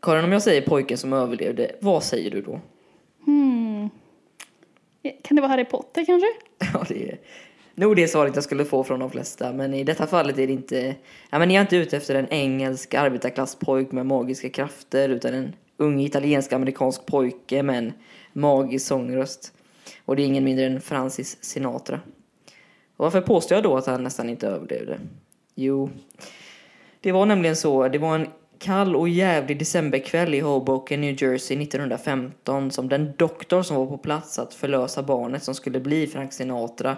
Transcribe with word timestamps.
Karin, 0.00 0.24
om 0.24 0.32
jag 0.32 0.42
säger 0.42 0.62
pojken 0.62 0.98
som 0.98 1.12
överlevde, 1.12 1.72
vad 1.80 2.04
säger 2.04 2.30
du 2.30 2.42
då? 2.42 2.60
Hmm. 3.26 3.90
Kan 5.24 5.34
det 5.36 5.40
vara 5.40 5.50
Harry 5.50 5.64
Potter 5.64 6.04
kanske? 6.04 6.28
Ja, 6.74 6.84
det 6.88 7.08
är 7.08 7.18
nog 7.78 7.96
det 7.96 8.08
svaret 8.08 8.34
jag 8.34 8.44
skulle 8.44 8.64
få 8.64 8.84
från 8.84 9.00
de 9.00 9.10
flesta. 9.10 9.52
Men 9.52 9.74
i 9.74 9.84
detta 9.84 10.06
fallet 10.06 10.38
är 10.38 10.46
det 10.46 10.52
inte... 10.52 10.94
Ja, 11.30 11.38
men 11.38 11.50
jag 11.50 11.56
är 11.56 11.60
inte 11.60 11.76
ute 11.76 11.96
efter 11.96 12.14
en 12.14 12.28
engelsk 12.28 12.94
arbetarklasspojk 12.94 13.92
med 13.92 14.06
magiska 14.06 14.50
krafter 14.50 15.08
utan 15.08 15.34
en 15.34 15.54
ung 15.76 16.00
italiensk-amerikansk 16.00 17.06
pojke 17.06 17.62
med 17.62 17.78
en 17.78 17.92
magisk 18.32 18.86
sångröst. 18.86 19.52
Och 20.04 20.16
det 20.16 20.22
är 20.22 20.26
ingen 20.26 20.44
mindre 20.44 20.66
än 20.66 20.80
Francis 20.80 21.44
Sinatra. 21.44 22.00
Och 22.96 23.04
varför 23.04 23.20
påstår 23.20 23.56
jag 23.56 23.64
då 23.64 23.76
att 23.76 23.86
han 23.86 24.02
nästan 24.02 24.30
inte 24.30 24.48
överlevde? 24.48 24.98
Jo, 25.54 25.90
det 27.00 27.12
var 27.12 27.26
nämligen 27.26 27.56
så. 27.56 27.88
Det 27.88 27.98
var 27.98 28.14
en 28.14 28.28
kall 28.58 28.96
och 28.96 29.08
jävlig 29.08 29.58
decemberkväll 29.58 30.34
i 30.34 30.40
Hoboken, 30.40 31.00
New 31.00 31.22
Jersey 31.22 31.62
1915 31.62 32.70
som 32.70 32.88
den 32.88 33.12
doktor 33.16 33.62
som 33.62 33.76
var 33.76 33.86
på 33.86 33.98
plats 33.98 34.38
att 34.38 34.54
förlösa 34.54 35.02
barnet 35.02 35.42
som 35.42 35.54
skulle 35.54 35.80
bli 35.80 36.06
Frank 36.06 36.32
Sinatra 36.32 36.96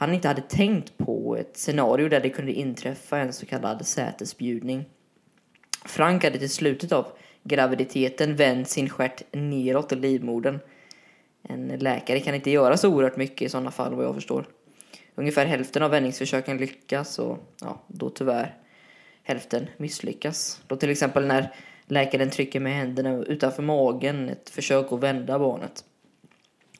han 0.00 0.14
inte 0.14 0.28
hade 0.28 0.40
tänkt 0.40 0.98
på 0.98 1.36
ett 1.36 1.56
scenario 1.56 2.08
där 2.08 2.20
det 2.20 2.30
kunde 2.30 2.52
inträffa 2.52 3.18
en 3.18 3.32
så 3.32 3.46
kallad 3.46 3.86
sätesbjudning. 3.86 4.84
Frank 5.84 6.24
hade 6.24 6.38
till 6.38 6.50
slutet 6.50 6.92
av 6.92 7.06
graviditeten 7.42 8.36
vänt 8.36 8.68
sin 8.68 8.88
stjärt 8.88 9.22
neråt 9.32 9.92
i 9.92 9.96
livmodern. 9.96 10.58
En 11.42 11.68
läkare 11.68 12.20
kan 12.20 12.34
inte 12.34 12.50
göra 12.50 12.76
så 12.76 12.88
oerhört 12.88 13.16
mycket 13.16 13.42
i 13.42 13.48
sådana 13.48 13.70
fall 13.70 13.94
vad 13.94 14.04
jag 14.04 14.14
förstår. 14.14 14.46
Ungefär 15.14 15.46
hälften 15.46 15.82
av 15.82 15.90
vändningsförsöken 15.90 16.56
lyckas 16.56 17.18
och 17.18 17.38
ja, 17.60 17.82
då 17.86 18.10
tyvärr 18.10 18.54
hälften 19.30 19.66
misslyckas. 19.76 20.60
Då 20.66 20.76
till 20.76 20.90
exempel 20.90 21.26
när 21.26 21.54
läkaren 21.86 22.30
trycker 22.30 22.60
med 22.60 22.72
händerna 22.72 23.24
utanför 23.24 23.62
magen, 23.62 24.28
ett 24.28 24.50
försök 24.50 24.92
att 24.92 25.00
vända 25.00 25.38
barnet. 25.38 25.84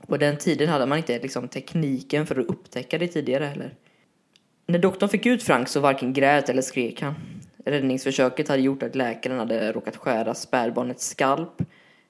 På 0.07 0.17
den 0.17 0.37
tiden 0.37 0.69
hade 0.69 0.87
man 0.87 0.99
inte 0.99 1.19
liksom 1.19 1.49
tekniken 1.49 2.27
för 2.27 2.41
att 2.41 2.47
upptäcka 2.47 2.99
det 2.99 3.09
tidigare 3.09 3.45
heller. 3.45 3.75
När 4.67 4.79
doktorn 4.79 5.09
fick 5.09 5.27
ut 5.27 5.43
Frank 5.43 5.69
så 5.69 5.81
varken 5.81 6.13
grät 6.13 6.49
eller 6.49 6.63
skrek 6.63 7.03
han. 7.03 7.15
Räddningsförsöket 7.65 8.49
hade 8.49 8.63
gjort 8.63 8.83
att 8.83 8.95
läkaren 8.95 9.39
hade 9.39 9.73
råkat 9.73 9.97
skära 9.97 10.35
spädbarnets 10.35 11.09
skalp, 11.09 11.63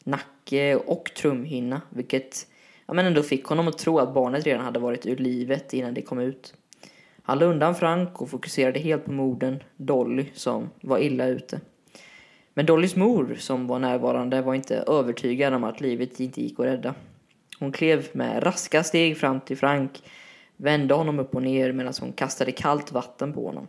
nacke 0.04 0.76
och 0.76 1.14
trumhinna, 1.16 1.82
vilket 1.88 2.46
ja, 2.86 2.94
men 2.94 3.06
ändå 3.06 3.22
fick 3.22 3.44
honom 3.44 3.68
att 3.68 3.78
tro 3.78 3.98
att 3.98 4.14
barnet 4.14 4.44
redan 4.44 4.64
hade 4.64 4.78
varit 4.78 5.06
ur 5.06 5.16
livet 5.16 5.72
innan 5.72 5.94
det 5.94 6.02
kom 6.02 6.20
ut. 6.20 6.54
Han 7.30 7.38
lade 7.38 7.52
undan 7.52 7.74
Frank 7.74 8.22
och 8.22 8.30
fokuserade 8.30 8.80
helt 8.80 9.04
på 9.04 9.12
modern, 9.12 9.62
Dolly, 9.76 10.26
som 10.34 10.70
var 10.80 10.98
illa 10.98 11.26
ute. 11.26 11.60
Men 12.54 12.66
Dollys 12.66 12.96
mor, 12.96 13.36
som 13.38 13.66
var 13.66 13.78
närvarande, 13.78 14.42
var 14.42 14.54
inte 14.54 14.76
övertygad 14.76 15.54
om 15.54 15.64
att 15.64 15.80
livet 15.80 16.20
inte 16.20 16.42
gick 16.42 16.60
att 16.60 16.66
rädda. 16.66 16.94
Hon 17.58 17.72
klev 17.72 18.08
med 18.12 18.46
raska 18.46 18.82
steg 18.82 19.18
fram 19.18 19.40
till 19.40 19.56
Frank, 19.56 20.02
vände 20.56 20.94
honom 20.94 21.18
upp 21.18 21.34
och 21.34 21.42
ner 21.42 21.72
medan 21.72 21.92
hon 22.00 22.12
kastade 22.12 22.52
kallt 22.52 22.92
vatten 22.92 23.32
på 23.32 23.46
honom. 23.46 23.68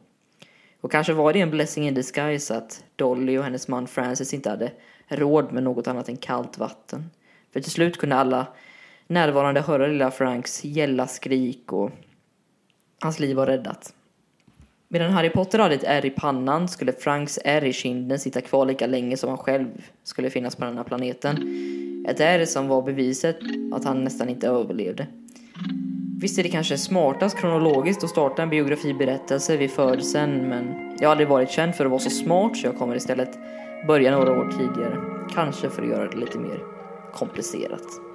Och 0.82 0.92
kanske 0.92 1.14
var 1.14 1.34
det 1.34 1.42
en 1.42 1.52
blessing 1.52 1.88
in 1.88 1.94
disguise 1.94 2.58
att 2.58 2.84
Dolly 2.96 3.38
och 3.38 3.44
hennes 3.44 3.68
man 3.68 3.88
Francis 3.88 4.34
inte 4.34 4.50
hade 4.50 4.72
råd 5.08 5.52
med 5.52 5.64
något 5.64 5.88
annat 5.88 6.10
än 6.10 6.18
kallt 6.18 6.58
vatten. 6.58 7.10
För 7.54 7.60
till 7.60 7.72
slut 7.72 7.98
kunde 7.98 8.16
alla 8.16 8.48
närvarande 9.08 9.62
höra 9.62 9.88
lilla 9.88 10.12
Franks 10.12 10.64
gälla 10.64 11.08
skrik 11.08 11.74
och 11.74 11.92
hans 13.02 13.20
liv 13.20 13.36
var 13.36 13.46
räddat. 13.46 13.94
Medan 14.88 15.12
Harry 15.12 15.30
Potter 15.30 15.60
hade 15.60 15.76
ett 15.76 15.84
ärr 15.84 16.06
i 16.06 16.10
pannan 16.10 16.68
skulle 16.68 16.94
Franks 16.94 17.40
ärr 17.46 17.64
i 17.64 17.74
kinden 17.74 18.20
sitta 18.20 18.42
kvar 18.42 18.66
lika 18.66 18.88
länge 18.88 19.18
som 19.18 19.30
han 19.30 19.38
själv 19.38 19.68
skulle 20.04 20.30
finnas 20.30 20.56
på 20.56 20.66
den 20.66 20.78
här 20.78 20.84
planeten. 20.84 21.38
Ett 22.10 22.20
ärr 22.20 22.46
som 22.46 22.68
var 22.68 22.82
beviset 22.82 23.38
att 23.74 23.86
han 23.86 24.04
nästan 24.04 24.30
inte 24.30 24.48
överlevde. 24.48 25.08
Visst 26.22 26.40
är 26.40 26.44
det 26.44 26.50
kanske 26.50 26.78
smartast 26.78 27.38
kronologiskt 27.38 28.04
att 28.04 28.10
starta 28.10 28.44
en 28.44 28.50
biografiberättelse 28.50 29.58
vid 29.58 29.72
födseln 29.72 30.50
men 30.50 30.96
jag 31.00 31.08
har 31.08 31.12
aldrig 31.12 31.30
varit 31.30 31.52
känd 31.52 31.76
för 31.76 31.86
att 31.86 31.92
vara 31.92 32.02
så 32.02 32.10
smart 32.10 32.58
så 32.58 32.68
jag 32.68 32.78
kommer 32.78 32.96
istället 32.96 33.38
börja 33.88 34.18
några 34.18 34.32
år 34.32 34.52
tidigare. 34.52 34.98
Kanske 35.34 35.70
för 35.70 35.82
att 35.82 35.90
göra 35.90 36.10
det 36.10 36.18
lite 36.18 36.38
mer 36.38 36.60
komplicerat. 37.14 38.11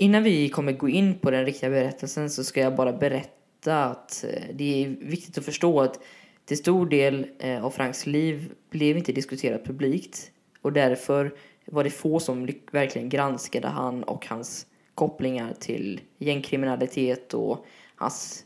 Innan 0.00 0.22
vi 0.22 0.48
kommer 0.48 0.72
gå 0.72 0.88
in 0.88 1.18
på 1.18 1.30
den 1.30 1.44
riktiga 1.44 1.70
berättelsen 1.70 2.30
så 2.30 2.44
ska 2.44 2.60
jag 2.60 2.76
bara 2.76 2.92
berätta 2.92 3.84
att 3.84 4.24
eh, 4.24 4.42
det 4.54 4.84
är 4.84 4.88
viktigt 4.88 5.38
att 5.38 5.44
förstå 5.44 5.80
att 5.80 6.00
till 6.44 6.56
stor 6.56 6.86
del 6.86 7.26
eh, 7.38 7.64
av 7.64 7.70
Franks 7.70 8.06
liv 8.06 8.52
blev 8.70 8.96
inte 8.96 9.12
diskuterat 9.12 9.64
publikt 9.64 10.30
och 10.62 10.72
därför 10.72 11.34
var 11.64 11.84
det 11.84 11.90
få 11.90 12.20
som 12.20 12.48
verkligen 12.72 13.08
granskade 13.08 13.68
han 13.68 14.02
och 14.02 14.26
hans 14.26 14.66
kopplingar 14.94 15.54
till 15.60 16.00
gängkriminalitet 16.18 17.34
och 17.34 17.66
hans 17.96 18.44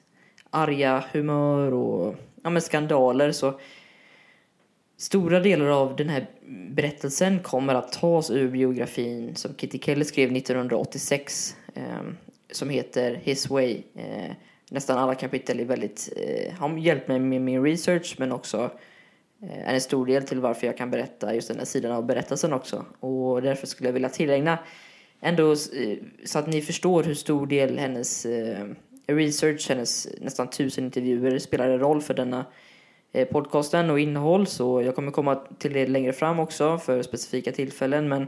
arga 0.51 1.05
humör 1.13 1.73
och 1.73 2.15
ja, 2.43 2.61
skandaler. 2.61 3.33
Så 3.33 3.61
Stora 5.03 5.41
delar 5.41 5.67
av 5.67 5.97
den 5.97 6.09
här 6.09 6.27
berättelsen 6.71 7.41
kommer 7.41 7.75
att 7.75 7.93
tas 7.93 8.31
ur 8.31 8.49
biografin 8.49 9.37
som 9.37 9.55
Kitty 9.55 9.79
Kelly 9.79 10.05
skrev 10.05 10.37
1986 10.37 11.57
eh, 11.75 11.83
som 12.53 12.71
heter 12.71 13.21
His 13.23 13.51
Way. 13.51 13.83
Eh, 13.95 14.33
nästan 14.71 14.99
alla 14.99 15.15
kapitel 15.15 15.61
är 15.61 15.65
väldigt, 15.65 16.13
eh, 16.17 16.55
har 16.55 16.77
hjälpt 16.77 17.09
mig 17.09 17.19
med 17.19 17.41
min 17.41 17.63
research 17.65 18.15
men 18.19 18.33
också 18.33 18.71
eh, 19.43 19.69
är 19.69 19.75
en 19.75 19.81
stor 19.81 20.07
del 20.07 20.23
till 20.23 20.41
varför 20.41 20.67
jag 20.67 20.77
kan 20.77 20.91
berätta 20.91 21.35
just 21.35 21.49
den 21.49 21.59
här 21.59 21.65
sidan 21.65 21.93
av 21.93 22.07
berättelsen 22.07 22.53
också. 22.53 22.85
Och 23.01 23.43
därför 23.43 23.67
skulle 23.67 23.89
jag 23.89 23.95
vilja 23.95 24.09
tillägna 24.09 24.59
ändå 25.21 25.53
eh, 25.53 25.99
så 26.25 26.39
att 26.39 26.47
ni 26.47 26.63
förstår 26.63 27.03
hur 27.03 27.15
stor 27.15 27.47
del 27.47 27.79
hennes 27.79 28.27
eh, 28.27 28.67
research, 29.07 29.69
hennes 29.69 30.09
nästan 30.21 30.51
tusen 30.51 30.85
intervjuer 30.85 31.39
spelade 31.39 31.79
roll 31.79 32.03
för 32.03 32.15
denna 32.15 32.39
Eh, 32.39 32.47
Eh, 33.13 33.29
podcasten 33.29 33.91
och 33.91 34.01
innehåll 34.01 34.47
så 34.47 34.83
jag 34.83 34.95
kommer 34.95 35.11
komma 35.11 35.41
till 35.59 35.73
det 35.73 35.87
längre 35.87 36.13
fram 36.13 36.41
också 36.41 36.79
för 36.79 37.03
specifika 37.03 37.53
tillfällen 37.53 38.09
men 38.09 38.27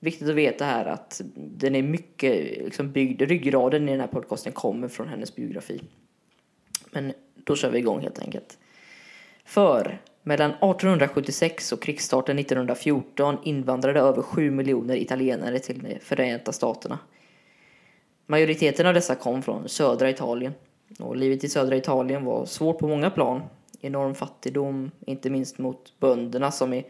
viktigt 0.00 0.28
att 0.28 0.34
veta 0.34 0.64
här 0.64 0.84
att 0.84 1.20
den 1.34 1.74
är 1.74 1.82
mycket 1.82 2.64
liksom 2.64 2.92
byggd, 2.92 3.22
ryggraden 3.22 3.88
i 3.88 3.92
den 3.92 4.00
här 4.00 4.06
podcasten 4.06 4.52
kommer 4.52 4.88
från 4.88 5.08
hennes 5.08 5.36
biografi. 5.36 5.80
Men 6.90 7.12
då 7.34 7.56
kör 7.56 7.70
vi 7.70 7.78
igång 7.78 8.00
helt 8.00 8.18
enkelt. 8.18 8.58
För 9.44 10.00
mellan 10.22 10.50
1876 10.50 11.72
och 11.72 11.82
krigsstarten 11.82 12.38
1914 12.38 13.38
invandrade 13.44 14.00
över 14.00 14.22
7 14.22 14.50
miljoner 14.50 14.96
italienare 14.96 15.58
till 15.58 15.78
de 15.78 15.98
Förenta 16.00 16.52
Staterna. 16.52 16.98
Majoriteten 18.26 18.86
av 18.86 18.94
dessa 18.94 19.14
kom 19.14 19.42
från 19.42 19.68
södra 19.68 20.10
Italien 20.10 20.52
och 20.98 21.16
livet 21.16 21.44
i 21.44 21.48
södra 21.48 21.76
Italien 21.76 22.24
var 22.24 22.46
svårt 22.46 22.78
på 22.78 22.88
många 22.88 23.10
plan 23.10 23.42
enorm 23.80 24.14
fattigdom, 24.14 24.90
inte 25.06 25.30
minst 25.30 25.58
mot 25.58 25.92
bönderna 26.00 26.50
som 26.50 26.72
i 26.72 26.86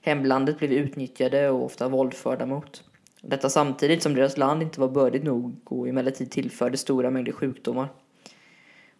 hemlandet 0.00 0.58
blev 0.58 0.72
utnyttjade 0.72 1.50
och 1.50 1.64
ofta 1.64 1.88
våldförda 1.88 2.46
mot. 2.46 2.84
Detta 3.22 3.48
samtidigt 3.48 4.02
som 4.02 4.14
deras 4.14 4.36
land 4.36 4.62
inte 4.62 4.80
var 4.80 4.88
bördigt 4.88 5.24
nog 5.24 5.56
och 5.64 5.88
emellertid 5.88 6.30
tillförde 6.30 6.76
stora 6.76 7.10
mängder 7.10 7.32
sjukdomar. 7.32 7.88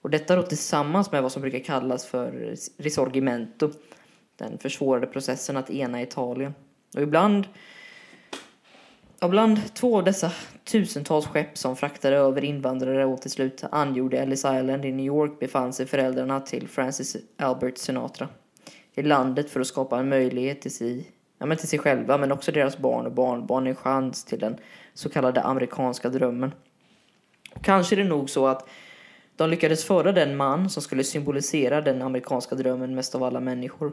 Och 0.03 0.11
detta 0.11 0.37
då 0.37 0.43
tillsammans 0.43 1.13
med 1.13 1.23
vad 1.23 1.33
som 1.33 1.43
brukar 1.43 1.59
kallas 1.59 2.07
för 2.07 2.57
risorgimento, 2.77 3.71
den 4.37 4.59
försvårade 4.59 5.07
processen 5.07 5.57
att 5.57 5.71
ena 5.71 6.03
Italien. 6.03 6.55
Och 6.95 7.03
ibland 7.03 7.49
och 9.21 9.31
bland 9.31 9.75
två 9.75 9.99
av 9.99 10.05
dessa 10.05 10.33
tusentals 10.65 11.27
skepp 11.27 11.59
som 11.59 11.77
fraktade 11.77 12.17
över 12.17 12.45
invandrare 12.45 13.05
och 13.05 13.23
till 13.23 13.31
slut 13.31 13.65
angjorde 13.71 14.19
Ellis 14.19 14.39
Island 14.39 14.85
i 14.85 14.93
New 14.93 15.07
York 15.07 15.39
befann 15.41 15.73
sig 15.73 15.87
föräldrarna 15.87 16.41
till 16.41 16.69
Francis 16.69 17.17
Albert 17.37 17.79
Sinatra 17.79 18.29
i 18.95 19.03
landet 19.03 19.51
för 19.51 19.61
att 19.61 19.67
skapa 19.67 19.99
en 19.99 20.09
möjlighet 20.09 20.61
till 20.61 20.75
sig, 20.75 21.11
ja, 21.39 21.47
men 21.47 21.57
till 21.57 21.69
sig 21.69 21.79
själva 21.79 22.19
men 22.19 22.33
också 22.33 22.53
deras 22.53 22.79
barn 22.79 23.07
och 23.07 23.13
barnbarn 23.13 23.67
en 23.67 23.77
chans 23.77 24.25
till 24.25 24.39
den 24.39 24.57
så 24.95 25.09
kallade 25.09 25.43
amerikanska 25.43 26.09
drömmen. 26.09 26.53
Och 27.55 27.65
kanske 27.65 27.95
är 27.95 27.97
det 27.97 28.05
nog 28.05 28.31
så 28.31 28.47
att 28.47 28.69
de 29.37 29.51
lyckades 29.51 29.85
föra 29.85 30.13
den 30.13 30.37
man 30.37 30.71
som 30.71 30.83
skulle 30.83 31.05
symbolisera 31.05 31.81
den 31.81 32.03
amerikanska 32.03 32.55
drömmen 32.55 32.95
mest 32.95 33.15
av 33.15 33.23
alla 33.23 33.41
människor. 33.41 33.93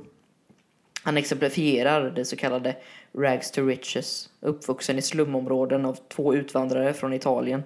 Han 1.03 1.17
exemplifierar 1.17 2.11
det 2.11 2.25
så 2.25 2.35
kallade 2.35 2.75
rags 3.13 3.51
to 3.51 3.61
riches, 3.61 4.29
uppvuxen 4.39 4.97
i 4.97 5.01
slumområden 5.01 5.85
av 5.85 5.99
två 6.07 6.35
utvandrare 6.35 6.93
från 6.93 7.13
Italien. 7.13 7.63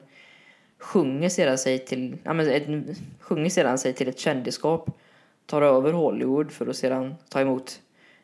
Sjunger 0.80 1.30
sedan 1.30 1.57
sig 1.57 1.80
till, 1.80 2.18
ja, 2.24 2.34
men 2.34 2.50
ett, 2.50 2.98
sjunger 3.19 3.50
sedan 3.50 3.78
sig 3.78 3.94
till 3.94 4.07
ett 4.07 4.19
kändisskap, 4.19 4.89
tar 5.45 5.62
över 5.62 5.92
Hollywood 5.92 6.51
för 6.51 6.68
att 6.68 6.75
sedan 6.75 7.16
ta 7.30 7.42
emot 7.42 7.81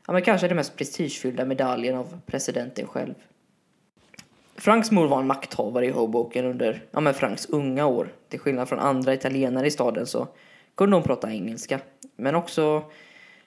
ja, 0.08 0.14
men 0.14 0.22
kanske 0.22 0.48
den 0.48 0.58
mest 0.58 0.76
prestigefyllda 0.76 1.46
medaljen 1.46 1.96
av 1.96 2.20
presidenten 2.26 2.88
själv. 2.88 3.14
Franks 4.56 4.92
mor 4.92 5.08
var 5.08 5.20
en 5.20 5.28
makthavare 5.28 5.86
i 5.86 5.90
Hoboken 5.90 6.46
under 6.46 6.84
ja, 6.92 7.00
men 7.00 7.14
Franks 7.14 7.46
unga 7.46 7.86
år. 7.86 8.14
Till 8.30 8.40
skillnad 8.40 8.70
från 8.70 8.80
andra 8.80 9.14
italienare 9.14 9.68
i 9.68 9.72
staden 9.72 10.08
så 10.08 10.28
kunde 10.76 10.96
hon 10.96 11.04
prata 11.04 11.32
engelska. 11.32 11.80
Men 12.16 12.36
också 12.36 12.84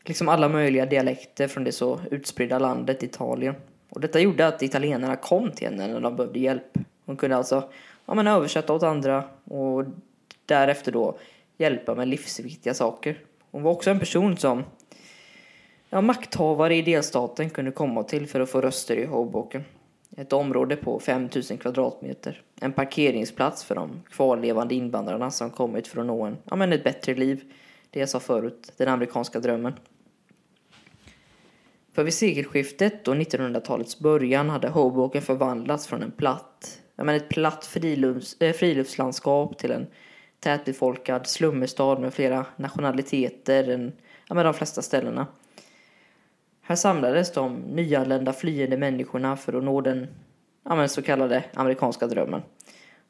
liksom 0.08 0.29
alla 0.29 0.49
möjliga 0.49 0.87
dialekter 0.87 1.49
från 1.49 1.64
det 1.64 1.73
så 1.73 2.00
utspridda 2.11 2.58
landet 2.58 3.03
Italien. 3.03 3.55
Och 3.88 4.00
detta 4.00 4.20
gjorde 4.20 4.47
att 4.47 4.62
italienarna 4.62 5.17
kom 5.17 5.53
till 5.53 5.69
henne 5.69 5.87
när 5.87 6.00
de 6.00 6.17
behövde 6.17 6.38
hjälp. 6.38 6.79
Hon 7.05 7.17
kunde 7.17 7.37
alltså 7.37 7.69
ja, 8.06 8.14
men 8.14 8.26
översätta 8.26 8.73
åt 8.73 8.82
andra 8.82 9.25
och 9.44 9.85
därefter 10.47 10.93
då 10.93 11.19
hjälpa 11.58 11.94
med 11.94 12.08
livsviktiga 12.08 12.75
saker. 12.75 13.19
Hon 13.50 13.62
var 13.62 13.70
också 13.70 13.91
en 13.91 13.99
person 13.99 14.37
som 14.37 14.64
ja, 15.91 16.00
makthavare 16.00 16.76
i 16.76 16.82
delstaten 16.82 17.50
kunde 17.50 17.70
komma 17.70 18.03
till 18.03 18.26
för 18.26 18.41
att 18.41 18.50
få 18.50 18.61
röster 18.61 18.97
i 18.97 19.05
Hoboken. 19.05 19.64
Ett 20.17 20.32
område 20.32 20.76
på 20.76 21.00
5000 21.00 21.58
kvadratmeter. 21.58 22.43
En 22.61 22.73
parkeringsplats 22.73 23.64
för 23.64 23.75
de 23.75 24.03
kvarlevande 24.11 24.75
invandrarna 24.75 25.31
som 25.31 25.50
kommit 25.50 25.88
för 25.88 26.00
att 26.00 26.06
nå 26.06 26.23
en, 26.23 26.37
ja, 26.44 26.56
men 26.56 26.73
ett 26.73 26.85
bättre 26.85 27.14
liv. 27.14 27.53
Det 27.91 28.00
jag 28.00 28.08
sa 28.08 28.20
förut, 28.20 28.73
den 28.76 28.88
amerikanska 28.88 29.41
drömmen. 29.41 29.73
För 31.96 32.04
vid 32.04 32.14
sekelskiftet 32.14 33.08
och 33.08 33.14
1900-talets 33.14 33.98
början 33.98 34.50
hade 34.50 34.69
Hoboken 34.69 35.22
förvandlats 35.22 35.87
från 35.87 36.02
en 36.02 36.10
platt, 36.10 36.81
ja, 36.96 37.04
men 37.04 37.14
ett 37.14 37.28
platt 37.28 37.64
frilufts, 37.64 38.37
eh, 38.40 38.52
friluftslandskap 38.52 39.58
till 39.58 39.70
en 39.70 39.87
tätbefolkad 40.40 41.26
slummerstad 41.26 41.98
med 42.00 42.14
flera 42.14 42.46
nationaliteter 42.56 43.69
än 43.69 43.93
ja, 44.28 44.43
de 44.43 44.54
flesta 44.54 44.82
ställena. 44.82 45.26
Här 46.62 46.76
samlades 46.76 47.32
de 47.32 47.54
nyanlända 47.54 48.32
flyende 48.32 48.76
människorna 48.76 49.37
för 49.37 49.52
att 49.52 49.64
nå 49.64 49.81
den 49.81 50.06
ja, 50.64 50.76
men 50.76 50.88
så 50.88 51.02
kallade 51.02 51.44
amerikanska 51.54 52.06
drömmen. 52.06 52.43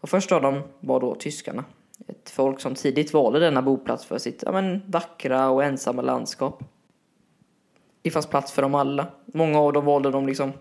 Och 0.00 0.08
först 0.08 0.32
av 0.32 0.42
dem 0.42 0.62
var 0.80 1.00
då 1.00 1.14
tyskarna. 1.14 1.64
Ett 2.08 2.30
folk 2.30 2.60
som 2.60 2.74
tidigt 2.74 3.12
valde 3.12 3.38
denna 3.38 3.62
boplats 3.62 4.04
för 4.04 4.18
sitt 4.18 4.42
ja, 4.46 4.52
men, 4.52 4.82
vackra 4.86 5.50
och 5.50 5.64
ensamma 5.64 6.02
landskap. 6.02 6.62
Det 8.06 8.10
fanns 8.10 8.26
plats 8.26 8.52
för 8.52 8.62
dem 8.62 8.74
alla. 8.74 9.06
Många 9.26 9.58
av 9.58 9.72
dem 9.72 9.84
valde 9.84 10.10
de 10.10 10.26
liksom 10.26 10.52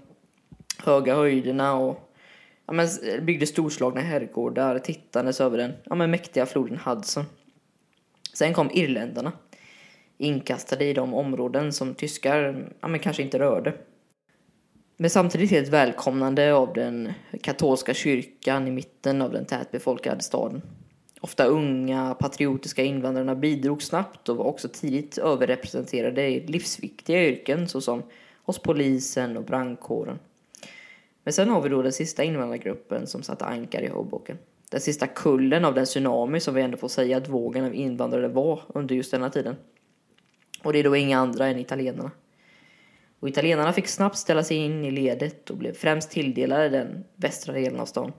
höga 0.83 1.15
höjderna 1.15 1.73
och 1.73 2.11
ja, 2.65 2.73
men, 2.73 2.87
byggde 3.21 3.47
storslagna 3.47 4.01
herrgårdar 4.01 4.79
tittandes 4.79 5.41
över 5.41 5.57
den 5.57 5.73
ja, 5.83 5.95
men, 5.95 6.11
mäktiga 6.11 6.45
floden 6.45 6.79
Hudson. 6.85 7.23
Sen 8.33 8.53
kom 8.53 8.69
irländarna 8.73 9.31
inkastade 10.17 10.85
i 10.85 10.93
de 10.93 11.13
områden 11.13 11.73
som 11.73 11.95
tyskar 11.95 12.69
ja, 12.79 12.87
men 12.87 12.99
kanske 12.99 13.23
inte 13.23 13.39
rörde. 13.39 13.73
Men 14.97 15.09
samtidigt 15.09 15.51
helt 15.51 15.69
välkomnande 15.69 16.53
av 16.53 16.73
den 16.73 17.13
katolska 17.41 17.93
kyrkan 17.93 18.67
i 18.67 18.71
mitten 18.71 19.21
av 19.21 19.31
den 19.31 19.45
tätbefolkade 19.45 20.21
staden. 20.21 20.61
Ofta 21.25 21.45
unga, 21.45 22.15
patriotiska 22.19 22.83
invandrarna 22.83 23.35
bidrog 23.35 23.83
snabbt 23.83 24.29
och 24.29 24.37
var 24.37 24.45
också 24.45 24.67
tidigt 24.67 25.17
överrepresenterade 25.17 26.27
i 26.27 26.47
livsviktiga 26.47 27.27
yrken 27.27 27.67
såsom 27.67 28.03
hos 28.43 28.59
polisen 28.59 29.37
och 29.37 29.43
brandkåren. 29.43 30.19
Men 31.23 31.33
sen 31.33 31.49
har 31.49 31.61
vi 31.61 31.69
då 31.69 31.81
den 31.81 31.93
sista 31.93 32.23
invandrargruppen 32.23 33.07
som 33.07 33.23
satte 33.23 33.45
ankar 33.45 33.81
i 33.81 33.87
Hoboken. 33.87 34.37
Den 34.69 34.81
sista 34.81 35.07
kullen 35.07 35.65
av 35.65 35.73
den 35.73 35.85
tsunami 35.85 36.39
som 36.39 36.53
vi 36.55 36.61
ändå 36.61 36.77
får 36.77 36.87
säga 36.87 37.17
att 37.17 37.29
vågen 37.29 37.65
av 37.65 37.75
invandrare 37.75 38.27
var 38.27 38.61
under 38.67 38.95
just 38.95 39.11
denna 39.11 39.29
tiden. 39.29 39.55
Och 40.63 40.73
det 40.73 40.79
är 40.79 40.83
då 40.83 40.95
inga 40.95 41.19
andra 41.19 41.47
än 41.47 41.59
italienarna. 41.59 42.11
Och 43.19 43.29
italienarna 43.29 43.73
fick 43.73 43.87
snabbt 43.87 44.17
ställa 44.17 44.43
sig 44.43 44.57
in 44.57 44.85
i 44.85 44.91
ledet 44.91 45.49
och 45.49 45.57
blev 45.57 45.73
främst 45.73 46.11
tilldelade 46.11 46.69
den 46.69 47.03
västra 47.15 47.53
delen 47.53 47.79
av 47.79 47.85
stan. 47.85 48.11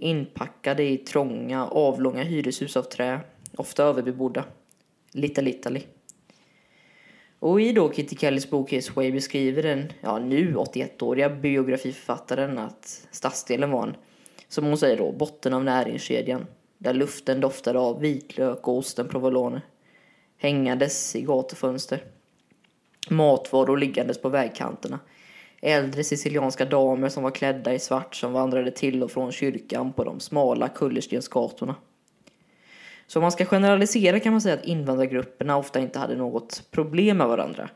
Inpackade 0.00 0.82
i 0.82 0.96
trånga, 0.96 1.66
avlånga 1.66 2.22
hyreshus 2.22 2.76
av 2.76 2.82
trä, 2.82 3.20
ofta 3.56 3.84
överbebodda. 3.84 4.44
Little 5.12 5.50
Italy. 5.50 5.82
Och 7.38 7.60
i 7.60 7.72
då 7.72 7.92
Kitty 7.92 8.16
Kellys 8.16 8.50
bok 8.50 8.72
His 8.72 8.96
Way 8.96 9.12
beskriver 9.12 9.62
den, 9.62 9.92
ja 10.00 10.18
nu 10.18 10.54
81-åriga 10.54 11.30
biografiförfattaren 11.30 12.58
att 12.58 13.08
stadsdelen 13.10 13.70
var 13.70 13.82
en, 13.82 13.96
som 14.48 14.64
hon 14.64 14.78
säger 14.78 14.96
då, 14.96 15.12
botten 15.12 15.54
av 15.54 15.64
näringskedjan. 15.64 16.46
Där 16.78 16.94
luften 16.94 17.40
doftade 17.40 17.78
av 17.78 18.00
vitlök 18.00 18.68
och 18.68 18.78
osten 18.78 19.08
provolone 19.08 19.62
hängandes 20.36 21.16
i 21.16 21.22
gatufönster. 21.22 22.04
Matvaror 23.10 23.76
liggandes 23.76 24.22
på 24.22 24.28
vägkanterna. 24.28 24.98
Äldre 25.60 26.04
sicilianska 26.04 26.64
damer 26.64 27.08
som 27.08 27.22
var 27.22 27.30
klädda 27.30 27.74
i 27.74 27.78
svart 27.78 28.14
som 28.14 28.32
vandrade 28.32 28.70
till 28.70 29.02
och 29.02 29.10
från 29.10 29.32
kyrkan 29.32 29.92
på 29.92 30.04
de 30.04 30.20
smala 30.20 30.68
kullerstensgatorna. 30.68 31.74
Så 33.06 33.18
om 33.18 33.22
man 33.22 33.32
ska 33.32 33.44
generalisera 33.44 34.20
kan 34.20 34.32
man 34.32 34.40
säga 34.40 34.54
att 34.54 34.64
invandrargrupperna 34.64 35.56
ofta 35.56 35.80
inte 35.80 35.98
hade 35.98 36.16
något 36.16 36.62
problem 36.70 37.16
med 37.16 37.28
varandra. 37.28 37.70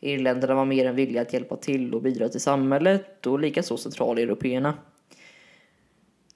Irländarna 0.00 0.54
var 0.54 0.64
mer 0.64 0.86
än 0.86 0.96
villiga 0.96 1.22
att 1.22 1.32
hjälpa 1.32 1.56
till 1.56 1.94
och 1.94 2.02
bidra 2.02 2.28
till 2.28 2.40
samhället 2.40 3.26
och 3.26 3.38
likaså 3.38 3.76
centraleuropeerna. 3.76 4.74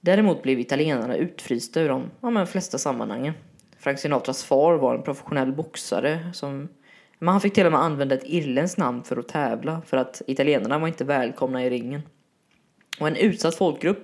Däremot 0.01 0.43
blev 0.43 0.59
italienarna 0.59 1.15
utfrysta 1.15 1.81
ur 1.81 1.89
de 1.89 2.11
ja, 2.21 2.45
flesta 2.45 2.77
sammanhangen. 2.77 3.33
Frank 3.77 3.99
Sinatras 3.99 4.43
far 4.43 4.77
var 4.77 4.95
en 4.95 5.03
professionell 5.03 5.51
boxare 5.51 6.33
som 6.33 6.67
men 7.19 7.27
han 7.31 7.41
fick 7.41 7.53
till 7.53 7.65
och 7.65 7.71
med 7.71 7.81
använda 7.81 8.15
ett 8.15 8.23
irländskt 8.25 8.77
namn 8.77 9.03
för 9.03 9.17
att 9.17 9.27
tävla 9.27 9.81
för 9.85 9.97
att 9.97 10.21
italienarna 10.27 10.79
var 10.79 10.87
inte 10.87 11.03
välkomna 11.03 11.65
i 11.65 11.69
ringen. 11.69 12.01
Och 12.99 13.07
en 13.07 13.15
utsatt 13.15 13.55
folkgrupp 13.55 14.03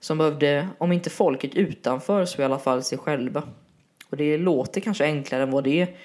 som 0.00 0.18
behövde, 0.18 0.68
om 0.78 0.92
inte 0.92 1.10
folket 1.10 1.54
utanför, 1.54 2.24
så 2.24 2.42
i 2.42 2.44
alla 2.44 2.58
fall 2.58 2.82
sig 2.82 2.98
själva. 2.98 3.42
Och 4.10 4.16
det 4.16 4.38
låter 4.38 4.80
kanske 4.80 5.04
enklare 5.04 5.42
än 5.42 5.50
vad 5.50 5.64
det 5.64 5.80
är. 5.80 5.96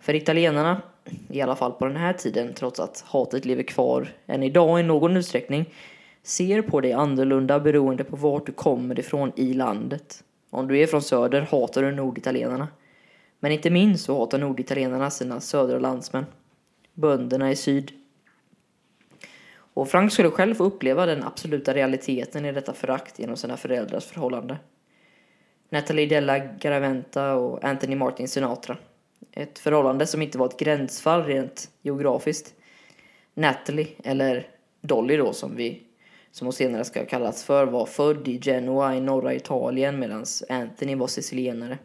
För 0.00 0.14
italienarna, 0.14 0.82
i 1.28 1.40
alla 1.40 1.56
fall 1.56 1.72
på 1.72 1.86
den 1.86 1.96
här 1.96 2.12
tiden, 2.12 2.54
trots 2.54 2.80
att 2.80 3.04
hatet 3.06 3.44
lever 3.44 3.62
kvar 3.62 4.08
än 4.26 4.42
idag 4.42 4.80
i 4.80 4.82
någon 4.82 5.16
utsträckning, 5.16 5.74
ser 6.22 6.62
på 6.62 6.80
dig 6.80 6.92
annorlunda 6.92 7.60
beroende 7.60 8.04
på 8.04 8.16
vart 8.16 8.46
du 8.46 8.52
kommer 8.52 8.98
ifrån 8.98 9.32
i 9.36 9.54
landet. 9.54 10.24
Om 10.50 10.68
du 10.68 10.78
är 10.78 10.86
från 10.86 11.02
söder 11.02 11.40
hatar 11.50 11.82
du 11.82 11.92
norditalienarna. 11.92 12.68
Men 13.40 13.52
inte 13.52 13.70
minst 13.70 14.04
så 14.04 14.18
hatar 14.18 14.38
norditalienarna 14.38 15.10
sina 15.10 15.40
södra 15.40 15.78
landsmän. 15.78 16.26
Bönderna 16.94 17.50
i 17.50 17.56
syd. 17.56 17.92
Och 19.76 19.88
Frank 19.88 20.12
skulle 20.12 20.30
själv 20.30 20.54
få 20.54 20.64
uppleva 20.64 21.06
den 21.06 21.22
absoluta 21.22 21.74
realiteten 21.74 22.44
i 22.44 22.52
detta 22.52 22.72
förakt 22.72 23.18
genom 23.18 23.36
sina 23.36 23.56
föräldrars 23.56 24.04
förhållande. 24.04 24.58
Natalie 25.70 26.06
Della 26.06 26.38
Garaventa 26.38 27.34
och 27.34 27.64
Anthony 27.64 27.96
Martin 27.96 28.28
Sinatra. 28.28 28.76
Ett 29.32 29.58
förhållande 29.58 30.06
som 30.06 30.22
inte 30.22 30.38
var 30.38 30.46
ett 30.46 30.58
gränsfall 30.58 31.24
rent 31.24 31.70
geografiskt. 31.82 32.54
Natalie, 33.34 33.88
eller 34.04 34.48
Dolly 34.80 35.16
då 35.16 35.32
som 35.32 35.56
vi 35.56 35.82
som 36.30 36.46
hon 36.46 36.52
senare 36.52 36.84
ska 36.84 37.06
kallas 37.06 37.44
för, 37.44 37.66
var 37.66 37.86
född 37.86 38.28
i 38.28 38.40
Genua 38.40 38.96
i 38.96 39.00
norra 39.00 39.34
Italien 39.34 39.98
medan 39.98 40.24
Anthony 40.48 40.94
var 40.94 41.06
sicilienare. 41.06 41.78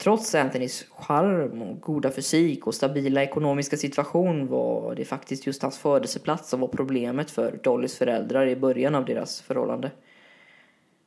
Trots 0.00 0.34
Anthonys 0.34 0.84
charm 0.90 1.62
och 1.62 1.80
goda 1.80 2.10
fysik 2.10 2.66
och 2.66 2.74
stabila 2.74 3.22
ekonomiska 3.22 3.76
situation 3.76 4.46
var 4.46 4.94
det 4.94 5.04
faktiskt 5.04 5.46
just 5.46 5.62
hans 5.62 5.78
födelseplats 5.78 6.48
som 6.48 6.60
var 6.60 6.68
problemet 6.68 7.30
för 7.30 7.60
Dollys 7.62 7.98
föräldrar 7.98 8.46
i 8.46 8.56
början 8.56 8.94
av 8.94 9.04
deras 9.04 9.40
förhållande. 9.40 9.90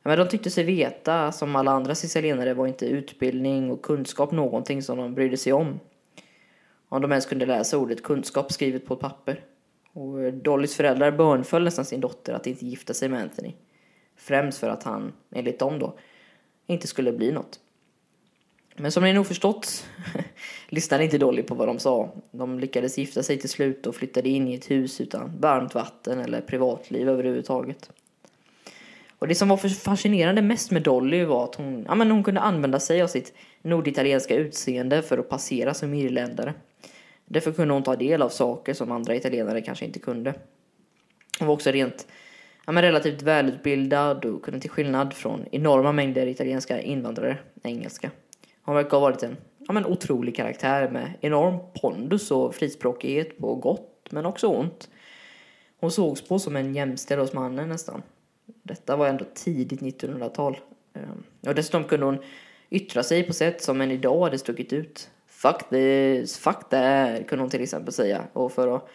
Men 0.02 0.18
de 0.18 0.28
tyckte 0.28 0.50
sig 0.50 0.64
veta, 0.64 1.32
som 1.32 1.56
alla 1.56 1.70
andra 1.70 1.94
sicilienare, 1.94 2.54
var 2.54 2.66
inte 2.66 2.86
utbildning 2.86 3.70
och 3.70 3.82
kunskap 3.82 4.32
någonting 4.32 4.82
som 4.82 4.98
de 4.98 5.14
brydde 5.14 5.36
sig 5.36 5.52
om. 5.52 5.80
Om 6.88 7.02
de 7.02 7.10
ens 7.12 7.26
kunde 7.26 7.46
läsa 7.46 7.78
ordet 7.78 8.02
kunskap 8.02 8.52
skrivet 8.52 8.86
på 8.86 8.94
ett 8.94 9.00
papper. 9.00 9.40
Och 9.92 10.32
Dollys 10.32 10.76
föräldrar 10.76 11.10
bönföll 11.10 11.64
nästan 11.64 11.84
sin 11.84 12.00
dotter 12.00 12.34
att 12.34 12.46
inte 12.46 12.66
gifta 12.66 12.94
sig 12.94 13.08
med 13.08 13.22
Anthony. 13.22 13.52
Främst 14.16 14.58
för 14.58 14.68
att 14.68 14.82
han, 14.82 15.12
enligt 15.30 15.58
dem 15.58 15.78
då, 15.78 15.98
inte 16.66 16.86
skulle 16.86 17.12
bli 17.12 17.32
något. 17.32 17.60
Men 18.76 18.92
som 18.92 19.02
ni 19.02 19.12
nog 19.12 19.26
förstått 19.26 19.86
lyssnade 20.68 21.04
inte 21.04 21.18
Dolly 21.18 21.42
på 21.42 21.54
vad 21.54 21.68
de 21.68 21.78
sa. 21.78 22.14
De 22.30 22.58
lyckades 22.58 22.98
gifta 22.98 23.22
sig 23.22 23.38
till 23.38 23.48
slut 23.48 23.86
och 23.86 23.96
flyttade 23.96 24.28
in 24.28 24.48
i 24.48 24.54
ett 24.54 24.70
hus 24.70 25.00
utan 25.00 25.40
varmt 25.40 25.74
vatten 25.74 26.20
eller 26.20 26.40
privatliv 26.40 27.08
överhuvudtaget. 27.08 27.90
Och 29.18 29.28
det 29.28 29.34
som 29.34 29.48
var 29.48 29.56
fascinerande 29.68 30.42
mest 30.42 30.70
med 30.70 30.82
Dolly 30.82 31.24
var 31.24 31.44
att 31.44 31.54
hon, 31.54 31.84
ja, 31.88 31.94
men 31.94 32.10
hon 32.10 32.24
kunde 32.24 32.40
använda 32.40 32.80
sig 32.80 33.02
av 33.02 33.06
sitt 33.06 33.32
norditalienska 33.62 34.34
utseende 34.34 35.02
för 35.02 35.18
att 35.18 35.28
passera 35.28 35.74
som 35.74 35.94
irländare. 35.94 36.54
Därför 37.26 37.52
kunde 37.52 37.74
hon 37.74 37.82
ta 37.82 37.96
del 37.96 38.22
av 38.22 38.28
saker 38.28 38.74
som 38.74 38.92
andra 38.92 39.14
italienare 39.14 39.60
kanske 39.60 39.84
inte 39.84 39.98
kunde. 39.98 40.34
Hon 41.38 41.48
var 41.48 41.54
också 41.54 41.70
rent 41.70 42.06
ja, 42.66 42.72
men 42.72 42.82
relativt 42.82 43.22
välutbildad 43.22 44.24
och 44.24 44.44
kunde 44.44 44.60
till 44.60 44.70
skillnad 44.70 45.14
från 45.14 45.44
enorma 45.52 45.92
mängder 45.92 46.26
italienska 46.26 46.80
invandrare 46.80 47.38
engelska. 47.62 48.10
Hon 48.64 48.74
verkar 48.74 48.90
ha 48.90 49.00
varit 49.00 49.22
en 49.22 49.36
ja, 49.58 49.72
men 49.72 49.86
otrolig 49.86 50.36
karaktär 50.36 50.90
med 50.90 51.12
enorm 51.20 51.58
pondus 51.80 52.30
och 52.30 52.54
frispråkighet 52.54 53.38
på 53.38 53.54
gott 53.54 54.06
men 54.10 54.26
också 54.26 54.46
ont. 54.46 54.88
Hon 55.80 55.90
sågs 55.90 56.28
på 56.28 56.38
som 56.38 56.56
en 56.56 56.74
jämställd 56.74 57.20
hos 57.20 57.32
mannen 57.32 57.68
nästan. 57.68 58.02
Detta 58.62 58.96
var 58.96 59.08
ändå 59.08 59.24
tidigt 59.34 59.80
1900-tal. 59.80 60.58
Och 60.92 61.00
ehm, 61.48 61.54
dessutom 61.54 61.84
kunde 61.84 62.06
hon 62.06 62.18
yttra 62.70 63.02
sig 63.02 63.22
på 63.22 63.32
sätt 63.32 63.62
som 63.62 63.80
än 63.80 63.90
idag 63.90 64.24
hade 64.24 64.38
stuckit 64.38 64.72
ut. 64.72 65.10
Fuck 65.26 65.68
this, 65.70 66.38
fuck 66.38 66.68
that, 66.70 67.28
kunde 67.28 67.42
hon 67.42 67.50
till 67.50 67.62
exempel 67.62 67.92
säga. 67.92 68.24
Och 68.32 68.52
för 68.52 68.76
att 68.76 68.88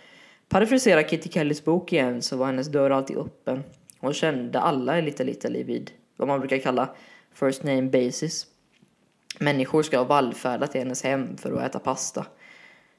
parafrasera 0.49 1.03
Kitty 1.03 1.29
Kellys 1.29 1.65
bok 1.65 1.93
igen 1.93 2.21
så 2.21 2.37
var 2.37 2.45
hennes 2.45 2.67
dörr 2.67 2.89
alltid 2.89 3.17
öppen. 3.17 3.63
Hon 3.99 4.13
kände 4.13 4.59
alla 4.59 4.99
i 4.99 5.01
Little 5.01 5.31
Italy 5.31 5.63
vid 5.63 5.91
vad 6.17 6.27
man 6.27 6.39
brukar 6.39 6.57
kalla 6.57 6.95
first 7.33 7.63
name 7.63 7.81
basis. 7.81 8.47
Människor 9.41 9.83
ska 9.83 9.97
ha 9.97 10.03
vallfärdat 10.03 10.71
till 10.71 10.81
hennes 10.81 11.03
hem 11.03 11.37
för 11.37 11.51
att 11.51 11.69
äta 11.69 11.79
pasta. 11.79 12.25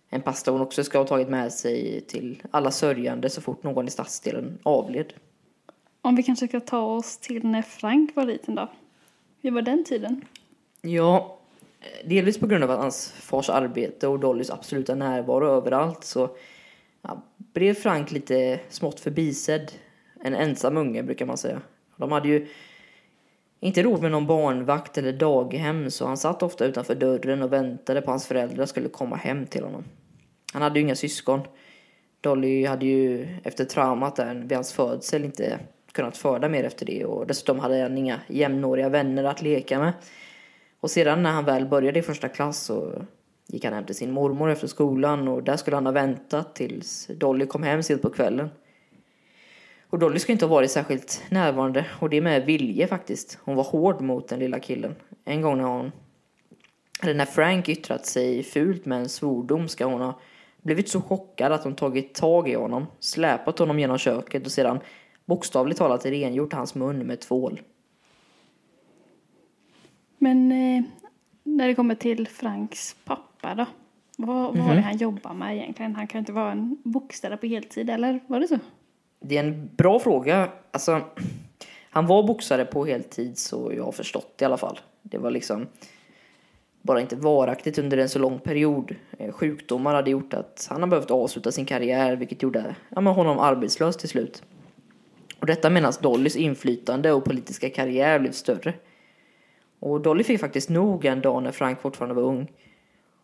En 0.09 0.23
pasta 0.23 0.51
hon 0.51 0.61
också 0.61 0.85
ska 0.85 0.99
ha 0.99 1.07
tagit 1.07 1.29
med 1.29 1.53
sig 1.53 2.01
till 2.01 2.43
alla 2.51 2.71
sörjande 2.71 3.31
så 3.31 3.41
fort 3.41 3.63
någon 3.63 3.89
i 3.89 3.91
stadsdelen 3.91 4.59
avled. 4.63 5.13
Om 6.03 6.17
vi 6.17 6.23
kanske 6.23 6.49
ska 6.49 6.61
ta 6.61 6.81
oss 6.81 7.19
till 7.19 7.47
när 7.47 7.63
Frank 7.63 8.17
var 8.17 8.25
liten 8.25 8.55
då. 8.55 8.69
Hur 9.43 9.51
var 9.51 9.63
den 9.63 9.85
tiden? 9.85 10.25
Ja, 10.81 11.39
delvis 12.05 12.39
på 12.39 12.47
grund 12.47 12.65
av 12.65 12.71
hans 12.71 13.11
fars 13.11 13.51
arbete 13.51 14.09
och 14.09 14.21
Dollys 14.21 14.51
absoluta 14.51 14.95
närvaro 14.95 15.47
överallt 15.47 16.05
så 16.05 16.31
ja, 17.03 17.23
blev 17.37 17.75
Frank 17.75 18.13
lite 18.13 18.61
smått 18.69 19.01
förbisedd. 19.01 19.73
En 20.21 20.35
ensam 20.35 20.77
unge 20.77 21.03
brukar 21.03 21.27
man 21.27 21.37
säga. 21.37 21.61
De 21.97 22.13
hade 22.13 22.29
ju 22.29 22.49
inte 23.61 23.83
råd 23.83 24.03
med 24.03 24.11
någon 24.11 24.27
barnvakt 24.27 24.99
eller 24.99 25.13
daghem 25.13 25.91
så 25.91 26.07
han 26.07 26.17
satt 26.17 26.43
ofta 26.43 26.65
utanför 26.65 26.95
dörren 26.95 27.43
och 27.43 27.53
väntade 27.53 28.01
på 28.01 28.11
att 28.11 28.15
hans 28.15 28.27
föräldrar 28.27 28.67
skulle 28.67 28.89
komma 28.89 29.17
hem 29.17 29.47
till 29.47 29.65
honom. 29.65 29.85
Han 30.53 30.63
hade 30.63 30.79
ju 30.79 30.85
inga 30.85 30.95
syskon. 30.95 31.41
Dolly 32.21 32.67
hade 32.67 32.87
ju 32.87 33.29
efter 33.45 33.65
traumat 33.65 34.17
där 34.17 34.35
vid 34.35 34.53
hans 34.53 34.73
födsel 34.73 35.25
inte 35.25 35.59
kunnat 35.93 36.17
föda 36.17 36.49
mer 36.49 36.65
efter 36.65 36.87
det 36.87 37.05
och 37.05 37.27
dessutom 37.27 37.59
hade 37.59 37.83
han 37.83 37.99
inga 37.99 38.21
jämnåriga 38.29 38.89
vänner 38.89 39.25
att 39.25 39.43
leka 39.43 39.79
med. 39.79 39.93
Och 40.81 40.91
sedan 40.91 41.23
när 41.23 41.31
han 41.31 41.45
väl 41.45 41.67
började 41.67 41.99
i 41.99 42.03
första 42.03 42.29
klass 42.29 42.59
så 42.59 43.03
gick 43.47 43.65
han 43.65 43.75
hem 43.75 43.85
till 43.85 43.95
sin 43.95 44.11
mormor 44.11 44.51
efter 44.51 44.67
skolan 44.67 45.29
och 45.29 45.43
där 45.43 45.57
skulle 45.57 45.77
han 45.77 45.87
ha 45.87 45.93
väntat 45.93 46.55
tills 46.55 47.07
Dolly 47.07 47.47
kom 47.47 47.63
hem 47.63 47.83
sent 47.83 48.03
på 48.03 48.11
kvällen. 48.11 48.51
Och 49.91 49.99
Dolly 49.99 50.19
ska 50.19 50.33
inte 50.33 50.45
ha 50.45 50.55
varit 50.55 50.71
särskilt 50.71 51.23
närvarande 51.29 51.87
och 52.01 52.11
det 52.11 52.21
med 52.21 52.47
vilje 52.47 52.87
faktiskt. 52.87 53.39
Hon 53.45 53.57
var 53.57 53.65
hård 53.65 54.01
mot 54.01 54.29
den 54.29 54.39
lilla 54.39 54.61
killen. 54.61 54.95
En 55.25 55.43
gång 55.43 55.59
när 55.59 55.65
hon, 55.65 55.93
eller 57.03 57.15
när 57.15 57.25
Frank 57.25 57.69
yttrat 57.69 58.07
sig 58.07 58.43
fult 58.43 58.87
med 58.87 58.99
en 58.99 59.09
svordom 59.09 59.69
ska 59.69 59.85
hon 59.85 60.01
ha 60.01 60.21
blivit 60.63 60.89
så 60.89 61.01
chockad 61.01 61.53
att 61.53 61.65
hon 61.65 61.75
tagit 61.75 62.15
tag 62.15 62.49
i 62.49 62.55
honom, 62.55 62.87
släpat 63.01 63.59
honom 63.59 63.79
genom 63.79 63.99
köket 63.99 64.47
och 64.47 64.53
sedan 64.53 64.81
bokstavligt 65.25 65.79
talat 65.79 66.07
rengjort 66.07 66.53
hans 66.53 66.75
mun 66.75 66.99
med 66.99 67.21
tvål. 67.21 67.61
Men 70.19 70.53
eh, 70.53 70.83
när 71.43 71.69
det 71.69 71.75
kommer 71.75 71.95
till 71.95 72.29
Franks 72.29 72.97
pappa 73.05 73.55
då? 73.55 73.67
Vad, 74.17 74.57
vad 74.57 74.67
var 74.67 74.75
det 74.75 74.81
han 74.81 74.97
jobbade 74.97 75.35
med 75.35 75.57
egentligen? 75.57 75.95
Han 75.95 76.07
kan 76.07 76.19
inte 76.19 76.33
vara 76.33 76.53
en 76.53 76.77
boxare 76.85 77.37
på 77.37 77.47
heltid, 77.47 77.91
eller 77.91 78.21
var 78.27 78.41
det 78.41 78.49
så? 78.49 78.59
Det 79.21 79.37
är 79.37 79.45
en 79.45 79.71
bra 79.77 79.99
fråga. 79.99 80.49
Alltså, 80.71 81.01
han 81.91 82.07
var 82.07 82.23
boxare 82.23 82.65
på 82.65 82.85
heltid 82.85 83.39
så 83.39 83.73
jag 83.77 83.85
har 83.85 83.93
förstått 83.93 84.39
i 84.41 84.45
alla 84.45 84.57
fall. 84.57 84.81
Det 85.03 85.19
var 85.19 85.31
liksom 85.31 85.67
bara 86.83 87.01
inte 87.01 87.17
varaktigt 87.17 87.79
under 87.79 87.99
en 87.99 88.09
så 88.09 88.19
lång 88.19 88.39
period. 88.39 88.95
Eh, 89.19 89.33
sjukdomar 89.33 89.95
hade 89.95 90.11
gjort 90.11 90.35
att 90.35 90.67
han 90.71 90.81
har 90.83 90.89
behövt 90.89 91.11
avsluta 91.11 91.53
sin 91.53 91.67
karriär 91.67 92.17
vilket 92.17 92.43
gjorde 92.43 92.75
ja, 92.89 93.01
men 93.01 93.13
honom 93.13 93.39
arbetslös 93.39 93.97
till 93.97 94.09
slut. 94.09 94.43
Och 95.41 95.47
detta 95.47 95.71
medan 95.71 95.93
Dollys 96.01 96.37
inflytande 96.37 97.13
och 97.13 97.25
politiska 97.25 97.71
karriär 97.71 98.19
blev 98.19 98.33
större. 98.33 98.75
Och 99.81 100.01
Dolly 100.01 100.25
fick 100.25 100.41
faktiskt 100.41 100.69
nog 100.69 101.05
en 101.05 101.21
dag 101.21 101.43
när 101.43 101.53
Frank 101.53 101.81
fortfarande 101.81 102.15
var 102.15 102.23
ung. 102.23 102.53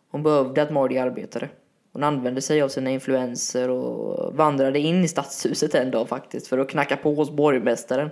Hon 0.09 0.23
behövde 0.23 0.61
att 0.61 0.71
Marty 0.71 0.97
arbetade. 0.97 1.49
Hon 1.97 2.03
använde 2.03 2.41
sig 2.41 2.61
av 2.61 2.69
sina 2.69 2.89
influenser 2.89 3.69
och 3.69 4.35
vandrade 4.35 4.79
in 4.79 5.03
i 5.03 5.07
stadshuset 5.07 5.75
en 5.75 5.91
dag 5.91 6.09
faktiskt 6.09 6.47
för 6.47 6.57
att 6.57 6.69
knacka 6.69 6.97
på 6.97 7.13
hos 7.13 7.31
borgmästaren. 7.31 8.09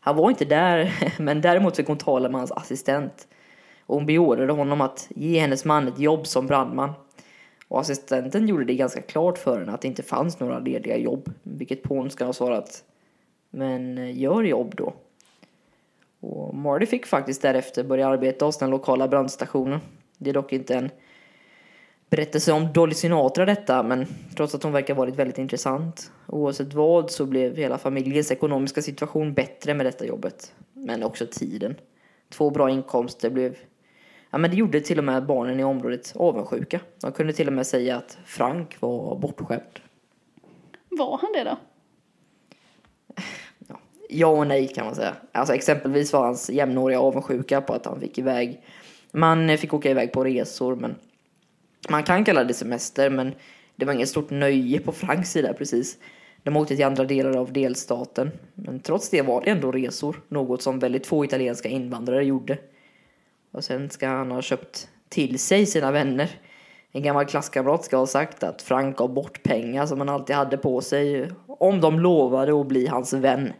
Han 0.00 0.16
var 0.16 0.30
inte 0.30 0.44
där, 0.44 0.92
men 1.18 1.40
däremot 1.40 1.76
fick 1.76 1.86
hon 1.86 1.98
tala 1.98 2.28
med 2.28 2.40
hans 2.40 2.52
assistent. 2.52 3.28
Och 3.86 3.94
hon 3.94 4.06
beordrade 4.06 4.52
honom 4.52 4.80
att 4.80 5.06
ge 5.08 5.40
hennes 5.40 5.64
man 5.64 5.88
ett 5.88 5.98
jobb 5.98 6.26
som 6.26 6.46
brandman. 6.46 6.92
Och 7.68 7.80
assistenten 7.80 8.48
gjorde 8.48 8.64
det 8.64 8.74
ganska 8.74 9.02
klart 9.02 9.38
för 9.38 9.58
henne 9.58 9.72
att 9.72 9.80
det 9.80 9.88
inte 9.88 10.02
fanns 10.02 10.40
några 10.40 10.58
lediga 10.58 10.96
jobb. 10.96 11.32
Vilket 11.42 11.82
på 11.82 11.94
har 11.94 12.08
ska 12.08 12.24
ha 12.24 12.32
svarat 12.32 12.84
Men 13.50 13.98
eh, 13.98 14.18
gör 14.20 14.42
jobb 14.42 14.74
då. 14.76 14.92
Och 16.20 16.54
Marty 16.54 16.86
fick 16.86 17.06
faktiskt 17.06 17.42
därefter 17.42 17.84
börja 17.84 18.08
arbeta 18.08 18.44
hos 18.44 18.58
den 18.58 18.70
lokala 18.70 19.08
brandstationen. 19.08 19.80
Det 20.18 20.30
är 20.30 20.34
dock 20.34 20.52
inte 20.52 20.74
en 20.74 20.90
berättelse 22.10 22.52
om 22.52 22.72
Dolly 22.72 22.94
Sinatra 22.94 23.44
detta, 23.44 23.82
men 23.82 24.06
trots 24.36 24.54
att 24.54 24.62
hon 24.62 24.72
verkar 24.72 24.94
varit 24.94 25.16
väldigt 25.16 25.38
intressant. 25.38 26.12
Oavsett 26.26 26.74
vad 26.74 27.10
så 27.10 27.26
blev 27.26 27.56
hela 27.56 27.78
familjens 27.78 28.30
ekonomiska 28.30 28.82
situation 28.82 29.34
bättre 29.34 29.74
med 29.74 29.86
detta 29.86 30.06
jobbet. 30.06 30.54
Men 30.72 31.02
också 31.02 31.26
tiden. 31.26 31.74
Två 32.28 32.50
bra 32.50 32.70
inkomster 32.70 33.30
blev... 33.30 33.56
Ja, 34.30 34.38
men 34.38 34.50
det 34.50 34.56
gjorde 34.56 34.80
till 34.80 34.98
och 34.98 35.04
med 35.04 35.26
barnen 35.26 35.60
i 35.60 35.64
området 35.64 36.12
avundsjuka. 36.16 36.80
De 37.00 37.12
kunde 37.12 37.32
till 37.32 37.46
och 37.46 37.52
med 37.52 37.66
säga 37.66 37.96
att 37.96 38.18
Frank 38.24 38.80
var 38.80 39.18
bortskämd. 39.18 39.80
Var 40.88 41.18
han 41.18 41.32
det 41.32 41.44
då? 41.44 41.56
Ja 44.08 44.26
och 44.26 44.46
nej 44.46 44.68
kan 44.68 44.86
man 44.86 44.94
säga. 44.94 45.16
Alltså 45.32 45.54
exempelvis 45.54 46.12
var 46.12 46.24
hans 46.24 46.50
jämnåriga 46.50 47.00
avundsjuka 47.00 47.60
på 47.60 47.72
att 47.72 47.86
han 47.86 48.00
fick 48.00 48.18
iväg... 48.18 48.62
Man 49.12 49.58
fick 49.58 49.74
åka 49.74 49.90
iväg 49.90 50.12
på 50.12 50.24
resor, 50.24 50.76
men... 50.76 50.94
Man 51.88 52.02
kan 52.02 52.24
kalla 52.24 52.44
det 52.44 52.54
semester, 52.54 53.10
men 53.10 53.34
det 53.76 53.84
var 53.84 53.92
inget 53.92 54.08
stort 54.08 54.30
nöje 54.30 54.80
på 54.80 54.92
Franks 54.92 55.30
sida 55.30 55.52
precis. 55.52 55.98
De 56.42 56.56
åkte 56.56 56.76
till 56.76 56.84
andra 56.84 57.04
delar 57.04 57.36
av 57.36 57.52
delstaten. 57.52 58.30
Men 58.54 58.80
trots 58.80 59.10
det 59.10 59.22
var 59.22 59.42
det 59.44 59.50
ändå 59.50 59.72
resor. 59.72 60.22
Något 60.28 60.62
som 60.62 60.78
väldigt 60.78 61.06
få 61.06 61.24
italienska 61.24 61.68
invandrare 61.68 62.24
gjorde. 62.24 62.58
Och 63.52 63.64
sen 63.64 63.90
ska 63.90 64.08
han 64.08 64.30
ha 64.30 64.42
köpt 64.42 64.88
till 65.08 65.38
sig 65.38 65.66
sina 65.66 65.92
vänner. 65.92 66.30
En 66.92 67.02
gammal 67.02 67.26
klasskamrat 67.26 67.84
ska 67.84 67.96
ha 67.96 68.06
sagt 68.06 68.42
att 68.42 68.62
Frank 68.62 68.96
gav 68.96 69.14
bort 69.14 69.42
pengar 69.42 69.86
som 69.86 69.98
han 69.98 70.08
alltid 70.08 70.36
hade 70.36 70.56
på 70.56 70.80
sig 70.80 71.30
om 71.46 71.80
de 71.80 72.00
lovade 72.00 72.60
att 72.60 72.66
bli 72.66 72.86
hans 72.86 73.12
vän. 73.12 73.52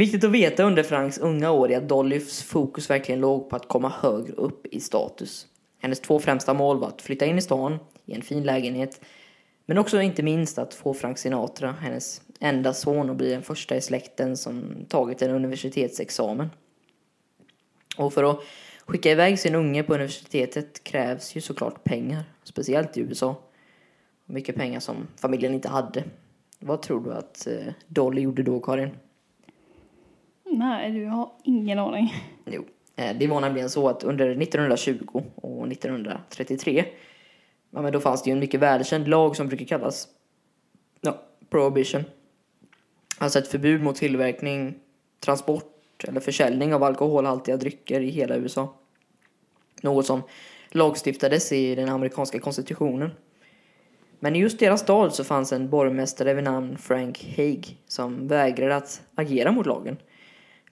Viktigt 0.00 0.24
att 0.24 0.30
veta 0.30 0.62
under 0.62 0.82
Franks 0.82 1.18
unga 1.18 1.50
år 1.50 1.70
är 1.70 1.76
att 1.76 1.88
Dollys 1.88 2.42
fokus 2.42 2.90
verkligen 2.90 3.20
låg 3.20 3.50
på 3.50 3.56
att 3.56 3.68
komma 3.68 3.88
högre 3.88 4.32
upp 4.32 4.66
i 4.66 4.80
status. 4.80 5.46
Hennes 5.78 6.00
två 6.00 6.18
främsta 6.18 6.54
mål 6.54 6.78
var 6.78 6.88
att 6.88 7.02
flytta 7.02 7.26
in 7.26 7.38
i 7.38 7.42
stan, 7.42 7.78
i 8.06 8.14
en 8.14 8.22
fin 8.22 8.42
lägenhet, 8.42 9.00
men 9.66 9.78
också 9.78 10.00
inte 10.00 10.22
minst 10.22 10.58
att 10.58 10.74
få 10.74 10.94
Frank 10.94 11.18
Sinatra, 11.18 11.72
hennes 11.72 12.22
enda 12.38 12.72
son, 12.72 13.10
att 13.10 13.16
bli 13.16 13.30
den 13.30 13.42
första 13.42 13.76
i 13.76 13.80
släkten 13.80 14.36
som 14.36 14.74
tagit 14.88 15.22
en 15.22 15.30
universitetsexamen. 15.30 16.50
Och 17.96 18.12
för 18.12 18.24
att 18.24 18.40
skicka 18.86 19.10
iväg 19.10 19.38
sin 19.38 19.54
unge 19.54 19.82
på 19.82 19.94
universitetet 19.94 20.84
krävs 20.84 21.36
ju 21.36 21.40
såklart 21.40 21.84
pengar, 21.84 22.24
speciellt 22.42 22.96
i 22.96 23.00
USA. 23.00 23.36
Mycket 24.26 24.56
pengar 24.56 24.80
som 24.80 25.06
familjen 25.16 25.54
inte 25.54 25.68
hade. 25.68 26.04
Vad 26.58 26.82
tror 26.82 27.04
du 27.04 27.12
att 27.12 27.46
eh, 27.46 27.72
Dolly 27.86 28.22
gjorde 28.22 28.42
då, 28.42 28.60
Karin? 28.60 28.90
Nej, 30.50 30.90
du 30.90 31.06
har 31.06 31.32
ingen 31.44 31.78
aning. 31.78 32.14
Jo, 32.46 32.64
eh, 32.96 33.16
det 33.18 33.26
var 33.26 33.40
nämligen 33.40 33.70
så 33.70 33.88
att 33.88 34.04
under 34.04 34.36
1920 34.36 35.22
och 35.34 35.68
1933 35.68 36.84
ja, 37.70 37.82
men 37.82 37.92
då 37.92 38.00
fanns 38.00 38.22
det 38.22 38.30
ju 38.30 38.32
en 38.32 38.40
mycket 38.40 38.60
välkänd 38.60 39.08
lag 39.08 39.36
som 39.36 39.48
brukar 39.48 39.64
kallas 39.64 40.08
ja, 41.00 41.22
prohibition. 41.50 42.04
Alltså 43.18 43.38
ett 43.38 43.48
förbud 43.48 43.82
mot 43.82 43.96
tillverkning, 43.96 44.74
transport 45.20 46.04
eller 46.08 46.20
försäljning 46.20 46.74
av 46.74 46.82
alkoholhaltiga 46.82 47.56
drycker 47.56 48.00
i 48.00 48.10
hela 48.10 48.36
USA. 48.36 48.74
Något 49.82 50.06
som 50.06 50.22
lagstiftades 50.70 51.52
i 51.52 51.74
den 51.74 51.88
amerikanska 51.88 52.38
konstitutionen. 52.38 53.10
Men 54.18 54.36
i 54.36 54.38
just 54.38 54.58
deras 54.58 54.80
stad 54.80 55.14
så 55.14 55.24
fanns 55.24 55.52
en 55.52 55.68
borgmästare 55.68 56.34
vid 56.34 56.44
namn 56.44 56.78
Frank 56.78 57.34
Haig 57.36 57.78
som 57.86 58.28
vägrade 58.28 58.76
att 58.76 59.02
agera 59.14 59.52
mot 59.52 59.66
lagen. 59.66 59.96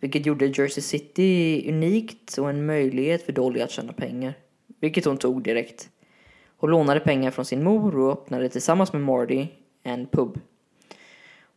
Vilket 0.01 0.27
gjorde 0.27 0.47
Jersey 0.47 0.83
City 0.83 1.65
unikt 1.69 2.39
och 2.39 2.51
en 2.51 2.67
möjlighet 2.67 3.23
för 3.23 3.33
Dolly 3.33 3.61
att 3.61 3.71
tjäna 3.71 3.93
pengar. 3.93 4.35
Vilket 4.81 5.05
hon 5.05 5.17
tog 5.17 5.43
direkt. 5.43 5.91
Hon 6.57 6.71
lånade 6.71 7.01
pengar 7.01 7.31
från 7.31 7.45
sin 7.45 7.65
mor 7.65 7.99
och 7.99 8.13
öppnade 8.13 8.49
tillsammans 8.49 8.93
med 8.93 9.03
Marty 9.03 9.47
en 9.83 10.07
pub. 10.07 10.41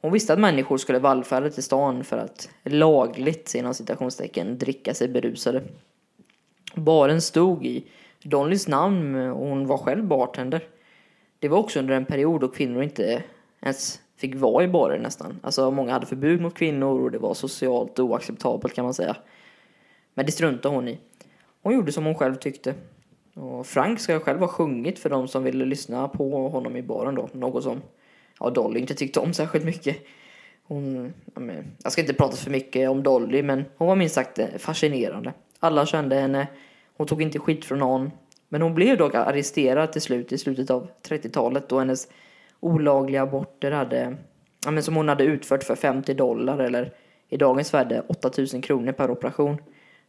Hon 0.02 0.12
visste 0.12 0.34
att 0.34 0.40
människor 0.40 0.78
skulle 0.78 1.00
vallfärda 1.00 1.50
till 1.50 1.64
stan 1.64 2.04
för 2.04 2.18
att 2.18 2.50
lagligt, 2.64 3.56
inom 3.56 3.74
citationstecken, 3.74 4.58
dricka 4.58 4.94
sig 4.94 5.08
berusade. 5.08 5.64
Baren 6.76 7.22
stod 7.22 7.66
i 7.66 7.86
Dollys 8.24 8.68
namn 8.68 9.16
och 9.16 9.48
hon 9.48 9.68
var 9.68 9.78
själv 9.78 10.04
bartender. 10.04 10.68
Det 11.40 11.48
var 11.48 11.58
också 11.58 11.80
under 11.80 11.96
en 11.96 12.06
period 12.06 12.42
då 12.42 12.48
kvinnor 12.48 12.84
inte 12.84 13.24
ens 13.62 14.02
fick 14.22 14.36
vara 14.36 14.64
i 14.64 14.68
barer 14.68 15.00
nästan. 15.00 15.40
Alltså 15.44 15.72
många 15.72 15.92
hade 15.92 16.06
förbud 16.06 16.42
mot 16.42 16.54
kvinnor 16.54 17.02
och 17.02 17.12
det 17.12 17.18
var 17.18 17.34
socialt 17.34 18.00
oacceptabelt 18.00 18.74
kan 18.74 18.86
man 18.86 18.94
säga. 18.94 19.16
Men 20.14 20.26
det 20.26 20.32
struntade 20.32 20.76
hon 20.76 20.88
i. 20.88 21.00
Hon 21.62 21.74
gjorde 21.74 21.92
som 21.92 22.06
hon 22.06 22.16
själv 22.16 22.36
tyckte. 22.36 22.74
Och 23.34 23.68
Frank 23.68 24.00
ska 24.00 24.20
själv 24.20 24.40
ha 24.40 24.48
sjungit 24.48 25.00
för 25.00 25.10
de 25.10 25.28
som 25.28 25.44
ville 25.44 25.66
lyssna 25.66 26.08
på 26.08 26.48
honom 26.48 26.78
i 26.78 26.84
baren 26.84 27.16
då. 27.16 27.30
Något 27.32 27.64
som 27.64 27.82
ja, 28.40 28.50
Dolly 28.50 28.80
inte 28.80 28.94
tyckte 28.94 29.20
om 29.20 29.34
särskilt 29.34 29.66
mycket. 29.66 29.98
Hon, 30.64 31.14
jag 31.84 31.92
ska 31.92 32.02
inte 32.02 32.14
prata 32.14 32.36
för 32.36 32.52
mycket 32.52 32.90
om 32.90 33.04
Dolly 33.04 33.44
men 33.44 33.66
hon 33.78 33.88
var 33.88 33.96
minst 33.96 34.16
sagt 34.16 34.40
eh, 34.40 34.48
fascinerande. 34.58 35.34
Alla 35.60 35.86
kände 35.86 36.16
henne. 36.16 36.48
Hon 36.98 37.08
tog 37.08 37.22
inte 37.22 37.40
skit 37.40 37.66
från 37.66 37.80
någon. 37.80 38.12
Men 38.50 38.62
hon 38.62 38.76
blev 38.76 38.98
dock 38.98 39.16
arresterad 39.16 39.92
till 39.92 40.02
slut 40.02 40.32
i 40.32 40.38
slutet 40.38 40.70
av 40.70 40.88
30-talet 41.08 41.70
då 41.70 41.80
hennes 41.80 42.08
olagliga 42.62 43.22
aborter 43.22 43.72
hade, 43.72 44.18
ja, 44.66 44.72
men 44.72 44.84
som 44.84 44.96
hon 44.96 45.10
hade 45.10 45.24
utfört 45.24 45.64
för 45.64 45.76
50 45.76 46.14
dollar 46.14 46.60
eller 46.60 46.94
i 47.30 47.38
dagens 47.38 47.74
värde 47.74 48.04
8000 48.08 48.62
kronor 48.62 48.92
per 48.92 49.12
operation. 49.12 49.58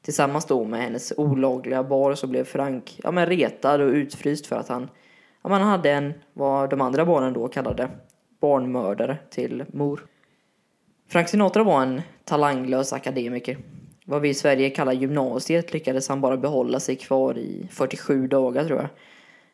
Tillsammans 0.02 0.44
då 0.44 0.64
med 0.64 0.80
hennes 0.80 1.12
olagliga 1.16 1.82
bar 1.82 2.14
så 2.14 2.26
blev 2.26 2.44
Frank 2.44 3.00
ja, 3.02 3.11
men 3.11 3.26
retad 3.26 3.80
och 3.80 3.88
utfryst 3.88 4.47
för 4.47 4.56
att 4.56 4.68
han, 4.68 4.88
ja, 5.42 5.50
man 5.50 5.62
hade 5.62 5.90
en, 5.90 6.12
vad 6.32 6.71
de 6.71 6.80
andra 6.80 7.04
barnen 7.04 7.32
då 7.32 7.49
kallade, 7.49 7.88
barnmördare 8.40 9.16
till 9.30 9.64
mor. 9.73 10.06
Frank 11.09 11.28
Sinatra 11.28 11.62
var 11.62 11.82
en 11.82 12.02
talanglös 12.25 12.92
akademiker. 12.92 13.59
Vad 14.04 14.23
vi 14.23 14.28
i 14.28 14.35
Sverige 14.35 14.71
kallar 14.71 14.92
gymnasiet 14.92 15.73
lyckades 15.73 16.09
han 16.09 16.21
bara 16.21 16.37
behålla 16.37 16.80
sig 16.80 16.97
kvar 16.97 17.38
i 17.38 17.68
47 17.71 18.26
dagar 18.26 18.64
tror 18.64 18.78
jag. 18.78 18.88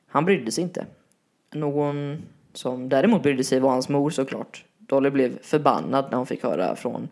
Han 0.06 0.24
brydde 0.24 0.52
sig 0.52 0.64
inte. 0.64 0.86
Någon 1.54 2.22
som 2.52 2.88
däremot 2.88 3.22
brydde 3.22 3.44
sig 3.44 3.60
var 3.60 3.70
hans 3.70 3.88
mor 3.88 4.10
såklart. 4.10 4.64
Dolly 4.78 5.10
blev 5.10 5.42
förbannad 5.42 6.04
när 6.10 6.16
hon 6.16 6.26
fick 6.26 6.42
höra 6.42 6.76
från 6.76 7.08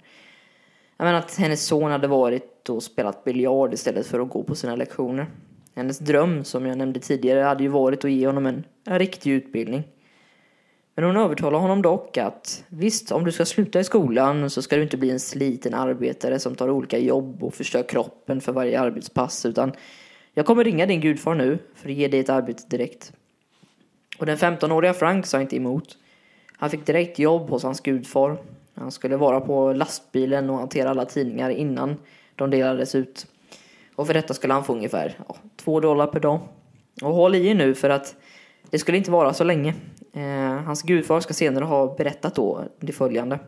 jag 0.97 1.05
menar 1.05 1.19
att 1.19 1.37
hennes 1.37 1.67
son 1.67 1.91
hade 1.91 2.09
varit 2.09 2.69
och 2.69 2.83
spelat 2.83 3.25
biljard 3.25 3.75
istället 3.75 4.07
för 4.07 4.21
att 4.21 4.29
gå 4.29 4.43
på 4.43 4.55
sina 4.55 4.77
lektioner. 4.77 5.27
Hennes 5.75 5.99
dröm, 5.99 6.45
som 6.45 6.67
jag 6.67 6.79
nämnde 6.79 7.01
tidigare, 7.01 7.41
hade 7.41 7.63
ju 7.63 7.69
varit 7.69 8.05
att 8.05 8.11
ge 8.11 8.27
honom 8.27 8.47
en, 8.47 8.65
en 8.85 8.99
riktig 8.99 9.31
utbildning. 9.31 9.83
Men 10.95 11.05
hon 11.05 11.17
övertalade 11.17 11.63
honom 11.63 11.83
dock 11.83 12.17
att 12.17 12.65
visst, 12.69 13.13
om 13.13 13.25
du 13.25 13.33
ska 13.33 13.45
sluta 13.45 13.81
i 13.81 13.85
skolan 13.85 14.51
så 14.51 14.63
ska 14.63 14.77
du 14.77 14.83
inte 14.83 14.97
bli 14.97 15.11
en 15.11 15.21
sliten 15.21 15.75
arbetare 15.75 16.39
som 16.39 16.55
tar 16.55 16.71
olika 16.71 16.99
jobb 16.99 17.45
och 17.45 17.55
förstör 17.55 17.83
kroppen 17.83 18.41
för 18.41 18.53
varje 18.53 18.81
arbetspass, 18.81 19.47
utan 19.47 19.73
jag 20.35 20.47
kommer 20.47 20.65
ringa 20.65 20.87
din 20.87 21.01
gudfar 21.01 21.35
nu 21.35 21.59
för 21.75 21.89
att 21.89 21.95
ge 21.95 22.09
dig 22.09 22.21
ett 22.21 22.31
arbete 22.31 22.63
direkt. 22.69 23.13
Och 24.19 24.27
den 24.27 24.37
15-åriga 24.37 24.95
Frank 24.95 25.27
sa 25.27 25.41
inte 25.41 25.57
emot. 25.57 25.99
Han 26.57 26.71
fick 26.71 26.87
direkt 26.87 27.19
jobb 27.19 27.51
hos 27.51 27.63
hans 27.63 27.81
gudfar. 27.81 28.37
Han 28.75 28.91
skulle 28.91 29.17
vara 29.17 29.41
på 29.41 29.73
lastbilen 29.73 30.51
och 30.51 30.59
hantera 30.59 30.91
alla 30.91 31.05
tidningar 31.05 31.51
innan 31.51 31.97
de 32.37 32.51
delades 32.51 32.95
ut. 32.95 33.27
Och 33.95 34.07
för 34.07 34.15
detta 34.15 34.35
skulle 34.35 34.55
han 34.55 34.65
få 34.65 34.73
ungefär 34.73 35.19
ja, 35.29 35.37
två 35.57 35.81
dollar 35.81 36.07
per 36.07 36.21
dag. 36.21 36.41
Och 37.03 37.15
håll 37.15 37.35
i 37.35 37.47
er 37.47 37.55
nu 37.55 37.75
för 37.75 37.91
att 37.91 38.15
det 38.71 38.79
skulle 38.79 38.99
inte 38.99 39.11
vara 39.11 39.35
så 39.35 39.45
länge. 39.45 39.75
Eh, 40.13 40.63
hans 40.65 40.83
gudfar 40.83 41.21
ska 41.21 41.35
senare 41.35 41.65
ha 41.65 41.95
berättat 41.95 42.35
då 42.35 42.65
det 42.81 42.93
följande. 42.93 43.39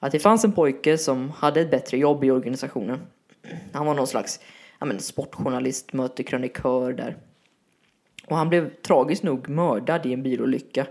Att 0.00 0.12
det 0.12 0.18
fanns 0.18 0.44
en 0.44 0.52
pojke 0.52 0.98
som 0.98 1.30
hade 1.30 1.60
ett 1.60 1.70
bättre 1.70 1.98
jobb 1.98 2.24
i 2.24 2.30
organisationen. 2.30 3.00
Han 3.72 3.86
var 3.86 3.94
någon 3.94 4.06
slags 4.06 4.40
ja, 4.80 4.86
men, 4.86 5.00
sportjournalist, 5.00 5.92
möte 5.92 6.22
krönikör 6.22 6.92
där. 6.92 7.16
Och 8.26 8.36
han 8.36 8.48
blev 8.48 8.74
tragiskt 8.74 9.22
nog 9.22 9.48
mördad 9.48 10.06
i 10.06 10.12
en 10.12 10.22
bilolycka. 10.22 10.86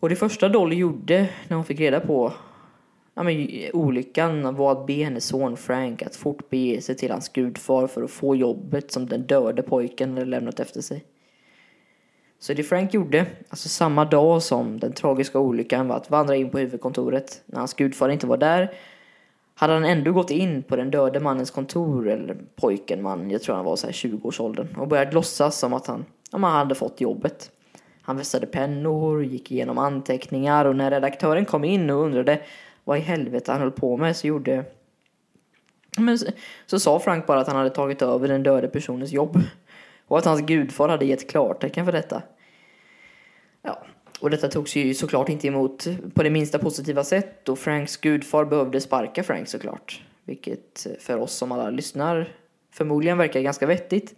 Och 0.00 0.08
det 0.08 0.16
första 0.16 0.48
Dolly 0.48 0.76
gjorde 0.76 1.28
när 1.48 1.56
hon 1.56 1.64
fick 1.64 1.80
reda 1.80 2.00
på 2.00 2.32
ja, 3.14 3.22
men, 3.22 3.48
olyckan 3.72 4.54
var 4.54 4.72
att 4.72 4.86
be 4.86 4.92
hennes 4.92 5.24
son 5.24 5.56
Frank 5.56 6.02
att 6.02 6.16
fort 6.16 6.50
bege 6.50 6.80
sig 6.80 6.96
till 6.96 7.10
hans 7.10 7.28
gudfar 7.28 7.86
för 7.86 8.02
att 8.02 8.10
få 8.10 8.36
jobbet 8.36 8.90
som 8.90 9.06
den 9.06 9.22
döde 9.22 9.62
pojken 9.62 10.12
hade 10.12 10.24
lämnat 10.24 10.60
efter 10.60 10.80
sig. 10.80 11.04
Så 12.38 12.52
det 12.52 12.62
Frank 12.62 12.94
gjorde, 12.94 13.26
alltså 13.48 13.68
samma 13.68 14.04
dag 14.04 14.42
som 14.42 14.80
den 14.80 14.92
tragiska 14.92 15.38
olyckan 15.38 15.88
var 15.88 15.96
att 15.96 16.10
vandra 16.10 16.36
in 16.36 16.50
på 16.50 16.58
huvudkontoret 16.58 17.42
när 17.46 17.58
hans 17.58 17.74
gudfar 17.74 18.08
inte 18.08 18.26
var 18.26 18.36
där 18.36 18.74
hade 19.58 19.72
han 19.72 19.84
ändå 19.84 20.12
gått 20.12 20.30
in 20.30 20.62
på 20.62 20.76
den 20.76 20.90
döde 20.90 21.20
mannens 21.20 21.50
kontor, 21.50 22.08
eller 22.08 22.36
pojken 22.56 23.02
man, 23.02 23.30
jag 23.30 23.42
tror 23.42 23.56
han 23.56 23.64
var 23.64 23.76
så 23.76 23.86
här 23.86 23.94
20-årsåldern, 23.94 24.76
och 24.76 24.88
börjat 24.88 25.14
låtsas 25.14 25.58
som 25.58 25.72
att 25.72 25.86
han, 25.86 26.04
om 26.30 26.42
han 26.42 26.52
hade 26.52 26.74
fått 26.74 27.00
jobbet. 27.00 27.50
Han 28.02 28.16
vässade 28.16 28.46
pennor, 28.46 29.24
gick 29.24 29.52
igenom 29.52 29.78
anteckningar 29.78 30.64
och 30.64 30.76
när 30.76 30.90
redaktören 30.90 31.44
kom 31.44 31.64
in 31.64 31.90
och 31.90 32.04
undrade 32.04 32.40
vad 32.84 32.98
i 32.98 33.00
helvete 33.00 33.52
han 33.52 33.60
höll 33.60 33.70
på 33.70 33.96
med 33.96 34.16
så 34.16 34.26
gjorde 34.26 34.64
men 35.98 36.18
så, 36.18 36.26
så 36.66 36.80
sa 36.80 36.98
Frank 36.98 37.26
bara 37.26 37.40
att 37.40 37.46
han 37.46 37.56
hade 37.56 37.70
tagit 37.70 38.02
över 38.02 38.28
den 38.28 38.42
döde 38.42 38.68
personens 38.68 39.12
jobb. 39.12 39.40
Och 40.08 40.18
att 40.18 40.24
hans 40.24 40.40
gudfar 40.40 40.88
hade 40.88 41.04
gett 41.04 41.30
klartecken 41.30 41.84
för 41.84 41.92
detta. 41.92 42.22
Ja, 43.62 43.86
och 44.20 44.30
detta 44.30 44.48
togs 44.48 44.76
ju 44.76 44.94
såklart 44.94 45.28
inte 45.28 45.46
emot 45.46 45.86
på 46.14 46.22
det 46.22 46.30
minsta 46.30 46.58
positiva 46.58 47.04
sätt 47.04 47.48
och 47.48 47.58
Franks 47.58 47.96
gudfar 47.96 48.44
behövde 48.44 48.80
sparka 48.80 49.22
Frank 49.22 49.48
såklart. 49.48 50.02
Vilket 50.24 50.86
för 50.98 51.16
oss 51.16 51.32
som 51.32 51.52
alla 51.52 51.70
lyssnar 51.70 52.28
förmodligen 52.70 53.18
verkar 53.18 53.40
ganska 53.40 53.66
vettigt. 53.66 54.14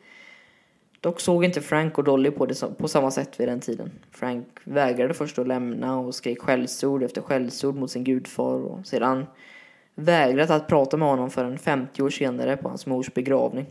Dock 1.01 1.21
såg 1.21 1.45
inte 1.45 1.61
Frank 1.61 1.99
och 1.99 2.05
Dolly 2.05 2.31
på 2.31 2.47
det 2.47 2.79
på 2.79 2.89
samma 2.89 3.11
sätt 3.11 3.41
vid 3.41 3.49
den 3.49 3.61
tiden. 3.61 3.91
Frank 4.11 4.47
vägrade 4.65 5.15
först 5.15 5.39
att 5.39 5.47
lämna 5.47 5.99
och 5.99 6.15
skrek 6.15 6.43
skällsord 6.43 7.03
efter 7.03 7.23
skällsord 7.23 7.75
mot 7.75 7.91
sin 7.91 8.05
gudfar 8.05 8.55
och 8.55 8.87
sedan 8.87 9.27
vägrat 9.95 10.51
att 10.51 10.69
prata 10.69 10.97
med 10.97 11.09
honom 11.09 11.31
förrän 11.31 11.59
50 11.59 12.03
år 12.03 12.11
senare 12.11 12.57
på 12.57 12.69
hans 12.69 12.87
mors 12.87 13.15
begravning. 13.15 13.67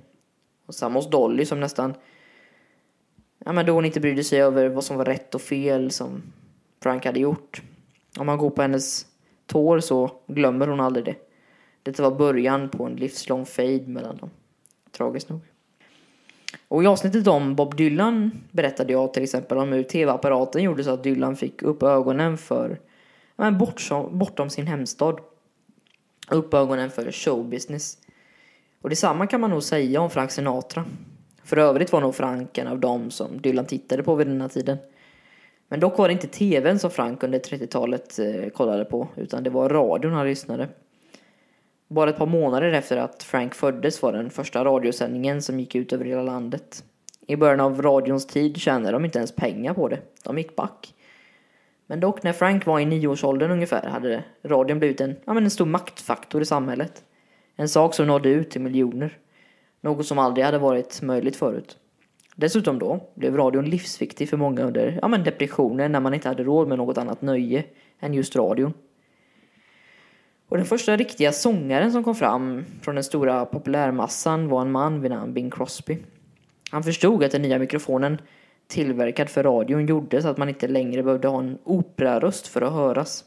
Och 0.65 0.75
samma 0.75 0.99
hos 0.99 1.09
Dolly 1.09 1.45
som 1.45 1.59
nästan 1.59 1.93
ja, 3.45 3.53
men 3.53 3.65
då 3.65 3.73
hon 3.73 3.85
inte 3.85 3.99
brydde 3.99 4.23
sig 4.23 4.41
över 4.41 4.69
vad 4.69 4.83
som 4.83 4.97
var 4.97 5.05
rätt 5.05 5.35
och 5.35 5.41
fel 5.41 5.91
som 5.91 6.21
Frank 6.83 7.05
hade 7.05 7.19
gjort. 7.19 7.61
Om 8.17 8.25
man 8.25 8.37
går 8.37 8.49
på 8.49 8.61
hennes 8.61 9.05
tår 9.45 9.79
så 9.79 10.11
glömmer 10.27 10.67
hon 10.67 10.79
aldrig 10.79 11.05
det. 11.05 11.15
Detta 11.83 12.03
var 12.03 12.17
början 12.17 12.69
på 12.69 12.85
en 12.85 12.95
livslång 12.95 13.45
fade 13.45 13.87
mellan 13.87 14.17
dem. 14.17 14.29
Tragiskt 14.91 15.29
nog. 15.29 15.39
Och 16.67 16.83
i 16.83 16.87
avsnittet 16.87 17.27
om 17.27 17.55
Bob 17.55 17.75
Dylan 17.75 18.31
berättade 18.51 18.93
jag 18.93 19.13
till 19.13 19.23
exempel 19.23 19.57
om 19.57 19.71
hur 19.71 19.83
tv-apparaten 19.83 20.63
gjorde 20.63 20.83
så 20.83 20.91
att 20.91 21.03
Dylan 21.03 21.35
fick 21.35 21.61
upp 21.61 21.83
ögonen 21.83 22.37
för, 22.37 22.79
men 23.35 23.57
bortom, 23.57 24.19
bortom 24.19 24.49
sin 24.49 24.67
hemstad. 24.67 25.19
Upp 26.29 26.53
ögonen 26.53 26.91
för 26.91 27.11
showbusiness. 27.11 27.97
Och 28.81 28.89
detsamma 28.89 29.27
kan 29.27 29.41
man 29.41 29.49
nog 29.49 29.63
säga 29.63 30.01
om 30.01 30.09
Frank 30.09 30.31
Sinatra. 30.31 30.85
För 31.47 31.57
övrigt 31.57 31.91
var 31.91 32.01
nog 32.01 32.15
Frank 32.15 32.57
en 32.57 32.67
av 32.67 32.79
dem 32.79 33.11
som 33.11 33.41
Dylan 33.41 33.65
tittade 33.65 34.03
på 34.03 34.15
vid 34.15 34.27
den 34.27 34.41
här 34.41 34.47
tiden. 34.47 34.77
Men 35.67 35.79
dock 35.79 35.97
var 35.97 36.07
det 36.07 36.11
inte 36.11 36.27
tvn 36.27 36.79
som 36.79 36.91
Frank 36.91 37.23
under 37.23 37.39
30-talet 37.39 38.19
eh, 38.19 38.49
kollade 38.49 38.85
på, 38.85 39.07
utan 39.15 39.43
det 39.43 39.49
var 39.49 39.69
radion 39.69 40.13
han 40.13 40.27
lyssnade. 40.27 40.67
Bara 41.87 42.09
ett 42.09 42.17
par 42.17 42.25
månader 42.25 42.71
efter 42.71 42.97
att 42.97 43.23
Frank 43.23 43.55
föddes 43.55 44.01
var 44.01 44.13
den 44.13 44.29
första 44.29 44.65
radiosändningen 44.65 45.41
som 45.41 45.59
gick 45.59 45.75
ut 45.75 45.93
över 45.93 46.05
hela 46.05 46.23
landet. 46.23 46.83
I 47.27 47.35
början 47.35 47.59
av 47.59 47.81
radions 47.81 48.27
tid 48.27 48.57
tjänade 48.57 48.91
de 48.91 49.05
inte 49.05 49.19
ens 49.19 49.35
pengar 49.35 49.73
på 49.73 49.87
det. 49.87 49.99
De 50.23 50.37
gick 50.37 50.55
back. 50.55 50.93
Men 51.85 51.99
dock 51.99 52.23
när 52.23 52.33
Frank 52.33 52.65
var 52.65 52.79
i 52.79 52.85
nioårsåldern 52.85 53.51
ungefär 53.51 53.87
hade 53.87 54.23
radion 54.43 54.79
blivit 54.79 55.01
en, 55.01 55.15
ja, 55.25 55.33
men 55.33 55.43
en 55.43 55.51
stor 55.51 55.65
maktfaktor 55.65 56.41
i 56.41 56.45
samhället. 56.45 57.03
En 57.55 57.69
sak 57.69 57.93
som 57.93 58.07
nådde 58.07 58.29
ut 58.29 58.49
till 58.49 58.61
miljoner. 58.61 59.17
Något 59.87 60.05
som 60.05 60.19
aldrig 60.19 60.45
hade 60.45 60.57
varit 60.57 61.01
möjligt 61.01 61.35
förut. 61.35 61.77
Dessutom 62.35 62.79
då 62.79 63.09
blev 63.15 63.37
radion 63.37 63.65
livsviktig 63.65 64.29
för 64.29 64.37
många 64.37 64.63
under 64.63 64.99
ja, 65.01 65.07
men 65.07 65.23
depressionen 65.23 65.91
när 65.91 65.99
man 65.99 66.13
inte 66.13 66.27
hade 66.27 66.43
råd 66.43 66.67
med 66.67 66.77
något 66.77 66.97
annat 66.97 67.21
nöje 67.21 67.63
än 67.99 68.13
just 68.13 68.35
radion. 68.35 68.73
Och 70.49 70.57
den 70.57 70.65
första 70.65 70.97
riktiga 70.97 71.31
sångaren 71.31 71.91
som 71.91 72.03
kom 72.03 72.15
fram 72.15 72.65
från 72.81 72.95
den 72.95 73.03
stora 73.03 73.45
populärmassan 73.45 74.49
var 74.49 74.61
en 74.61 74.71
man 74.71 75.01
vid 75.01 75.11
namn 75.11 75.33
Bing 75.33 75.51
Crosby. 75.51 75.97
Han 76.71 76.83
förstod 76.83 77.23
att 77.23 77.31
den 77.31 77.41
nya 77.41 77.59
mikrofonen 77.59 78.17
tillverkad 78.67 79.29
för 79.29 79.43
radion 79.43 79.85
gjorde 79.85 80.21
så 80.21 80.27
att 80.27 80.37
man 80.37 80.49
inte 80.49 80.67
längre 80.67 81.03
behövde 81.03 81.27
ha 81.27 81.39
en 81.39 81.57
operaröst 81.63 82.47
för 82.47 82.61
att 82.61 82.73
höras. 82.73 83.25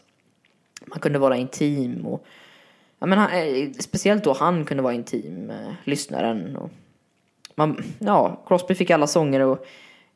Man 0.87 0.99
kunde 1.01 1.19
vara 1.19 1.37
intim 1.37 2.07
och 2.07 2.25
ja, 3.01 3.07
men 3.07 3.19
han, 3.19 3.31
eh, 3.31 3.71
speciellt 3.79 4.25
då 4.25 4.33
han 4.33 4.65
kunde 4.65 4.83
vara 4.83 4.95
intim 4.95 5.51
eh, 5.51 5.73
lyssnaren. 5.85 6.57
Och 6.57 6.71
man, 7.55 7.83
ja, 7.99 8.43
Crosby 8.47 8.75
fick 8.75 8.91
alla 8.91 9.07
sånger 9.07 9.41
och, 9.41 9.67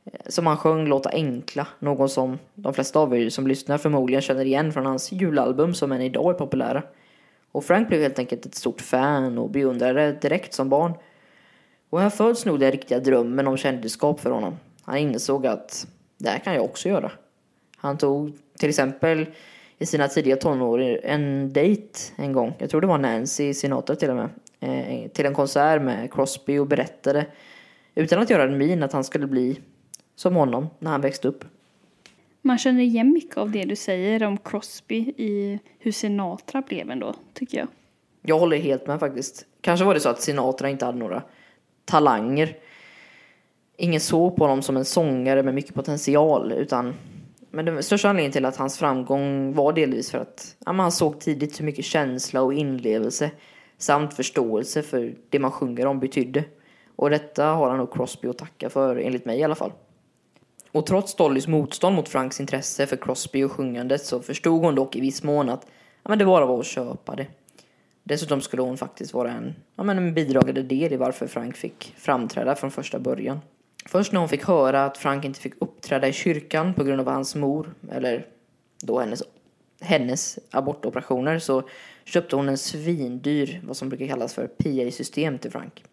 eh, 0.05 0.21
som 0.27 0.47
han 0.47 0.57
sjöng 0.57 0.87
låta 0.87 1.11
enkla. 1.11 1.67
Någon 1.79 2.09
som 2.09 2.39
de 2.55 2.75
flesta 2.75 2.99
av 2.99 3.17
er 3.17 3.29
som 3.31 3.47
lyssnar 3.47 3.79
förmodligen 3.79 4.23
känner 4.23 4.45
igen 4.45 4.73
från 4.73 4.87
hans 4.87 5.13
julalbum 5.13 5.75
som 5.75 5.93
än 5.93 6.03
idag 6.03 6.31
är 6.35 6.39
populära. 6.39 6.83
Och 7.53 7.65
Frank 7.65 7.89
blev 7.89 8.01
helt 8.01 8.19
enkelt 8.19 8.47
ett 8.47 8.55
stort 8.55 8.81
fan 8.81 9.39
och 9.39 9.51
beundrade 9.51 10.13
direkt 10.13 10.55
som 10.55 10.69
barn. 10.69 10.93
Och 11.91 12.01
här 12.01 12.11
föds 12.11 12.47
nog 12.47 12.61
den 12.61 12.73
riktiga 12.73 12.99
drömmen 13.01 13.47
om 13.47 13.57
kändisskap 13.57 14.21
för 14.21 14.31
honom. 14.31 14.57
Han 14.83 14.99
insåg 14.99 15.47
att 15.47 15.87
det 16.19 16.29
här 16.29 16.39
kan 16.39 16.55
jag 16.55 16.65
också 16.65 16.89
göra. 16.89 17.11
Han 17.77 17.99
tog 17.99 18.33
till 18.59 18.69
exempel 18.69 19.27
i 19.79 19.87
sina 19.87 20.09
tidiga 20.09 20.37
tonår 20.37 20.81
en 21.03 21.53
dejt 21.53 21.99
en 22.17 22.33
gång. 22.33 22.55
Jag 22.59 22.71
tror 22.71 22.81
det 22.81 22.87
var 22.87 22.99
Nancy 22.99 23.55
Sinatra 23.55 23.97
till 23.97 24.11
och 24.11 24.17
med. 24.17 24.29
Eh, 24.61 25.11
till 25.11 25.27
en 25.27 25.35
konsert 25.35 25.83
med 25.83 26.13
Crosby 26.13 26.59
och 26.59 26.67
berättade 26.67 27.27
utan 27.95 28.23
att 28.23 28.31
göra 28.31 28.43
en 28.43 28.59
min 28.59 28.83
att 28.83 28.93
han 28.93 29.05
skulle 29.05 29.27
bli 29.27 29.61
som 30.17 30.35
honom 30.35 30.67
när 30.79 30.91
han 30.91 31.01
växte 31.01 31.29
upp. 31.29 31.45
Man 32.43 32.59
känner 32.59 32.83
igen 32.83 33.13
mycket 33.13 33.37
av 33.37 33.51
det 33.51 33.65
du 33.65 33.77
säger 33.77 34.23
om 34.23 34.39
Crosby 34.39 34.97
i 35.17 35.59
hur 35.79 35.93
Sinatra 35.93 36.63
blev 36.63 36.91
ändå, 36.91 37.15
tycker 37.33 37.59
jag. 37.59 37.69
Jag 38.23 38.39
håller 38.39 38.57
helt 38.57 38.87
med 38.87 39.01
faktiskt. 39.01 39.47
Kanske 39.61 39.85
var 39.87 39.95
det 39.95 40.01
så 40.01 40.09
att 40.09 40.23
Sinatra 40.23 40.69
inte 40.69 40.85
hade 40.85 40.99
några 40.99 41.23
talanger. 41.85 42.57
Ingen 43.77 44.01
såg 44.01 44.37
på 44.37 44.45
honom 44.45 44.63
som 44.63 44.77
en 44.77 44.85
sångare 44.85 45.43
med 45.43 45.55
mycket 45.55 45.75
potential 45.75 46.53
utan 46.53 46.95
men 47.55 47.65
den 47.65 47.83
största 47.83 48.09
anledningen 48.09 48.33
till 48.33 48.45
att 48.45 48.57
hans 48.57 48.79
framgång 48.79 49.55
var 49.55 49.73
delvis 49.73 50.11
för 50.11 50.19
att 50.19 50.57
ja, 50.67 50.73
han 50.73 50.93
såg 50.93 51.21
tidigt 51.21 51.61
hur 51.61 51.65
mycket 51.65 51.85
känsla 51.85 52.43
och 52.43 52.55
inlevelse 52.55 53.31
samt 53.79 54.15
förståelse 54.15 54.83
för 54.83 55.15
det 55.31 55.39
man 55.39 55.51
sjunger 55.51 55.87
om 55.87 56.01
betydde. 56.01 56.45
Och 56.97 57.11
detta 57.11 57.47
har 57.47 57.69
han 57.69 57.79
nog 57.79 57.93
Crosby 57.93 58.29
att 58.29 58.39
tacka 58.39 58.71
för, 58.71 58.97
enligt 58.97 59.25
mig 59.25 59.39
i 59.39 59.43
alla 59.43 59.55
fall. 59.55 59.73
Och 60.73 60.87
trots 60.87 61.15
Dollys 61.15 61.49
motstånd 61.49 61.97
mot 61.97 62.09
Franks 62.09 62.41
intresse 62.41 62.87
för 62.87 62.97
Crosby 62.97 63.43
och 63.43 63.53
sjungandet 63.53 64.05
så 64.05 64.21
förstod 64.21 64.65
hon 64.65 64.75
dock 64.75 64.97
i 64.97 65.01
viss 65.01 65.23
mån 65.23 65.49
att 65.49 65.67
ja, 66.03 66.09
men 66.09 66.19
det 66.19 66.25
bara 66.25 66.47
var 66.47 66.61
att 66.61 66.67
köpa 66.67 67.17
det. 67.17 67.27
Dessutom 68.03 68.41
skulle 68.41 68.63
hon 68.63 68.77
faktiskt 68.77 69.15
vara 69.15 69.31
en, 69.31 69.55
ja, 69.77 69.83
men 69.83 69.99
en 69.99 70.15
bidragande 70.15 70.63
del 70.63 70.93
i 70.93 70.97
varför 70.97 71.27
Frank 71.27 71.57
fick 71.57 71.95
framträda 71.97 72.55
från 72.55 72.71
första 72.71 72.99
början. 72.99 73.41
Först 73.89 74.13
när 74.13 74.21
hon 74.21 74.29
fick 74.29 74.45
höra 74.45 74.85
att 74.85 74.99
Frank 74.99 75.25
inte 75.25 75.41
fick 75.41 75.55
uppträda 75.59 76.09
i 76.09 76.13
kyrkan 76.13 76.75
på 76.75 76.85
grund 76.85 77.01
av 77.01 77.09
hans 77.09 77.35
mor, 77.35 77.75
eller 77.91 78.27
då 78.83 79.01
hennes, 79.01 79.23
hennes 79.81 80.39
abortoperationer, 80.51 81.39
så 81.39 81.63
köpte 82.05 82.37
hon 82.37 82.49
en 82.49 82.59
svindyr, 82.59 83.61
vad 83.65 83.77
som 83.77 83.89
brukar 83.89 84.07
kallas 84.07 84.35
för 84.35 84.47
PA-system 84.47 85.39
till 85.39 85.51
Frank. 85.51 85.85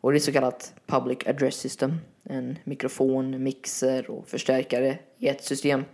Och 0.00 0.12
det 0.12 0.18
är 0.18 0.20
så 0.20 0.32
kallat 0.32 0.74
Public 0.86 1.18
Address 1.26 1.54
System, 1.54 1.96
en 2.24 2.58
mikrofon, 2.64 3.42
mixer 3.42 4.10
och 4.10 4.28
förstärkare 4.28 4.98
i 5.18 5.28
ett 5.28 5.44
system. 5.44 5.84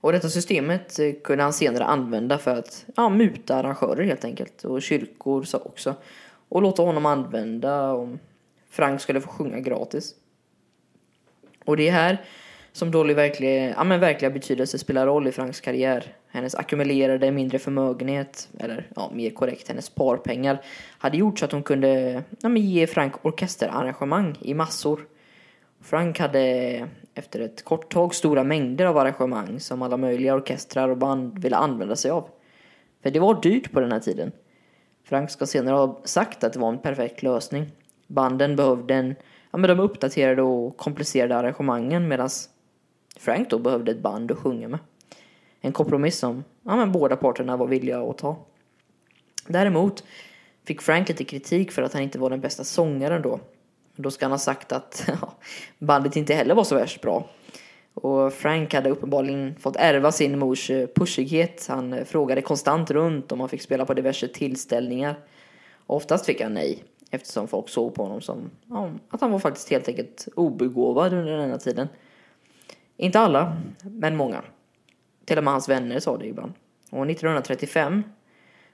Och 0.00 0.12
detta 0.12 0.28
systemet 0.28 0.98
eh, 0.98 1.12
kunde 1.24 1.44
han 1.44 1.52
senare 1.52 1.84
använda 1.84 2.38
för 2.38 2.56
att 2.56 2.84
ja, 2.96 3.08
muta 3.08 3.56
arrangörer 3.56 4.04
helt 4.04 4.24
enkelt, 4.24 4.64
och 4.64 4.82
kyrkor 4.82 5.42
så 5.42 5.58
också. 5.58 5.94
Och 6.48 6.62
låta 6.62 6.82
honom 6.82 7.06
använda 7.06 7.92
om 7.92 8.18
Frank 8.70 9.00
skulle 9.00 9.20
få 9.20 9.28
sjunga 9.28 9.60
gratis. 9.60 10.14
Och 11.66 11.76
det 11.76 11.88
är 11.88 11.92
här 11.92 12.18
som 12.72 12.90
Dolly 12.90 13.14
verkligen, 13.14 13.74
ja, 13.76 13.84
men 13.84 14.00
verkliga 14.00 14.30
betydelse 14.30 14.78
spelar 14.78 15.06
roll 15.06 15.28
i 15.28 15.32
Franks 15.32 15.60
karriär. 15.60 16.14
Hennes 16.28 16.54
ackumulerade 16.54 17.30
mindre 17.30 17.58
förmögenhet, 17.58 18.48
eller 18.58 18.86
ja, 18.96 19.10
mer 19.14 19.30
korrekt 19.30 19.68
hennes 19.68 19.84
sparpengar, 19.84 20.62
hade 20.98 21.16
gjort 21.16 21.38
så 21.38 21.44
att 21.44 21.52
hon 21.52 21.62
kunde 21.62 22.22
ja, 22.40 22.48
men 22.48 22.62
ge 22.62 22.86
Frank 22.86 23.12
orkesterarrangemang 23.22 24.36
i 24.40 24.54
massor. 24.54 25.00
Frank 25.82 26.18
hade 26.18 26.88
efter 27.14 27.40
ett 27.40 27.64
kort 27.64 27.92
tag 27.92 28.14
stora 28.14 28.44
mängder 28.44 28.84
av 28.84 28.98
arrangemang 28.98 29.60
som 29.60 29.82
alla 29.82 29.96
möjliga 29.96 30.34
orkestrar 30.34 30.88
och 30.88 30.96
band 30.96 31.38
ville 31.38 31.56
använda 31.56 31.96
sig 31.96 32.10
av. 32.10 32.28
För 33.02 33.10
det 33.10 33.20
var 33.20 33.42
dyrt 33.42 33.72
på 33.72 33.80
den 33.80 33.92
här 33.92 34.00
tiden. 34.00 34.32
Frank 35.04 35.30
ska 35.30 35.46
senare 35.46 35.76
ha 35.76 36.00
sagt 36.04 36.44
att 36.44 36.52
det 36.52 36.58
var 36.58 36.68
en 36.68 36.78
perfekt 36.78 37.22
lösning. 37.22 37.70
Banden 38.06 38.56
behövde 38.56 38.94
en 38.94 39.14
ja, 39.50 39.58
men 39.58 39.68
de 39.68 39.80
uppdaterade 39.80 40.42
och 40.42 40.76
komplicerade 40.76 41.36
arrangemangen 41.36 42.08
medan 42.08 42.28
Frank 43.16 43.50
då 43.50 43.58
behövde 43.58 43.90
ett 43.90 44.02
band 44.02 44.32
att 44.32 44.38
sjunga 44.38 44.68
med. 44.68 44.78
En 45.60 45.72
kompromiss 45.72 46.18
som 46.18 46.44
ja, 46.62 46.76
men 46.76 46.92
båda 46.92 47.16
parterna 47.16 47.56
var 47.56 47.66
villiga 47.66 48.00
att 48.00 48.18
ta. 48.18 48.36
Däremot 49.46 50.04
fick 50.64 50.82
Frank 50.82 51.08
lite 51.08 51.24
kritik 51.24 51.72
för 51.72 51.82
att 51.82 51.92
han 51.92 52.02
inte 52.02 52.18
var 52.18 52.30
den 52.30 52.40
bästa 52.40 52.64
sångaren 52.64 53.22
då. 53.22 53.40
Då 53.96 54.10
ska 54.10 54.24
han 54.24 54.32
ha 54.32 54.38
sagt 54.38 54.72
att 54.72 55.04
ja, 55.20 55.32
bandet 55.78 56.16
inte 56.16 56.34
heller 56.34 56.54
var 56.54 56.64
så 56.64 56.74
värst 56.74 57.00
bra. 57.00 57.28
Och 57.94 58.32
Frank 58.32 58.74
hade 58.74 58.90
uppenbarligen 58.90 59.54
fått 59.60 59.76
ärva 59.76 60.12
sin 60.12 60.38
mors 60.38 60.70
eh, 60.70 60.86
pushighet. 60.86 61.66
Han 61.68 61.92
eh, 61.92 62.04
frågade 62.04 62.42
konstant 62.42 62.90
runt 62.90 63.32
om 63.32 63.40
han 63.40 63.48
fick 63.48 63.62
spela 63.62 63.86
på 63.86 63.94
diverse 63.94 64.28
tillställningar. 64.28 65.16
Oftast 65.86 66.26
fick 66.26 66.40
han 66.40 66.54
nej. 66.54 66.84
Eftersom 67.10 67.48
folk 67.48 67.68
såg 67.68 67.94
på 67.94 68.02
honom 68.02 68.20
som 68.20 68.50
ja, 68.66 68.90
att 69.08 69.20
han 69.20 69.32
var 69.32 69.38
faktiskt 69.38 69.70
helt 69.70 69.88
enkelt 69.88 70.28
obegåvad 70.36 71.12
under 71.12 71.36
den 71.36 71.50
här 71.50 71.58
tiden. 71.58 71.88
Inte 72.96 73.20
alla, 73.20 73.56
men 73.82 74.16
många. 74.16 74.42
Till 75.24 75.38
och 75.38 75.44
med 75.44 75.52
hans 75.52 75.68
vänner 75.68 76.00
sa 76.00 76.16
det 76.16 76.26
ibland. 76.26 76.52
Och 76.90 77.10
1935 77.10 78.02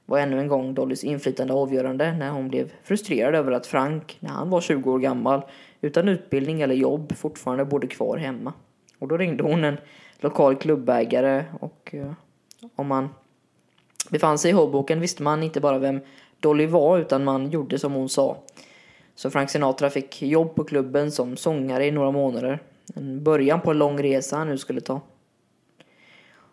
var 0.06 0.18
ännu 0.18 0.40
en 0.40 0.48
gång 0.48 0.74
Dollys 0.74 1.04
inflytande 1.04 1.54
avgörande 1.54 2.12
när 2.12 2.30
hon 2.30 2.48
blev 2.48 2.72
frustrerad 2.82 3.34
över 3.34 3.52
att 3.52 3.66
Frank, 3.66 4.16
när 4.20 4.30
han 4.30 4.50
var 4.50 4.60
20 4.60 4.92
år 4.92 4.98
gammal, 4.98 5.42
utan 5.80 6.08
utbildning 6.08 6.60
eller 6.60 6.74
jobb 6.74 7.16
fortfarande 7.16 7.64
bodde 7.64 7.86
kvar 7.86 8.16
hemma. 8.16 8.52
Och 8.98 9.08
då 9.08 9.16
ringde 9.16 9.42
hon 9.42 9.64
en 9.64 9.76
lokal 10.20 10.56
klubbägare 10.56 11.44
och 11.60 11.90
eh, 11.94 12.12
om 12.76 12.86
man 12.86 13.08
befann 14.10 14.38
sig 14.38 14.50
i 14.50 14.54
Hoboken 14.54 15.00
visste 15.00 15.22
man 15.22 15.42
inte 15.42 15.60
bara 15.60 15.78
vem 15.78 16.00
Dolly 16.42 16.66
var 16.66 16.98
utan 16.98 17.24
man 17.24 17.50
gjorde 17.50 17.78
som 17.78 17.92
hon 17.92 18.08
sa. 18.08 18.36
Så 19.14 19.30
Frank 19.30 19.50
Sinatra 19.50 19.90
fick 19.90 20.22
jobb 20.22 20.54
på 20.54 20.64
klubben 20.64 21.12
som 21.12 21.36
sångare 21.36 21.86
i 21.86 21.90
några 21.90 22.10
månader. 22.10 22.58
En 22.94 23.24
början 23.24 23.60
på 23.60 23.70
en 23.70 23.78
lång 23.78 24.02
resa 24.02 24.36
han 24.36 24.48
nu 24.48 24.58
skulle 24.58 24.80
ta. 24.80 25.00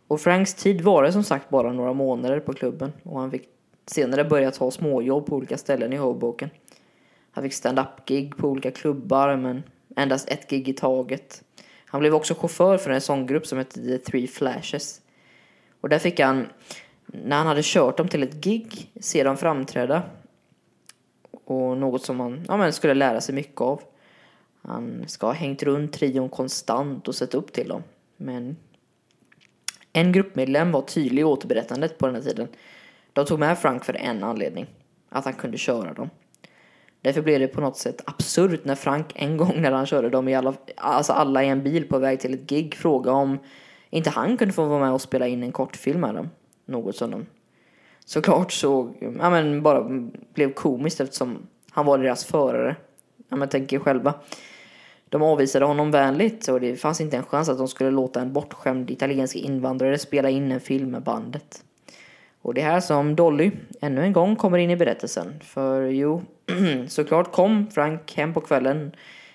Och 0.07 0.21
Franks 0.21 0.53
tid 0.53 0.81
var 0.81 1.03
det 1.03 1.11
som 1.11 1.23
sagt 1.23 1.49
bara 1.49 1.73
några 1.73 1.93
månader 1.93 2.39
på 2.39 2.53
klubben 2.53 2.93
och 3.03 3.19
han 3.19 3.31
fick 3.31 3.49
senare 3.85 4.23
börja 4.23 4.51
ta 4.51 4.71
småjobb 4.71 5.25
på 5.25 5.35
olika 5.35 5.57
ställen 5.57 5.93
i 5.93 5.97
Hoboken. 5.97 6.49
Han 7.31 7.43
fick 7.43 7.53
stand-up-gig 7.53 8.37
på 8.37 8.47
olika 8.47 8.71
klubbar 8.71 9.35
men 9.35 9.63
endast 9.95 10.29
ett 10.29 10.49
gig 10.49 10.69
i 10.69 10.73
taget. 10.73 11.43
Han 11.85 11.99
blev 11.99 12.15
också 12.15 12.33
chaufför 12.33 12.77
för 12.77 12.91
en 12.91 13.01
sånggrupp 13.01 13.47
som 13.47 13.57
hette 13.57 13.81
The 13.81 13.97
Three 13.97 14.27
Flashes. 14.27 15.01
Och 15.81 15.89
där 15.89 15.99
fick 15.99 16.19
han 16.19 16.47
när 17.13 17.37
han 17.37 17.47
hade 17.47 17.61
kört 17.63 17.97
dem 17.97 18.07
till 18.07 18.23
ett 18.23 18.33
gig, 18.33 18.91
se 18.99 19.23
dem 19.23 19.37
framträda. 19.37 20.03
Och 21.45 21.77
något 21.77 22.05
som 22.05 22.19
han 22.19 22.45
ja, 22.47 22.57
men 22.57 22.73
skulle 22.73 22.93
lära 22.93 23.21
sig 23.21 23.35
mycket 23.35 23.61
av. 23.61 23.81
Han 24.61 25.03
ska 25.07 25.27
ha 25.27 25.33
hängt 25.33 25.63
runt 25.63 25.93
trion 25.93 26.29
konstant 26.29 27.07
och 27.07 27.15
sett 27.15 27.33
upp 27.33 27.53
till 27.53 27.67
dem. 27.67 27.83
Men 28.17 28.57
en 29.93 30.11
gruppmedlem 30.11 30.71
var 30.71 30.81
tydlig 30.81 31.21
i 31.21 31.25
återberättandet 31.25 31.97
på 31.97 32.05
den 32.05 32.15
här 32.15 32.21
tiden. 32.21 32.47
De 33.13 33.25
tog 33.25 33.39
med 33.39 33.59
Frank 33.59 33.85
för 33.85 33.93
en 33.93 34.23
anledning. 34.23 34.67
Att 35.09 35.25
han 35.25 35.33
kunde 35.33 35.57
köra 35.57 35.93
dem. 35.93 36.09
Därför 37.01 37.21
blev 37.21 37.39
det 37.39 37.47
på 37.47 37.61
något 37.61 37.77
sätt 37.77 38.01
absurt 38.05 38.65
när 38.65 38.75
Frank 38.75 39.11
en 39.15 39.37
gång 39.37 39.61
när 39.61 39.71
han 39.71 39.85
körde 39.85 40.09
dem 40.09 40.27
i 40.27 40.35
alla, 40.35 40.53
alltså 40.75 41.13
alla 41.13 41.43
i 41.43 41.47
en 41.47 41.63
bil 41.63 41.87
på 41.87 41.99
väg 41.99 42.19
till 42.19 42.33
ett 42.33 42.49
gig 42.49 42.75
frågade 42.75 43.17
om 43.17 43.39
inte 43.89 44.09
han 44.09 44.37
kunde 44.37 44.53
få 44.53 44.65
vara 44.65 44.79
med 44.79 44.93
och 44.93 45.01
spela 45.01 45.27
in 45.27 45.43
en 45.43 45.51
kortfilm 45.51 46.01
med 46.01 46.15
dem 46.15 46.29
något 46.69 46.95
som 46.95 47.11
de 47.11 47.25
såklart 48.05 48.51
såg, 48.51 48.97
ja 49.19 49.29
men 49.29 49.63
bara 49.63 50.09
blev 50.33 50.53
komiskt 50.53 50.99
eftersom 50.99 51.47
han 51.71 51.85
var 51.85 51.97
deras 51.97 52.25
förare. 52.25 52.75
Ja 53.29 53.35
men 53.35 53.49
tänk 53.49 53.73
er 53.73 53.79
själva. 53.79 54.13
De 55.09 55.21
avvisade 55.21 55.65
honom 55.65 55.91
vänligt 55.91 56.47
och 56.47 56.61
det 56.61 56.75
fanns 56.75 57.01
inte 57.01 57.17
en 57.17 57.23
chans 57.23 57.49
att 57.49 57.57
de 57.57 57.67
skulle 57.67 57.91
låta 57.91 58.21
en 58.21 58.33
bortskämd 58.33 58.91
italiensk 58.91 59.35
invandrare 59.35 59.97
spela 59.97 60.29
in 60.29 60.51
en 60.51 60.59
film 60.59 60.91
med 60.91 61.03
bandet. 61.03 61.63
Och 62.41 62.53
det 62.53 62.61
är 62.61 62.65
här 62.65 62.79
som 62.79 63.15
Dolly 63.15 63.51
ännu 63.81 64.03
en 64.03 64.13
gång 64.13 64.35
kommer 64.35 64.57
in 64.57 64.69
i 64.69 64.75
berättelsen. 64.75 65.39
För 65.43 65.85
jo, 65.85 66.21
såklart 66.87 67.31
kom 67.31 67.71
Frank 67.71 68.13
hem 68.15 68.33
på 68.33 68.41
kvällen 68.41 68.91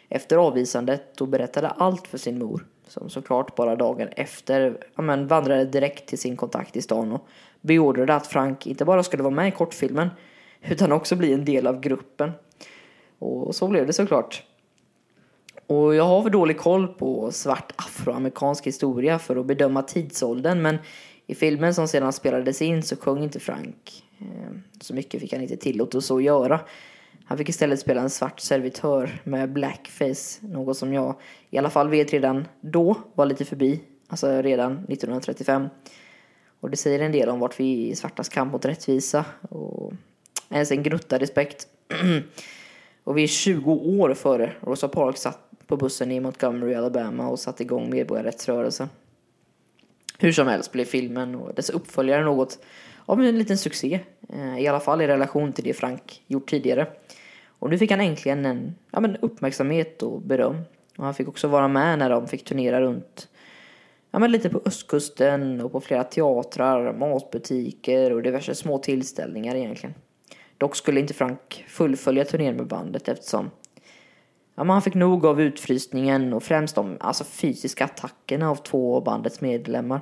efter 0.08 0.36
avvisandet 0.36 1.20
och 1.20 1.28
berättade 1.28 1.68
allt 1.68 2.08
för 2.08 2.18
sin 2.18 2.38
mor 2.38 2.64
som 2.94 3.10
såklart 3.10 3.56
bara 3.56 3.76
dagen 3.76 4.08
efter 4.08 4.78
ja, 4.96 5.02
men, 5.02 5.26
vandrade 5.26 5.64
direkt 5.64 6.08
till 6.08 6.18
sin 6.18 6.36
kontakt 6.36 6.76
i 6.76 6.82
stan 6.82 7.12
och 7.12 7.26
beordrade 7.60 8.14
att 8.14 8.26
Frank 8.26 8.66
inte 8.66 8.84
bara 8.84 9.02
skulle 9.02 9.22
vara 9.22 9.34
med 9.34 9.48
i 9.48 9.50
kortfilmen 9.50 10.08
utan 10.62 10.92
också 10.92 11.16
bli 11.16 11.32
en 11.32 11.44
del 11.44 11.66
av 11.66 11.80
gruppen. 11.80 12.32
Och 13.18 13.54
så 13.54 13.68
blev 13.68 13.86
det 13.86 13.92
såklart. 13.92 14.42
Och 15.66 15.94
jag 15.94 16.04
har 16.04 16.22
för 16.22 16.30
dålig 16.30 16.58
koll 16.58 16.88
på 16.88 17.32
svart 17.32 17.72
afroamerikansk 17.76 18.66
historia 18.66 19.18
för 19.18 19.36
att 19.36 19.46
bedöma 19.46 19.82
tidsåldern 19.82 20.62
men 20.62 20.78
i 21.26 21.34
filmen 21.34 21.74
som 21.74 21.88
sedan 21.88 22.12
spelades 22.12 22.62
in 22.62 22.82
så 22.82 22.96
sjöng 22.96 23.22
inte 23.22 23.40
Frank. 23.40 24.04
Eh, 24.20 24.56
så 24.80 24.94
mycket 24.94 25.20
fick 25.20 25.32
han 25.32 25.42
inte 25.42 25.56
tillåtelse 25.56 26.14
att 26.14 26.22
göra. 26.22 26.60
Han 27.24 27.38
fick 27.38 27.48
istället 27.48 27.80
spela 27.80 28.00
en 28.00 28.10
svart 28.10 28.40
servitör 28.40 29.20
med 29.24 29.52
blackface, 29.52 30.46
något 30.46 30.76
som 30.76 30.92
jag 30.92 31.14
i 31.50 31.58
alla 31.58 31.70
fall 31.70 31.88
vet 31.88 32.12
redan 32.12 32.48
då 32.60 32.96
var 33.14 33.26
lite 33.26 33.44
förbi, 33.44 33.80
alltså 34.08 34.42
redan 34.42 34.72
1935. 34.72 35.68
Och 36.60 36.70
det 36.70 36.76
säger 36.76 37.00
en 37.00 37.12
del 37.12 37.28
om 37.28 37.40
vart 37.40 37.60
vi 37.60 37.86
är 37.86 37.92
i 37.92 37.96
svartas 37.96 38.28
kamp 38.28 38.52
mot 38.52 38.64
rättvisa 38.64 39.24
och 39.48 39.92
ens 40.50 40.70
en 40.70 40.82
gnutta 40.82 41.18
respekt. 41.18 41.66
och 43.04 43.18
vi 43.18 43.22
är 43.22 43.26
20 43.26 43.72
år 43.72 44.14
före 44.14 44.52
Rosa 44.60 44.88
Parks 44.88 45.20
satt 45.20 45.38
på 45.66 45.76
bussen 45.76 46.12
i 46.12 46.20
Montgomery, 46.20 46.74
Alabama 46.74 47.28
och 47.28 47.38
satte 47.38 47.62
igång 47.62 47.90
medborgarrättsrörelsen. 47.90 48.88
Hur 50.18 50.32
som 50.32 50.46
helst 50.46 50.72
blev 50.72 50.84
filmen 50.84 51.34
och 51.34 51.54
dess 51.54 51.70
uppföljare 51.70 52.24
något 52.24 52.58
av 53.06 53.20
en 53.20 53.38
liten 53.38 53.58
succé. 53.58 54.00
Eh, 54.28 54.58
I 54.58 54.66
alla 54.68 54.80
fall 54.80 55.00
i 55.00 55.06
relation 55.06 55.52
till 55.52 55.64
det 55.64 55.74
Frank 55.74 56.22
gjort 56.26 56.50
tidigare. 56.50 56.86
Och 57.58 57.70
nu 57.70 57.78
fick 57.78 57.90
han 57.90 58.00
äntligen 58.00 58.46
en 58.46 58.74
ja, 58.90 59.00
men 59.00 59.16
uppmärksamhet 59.16 60.02
och 60.02 60.22
beröm. 60.22 60.56
Och 60.98 61.04
han 61.04 61.14
fick 61.14 61.28
också 61.28 61.48
vara 61.48 61.68
med 61.68 61.98
när 61.98 62.10
de 62.10 62.28
fick 62.28 62.44
turnera 62.44 62.80
runt 62.80 63.28
ja, 64.14 64.18
men 64.18 64.32
lite 64.32 64.50
på 64.50 64.60
östkusten 64.64 65.60
och 65.60 65.72
på 65.72 65.80
flera 65.80 66.04
teatrar, 66.04 66.92
matbutiker 66.92 68.12
och 68.12 68.22
diverse 68.22 68.54
små 68.54 68.78
tillställningar 68.78 69.54
egentligen. 69.54 69.94
Dock 70.58 70.76
skulle 70.76 71.00
inte 71.00 71.14
Frank 71.14 71.64
fullfölja 71.68 72.24
turnén 72.24 72.56
med 72.56 72.66
bandet 72.66 73.08
eftersom 73.08 73.50
ja, 74.54 74.64
han 74.64 74.82
fick 74.82 74.94
nog 74.94 75.26
av 75.26 75.40
utfrysningen 75.40 76.32
och 76.32 76.42
främst 76.42 76.74
de 76.74 76.96
alltså, 77.00 77.24
fysiska 77.24 77.84
attackerna 77.84 78.50
av 78.50 78.56
två 78.56 78.96
av 78.96 79.04
bandets 79.04 79.40
medlemmar. 79.40 80.00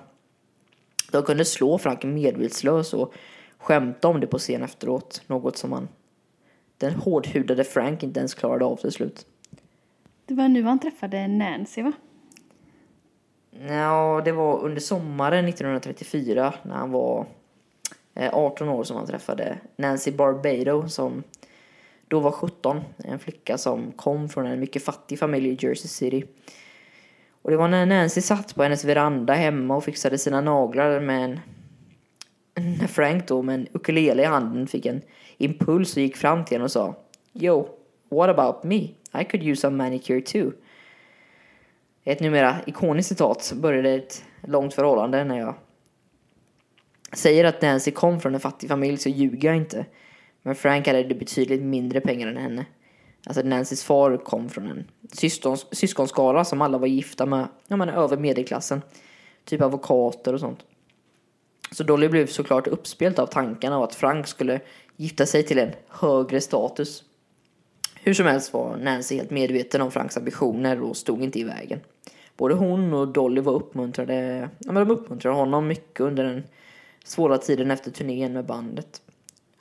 De 1.12 1.22
kunde 1.22 1.44
slå 1.44 1.78
Frank 1.78 2.04
medvetslös 2.04 2.94
och 2.94 3.14
skämta 3.58 4.08
om 4.08 4.20
det 4.20 4.26
på 4.26 4.38
scen 4.38 4.62
efteråt, 4.62 5.22
något 5.26 5.56
som 5.56 5.72
han 5.72 5.88
den 6.78 6.94
hårdhudade 6.94 7.64
Frank 7.64 8.02
inte 8.02 8.20
ens 8.20 8.34
klarade 8.34 8.64
av 8.64 8.76
till 8.76 8.92
slut. 8.92 9.26
Det 10.26 10.34
var 10.34 10.48
nu 10.48 10.62
han 10.62 10.78
träffade 10.78 11.28
Nancy 11.28 11.82
va? 11.82 11.92
Ja, 13.68 14.22
det 14.24 14.32
var 14.32 14.60
under 14.60 14.80
sommaren 14.80 15.48
1934 15.48 16.54
när 16.62 16.74
han 16.74 16.90
var 16.90 17.26
18 18.14 18.68
eh, 18.68 18.74
år 18.74 18.84
som 18.84 18.96
han 18.96 19.06
träffade 19.06 19.58
Nancy 19.76 20.12
Barbado 20.12 20.88
som 20.88 21.22
då 22.08 22.20
var 22.20 22.30
17. 22.30 22.80
En 23.04 23.18
flicka 23.18 23.58
som 23.58 23.92
kom 23.92 24.28
från 24.28 24.46
en 24.46 24.60
mycket 24.60 24.84
fattig 24.84 25.18
familj 25.18 25.48
i 25.48 25.58
Jersey 25.60 25.88
City. 25.88 26.24
Och 27.42 27.50
det 27.50 27.56
var 27.56 27.68
när 27.68 27.86
Nancy 27.86 28.20
satt 28.20 28.54
på 28.54 28.62
hennes 28.62 28.84
veranda 28.84 29.34
hemma 29.34 29.76
och 29.76 29.84
fixade 29.84 30.18
sina 30.18 30.40
naglar 30.40 31.00
med 31.00 31.24
en... 31.24 31.40
När 32.54 32.86
Frank 32.86 33.28
då 33.28 33.42
med 33.42 33.54
en 33.54 33.68
ukulele 33.72 34.22
i 34.22 34.26
handen 34.26 34.66
fick 34.66 34.86
en 34.86 35.02
impuls 35.36 35.96
och 35.96 36.02
gick 36.02 36.16
fram 36.16 36.44
till 36.44 36.54
henne 36.54 36.64
och 36.64 36.70
sa 36.70 36.94
Yo, 37.32 37.68
what 38.08 38.30
about 38.30 38.64
me? 38.64 38.76
I 39.20 39.24
could 39.30 39.42
use 39.42 39.60
some 39.60 39.76
manicure 39.76 40.20
too. 40.20 40.52
Ett 42.04 42.20
numera 42.20 42.56
ikoniskt 42.66 43.08
citat 43.08 43.52
började 43.56 43.90
ett 43.90 44.24
långt 44.40 44.74
förhållande 44.74 45.24
när 45.24 45.38
jag 45.38 45.54
säger 47.12 47.44
att 47.44 47.62
Nancy 47.62 47.90
kom 47.90 48.20
från 48.20 48.34
en 48.34 48.40
fattig 48.40 48.68
familj 48.68 48.96
så 48.96 49.08
ljuger 49.08 49.48
jag 49.48 49.56
inte. 49.56 49.86
Men 50.42 50.54
Frank 50.54 50.86
hade 50.86 51.14
betydligt 51.14 51.62
mindre 51.62 52.00
pengar 52.00 52.28
än 52.28 52.36
henne. 52.36 52.66
Alltså 53.26 53.42
Nancys 53.42 53.84
far 53.84 54.16
kom 54.16 54.48
från 54.48 54.66
en 54.66 54.84
syskons, 55.12 55.66
syskonskara 55.72 56.44
som 56.44 56.62
alla 56.62 56.78
var 56.78 56.86
gifta 56.86 57.26
med, 57.26 57.48
ja 57.66 57.76
men 57.76 57.88
över 57.88 58.16
medelklassen. 58.16 58.82
Typ 59.44 59.60
advokater 59.60 60.34
och 60.34 60.40
sånt. 60.40 60.58
Så 61.70 61.84
Dolly 61.84 62.08
blev 62.08 62.26
såklart 62.26 62.66
uppspelt 62.66 63.18
av 63.18 63.26
tankarna 63.26 63.76
av 63.76 63.82
att 63.82 63.94
Frank 63.94 64.26
skulle 64.26 64.60
gifta 64.96 65.26
sig 65.26 65.42
till 65.42 65.58
en 65.58 65.72
högre 65.88 66.40
status. 66.40 67.04
Hur 68.00 68.14
som 68.14 68.26
helst 68.26 68.52
var 68.52 68.76
Nancy 68.76 69.16
helt 69.16 69.30
medveten 69.30 69.80
om 69.80 69.90
Franks 69.90 70.16
ambitioner 70.16 70.80
och 70.80 70.96
stod 70.96 71.22
inte 71.22 71.38
i 71.38 71.44
vägen. 71.44 71.80
Både 72.36 72.54
hon 72.54 72.94
och 72.94 73.08
Dolly 73.08 73.40
var 73.40 73.52
uppmuntrade, 73.52 74.48
ja, 74.58 74.72
men 74.72 74.88
de 74.88 74.90
uppmuntrade 74.90 75.36
honom 75.36 75.66
mycket 75.66 76.00
under 76.00 76.24
den 76.24 76.42
svåra 77.04 77.38
tiden 77.38 77.70
efter 77.70 77.90
turnén 77.90 78.32
med 78.32 78.46
bandet. 78.46 79.02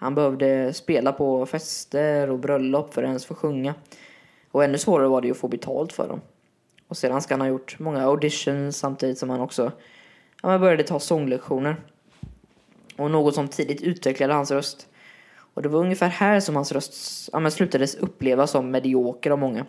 Han 0.01 0.15
behövde 0.15 0.73
spela 0.73 1.11
på 1.11 1.45
fester 1.45 2.29
och 2.29 2.39
bröllop 2.39 2.93
för 2.93 3.03
att 3.03 3.07
ens 3.07 3.25
få 3.25 3.35
sjunga. 3.35 3.73
Och 4.51 4.63
ännu 4.63 4.77
svårare 4.77 5.07
var 5.07 5.21
det 5.21 5.27
ju 5.27 5.31
att 5.31 5.37
få 5.37 5.47
betalt 5.47 5.93
för 5.93 6.07
dem. 6.07 6.21
Och 6.87 6.97
sedan 6.97 7.21
ska 7.21 7.33
han 7.33 7.41
ha 7.41 7.47
gjort 7.47 7.79
många 7.79 8.03
auditions 8.03 8.77
samtidigt 8.77 9.17
som 9.17 9.29
han 9.29 9.39
också 9.41 9.71
ja, 10.43 10.59
började 10.59 10.83
ta 10.83 10.99
sånglektioner. 10.99 11.75
Och 12.97 13.11
något 13.11 13.35
som 13.35 13.47
tidigt 13.47 13.81
utvecklade 13.81 14.33
hans 14.33 14.51
röst. 14.51 14.87
Och 15.53 15.61
det 15.61 15.69
var 15.69 15.79
ungefär 15.79 16.09
här 16.09 16.39
som 16.39 16.55
hans 16.55 16.71
röst 16.71 17.29
ja, 17.33 17.39
men 17.39 17.51
slutades 17.51 17.95
upplevas 17.95 18.51
som 18.51 18.71
medioker 18.71 19.31
av 19.31 19.39
många. 19.39 19.65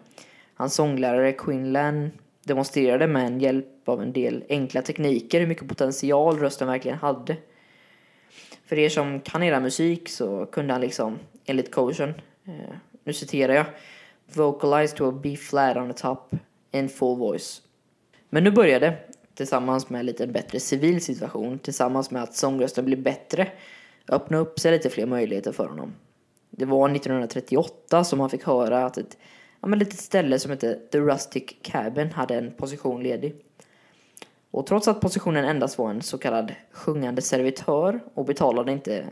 Hans 0.55 0.75
sånglärare 0.75 1.33
Quinlan 1.33 2.11
demonstrerade 2.45 3.07
med 3.07 3.27
en 3.27 3.41
hjälp 3.41 3.89
av 3.89 4.03
en 4.03 4.13
del 4.13 4.45
enkla 4.49 4.83
tekniker 4.83 5.41
hur 5.41 5.47
mycket 5.47 5.69
potential 5.69 6.39
rösten 6.39 6.69
verkligen 6.69 6.99
hade. 6.99 7.37
För 8.73 8.79
er 8.79 8.89
som 8.89 9.21
kan 9.21 9.43
era 9.43 9.61
musik 9.61 10.09
så 10.09 10.47
kunde 10.47 10.73
han 10.73 10.81
liksom, 10.81 11.19
enligt 11.45 11.71
coachen, 11.71 12.09
eh, 12.45 12.75
nu 13.05 13.13
citerar 13.13 13.55
jag, 13.55 13.65
vocalize 14.35 14.97
to 14.97 15.09
a 15.09 15.13
B 15.23 15.37
flat 15.37 15.77
on 15.77 15.93
the 15.93 15.99
top 15.99 16.35
in 16.71 16.89
full 16.89 17.19
voice. 17.19 17.63
Men 18.31 18.45
nu 18.45 18.51
började, 18.51 18.97
tillsammans 19.35 19.91
med 19.91 20.01
en 20.01 20.07
lite 20.07 20.27
bättre 20.27 20.61
civil 20.61 21.05
situation, 21.05 21.59
tillsammans 21.59 22.11
med 22.11 22.23
att 22.23 22.35
sångrösten 22.35 22.85
blev 22.85 23.03
bättre, 23.03 23.49
öppna 24.09 24.39
upp 24.39 24.61
sig 24.61 24.73
lite 24.73 24.91
fler 24.91 25.07
möjligheter 25.07 25.53
för 25.53 25.67
honom. 25.67 25.95
Det 26.51 26.65
var 26.65 26.89
1938 26.89 28.05
som 28.05 28.21
han 28.21 28.31
fick 28.31 28.45
höra 28.45 28.85
att 28.85 28.99
ett 28.99 29.19
ja, 29.61 29.69
men 29.69 29.79
litet 29.79 30.01
ställe 30.01 30.39
som 30.39 30.51
hette 30.51 30.75
The 30.93 30.99
Rustic 30.99 31.45
Cabin 31.63 32.13
hade 32.13 32.35
en 32.35 32.53
position 32.53 33.03
ledig. 33.03 33.35
Och 34.53 34.67
trots 34.67 34.89
att 34.89 35.01
positionen 35.01 35.45
endast 35.45 35.79
var 35.79 35.91
en 35.91 36.03
så 36.03 36.19
kallad 36.19 36.55
sjungande 36.73 37.23
servitör 37.23 38.01
och 38.15 38.25
betalade 38.25 38.73
inte 38.73 39.05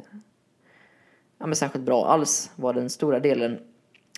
ja, 1.38 1.46
men 1.46 1.56
särskilt 1.56 1.84
bra 1.84 2.06
alls 2.06 2.50
var 2.56 2.72
den 2.72 2.90
stora 2.90 3.20
delen, 3.20 3.58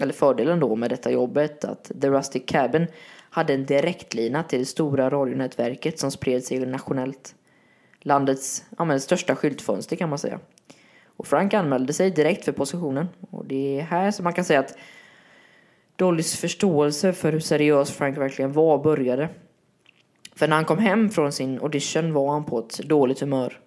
eller 0.01 0.13
fördelen 0.13 0.61
då 0.61 0.77
med 0.77 0.91
detta 0.91 1.11
jobbet 1.11 1.65
att 1.65 1.91
The 2.01 2.09
Rustic 2.11 2.43
Cabin 2.47 2.87
hade 3.31 3.55
en 3.55 3.67
direktlina 3.67 4.43
till 4.43 4.59
det 4.59 4.65
stora 4.65 5.11
radionätverket 5.11 5.99
som 5.99 6.11
spred 6.11 6.45
sig 6.45 6.67
nationellt. 6.67 7.35
Landets 8.01 8.65
ja, 8.79 8.85
men 8.85 9.01
största 9.01 9.37
skyltfönster 9.37 9.97
kan 9.97 10.09
man 10.09 10.19
säga. 10.19 10.41
Och 11.17 11.27
Frank 11.27 11.55
anmälde 11.55 11.93
sig 11.93 12.11
direkt 12.11 12.45
för 12.45 12.53
positionen. 12.53 13.09
Och 13.31 13.45
det 13.45 13.81
är 13.81 13.83
här 13.83 14.11
som 14.11 14.25
man 14.25 14.33
kan 14.33 14.45
säga 14.45 14.61
att 14.61 14.77
Dollys 15.97 16.37
förståelse 16.37 17.13
för 17.13 17.33
hur 17.33 17.41
seriös 17.41 17.91
Frank 17.91 18.19
verkligen 18.19 18.53
var 18.53 18.79
började. 18.79 19.29
För 20.35 20.49
när 20.49 20.57
han 20.57 20.65
kom 20.65 20.79
hem 20.79 21.11
från 21.11 21.33
sin 21.33 21.61
audition 21.61 22.13
var 22.13 22.33
han 22.33 22.45
på 22.45 22.59
ett 22.59 22.79
dåligt 22.79 23.21
humör. 23.21 23.61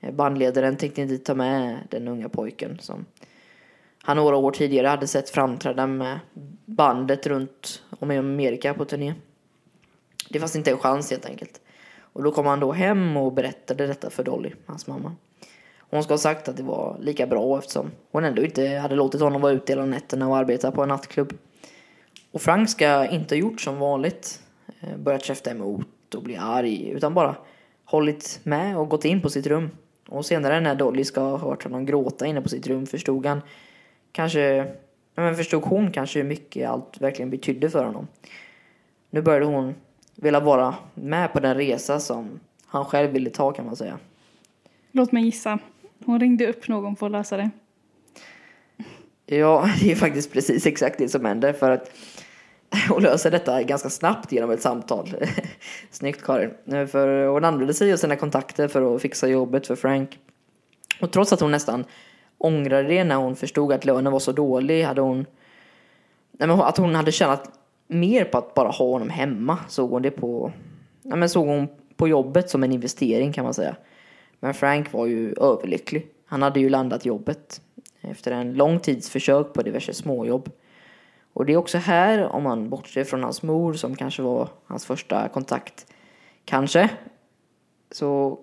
Eh, 0.00 0.14
bandledaren 0.14 0.76
tänkte 0.76 1.02
inte 1.02 1.18
ta 1.18 1.34
med 1.34 1.78
den 1.90 2.08
unga 2.08 2.28
pojken 2.28 2.78
som 2.80 3.04
han 4.04 4.16
några 4.16 4.36
år 4.36 4.50
tidigare 4.50 4.86
hade 4.86 5.06
sett 5.06 5.30
framträda 5.30 5.86
med 5.86 6.18
bandet 6.64 7.26
runt 7.26 7.82
om 7.98 8.10
i 8.10 8.18
Amerika 8.18 8.74
på 8.74 8.84
turné. 8.84 9.14
Det 10.28 10.40
fanns 10.40 10.56
inte 10.56 10.70
en 10.70 10.78
chans 10.78 11.10
helt 11.10 11.26
enkelt. 11.26 11.60
Och 12.00 12.22
då 12.22 12.32
kom 12.32 12.46
han 12.46 12.60
då 12.60 12.72
hem 12.72 13.16
och 13.16 13.32
berättade 13.32 13.86
detta 13.86 14.10
för 14.10 14.24
Dolly, 14.24 14.52
hans 14.66 14.86
mamma. 14.86 15.16
Hon 15.78 16.02
ska 16.02 16.12
ha 16.12 16.18
sagt 16.18 16.48
att 16.48 16.56
det 16.56 16.62
var 16.62 16.96
lika 17.00 17.26
bra 17.26 17.58
eftersom 17.58 17.90
hon 18.10 18.24
ändå 18.24 18.42
inte 18.42 18.68
hade 18.68 18.94
låtit 18.94 19.20
honom 19.20 19.42
vara 19.42 19.52
ute 19.52 19.72
hela 19.72 19.86
nätterna 19.86 20.28
och 20.28 20.36
arbeta 20.36 20.72
på 20.72 20.82
en 20.82 20.88
nattklubb. 20.88 21.32
Och 22.30 22.42
Frank 22.42 22.70
ska 22.70 23.06
inte 23.06 23.34
ha 23.34 23.40
gjort 23.40 23.60
som 23.60 23.78
vanligt, 23.78 24.42
eh, 24.80 24.96
börjat 24.96 25.24
käfta 25.24 25.50
emot 25.50 25.86
och 26.14 26.22
bli 26.22 26.36
arg, 26.36 26.90
utan 26.90 27.14
bara 27.14 27.36
hållit 27.84 28.40
med 28.42 28.78
och 28.78 28.88
gått 28.88 29.04
in 29.04 29.22
på 29.22 29.30
sitt 29.30 29.46
rum. 29.46 29.70
Och 30.08 30.26
senare 30.26 30.60
när 30.60 30.74
Dolly 30.74 31.04
ska 31.04 31.20
ha 31.20 31.36
hört 31.36 31.64
honom 31.64 31.86
gråta 31.86 32.26
inne 32.26 32.40
på 32.42 32.48
sitt 32.48 32.66
rum 32.66 32.86
förstod 32.86 33.26
han 33.26 33.42
kanske, 34.12 34.72
men 35.14 35.36
förstod 35.36 35.62
hon 35.62 35.92
kanske 35.92 36.18
hur 36.18 36.28
mycket 36.28 36.68
allt 36.68 37.00
verkligen 37.00 37.30
betydde 37.30 37.70
för 37.70 37.84
honom. 37.84 38.06
Nu 39.10 39.22
började 39.22 39.46
hon 39.46 39.74
vilja 40.14 40.40
vara 40.40 40.74
med 40.94 41.32
på 41.32 41.40
den 41.40 41.54
resa 41.54 42.00
som 42.00 42.40
han 42.66 42.84
själv 42.84 43.10
ville 43.10 43.30
ta 43.30 43.52
kan 43.52 43.66
man 43.66 43.76
säga. 43.76 43.98
Låt 44.92 45.12
mig 45.12 45.24
gissa. 45.24 45.58
Hon 46.04 46.20
ringde 46.20 46.46
upp 46.46 46.68
någon 46.68 46.96
för 46.96 47.06
att 47.06 47.12
lösa 47.12 47.36
det. 47.36 47.50
Ja, 49.26 49.68
det 49.80 49.92
är 49.92 49.96
faktiskt 49.96 50.32
precis 50.32 50.66
exakt 50.66 50.98
det 50.98 51.08
som 51.08 51.24
händer 51.24 51.52
för 51.52 51.70
att 51.70 51.90
hon 52.88 53.02
löser 53.02 53.30
detta 53.30 53.62
ganska 53.62 53.90
snabbt 53.90 54.32
genom 54.32 54.50
ett 54.50 54.62
samtal. 54.62 55.14
Snyggt 55.90 56.22
Karin. 56.24 56.50
Eh, 56.66 56.86
för 56.86 57.26
hon 57.26 57.44
använde 57.44 57.74
sig 57.74 57.92
av 57.92 57.96
sina 57.96 58.16
kontakter 58.16 58.68
för 58.68 58.94
att 58.94 59.02
fixa 59.02 59.28
jobbet 59.28 59.66
för 59.66 59.76
Frank. 59.76 60.18
Och 61.00 61.12
trots 61.12 61.32
att 61.32 61.40
hon 61.40 61.50
nästan 61.50 61.84
ångrade 62.38 62.88
det 62.88 63.04
när 63.04 63.16
hon 63.16 63.36
förstod 63.36 63.72
att 63.72 63.84
lönen 63.84 64.12
var 64.12 64.18
så 64.18 64.32
dålig 64.32 64.82
hade 64.82 65.00
hon... 65.00 65.26
Nej, 66.32 66.48
men 66.48 66.60
att 66.60 66.76
hon 66.76 66.94
hade 66.94 67.12
tjänat 67.12 67.50
mer 67.86 68.24
på 68.24 68.38
att 68.38 68.54
bara 68.54 68.68
ha 68.68 68.92
honom 68.92 69.10
hemma. 69.10 69.58
Såg 69.68 69.90
hon 69.90 70.02
det 70.02 70.10
på, 70.10 70.52
ja, 71.02 71.16
men 71.16 71.28
såg 71.28 71.46
hon 71.46 71.68
på 71.96 72.08
jobbet 72.08 72.50
som 72.50 72.64
en 72.64 72.72
investering 72.72 73.32
kan 73.32 73.44
man 73.44 73.54
säga. 73.54 73.76
Men 74.40 74.54
Frank 74.54 74.92
var 74.92 75.06
ju 75.06 75.32
överlycklig. 75.32 76.06
Han 76.26 76.42
hade 76.42 76.60
ju 76.60 76.68
landat 76.68 77.06
jobbet 77.06 77.60
efter 78.00 78.32
en 78.32 78.54
lång 78.54 78.80
tids 78.80 79.10
försök 79.10 79.52
på 79.52 79.62
diverse 79.62 79.94
småjobb. 79.94 80.50
Och 81.32 81.46
det 81.46 81.52
är 81.52 81.56
också 81.56 81.78
här, 81.78 82.22
om 82.22 82.42
man 82.42 82.68
bortser 82.68 83.04
från 83.04 83.22
hans 83.22 83.42
mor 83.42 83.72
som 83.72 83.96
kanske 83.96 84.22
var 84.22 84.48
hans 84.66 84.86
första 84.86 85.28
kontakt, 85.28 85.86
kanske, 86.44 86.90
så 87.90 88.38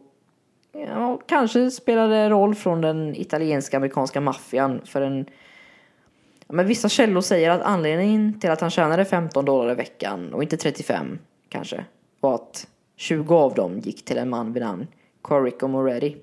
ja, 0.71 1.19
kanske 1.25 1.71
spelade 1.71 2.30
roll 2.30 2.56
från 2.56 2.82
den 2.82 3.15
italienska 3.15 3.78
amerikanska 3.78 4.21
maffian 4.21 4.82
för 4.86 5.02
en 5.02 5.25
ja, 6.47 6.54
men 6.54 6.67
vissa 6.67 6.89
källor 6.89 7.21
säger 7.21 7.49
att 7.49 7.62
anledningen 7.62 8.39
till 8.39 8.52
att 8.52 8.62
han 8.62 8.69
tjänade 8.69 9.06
15 9.06 9.45
dollar 9.45 9.71
i 9.71 9.75
veckan 9.75 10.34
och 10.34 10.43
inte 10.43 10.58
35 10.58 11.19
kanske 11.49 11.86
var 12.19 12.36
att 12.36 12.67
20 12.95 13.36
av 13.36 13.54
dem 13.54 13.80
gick 13.80 14.06
till 14.06 14.17
en 14.17 14.30
man 14.30 14.54
vid 14.54 14.63
namn 14.63 14.88
Corico 15.21 15.67
Moretti 15.67 16.17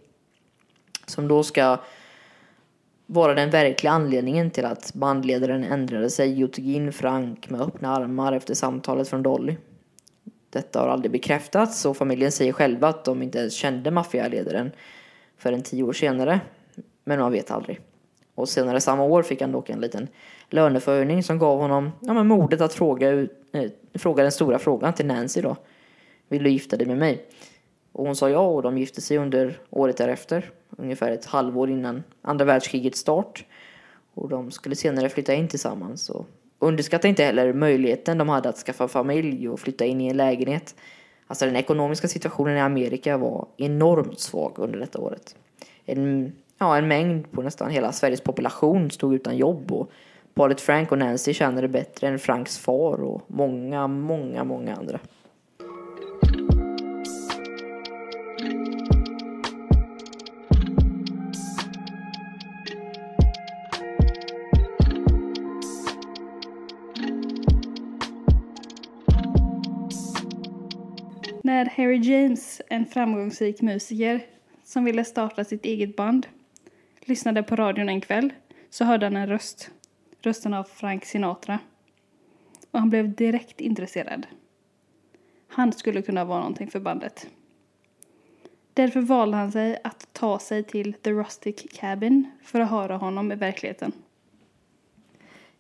som 1.07 1.29
då 1.29 1.43
ska 1.43 1.79
vara 3.07 3.35
den 3.35 3.51
verkliga 3.51 3.93
anledningen 3.93 4.51
till 4.51 4.65
att 4.65 4.95
bandledaren 4.95 5.65
ändrade 5.65 6.11
sig 6.11 6.45
och 6.45 6.53
tog 6.53 6.67
in 6.69 6.93
Frank 6.93 7.51
med 7.51 7.61
öppna 7.61 7.97
armar 7.97 8.33
efter 8.33 8.55
samtalet 8.55 9.09
från 9.09 9.23
Dolly. 9.23 9.57
Detta 10.51 10.81
har 10.81 10.89
aldrig 10.89 11.13
bekräftats 11.13 11.85
och 11.85 11.97
familjen 11.97 12.33
säger 12.33 12.53
själva 12.53 12.89
att 12.89 13.05
de 13.05 13.23
inte 13.23 13.39
ens 13.39 13.55
kände 13.55 13.91
maffialedaren 13.91 14.73
förrän 15.39 15.63
tio 15.63 15.83
år 15.83 15.93
senare. 15.93 16.41
Men 17.05 17.21
man 17.21 17.33
vet 17.33 17.51
aldrig. 17.51 17.81
Och 18.35 18.49
senare 18.49 18.81
samma 18.81 19.05
år 19.05 19.23
fick 19.23 19.41
han 19.41 19.53
dock 19.53 19.71
en 19.71 19.81
liten 19.81 20.09
löneförhöjning 20.51 21.23
som 21.23 21.39
gav 21.39 21.61
honom 21.61 21.91
ja, 22.01 22.15
men 22.15 22.27
modet 22.27 22.61
att 22.61 22.73
fråga, 22.73 23.13
äh, 23.13 23.27
fråga 23.95 24.23
den 24.23 24.33
stora 24.33 24.59
frågan 24.59 24.93
till 24.93 25.07
Nancy 25.07 25.41
då. 25.41 25.57
Vill 26.29 26.43
du 26.43 26.51
gifta 26.51 26.77
dig 26.77 26.87
med 26.87 26.99
mig? 26.99 27.27
Och 27.97 28.07
hon 28.07 28.17
sa 28.17 28.31
ja 28.31 28.47
och 28.47 28.63
de 28.63 28.79
gifte 28.79 29.01
sig 29.01 29.19
under 29.19 29.59
året 29.71 29.97
därefter. 29.97 30.51
Ungefär 30.79 31.13
ett 31.13 31.25
halvår 31.25 31.71
innan 31.71 32.03
andra 32.23 32.45
världskrigets 32.45 32.99
start. 32.99 33.45
Och 34.15 34.29
de 34.29 34.51
skulle 34.51 34.77
senare 34.77 35.09
flytta 35.09 35.35
in 35.35 35.49
tillsammans. 35.49 36.11
Och 36.11 36.27
underskatta 36.59 37.09
inte 37.09 37.25
heller 37.25 37.53
möjligheten 37.53 38.19
de 38.19 38.29
hade 38.29 38.49
att 38.49 38.57
skaffa 38.57 38.89
familj 38.89 39.49
och 39.49 39.61
flytta 39.61 39.85
in 39.85 40.01
i 40.01 40.09
en 40.09 40.17
lägenhet. 40.17 40.75
Alltså 41.27 41.47
den 41.47 41.57
ekonomiska 41.57 42.09
situationen 42.09 42.57
i 42.57 42.61
Amerika 42.61 43.17
var 43.17 43.47
enormt 43.57 44.21
svag 44.21 44.53
under 44.57 44.79
detta 44.79 44.99
året. 44.99 45.37
En, 45.85 46.33
ja, 46.59 46.77
en 46.77 46.89
mängd 46.89 47.33
på 47.33 47.43
nästan 47.43 47.71
hela 47.71 47.93
Sveriges 47.93 48.21
population 48.21 48.91
stod 48.91 49.15
utan 49.15 49.37
jobb 49.37 49.73
och 49.73 49.91
paret 50.35 50.61
Frank 50.61 50.93
och 50.93 50.99
Nancy 50.99 51.35
tjänade 51.35 51.69
bättre 51.69 52.09
än 52.09 52.19
Franks 52.19 52.59
far 52.59 53.03
och 53.03 53.23
många, 53.27 53.87
många, 53.87 54.45
många 54.45 54.77
andra. 54.77 54.99
När 71.57 71.67
Harry 71.67 71.97
James, 71.97 72.63
en 72.69 72.87
framgångsrik 72.87 73.63
musiker 73.63 74.27
som 74.65 74.85
ville 74.85 75.05
starta 75.05 75.45
sitt 75.45 75.65
eget 75.65 75.97
band, 75.97 76.27
lyssnade 77.01 77.43
på 77.43 77.57
radion 77.57 77.89
en 77.89 78.01
kväll 78.01 78.33
så 78.71 78.85
hörde 78.85 79.07
han 79.07 79.17
en 79.17 79.27
röst. 79.27 79.71
Rösten 80.21 80.55
av 80.55 80.65
Frank 80.65 81.05
Sinatra. 81.05 81.59
Och 82.71 82.79
han 82.79 82.91
blev 82.91 83.15
direkt 83.15 83.61
intresserad. 83.61 84.27
Han 85.49 85.73
skulle 85.73 86.03
kunna 86.03 86.25
vara 86.25 86.39
någonting 86.39 86.71
för 86.71 86.81
bandet. 86.81 87.29
Därför 88.75 89.01
valde 89.01 89.37
han 89.37 89.53
sig 89.53 89.79
att 89.85 90.09
ta 90.13 90.39
sig 90.39 90.63
till 90.63 90.93
The 90.93 91.13
Rustic 91.13 91.67
Cabin 91.73 92.31
för 92.43 92.61
att 92.61 92.71
höra 92.71 92.97
honom 92.97 93.33
i 93.33 93.35
verkligheten. 93.35 93.93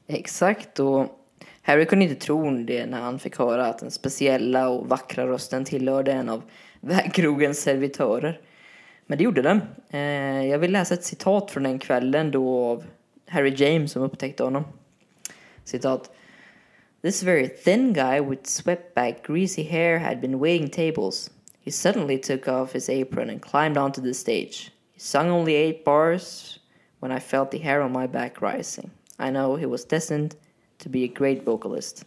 Exakt, 0.06 0.80
och 0.80 1.25
Harry 1.66 1.86
kunde 1.86 2.04
inte 2.04 2.26
tro 2.26 2.50
det 2.50 2.86
när 2.86 3.00
han 3.00 3.18
fick 3.18 3.38
höra 3.38 3.66
att 3.66 3.78
den 3.78 3.90
speciella 3.90 4.68
och 4.68 4.88
vackra 4.88 5.26
rösten 5.26 5.64
tillhörde 5.64 6.12
en 6.12 6.28
av 6.28 6.42
vägkrogens 6.80 7.60
servitörer. 7.60 8.40
Men 9.06 9.18
det 9.18 9.24
gjorde 9.24 9.42
den. 9.42 9.60
Eh, 9.90 10.46
jag 10.46 10.58
vill 10.58 10.72
läsa 10.72 10.94
ett 10.94 11.04
citat 11.04 11.50
från 11.50 11.62
den 11.62 11.78
kvällen 11.78 12.30
då 12.30 12.64
av 12.64 12.84
Harry 13.28 13.54
James 13.56 13.92
som 13.92 14.02
upptäckte 14.02 14.44
honom. 14.44 14.64
Citat. 15.64 16.10
This 17.02 17.22
very 17.22 17.48
thin 17.48 17.92
guy 17.92 18.20
with 18.20 18.42
swept 18.44 18.94
back 18.94 19.26
greasy 19.26 19.64
hair 19.64 19.98
had 19.98 20.20
been 20.20 20.38
waiting 20.38 20.70
tables. 20.70 21.30
He 21.64 21.70
suddenly 21.70 22.18
took 22.18 22.48
off 22.48 22.74
his 22.74 22.88
apron 22.90 23.30
and 23.30 23.42
climbed 23.42 23.78
onto 23.78 24.02
the 24.02 24.14
stage. 24.14 24.70
He 24.94 25.00
sung 25.00 25.30
only 25.30 25.54
eight 25.54 25.84
bars 25.84 26.58
when 27.00 27.12
I 27.12 27.20
felt 27.20 27.50
the 27.50 27.58
hair 27.58 27.82
on 27.82 27.92
my 27.92 28.06
back 28.06 28.40
rising. 28.40 28.90
I 29.18 29.30
know 29.30 29.56
he 29.56 29.66
was 29.66 29.84
destined 29.84 30.36
to 30.78 30.88
be 30.88 31.04
a 31.04 31.08
great 31.14 31.38
vocalist. 31.44 32.06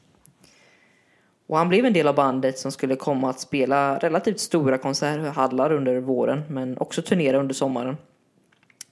Och 1.48 1.58
han 1.58 1.70
blev 1.70 1.86
en 1.86 1.94
del 1.94 2.08
av 2.08 2.16
bandet 2.16 2.60
som 2.60 2.72
skulle 2.72 2.96
komma 2.96 3.30
att 3.30 3.40
spela 3.40 3.98
relativt 3.98 4.40
stora 4.40 4.78
konserthallar 4.78 5.72
under 5.72 6.00
våren 6.00 6.44
men 6.50 6.78
också 6.78 7.02
turnera 7.02 7.38
under 7.38 7.56
sommaren. 7.56 7.98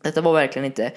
Detta 0.01 0.21
var 0.21 0.33
verkligen 0.33 0.65
inte 0.65 0.91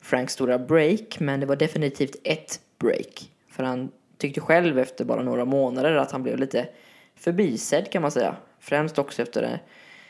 Franks 0.00 0.32
stora 0.32 0.58
break 0.58 1.20
men 1.20 1.40
det 1.40 1.46
var 1.46 1.56
definitivt 1.56 2.16
ett 2.24 2.60
break. 2.78 3.30
För 3.48 3.64
han 3.64 3.90
tyckte 4.18 4.40
själv 4.40 4.78
efter 4.78 5.04
bara 5.04 5.22
några 5.22 5.44
månader 5.44 5.94
att 5.94 6.12
han 6.12 6.22
blev 6.22 6.38
lite 6.38 6.68
förbisedd 7.14 7.90
kan 7.90 8.02
man 8.02 8.10
säga. 8.10 8.36
Främst 8.60 8.98
också 8.98 9.22
efter 9.22 9.60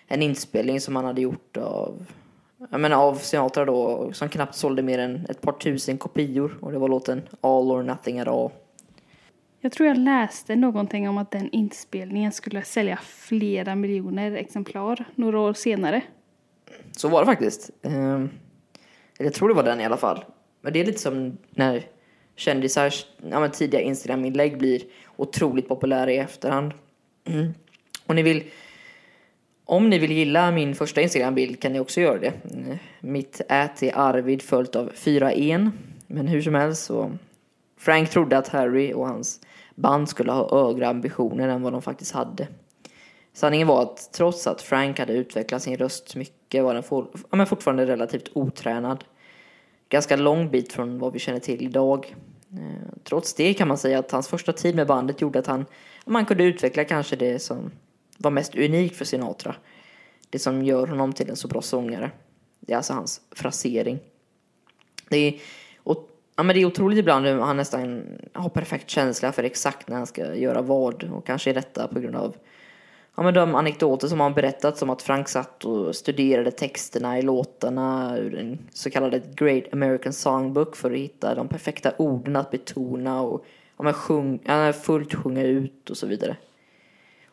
en 0.06 0.22
inspelning 0.22 0.80
som 0.80 0.96
han 0.96 1.04
hade 1.04 1.20
gjort 1.20 1.56
av 1.56 2.06
jag 2.70 2.81
menar 2.81 2.96
av 2.96 3.14
Sinatra 3.14 3.64
då, 3.64 4.11
som 4.12 4.29
knappt 4.29 4.55
sålde 4.55 4.83
mer 4.83 4.98
än 4.98 5.27
ett 5.29 5.40
par 5.40 5.53
tusen 5.53 5.98
kopior. 5.98 6.59
Och 6.61 6.72
det 6.72 6.79
var 6.79 6.88
låten 6.88 7.22
All 7.40 7.70
or 7.70 7.83
Nothing 7.83 8.20
at 8.20 8.29
All. 8.29 8.50
Jag 9.61 9.72
tror 9.72 9.88
jag 9.88 9.98
läste 9.98 10.57
någonting 10.57 11.09
om 11.09 11.18
att 11.18 11.31
den 11.31 11.50
inspelningen 11.50 12.33
skulle 12.33 12.62
sälja 12.62 12.98
flera 13.03 13.74
miljoner 13.74 14.33
exemplar 14.33 15.05
några 15.14 15.40
år 15.40 15.53
senare. 15.53 16.03
Så 16.92 17.09
var 17.09 17.20
det 17.20 17.27
faktiskt. 17.27 17.70
Ehm, 17.83 18.31
jag 19.18 19.35
tror 19.35 19.48
det 19.48 19.55
var 19.55 19.62
den 19.62 19.81
i 19.81 19.85
alla 19.85 19.96
fall. 19.96 20.24
Men 20.61 20.72
det 20.72 20.81
är 20.81 20.85
lite 20.85 20.98
som 20.98 21.38
när 21.50 21.83
kändisars 22.37 23.07
ja, 23.31 23.48
tidiga 23.48 23.81
Instagram-inlägg 23.81 24.59
blir 24.59 24.83
otroligt 25.16 25.68
populära 25.68 26.12
i 26.12 26.18
efterhand. 26.18 26.72
Mm. 27.24 27.55
Och 28.07 28.14
ni 28.14 28.22
vill 28.22 28.44
om 29.64 29.90
ni 29.90 29.98
vill 29.98 30.12
gilla 30.12 30.50
min 30.50 30.74
första 30.74 31.00
Instagram-bild 31.00 31.61
kan 31.61 31.72
ni 31.72 31.81
också 31.81 32.00
göra 32.00 32.18
det. 32.18 32.33
Mitt 33.00 33.40
ät 33.48 33.83
är 33.83 33.98
Arvid 33.98 34.42
följt 34.42 34.77
av 34.77 34.90
fyra 34.94 35.33
en. 35.33 35.72
Men 36.07 36.27
hur 36.27 36.42
som 36.42 36.55
helst 36.55 36.85
så 36.85 37.12
Frank 37.79 38.11
trodde 38.11 38.38
att 38.38 38.48
Harry 38.48 38.92
och 38.92 39.09
hans 39.09 39.40
band 39.74 40.09
skulle 40.09 40.33
ha 40.33 40.66
högre 40.66 40.88
ambitioner 40.88 41.48
än 41.48 41.62
vad 41.62 41.72
de 41.72 41.83
faktiskt 41.83 42.12
hade. 42.12 42.48
Sanningen 43.33 43.66
var 43.66 43.83
att 43.83 44.12
trots 44.12 44.46
att 44.46 44.62
Frank 44.62 44.98
hade 44.98 45.12
utvecklat 45.12 45.62
sin 45.62 45.77
röst 45.77 46.16
mycket 46.16 46.64
var 46.64 46.74
den 46.74 46.83
for, 46.83 47.07
ja, 47.31 47.37
men 47.37 47.46
fortfarande 47.46 47.87
relativt 47.87 48.29
otränad. 48.33 49.05
Ganska 49.88 50.16
lång 50.16 50.50
bit 50.50 50.72
från 50.72 50.98
vad 50.98 51.12
vi 51.12 51.18
känner 51.18 51.38
till 51.38 51.62
idag. 51.62 52.14
Eh, 52.53 52.98
trots 53.05 53.35
det 53.35 53.55
kan 53.55 53.68
man 53.68 53.79
säga 53.79 53.98
att 53.98 54.11
hans 54.11 54.29
första 54.29 54.53
tid 54.53 54.74
med 54.74 54.87
bandet 54.87 55.20
gjorde 55.20 55.38
att 55.38 55.46
han 55.46 55.66
man 56.05 56.27
kunde 56.27 56.44
utveckla 56.44 56.85
kanske 56.85 57.16
det 57.16 57.38
som 57.38 57.70
var 58.18 58.31
mest 58.31 58.57
unikt 58.57 58.96
för 58.96 59.05
Sinatra. 59.05 59.55
Det 60.31 60.38
som 60.38 60.62
gör 60.62 60.87
honom 60.87 61.12
till 61.12 61.31
en 61.31 61.37
så 61.37 61.48
bra 61.48 61.62
sångare. 61.62 62.11
Det 62.61 62.72
är 62.72 62.77
alltså 62.77 62.92
hans 62.92 63.20
frasering. 63.31 63.98
Det 65.09 65.16
är, 65.16 65.40
och, 65.77 66.09
ja, 66.37 66.42
men 66.42 66.57
det 66.57 66.62
är 66.62 66.66
otroligt 66.66 66.99
ibland 66.99 67.26
hur 67.26 67.41
han 67.41 67.57
nästan 67.57 68.05
har 68.32 68.49
perfekt 68.49 68.91
känsla 68.91 69.32
för 69.32 69.43
exakt 69.43 69.88
när 69.88 69.97
han 69.97 70.07
ska 70.07 70.34
göra 70.34 70.62
vad. 70.62 71.05
Och 71.05 71.26
kanske 71.26 71.51
är 71.51 71.55
detta 71.55 71.88
på 71.88 72.01
grund 72.01 72.16
av 72.16 72.36
ja, 73.16 73.22
men 73.22 73.34
de 73.34 73.55
anekdoter 73.55 74.09
som 74.09 74.20
han 74.20 74.34
berättat 74.34 74.78
som 74.78 74.91
att 74.91 75.03
Frank 75.03 75.28
satt 75.28 75.64
och 75.64 75.97
studerade 75.97 76.51
texterna 76.51 77.18
i 77.18 77.22
låtarna 77.22 78.18
ur 78.18 78.30
den 78.30 78.59
så 78.72 78.91
kallade 78.91 79.22
Great 79.34 79.64
American 79.72 80.12
Songbook 80.12 80.76
för 80.76 80.91
att 80.91 80.99
hitta 80.99 81.34
de 81.34 81.49
perfekta 81.49 81.93
orden 81.97 82.36
att 82.36 82.51
betona 82.51 83.22
och 83.22 83.45
ja, 83.76 83.84
men 83.84 83.93
sjung, 83.93 84.38
ja, 84.45 84.72
fullt 84.72 85.14
sjunga 85.14 85.43
ut 85.43 85.91
och 85.91 85.97
så 85.97 86.07
vidare. 86.07 86.36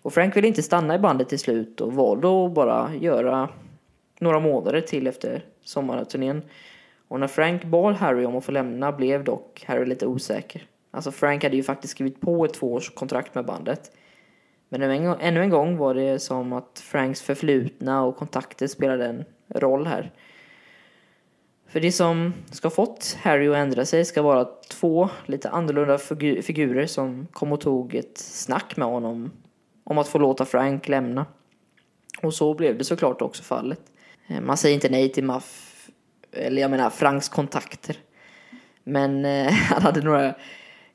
Och 0.02 0.14
Frank 0.14 0.38
ville 0.38 0.48
inte 0.48 0.64
stanna 0.64 0.96
i 0.96 1.00
bandet 1.00 1.30
till 1.30 1.40
slut 1.40 1.82
och 1.82 1.94
valde 1.94 2.46
att 2.46 2.52
bara 2.52 2.96
göra 2.96 3.50
några 4.20 4.40
månader 4.40 4.82
till 4.82 5.08
efter 5.08 5.46
sommarturnén. 5.64 6.42
Och 7.08 7.20
när 7.20 7.28
Frank 7.28 7.64
bad 7.64 7.96
Harry 7.96 8.26
om 8.26 8.36
att 8.36 8.46
få 8.46 8.52
lämna 8.52 8.92
blev 8.92 9.24
dock 9.24 9.64
Harry 9.68 9.86
lite 9.86 10.08
osäker. 10.08 10.68
Alltså 10.92 11.12
Frank 11.12 11.44
hade 11.44 11.56
ju 11.56 11.64
faktiskt 11.64 11.92
skrivit 11.92 12.22
på 12.22 12.46
ett 12.46 12.54
tvåårskontrakt 12.54 13.36
med 13.36 13.46
bandet. 13.46 13.92
Men 14.70 14.82
ännu 14.82 15.42
en 15.42 15.50
gång 15.50 15.78
var 15.78 15.94
det 15.94 16.20
som 16.20 16.54
att 16.54 16.84
Franks 16.84 17.22
förflutna 17.22 18.04
och 18.04 18.18
kontakter 18.18 18.68
spelade 18.68 19.06
en 19.06 19.26
roll 19.48 19.88
här. 19.88 20.12
För 21.68 21.80
det 21.80 21.92
som 21.92 22.34
ska 22.52 22.70
fått 22.70 23.18
Harry 23.22 23.48
att 23.48 23.56
ändra 23.56 23.86
sig 23.86 24.06
ska 24.06 24.22
vara 24.22 24.48
två 24.70 25.10
lite 25.26 25.50
annorlunda 25.50 25.98
figurer 26.42 26.86
som 26.86 27.28
kom 27.32 27.52
och 27.52 27.62
tog 27.62 27.96
ett 27.96 28.18
snack 28.18 28.78
med 28.78 28.88
honom 28.88 29.32
om 29.92 29.98
att 29.98 30.08
få 30.08 30.18
låta 30.18 30.46
Frank 30.46 30.88
lämna. 30.88 31.26
Och 32.22 32.34
så 32.34 32.54
blev 32.54 32.78
det 32.78 32.84
såklart 32.84 33.22
också 33.22 33.44
fallet. 33.44 33.82
Eh, 34.28 34.42
man 34.42 34.58
säger 34.58 34.76
inte 34.76 34.90
nej 34.90 35.10
till 35.10 35.24
Maff, 35.24 35.90
eller 36.32 36.62
jag 36.62 36.72
menar 36.72 36.90
Franks 36.90 37.30
kontakter. 37.30 37.98
Men 38.84 39.26
eh, 39.26 39.52
han 39.70 39.82
hade 39.82 40.02
några 40.02 40.36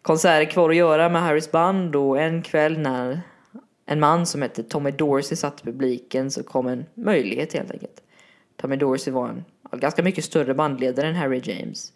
konserter 0.03 0.51
kvar 0.51 0.71
att 0.71 0.77
göra 0.77 1.09
med 1.09 1.23
Harrys 1.23 1.53
band 1.53 1.97
och 1.97 2.21
en 2.21 2.43
kväll 2.43 2.79
när 2.79 3.21
en 3.87 4.01
man 4.01 4.27
som 4.27 4.43
hette 4.43 4.63
Tommy 4.63 4.91
Dorsey 4.91 5.37
satt 5.37 5.61
i 5.61 5.65
publiken 5.65 6.31
så 6.31 6.43
kom 6.43 6.67
en 6.67 6.85
möjlighet 6.95 7.53
helt 7.53 7.71
enkelt. 7.71 8.03
Tommy 8.57 8.77
Dorsey 8.77 9.13
var 9.13 9.29
en 9.29 9.45
ganska 9.81 10.03
mycket 10.03 10.25
större 10.25 10.55
bandledare 10.55 11.09
än 11.09 11.15
Harry 11.15 11.41
James. 11.45 11.93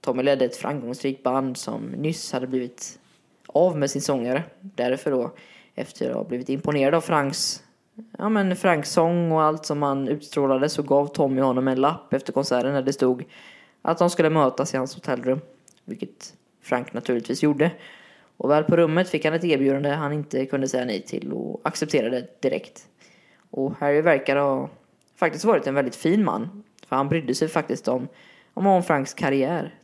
Tommy 0.00 0.22
ledde 0.22 0.44
ett 0.44 0.56
framgångsrikt 0.56 1.22
band 1.22 1.56
som 1.56 1.82
nyss 1.86 2.32
hade 2.32 2.46
blivit 2.46 2.98
av 3.46 3.78
med 3.78 3.90
sin 3.90 4.02
sångare. 4.02 4.42
Därför 4.60 5.10
då, 5.10 5.32
efter 5.76 6.10
att 6.10 6.16
ha 6.16 6.24
blivit 6.24 6.48
imponerad 6.48 6.94
av 6.94 7.00
Franks, 7.00 7.62
ja 8.18 8.28
men 8.28 8.56
Franks 8.56 8.90
sång 8.90 9.32
och 9.32 9.42
allt 9.42 9.66
som 9.66 9.82
han 9.82 10.08
utstrålade 10.08 10.68
så 10.68 10.82
gav 10.82 11.06
Tommy 11.06 11.40
honom 11.40 11.68
en 11.68 11.80
lapp 11.80 12.12
efter 12.12 12.32
konserten 12.32 12.74
där 12.74 12.82
det 12.82 12.92
stod 12.92 13.24
att 13.82 13.98
de 13.98 14.10
skulle 14.10 14.30
mötas 14.30 14.74
i 14.74 14.76
hans 14.76 14.94
hotellrum. 14.94 15.40
Vilket 15.84 16.34
Frank 16.62 16.92
naturligtvis 16.92 17.42
gjorde. 17.42 17.70
Och 18.36 18.50
väl 18.50 18.64
på 18.64 18.76
rummet 18.76 19.08
fick 19.08 19.24
han 19.24 19.34
ett 19.34 19.44
erbjudande 19.44 19.90
han 19.90 20.12
inte 20.12 20.46
kunde 20.46 20.68
säga 20.68 20.84
nej 20.84 21.02
till 21.02 21.32
och 21.32 21.60
accepterade 21.64 22.28
direkt. 22.40 22.88
Och 23.50 23.72
Harry 23.78 24.00
verkar 24.00 24.36
ha 24.36 24.70
faktiskt 25.16 25.44
varit 25.44 25.66
en 25.66 25.74
väldigt 25.74 25.96
fin 25.96 26.24
man. 26.24 26.62
För 26.88 26.96
han 26.96 27.08
brydde 27.08 27.34
sig 27.34 27.48
faktiskt 27.48 27.88
om, 27.88 28.08
om 28.54 28.82
Franks 28.82 29.14
karriär. 29.14 29.74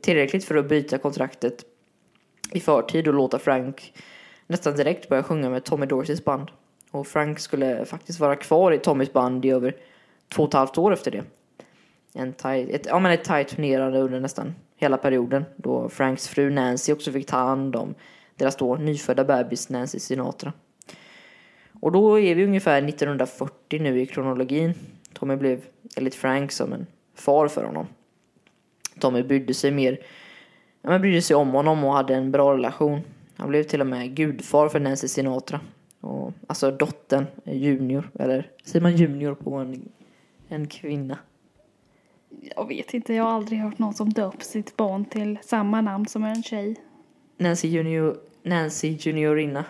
Tillräckligt 0.00 0.44
för 0.44 0.56
att 0.56 0.68
bryta 0.68 0.98
kontraktet 0.98 1.64
i 2.52 2.60
förtid 2.60 3.08
och 3.08 3.14
låta 3.14 3.38
Frank 3.38 3.92
nästan 4.46 4.76
direkt 4.76 5.08
börja 5.08 5.22
sjunga 5.22 5.50
med 5.50 5.64
Tommy 5.64 5.86
Dorseys 5.86 6.24
band. 6.24 6.50
Och 6.90 7.06
Frank 7.06 7.38
skulle 7.38 7.84
faktiskt 7.84 8.20
vara 8.20 8.36
kvar 8.36 8.72
i 8.72 8.78
Tommys 8.78 9.12
band 9.12 9.44
i 9.44 9.50
över 9.50 9.76
två 10.28 10.42
och 10.42 10.48
ett 10.48 10.54
halvt 10.54 10.78
år 10.78 10.92
efter 10.92 11.10
det. 11.10 11.24
En 12.12 12.32
tight, 12.32 12.70
ett, 12.70 12.86
ja, 12.86 12.98
men 12.98 13.12
ett 13.12 13.24
tajt 13.24 13.48
turnerande 13.48 13.98
under 13.98 14.20
nästan 14.20 14.54
hela 14.76 14.96
perioden 14.96 15.44
då 15.56 15.88
Franks 15.88 16.28
fru 16.28 16.50
Nancy 16.50 16.92
också 16.92 17.12
fick 17.12 17.26
ta 17.26 17.36
hand 17.36 17.76
om 17.76 17.94
deras 18.36 18.56
då 18.56 18.76
nyfödda 18.76 19.24
bebis 19.24 19.68
Nancy 19.68 19.98
Sinatra. 19.98 20.52
Och 21.80 21.92
då 21.92 22.20
är 22.20 22.34
vi 22.34 22.44
ungefär 22.44 22.88
1940 22.88 23.82
nu 23.82 24.00
i 24.00 24.06
kronologin. 24.06 24.74
Tommy 25.12 25.36
blev 25.36 25.64
enligt 25.96 26.14
Frank 26.14 26.52
som 26.52 26.72
en 26.72 26.86
far 27.14 27.48
för 27.48 27.64
honom. 27.64 27.86
Tommy 29.00 29.22
brydde 29.22 29.54
sig 29.54 29.70
mer, 29.70 29.98
ja, 30.82 30.90
men 30.90 31.00
brydde 31.00 31.22
sig 31.22 31.36
om 31.36 31.50
honom 31.50 31.84
och 31.84 31.92
hade 31.92 32.14
en 32.14 32.30
bra 32.30 32.54
relation. 32.54 33.00
Han 33.36 33.48
blev 33.48 33.62
till 33.62 33.80
och 33.80 33.86
med 33.86 34.14
gudfar 34.14 34.68
för 34.68 34.80
Nancy 34.80 35.08
Sinatra. 35.08 35.60
Och, 36.00 36.32
alltså 36.46 36.70
dottern, 36.70 37.26
junior, 37.44 38.10
eller 38.18 38.50
säger 38.64 38.80
man 38.80 38.96
junior 38.96 39.34
på 39.34 39.54
en, 39.54 39.88
en 40.48 40.66
kvinna? 40.66 41.18
Jag 42.56 42.68
vet 42.68 42.94
inte, 42.94 43.14
jag 43.14 43.24
har 43.24 43.30
aldrig 43.30 43.58
hört 43.58 43.78
någon 43.78 43.94
som 43.94 44.12
döpt 44.12 44.44
sitt 44.44 44.76
barn 44.76 45.04
till 45.04 45.38
samma 45.42 45.80
namn 45.80 46.06
som 46.06 46.24
en 46.24 46.42
tjej. 46.42 46.76
Nancy 47.36 47.68
Junior, 47.68 48.16
Nancy 48.42 48.88
Juniorina. 49.00 49.64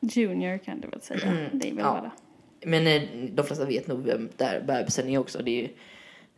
Junior 0.00 0.58
kan 0.58 0.80
du 0.80 0.88
väl 0.88 1.00
säga. 1.00 1.26
Mm, 1.26 1.44
det 1.52 1.70
är 1.70 1.74
väl 1.74 1.84
ja. 1.84 1.92
bara. 1.92 2.10
Men 2.64 2.86
eh, 2.86 3.02
de 3.32 3.46
flesta 3.46 3.64
vet 3.64 3.86
nog 3.86 4.04
vem 4.04 4.28
där 4.36 4.60
bebisen 4.60 5.08
är 5.08 5.18
också. 5.18 5.42
Det 5.42 5.64
är 5.64 5.70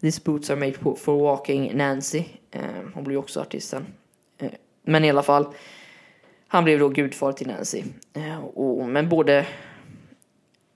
These 0.01 0.21
boots 0.25 0.51
are 0.51 0.57
made 0.57 0.97
for 0.97 1.23
walking 1.23 1.77
Nancy. 1.77 2.25
Eh, 2.51 2.63
hon 2.95 3.05
blir 3.05 3.17
också 3.17 3.41
artisten. 3.41 3.87
Eh, 4.39 4.51
men 4.83 5.05
i 5.05 5.11
alla 5.11 5.23
fall. 5.23 5.47
Han 6.53 6.65
blev 6.65 6.79
då 6.79 6.89
gudfar 6.89 7.33
till 7.33 7.47
Nancy. 7.47 7.83
Eh, 8.13 8.45
och, 8.45 8.89
men 8.89 9.09
både 9.09 9.47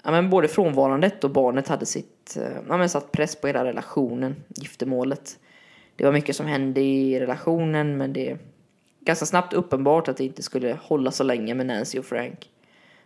ja, 0.05 0.11
men 0.11 0.31
både 0.31 0.49
frånvarandet 0.49 1.25
och 1.25 1.31
barnet 1.31 1.69
hade 1.69 1.87
sitt, 1.87 2.37
eh, 2.37 2.57
ja, 2.69 2.77
men 2.77 2.89
satt 2.89 3.13
press 3.13 3.37
på 3.37 3.47
hela 3.47 3.65
relationen, 3.65 4.37
giftermålet. 4.49 5.39
Det 5.97 6.05
var 6.05 6.13
mycket 6.13 6.37
som 6.37 6.47
hände 6.47 6.81
i 6.81 7.21
relationen 7.21 7.97
men 7.97 8.13
det 8.13 8.31
är 8.31 8.39
ganska 9.01 9.27
snabbt 9.27 9.53
uppenbart 9.53 10.09
att 10.09 10.17
det 10.17 10.25
inte 10.25 10.43
skulle 10.43 10.79
hålla 10.83 11.11
så 11.11 11.25
länge 11.25 11.55
med 11.55 11.67
Nancy 11.67 11.99
och 11.99 12.05
Frank 12.05 12.51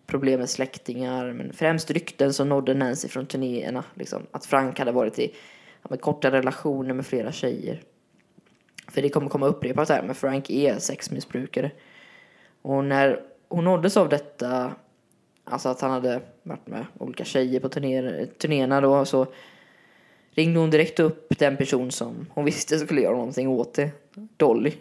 problem 0.07 0.41
med 0.41 0.51
släktingar, 0.51 1.33
men 1.33 1.53
främst 1.53 1.91
rykten 1.91 2.33
som 2.33 2.49
nådde 2.49 2.75
Nancy 2.75 3.09
från 3.09 3.27
turnéerna. 3.27 3.85
Liksom, 3.95 4.23
att 4.31 4.47
Frank 4.47 4.79
hade 4.79 4.93
varit 4.93 5.19
i 5.19 5.35
ja, 5.83 5.87
med 5.91 6.01
korta 6.01 6.31
relationer 6.31 6.95
med 6.95 7.07
flera 7.07 7.33
tjejer. 7.33 7.83
För 8.89 9.03
det 9.03 9.09
kommer 9.09 9.29
komma 9.29 9.47
upprepat 9.47 9.89
här, 9.89 10.03
men 10.03 10.15
Frank 10.15 10.51
är 10.51 10.79
sexmissbrukare. 10.79 11.71
Och 12.63 12.85
när 12.85 13.21
hon 13.49 13.65
nåddes 13.65 13.97
av 13.97 14.09
detta, 14.09 14.73
alltså 15.45 15.69
att 15.69 15.81
han 15.81 15.91
hade 15.91 16.21
varit 16.43 16.67
med 16.67 16.87
olika 16.99 17.25
tjejer 17.25 17.61
på 17.61 17.69
turnéer, 17.69 18.29
turnéerna 18.39 18.81
då, 18.81 19.05
så 19.05 19.27
ringde 20.31 20.61
hon 20.61 20.71
direkt 20.71 21.01
upp 21.01 21.39
den 21.39 21.57
person 21.57 21.91
som 21.91 22.27
hon 22.31 22.45
visste 22.45 22.79
skulle 22.79 23.01
göra 23.01 23.17
någonting 23.17 23.49
åt 23.49 23.75
det, 23.75 23.91
Dolly. 24.37 24.73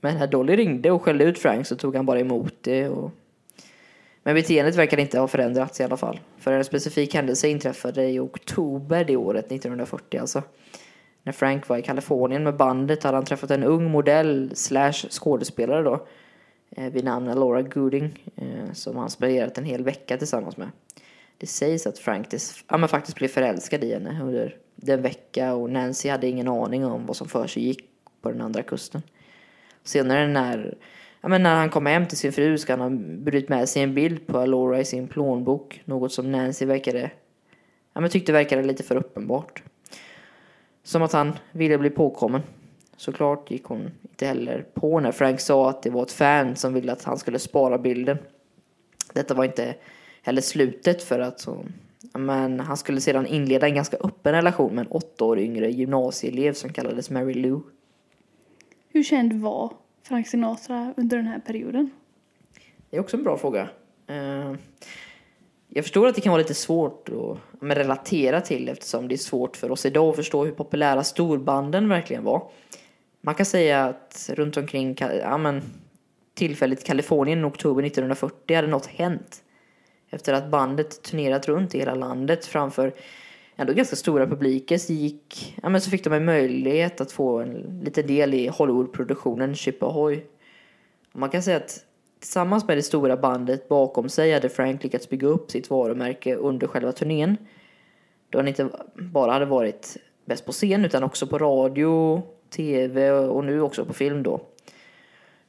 Men 0.00 0.18
när 0.18 0.26
Dolly 0.26 0.56
ringde 0.56 0.90
och 0.90 1.02
skällde 1.02 1.24
ut 1.24 1.38
Frank 1.38 1.66
så 1.66 1.76
tog 1.76 1.96
han 1.96 2.06
bara 2.06 2.20
emot 2.20 2.54
det 2.60 2.88
och 2.88 3.10
men 4.26 4.34
beteendet 4.34 4.76
verkar 4.76 4.98
inte 4.98 5.18
ha 5.18 5.28
förändrats 5.28 5.80
i 5.80 5.84
alla 5.84 5.96
fall. 5.96 6.20
För 6.38 6.52
en 6.52 6.64
specifik 6.64 7.14
händelse 7.14 7.48
inträffade 7.48 8.10
i 8.10 8.18
oktober 8.18 9.04
det 9.04 9.16
året, 9.16 9.52
1940 9.52 10.20
alltså. 10.20 10.42
När 11.22 11.32
Frank 11.32 11.68
var 11.68 11.76
i 11.76 11.82
Kalifornien 11.82 12.42
med 12.44 12.56
bandet 12.56 13.02
hade 13.02 13.16
han 13.16 13.24
träffat 13.24 13.50
en 13.50 13.62
ung 13.62 13.90
modell 13.90 14.50
slash 14.54 14.92
skådespelare 14.92 15.82
då. 15.82 16.06
Eh, 16.76 16.92
vid 16.92 17.04
namn 17.04 17.26
Laura 17.26 17.62
Gooding. 17.62 18.32
Eh, 18.36 18.72
som 18.72 18.96
han 18.96 19.10
spenderat 19.10 19.58
en 19.58 19.64
hel 19.64 19.84
vecka 19.84 20.16
tillsammans 20.16 20.56
med. 20.56 20.70
Det 21.38 21.46
sägs 21.46 21.86
att 21.86 21.98
Frank 21.98 22.26
ja, 22.68 22.76
men 22.76 22.88
faktiskt 22.88 23.18
blev 23.18 23.28
förälskad 23.28 23.84
i 23.84 23.92
henne 23.92 24.20
under 24.22 24.56
den 24.76 25.02
vecka 25.02 25.54
och 25.54 25.70
Nancy 25.70 26.08
hade 26.08 26.26
ingen 26.26 26.48
aning 26.48 26.84
om 26.84 27.06
vad 27.06 27.16
som 27.16 27.28
för 27.28 27.46
sig 27.46 27.62
gick 27.62 27.88
på 28.20 28.30
den 28.30 28.40
andra 28.40 28.62
kusten. 28.62 29.02
Senare 29.82 30.28
när 30.28 30.74
ja, 31.20 31.28
men 31.28 31.42
när 31.42 31.56
han 31.56 31.70
kom 31.70 31.86
hem 31.86 32.06
till 32.06 32.18
sin 32.18 32.32
fru 32.32 32.58
ska 32.58 32.72
han 32.72 32.80
ha 32.80 32.90
burit 33.24 33.48
med 33.48 33.68
sig 33.68 33.82
en 33.82 33.94
bild 33.94 34.26
på 34.26 34.46
Laura 34.46 34.80
i 34.80 34.84
sin 34.84 35.08
plånbok. 35.08 35.82
Något 35.84 36.12
som 36.12 36.32
Nancy 36.32 36.66
verkade, 36.66 37.10
ja, 37.92 38.00
men 38.00 38.10
tyckte 38.10 38.32
verkade 38.32 38.62
lite 38.62 38.82
för 38.82 38.96
uppenbart. 38.96 39.62
Som 40.82 41.02
att 41.02 41.12
han 41.12 41.38
ville 41.52 41.78
bli 41.78 41.90
påkommen. 41.90 42.42
Såklart 42.96 43.50
gick 43.50 43.64
hon 43.64 43.90
inte 44.02 44.26
heller 44.26 44.66
på 44.74 45.00
när 45.00 45.12
Frank 45.12 45.40
sa 45.40 45.70
att 45.70 45.82
det 45.82 45.90
var 45.90 46.02
ett 46.02 46.12
fan 46.12 46.56
som 46.56 46.74
ville 46.74 46.92
att 46.92 47.04
han 47.04 47.18
skulle 47.18 47.38
spara 47.38 47.78
bilden. 47.78 48.18
Detta 49.12 49.34
var 49.34 49.44
inte 49.44 49.74
heller 50.22 50.42
slutet 50.42 51.02
för 51.02 51.20
att 51.20 51.40
så, 51.40 51.64
men 52.12 52.60
han 52.60 52.76
skulle 52.76 53.00
sedan 53.00 53.26
inleda 53.26 53.66
en 53.66 53.74
ganska 53.74 53.96
öppen 53.96 54.32
relation 54.32 54.74
med 54.74 54.86
en 54.86 54.90
åtta 54.92 55.24
år 55.24 55.38
yngre 55.38 55.70
gymnasieelev 55.70 56.52
som 56.52 56.72
kallades 56.72 57.10
Mary 57.10 57.34
Lou. 57.34 57.60
Hur 58.88 59.02
känd 59.02 59.32
var 59.32 59.72
Frank 60.02 60.28
Sinatra 60.28 60.94
under 60.96 61.16
den 61.16 61.26
här 61.26 61.38
perioden? 61.38 61.90
Det 62.90 62.96
är 62.96 63.00
också 63.00 63.16
en 63.16 63.24
bra 63.24 63.36
fråga. 63.38 63.68
Eh, 64.06 64.54
jag 65.68 65.84
förstår 65.84 66.08
att 66.08 66.14
det 66.14 66.20
kan 66.20 66.30
vara 66.30 66.42
lite 66.42 66.54
svårt 66.54 67.08
att 67.08 67.38
relatera 67.60 68.40
till 68.40 68.68
eftersom 68.68 69.08
det 69.08 69.14
är 69.14 69.16
svårt 69.16 69.56
för 69.56 69.70
oss 69.70 69.86
idag 69.86 70.08
att 70.10 70.16
förstå 70.16 70.44
hur 70.44 70.52
populära 70.52 71.04
storbanden 71.04 71.88
verkligen 71.88 72.24
var. 72.24 72.48
Man 73.26 73.34
kan 73.34 73.46
säga 73.46 73.84
att 73.84 74.30
runt 74.34 74.56
omkring 74.56 74.96
ja, 75.00 75.38
men, 75.38 75.62
tillfälligt 76.34 76.84
Kalifornien 76.84 77.40
i 77.40 77.44
oktober 77.44 77.82
1940 77.82 78.56
hade 78.56 78.68
något 78.68 78.86
hänt. 78.86 79.42
Efter 80.10 80.32
att 80.32 80.50
bandet 80.50 81.02
turnerat 81.02 81.48
runt 81.48 81.74
i 81.74 81.78
hela 81.78 81.94
landet 81.94 82.46
framför 82.46 82.92
ändå 83.56 83.72
ganska 83.72 83.96
stora 83.96 84.26
publiker 84.26 84.78
så, 84.78 84.92
gick, 84.92 85.56
ja, 85.62 85.68
men 85.68 85.80
så 85.80 85.90
fick 85.90 86.04
de 86.04 86.12
en 86.12 86.24
möjlighet 86.24 87.00
att 87.00 87.12
få 87.12 87.38
en 87.38 87.80
liten 87.84 88.06
del 88.06 88.34
i 88.34 88.48
Hollywoodproduktionen 88.48 89.54
Chip 89.54 89.82
Ahoy. 89.82 90.24
Man 91.12 91.30
kan 91.30 91.42
säga 91.42 91.56
att 91.56 91.84
tillsammans 92.20 92.68
med 92.68 92.76
det 92.78 92.82
stora 92.82 93.16
bandet 93.16 93.68
bakom 93.68 94.08
sig 94.08 94.32
hade 94.32 94.48
Frank 94.48 94.82
lyckats 94.82 95.08
bygga 95.08 95.28
upp 95.28 95.50
sitt 95.50 95.70
varumärke 95.70 96.34
under 96.34 96.66
själva 96.66 96.92
turnén. 96.92 97.36
Då 98.30 98.38
han 98.38 98.48
inte 98.48 98.68
bara 98.94 99.32
hade 99.32 99.46
varit 99.46 99.96
bäst 100.24 100.46
på 100.46 100.52
scen 100.52 100.84
utan 100.84 101.02
också 101.02 101.26
på 101.26 101.38
radio, 101.38 102.22
tv 102.50 103.10
och 103.10 103.44
nu 103.44 103.60
också 103.60 103.84
på 103.84 103.92
film 103.92 104.22
då. 104.22 104.40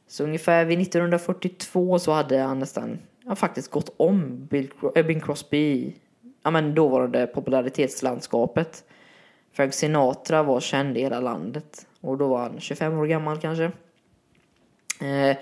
Så 0.07 0.23
ungefär 0.23 0.65
vid 0.65 0.81
1942 0.81 1.99
så 1.99 2.11
hade 2.11 2.39
han 2.39 2.59
nästan 2.59 2.99
ja, 3.25 3.35
faktiskt 3.35 3.71
gått 3.71 3.95
om 3.97 4.45
Bill, 4.45 4.71
äh, 4.95 5.05
Bing 5.05 5.21
Crosby 5.21 5.93
ja, 6.43 6.51
men 6.51 6.75
dåvarande 6.75 7.27
popularitetslandskapet. 7.27 8.83
Frank 9.53 9.73
Sinatra 9.73 10.43
var 10.43 10.59
känd 10.59 10.97
i 10.97 11.01
hela 11.01 11.19
landet 11.19 11.87
och 12.01 12.17
då 12.17 12.27
var 12.27 12.39
han 12.39 12.59
25 12.59 12.99
år 12.99 13.05
gammal 13.05 13.37
kanske. 13.37 13.71
Eh, 15.01 15.37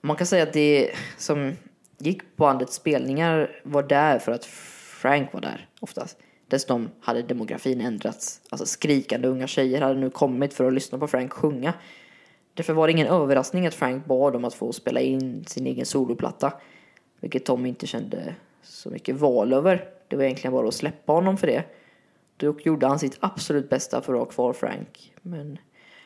man 0.00 0.16
kan 0.16 0.26
säga 0.26 0.42
att 0.42 0.52
det 0.52 0.90
som 1.18 1.52
gick 1.98 2.20
på 2.20 2.26
bandets 2.36 2.74
spelningar 2.74 3.60
var 3.62 3.82
där 3.82 4.18
för 4.18 4.32
att 4.32 4.44
Frank 4.44 5.32
var 5.32 5.40
där 5.40 5.68
oftast. 5.80 6.18
Dessutom 6.48 6.90
hade 7.00 7.22
demografin 7.22 7.80
ändrats. 7.80 8.40
Alltså 8.50 8.66
skrikande 8.66 9.28
unga 9.28 9.46
tjejer 9.46 9.80
hade 9.80 10.00
nu 10.00 10.10
kommit 10.10 10.54
för 10.54 10.66
att 10.66 10.72
lyssna 10.72 10.98
på 10.98 11.06
Frank 11.06 11.32
sjunga. 11.32 11.74
Därför 12.54 12.72
var 12.72 12.86
det 12.86 12.92
ingen 12.92 13.06
överraskning 13.06 13.66
att 13.66 13.74
Frank 13.74 14.06
bad 14.06 14.36
om 14.36 14.44
att 14.44 14.54
få 14.54 14.72
spela 14.72 15.00
in 15.00 15.44
sin 15.46 15.66
egen 15.66 15.86
soloplatta. 15.86 16.52
Vilket 17.20 17.44
Tom 17.44 17.66
inte 17.66 17.86
kände 17.86 18.34
så 18.62 18.90
mycket 18.90 19.16
val 19.16 19.52
över. 19.52 19.88
Det 20.08 20.16
var 20.16 20.24
egentligen 20.24 20.52
bara 20.52 20.68
att 20.68 20.74
släppa 20.74 21.12
honom 21.12 21.36
för 21.36 21.46
det. 21.46 21.64
Då 22.36 22.56
gjorde 22.64 22.86
han 22.86 22.98
sitt 22.98 23.16
absolut 23.20 23.70
bästa 23.70 24.02
för 24.02 24.12
att 24.12 24.18
ha 24.18 24.26
kvar 24.26 24.52
Frank. 24.52 25.12
Men 25.22 25.58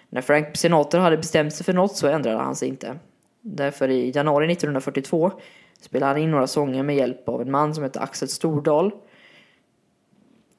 när 0.08 0.20
Frank 0.20 0.56
Sinatra 0.56 1.00
hade 1.00 1.16
bestämt 1.16 1.54
sig 1.54 1.64
för 1.64 1.72
något 1.72 1.96
så 1.96 2.06
ändrade 2.06 2.38
han 2.38 2.56
sig 2.56 2.68
inte. 2.68 2.98
Därför 3.40 3.88
i 3.88 4.10
januari 4.14 4.52
1942 4.52 5.30
spelade 5.80 6.12
han 6.12 6.22
in 6.22 6.30
några 6.30 6.46
sånger 6.46 6.82
med 6.82 6.96
hjälp 6.96 7.28
av 7.28 7.42
en 7.42 7.50
man 7.50 7.74
som 7.74 7.84
hette 7.84 8.00
Axel 8.00 8.28
Stordal. 8.28 8.92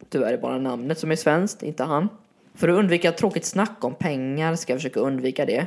Tyvärr 0.09 0.27
är 0.27 0.31
det 0.31 0.37
bara 0.37 0.57
namnet 0.57 0.99
som 0.99 1.11
är 1.11 1.15
svenskt, 1.15 1.63
inte 1.63 1.83
han. 1.83 2.09
För 2.53 2.67
att 2.67 2.77
undvika 2.77 3.11
tråkigt 3.11 3.45
snack 3.45 3.83
om 3.83 3.95
pengar 3.95 4.55
ska 4.55 4.73
jag 4.73 4.79
försöka 4.79 4.99
undvika 4.99 5.45
det. 5.45 5.65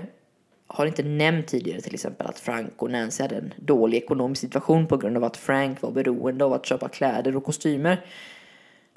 Har 0.66 0.86
inte 0.86 1.03
nämnt 1.03 1.47
tidigare 1.47 1.80
till 1.80 1.95
exempel 1.95 2.26
att 2.26 2.38
Frank 2.38 2.82
och 2.82 2.90
Nancy 2.90 3.22
hade 3.22 3.36
en 3.36 3.55
dålig 3.57 3.99
ekonomisk 3.99 4.40
situation 4.40 4.86
på 4.86 4.97
grund 4.97 5.16
av 5.16 5.24
att 5.24 5.36
Frank 5.36 5.82
var 5.82 5.90
beroende 5.90 6.45
av 6.45 6.53
att 6.53 6.66
köpa 6.66 6.88
kläder 6.88 7.36
och 7.36 7.45
kostymer. 7.45 8.05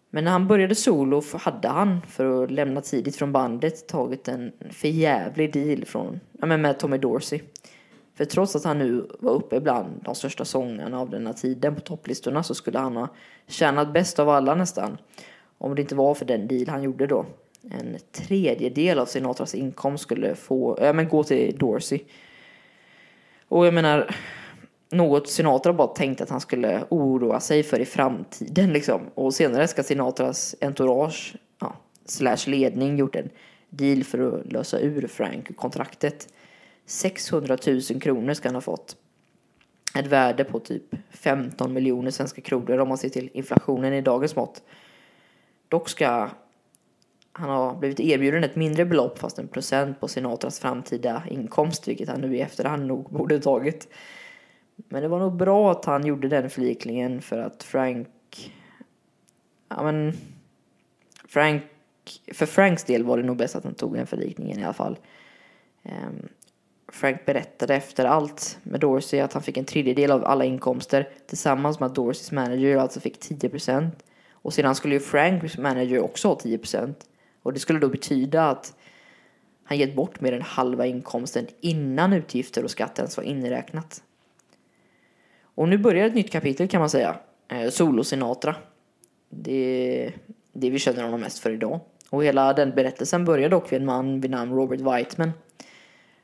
Men 0.09 0.23
när 0.23 0.31
han 0.31 0.47
började 0.47 0.75
solo 0.75 1.21
hade 1.33 1.67
han, 1.67 2.01
för 2.09 2.43
att 2.43 2.51
lämna 2.51 2.81
tidigt 2.81 3.15
från 3.15 3.31
bandet, 3.31 3.87
tagit 3.87 4.27
en 4.27 4.51
förjävlig 4.71 5.53
deal 5.53 5.85
från, 5.85 6.19
ja, 6.39 6.45
men 6.45 6.61
med 6.61 6.79
Tommy 6.79 6.97
Dorsey. 6.97 7.41
För 8.15 8.25
trots 8.25 8.55
att 8.55 8.63
han 8.63 8.79
nu 8.79 9.07
var 9.19 9.31
uppe 9.31 9.59
bland 9.59 10.03
de 10.03 10.15
största 10.15 10.45
sångarna 10.45 10.99
av 10.99 11.09
denna 11.09 11.33
tiden 11.33 11.75
på 11.75 11.81
topplistorna 11.81 12.43
så 12.43 12.55
skulle 12.55 12.79
han 12.79 12.95
ha 12.95 13.07
tjänat 13.47 13.93
bäst 13.93 14.19
av 14.19 14.29
alla 14.29 14.55
nästan. 14.55 14.97
Om 15.57 15.75
det 15.75 15.81
inte 15.81 15.95
var 15.95 16.13
för 16.13 16.25
den 16.25 16.47
deal 16.47 16.67
han 16.67 16.83
gjorde 16.83 17.07
då. 17.07 17.25
En 17.71 17.97
tredjedel 18.11 18.99
av 18.99 19.05
Sinatras 19.05 19.55
inkomst 19.55 20.03
skulle 20.03 20.35
få, 20.35 20.77
ja, 20.81 20.93
men 20.93 21.07
gå 21.07 21.23
till 21.23 21.57
Dorsey. 21.57 21.99
Och 23.47 23.65
jag 23.65 23.73
menar, 23.73 24.15
något 24.91 25.29
Sinatra 25.29 25.73
bara 25.73 25.87
tänkte 25.87 26.23
att 26.23 26.29
han 26.29 26.41
skulle 26.41 26.83
oroa 26.89 27.39
sig 27.39 27.63
för 27.63 27.79
i 27.79 27.85
framtiden 27.85 28.73
liksom. 28.73 29.01
Och 29.15 29.33
senare 29.33 29.67
ska 29.67 29.83
Sinatras 29.83 30.55
entourage, 30.61 31.35
ja, 31.59 31.75
slash 32.05 32.47
ledning 32.47 32.97
gjort 32.97 33.15
en 33.15 33.29
deal 33.69 34.03
för 34.03 34.19
att 34.19 34.51
lösa 34.51 34.79
ur 34.79 35.07
Frank 35.07 35.55
kontraktet. 35.57 36.27
600 36.85 37.57
000 37.67 38.01
kronor 38.01 38.33
ska 38.33 38.47
han 38.47 38.55
ha 38.55 38.61
fått. 38.61 38.95
Ett 39.95 40.07
värde 40.07 40.43
på 40.43 40.59
typ 40.59 40.95
15 41.09 41.73
miljoner 41.73 42.11
svenska 42.11 42.41
kronor 42.41 42.77
om 42.77 42.87
man 42.87 42.97
ser 42.97 43.09
till 43.09 43.29
inflationen 43.33 43.93
i 43.93 44.01
dagens 44.01 44.35
mått. 44.35 44.61
Dock 45.69 45.89
ska 45.89 46.29
han 47.31 47.49
ha 47.49 47.75
blivit 47.75 47.99
erbjuden 47.99 48.43
ett 48.43 48.55
mindre 48.55 48.85
belopp 48.85 49.19
fast 49.19 49.39
en 49.39 49.47
procent 49.47 49.99
på 49.99 50.07
Sinatras 50.07 50.59
framtida 50.59 51.23
inkomst, 51.29 51.87
vilket 51.87 52.09
han 52.09 52.21
nu 52.21 52.35
i 52.35 52.41
efterhand 52.41 52.85
nog 52.85 53.09
borde 53.09 53.39
tagit. 53.39 53.87
Men 54.75 55.01
det 55.01 55.07
var 55.07 55.19
nog 55.19 55.35
bra 55.35 55.71
att 55.71 55.85
han 55.85 56.05
gjorde 56.05 56.27
den 56.27 56.49
förlikningen 56.49 57.21
för 57.21 57.37
att 57.37 57.63
Frank... 57.63 58.07
Ja 59.69 59.83
men... 59.83 60.13
Frank... 61.27 61.63
För 62.33 62.45
Franks 62.45 62.83
del 62.83 63.03
var 63.03 63.17
det 63.17 63.23
nog 63.23 63.37
bäst 63.37 63.55
att 63.55 63.63
han 63.63 63.73
tog 63.73 63.93
den 63.93 64.07
förlikningen 64.07 64.59
i 64.59 64.63
alla 64.63 64.73
fall. 64.73 64.97
Um, 65.83 66.27
Frank 66.87 67.25
berättade 67.25 67.75
efter 67.75 68.05
allt 68.05 68.59
med 68.63 68.79
Dorsey 68.79 69.19
att 69.19 69.33
han 69.33 69.41
fick 69.41 69.57
en 69.57 69.65
tredjedel 69.65 70.11
av 70.11 70.25
alla 70.25 70.45
inkomster 70.45 71.09
tillsammans 71.27 71.79
med 71.79 71.87
att 71.87 71.95
Dorseys 71.95 72.31
manager 72.31 72.77
alltså 72.77 72.99
fick 72.99 73.19
10%. 73.19 73.89
Och 74.45 74.53
sedan 74.53 74.75
skulle 74.75 74.93
ju 74.93 74.99
Franks 74.99 75.57
manager 75.57 75.99
också 75.99 76.27
ha 76.27 76.35
10%. 76.35 76.93
Och 77.43 77.53
det 77.53 77.59
skulle 77.59 77.79
då 77.79 77.89
betyda 77.89 78.49
att 78.49 78.75
han 79.63 79.77
gett 79.77 79.95
bort 79.95 80.21
mer 80.21 80.31
än 80.31 80.41
halva 80.41 80.85
inkomsten 80.85 81.47
innan 81.61 82.13
utgifter 82.13 82.63
och 82.63 82.71
skatt 82.71 82.99
ens 82.99 83.17
var 83.17 83.23
inräknat. 83.23 84.03
Och 85.41 85.69
nu 85.69 85.77
börjar 85.77 86.07
ett 86.07 86.15
nytt 86.15 86.31
kapitel 86.31 86.67
kan 86.67 86.79
man 86.79 86.89
säga. 86.89 87.15
Eh, 87.47 87.69
Solo 87.69 88.03
Sinatra. 88.03 88.55
Det 89.29 90.05
är 90.05 90.13
det 90.53 90.69
vi 90.69 90.79
känner 90.79 91.03
honom 91.03 91.21
mest 91.21 91.39
för 91.39 91.51
idag. 91.51 91.79
Och 92.09 92.23
hela 92.23 92.53
den 92.53 92.71
berättelsen 92.75 93.25
börjar 93.25 93.49
dock 93.49 93.71
vid 93.71 93.79
en 93.79 93.85
man 93.85 94.21
vid 94.21 94.31
namn 94.31 94.55
Robert 94.55 94.79
Whiteman. 94.79 95.31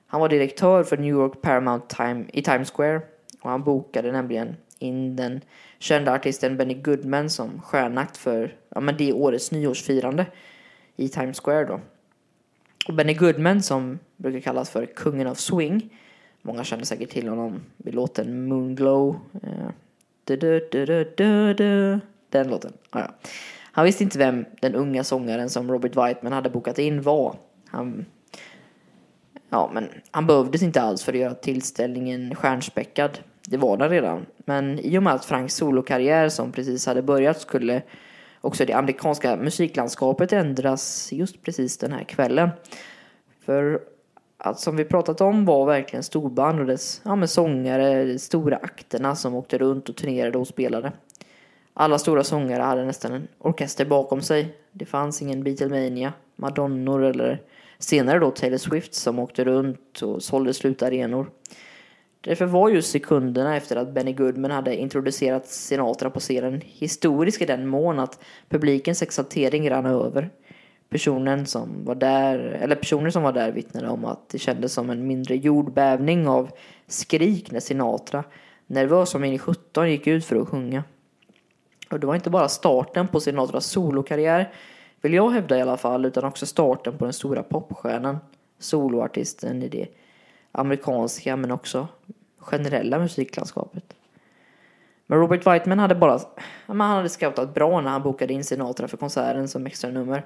Han 0.08 0.22
var 0.22 0.30
direktör 0.30 0.84
för 0.84 0.98
New 0.98 1.10
York 1.10 1.42
Paramount 1.42 1.96
Time 1.96 2.26
i 2.34 2.42
Times 2.42 2.72
Square 2.72 3.02
och 3.42 3.50
han 3.50 3.64
bokade 3.64 4.12
nämligen 4.12 4.56
in 4.82 5.16
den 5.16 5.42
kända 5.80 6.14
artisten 6.14 6.58
Benny 6.58 6.74
Goodman 6.74 7.30
som 7.30 7.62
stjärnakt 7.62 8.18
för 8.18 8.56
ja, 8.70 8.82
men 8.82 8.98
det 8.98 9.14
årets 9.14 9.52
nyårsfirande 9.52 10.26
i 10.96 11.10
Times 11.10 11.40
Square 11.40 11.66
då. 11.66 11.80
Och 12.88 12.94
Benny 12.94 13.14
Goodman 13.14 13.62
som 13.62 14.00
brukar 14.18 14.40
kallas 14.40 14.70
för 14.70 14.86
kungen 14.86 15.28
av 15.28 15.36
swing 15.36 15.90
Många 16.42 16.64
känner 16.64 16.84
säkert 16.84 17.10
till 17.10 17.28
honom 17.28 17.62
vid 17.78 17.96
låten 17.96 18.48
Moonglow. 18.48 19.20
Eh, 19.44 19.70
den 22.30 22.48
låten. 22.48 22.74
Ja. 22.92 23.16
Han 23.72 23.86
visste 23.86 24.04
inte 24.04 24.18
vem 24.18 24.46
den 24.62 24.76
unga 24.76 25.04
sångaren 25.04 25.50
som 25.50 25.72
Robert 25.72 25.96
Whiteman 25.96 26.34
hade 26.34 26.50
bokat 26.50 26.80
in 26.80 27.02
var. 27.02 27.36
Han, 27.68 28.06
ja, 29.50 29.72
men 29.74 29.90
han 30.12 30.28
behövdes 30.28 30.62
inte 30.62 30.82
alls 30.82 31.04
för 31.04 31.14
att 31.14 31.20
göra 31.20 31.34
tillställningen 31.34 32.36
stjärnspäckad. 32.36 33.20
Det 33.48 33.58
var 33.58 33.78
den 33.78 33.90
redan. 33.90 34.26
Men 34.38 34.80
i 34.80 34.98
och 34.98 35.04
med 35.04 35.14
att 35.14 35.26
Franks 35.26 35.56
solokarriär 35.56 36.30
som 36.30 36.52
precis 36.52 36.86
hade 36.86 37.02
börjat 37.02 37.42
skulle 37.42 37.82
också 38.42 38.66
det 38.66 38.74
amerikanska 38.74 39.36
musiklandskapet 39.36 40.34
ändras 40.34 41.10
just 41.12 41.42
precis 41.42 41.78
den 41.78 41.92
här 41.92 42.04
kvällen. 42.04 42.50
För 43.46 43.82
att 44.38 44.60
som 44.60 44.76
vi 44.76 44.86
pratat 44.86 45.22
om 45.22 45.46
var 45.46 45.66
verkligen 45.66 46.04
storband 46.04 46.60
och 46.60 46.66
dess 46.66 47.02
ja, 47.06 47.28
sångare, 47.28 48.06
de 48.06 48.20
stora 48.20 48.56
akterna 48.56 49.16
som 49.16 49.36
åkte 49.36 49.58
runt 49.58 49.90
och 49.90 49.96
turnerade 49.96 50.38
och 50.38 50.48
spelade. 50.48 50.92
Alla 51.74 52.00
stora 52.00 52.24
sångare 52.24 52.64
hade 52.64 52.86
nästan 52.86 53.12
en 53.12 53.28
orkester 53.38 53.86
bakom 53.86 54.22
sig. 54.22 54.56
Det 54.72 54.86
fanns 54.86 55.22
ingen 55.22 55.44
Beatlemania, 55.44 56.14
Madonnor 56.36 57.04
eller 57.04 57.42
senare 57.80 58.20
då 58.20 58.32
Taylor 58.32 58.58
Swift 58.58 58.94
som 58.94 59.20
åkte 59.20 59.44
runt 59.44 60.02
och 60.02 60.24
sålde 60.24 60.54
slutarenor. 60.54 61.30
Därför 62.24 62.46
var 62.46 62.70
just 62.70 62.92
sekunderna 62.92 63.56
efter 63.56 63.76
att 63.76 63.94
Benny 63.94 64.14
Goodman 64.14 64.52
hade 64.52 64.76
introducerat 64.76 65.48
Sinatra 65.48 66.10
på 66.10 66.20
scenen 66.20 66.62
historisk 66.66 67.42
i 67.42 67.46
den 67.46 67.68
mån 67.68 68.00
att 68.00 68.20
publikens 68.50 69.02
exaltering 69.02 69.70
rann 69.70 69.86
över. 69.86 70.30
Personen 70.90 71.46
som 71.46 71.86
var 71.86 71.96
där, 71.96 72.38
eller 72.40 72.76
personer 72.76 73.10
som 73.10 73.24
var 73.24 73.32
där 73.32 73.52
vittnade 73.52 73.90
om 73.90 74.06
att 74.06 74.30
det 74.30 74.40
kändes 74.40 74.74
som 74.74 74.90
en 74.90 75.08
mindre 75.08 75.36
jordbävning 75.36 76.28
av 76.28 76.52
skrik 76.88 77.52
när 77.52 77.60
Sinatra, 77.60 78.24
nervös 78.68 79.10
som 79.10 79.24
in 79.24 79.34
i 79.34 79.40
17, 79.40 79.92
gick 79.92 80.08
ut 80.08 80.26
för 80.26 80.36
att 80.36 80.48
sjunga. 80.48 80.84
Och 81.92 82.00
det 82.00 82.08
var 82.08 82.16
inte 82.16 82.30
bara 82.30 82.50
starten 82.50 83.08
på 83.08 83.20
Sinatras 83.20 83.66
solokarriär, 83.66 84.54
vill 85.02 85.14
jag 85.14 85.30
hävda 85.30 85.58
i 85.58 85.62
alla 85.62 85.78
fall, 85.78 86.06
utan 86.06 86.24
också 86.24 86.46
starten 86.46 86.98
på 86.98 87.06
den 87.06 87.14
stora 87.14 87.44
popstjärnan, 87.44 88.18
soloartisten 88.60 89.64
i 89.64 89.68
det 89.68 89.88
amerikanska 90.52 91.36
men 91.36 91.52
också 91.52 91.88
generella 92.38 93.00
musiklandskapet. 93.00 93.94
Men 95.08 95.20
Robert 95.20 95.48
Whiteman 95.48 95.80
hade 95.80 95.96
bara, 95.96 96.20
han 96.66 96.82
hade 96.82 97.10
scoutat 97.10 97.54
bra 97.54 97.82
när 97.82 97.90
han 97.90 98.04
bokade 98.04 98.34
in 98.34 98.44
Sinatra 98.44 98.88
för 98.88 98.98
konserten 98.98 99.48
som 99.48 99.66
extra 99.66 99.92
nummer. 99.92 100.26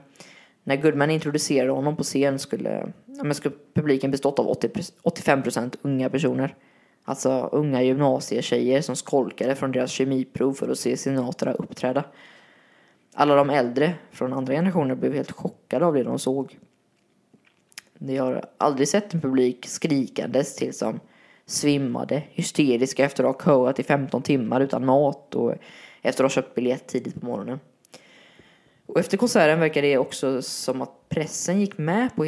När 0.63 0.75
Goodman 0.75 1.11
introducerade 1.11 1.71
honom 1.71 1.95
på 1.95 2.03
scen 2.03 2.39
skulle, 2.39 2.93
ja, 3.05 3.33
skulle 3.33 3.55
publiken 3.73 4.11
bestått 4.11 4.39
av 4.39 4.47
80, 4.47 4.69
85% 5.03 5.75
unga 5.81 6.09
personer. 6.09 6.55
Alltså 7.03 7.49
unga 7.51 7.81
gymnasietjejer 7.81 8.81
som 8.81 8.95
skolkade 8.95 9.55
från 9.55 9.71
deras 9.71 9.91
kemiprov 9.91 10.53
för 10.53 10.69
att 10.69 10.79
se 10.79 10.97
Sinatra 10.97 11.53
uppträda. 11.53 12.03
Alla 13.13 13.35
de 13.35 13.49
äldre 13.49 13.93
från 14.11 14.33
andra 14.33 14.53
generationer 14.53 14.95
blev 14.95 15.13
helt 15.13 15.31
chockade 15.31 15.85
av 15.85 15.93
det 15.93 16.03
de 16.03 16.19
såg. 16.19 16.59
De 17.99 18.17
har 18.17 18.45
aldrig 18.57 18.87
sett 18.87 19.13
en 19.13 19.21
publik 19.21 19.65
skrikandes 19.65 20.55
till 20.55 20.73
som 20.73 20.99
svimmade, 21.45 22.23
hysteriska 22.29 23.05
efter 23.05 23.23
att 23.23 23.35
ha 23.35 23.45
köat 23.45 23.79
i 23.79 23.83
15 23.83 24.21
timmar 24.21 24.61
utan 24.61 24.85
mat 24.85 25.35
och 25.35 25.53
efter 26.01 26.23
att 26.23 26.31
ha 26.31 26.35
köpt 26.35 26.55
biljett 26.55 26.87
tidigt 26.87 27.21
på 27.21 27.25
morgonen. 27.25 27.59
Och 28.85 28.99
efter 28.99 29.17
konserten 29.17 29.59
verkar 29.59 29.81
det 29.81 29.97
också 29.97 30.41
som 30.41 30.81
att 30.81 31.09
pressen 31.09 31.59
gick 31.59 31.77
med 31.77 32.15
på 32.15 32.23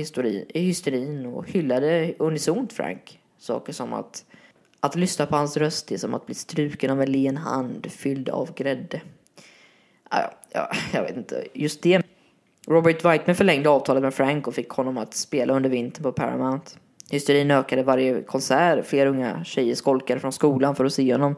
hysterin 0.53 1.25
och 1.25 1.49
hyllade 1.49 2.13
unisont 2.19 2.73
Frank. 2.73 3.19
Saker 3.37 3.73
som 3.73 3.93
att 3.93 4.25
att 4.79 4.95
lyssna 4.95 5.25
på 5.25 5.35
hans 5.35 5.57
röst 5.57 5.91
är 5.91 5.97
som 5.97 6.13
att 6.13 6.25
bli 6.25 6.35
struken 6.35 6.91
av 6.91 7.01
en 7.01 7.11
len 7.11 7.37
hand 7.37 7.91
fylld 7.91 8.29
av 8.29 8.53
grädde. 8.53 9.01
Ja, 10.11 10.33
ja, 10.51 10.71
jag 10.93 11.01
vet 11.01 11.17
inte. 11.17 11.47
Just 11.53 11.81
det. 11.81 12.06
Robert 12.69 13.05
Whiteman 13.05 13.35
förlängde 13.35 13.69
avtalet 13.69 14.03
med 14.03 14.13
Frank 14.13 14.47
och 14.47 14.55
fick 14.55 14.69
honom 14.69 14.97
att 14.97 15.13
spela 15.13 15.53
under 15.53 15.69
vintern 15.69 16.03
på 16.03 16.11
Paramount. 16.11 16.71
Hysterin 17.11 17.51
ökade 17.51 17.83
varje 17.83 18.23
konsert. 18.23 18.85
Fler 18.85 19.05
unga 19.05 19.43
tjejer 19.43 19.75
skolkade 19.75 20.19
från 20.19 20.31
skolan 20.31 20.75
för 20.75 20.85
att 20.85 20.93
se 20.93 21.11
honom. 21.11 21.35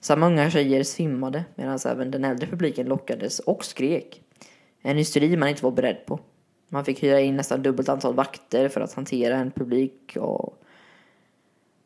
Samma 0.00 0.26
unga 0.26 0.50
tjejer 0.50 0.82
svimmade 0.82 1.44
medan 1.54 1.78
även 1.86 2.10
den 2.10 2.24
äldre 2.24 2.46
publiken 2.46 2.86
lockades 2.86 3.38
och 3.38 3.64
skrek. 3.64 4.22
En 4.82 4.96
hysteri 4.96 5.36
man 5.36 5.48
inte 5.48 5.64
var 5.64 5.70
beredd 5.70 6.06
på. 6.06 6.20
Man 6.68 6.84
fick 6.84 7.02
hyra 7.02 7.20
in 7.20 7.36
nästan 7.36 7.62
dubbelt 7.62 7.88
antal 7.88 8.14
vakter 8.14 8.68
för 8.68 8.80
att 8.80 8.94
hantera 8.94 9.36
en 9.36 9.50
publik 9.50 10.16
och 10.20 10.62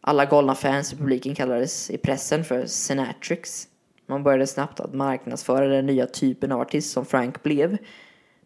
alla 0.01 0.25
galna 0.25 0.55
fans 0.55 0.93
i 0.93 0.97
publiken 0.97 1.35
kallades 1.35 1.91
i 1.91 1.99
pressen 1.99 2.45
för 2.45 2.67
Senatrix. 2.67 3.69
Man 4.07 4.23
började 4.23 4.47
snabbt 4.47 4.81
att 4.81 4.95
marknadsföra 4.95 5.67
den 5.67 5.87
nya 5.87 6.07
typen 6.07 6.53
av 6.53 6.61
artist 6.61 6.93
som 6.93 7.05
Frank 7.05 7.43
blev. 7.43 7.79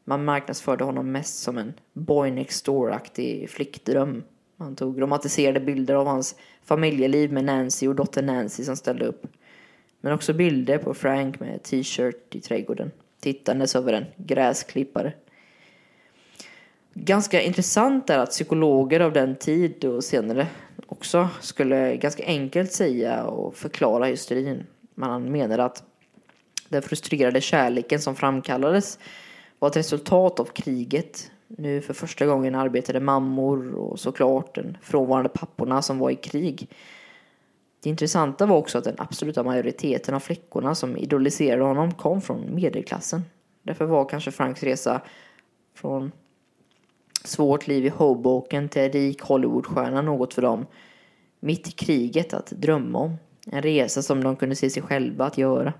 Man 0.05 0.25
marknadsförde 0.25 0.85
honom 0.85 1.13
mest 1.13 1.43
som 1.43 1.59
en 1.59 1.75
boy 1.93 2.31
next 2.31 2.67
door-aktig 2.67 3.51
flickdröm. 3.51 4.25
Man 4.57 4.77
tog 4.77 5.03
romantiserade 5.03 5.61
bilder 5.61 5.95
av 5.95 6.07
hans 6.07 6.37
familjeliv 6.63 7.33
med 7.33 7.45
Nancy 7.45 7.89
och 7.89 7.95
dotter 7.95 8.23
Nancy 8.23 8.65
som 8.65 8.77
ställde 8.77 9.07
upp. 9.07 9.27
Men 10.01 10.13
också 10.13 10.33
bilder 10.33 10.79
på 10.79 10.95
Frank 10.95 11.41
med 11.41 11.63
t-shirt 11.63 12.35
i 12.35 12.41
trädgården, 12.41 12.91
tittandes 13.21 13.77
över 13.77 13.93
en 13.93 14.05
gräsklippare. 14.17 15.13
Ganska 16.95 17.43
intressant 17.43 18.11
är 18.11 18.19
att 18.19 18.31
psykologer 18.31 19.01
av 19.01 19.13
den 19.13 19.37
tid 19.37 19.85
och 19.85 20.05
senare 20.05 20.47
också 20.87 21.29
skulle 21.41 21.97
ganska 21.97 22.25
enkelt 22.27 22.73
säga 22.73 23.25
och 23.25 23.57
förklara 23.57 24.05
hysterin. 24.05 24.67
Man 24.95 25.33
menar 25.33 25.59
att 25.59 25.83
den 26.69 26.83
frustrerade 26.83 27.41
kärleken 27.41 28.01
som 28.01 28.17
framkallades 28.17 28.99
var 29.59 29.69
ett 29.69 29.77
resultat 29.77 30.41
av 30.41 30.45
kriget. 30.45 31.31
Nu 31.47 31.81
för 31.81 31.95
första 31.95 32.27
gången 32.27 32.55
arbetade 32.55 33.01
mammor 33.01 33.75
och 33.75 34.01
såklart 34.01 34.55
den 34.55 34.79
frånvarande 34.83 35.29
papporna 35.29 35.83
som 35.83 35.99
var 35.99 36.11
i 36.11 36.17
krig. 36.17 36.69
Det 37.83 37.91
intressanta 37.91 38.47
var 38.47 38.57
också 38.57 38.79
att 38.79 38.85
den 38.85 38.95
absoluta 38.99 39.43
majoriteten 39.43 40.15
av 40.15 40.21
flickorna 40.21 40.75
som 40.75 40.97
idoliserade 40.97 41.65
honom 41.65 41.95
kom 41.95 42.21
från 42.21 42.55
medelklassen. 42.55 43.23
Därför 43.63 43.85
var 43.85 44.09
kanske 44.09 44.31
Franks 44.31 44.63
resa 44.63 45.01
från 45.75 46.13
svårt 47.25 47.67
liv 47.67 47.87
i 47.87 47.89
Hoboken 47.89 48.69
till 48.69 48.93
rik 48.93 49.23
Hollywoodstjärna 49.23 50.03
något 50.03 50.35
för 50.35 50.43
dem 50.43 50.67
mitt 51.41 51.69
i 51.69 51.71
kriget 51.71 52.35
att 52.35 52.47
drömma 52.47 52.99
om. 52.99 53.17
En 53.47 53.63
resa 53.63 54.03
som 54.03 54.25
de 54.25 54.37
kunde 54.37 54.57
se 54.57 54.71
sig 54.71 54.83
själva 54.83 55.25
att 55.25 55.39
göra. 55.39 55.73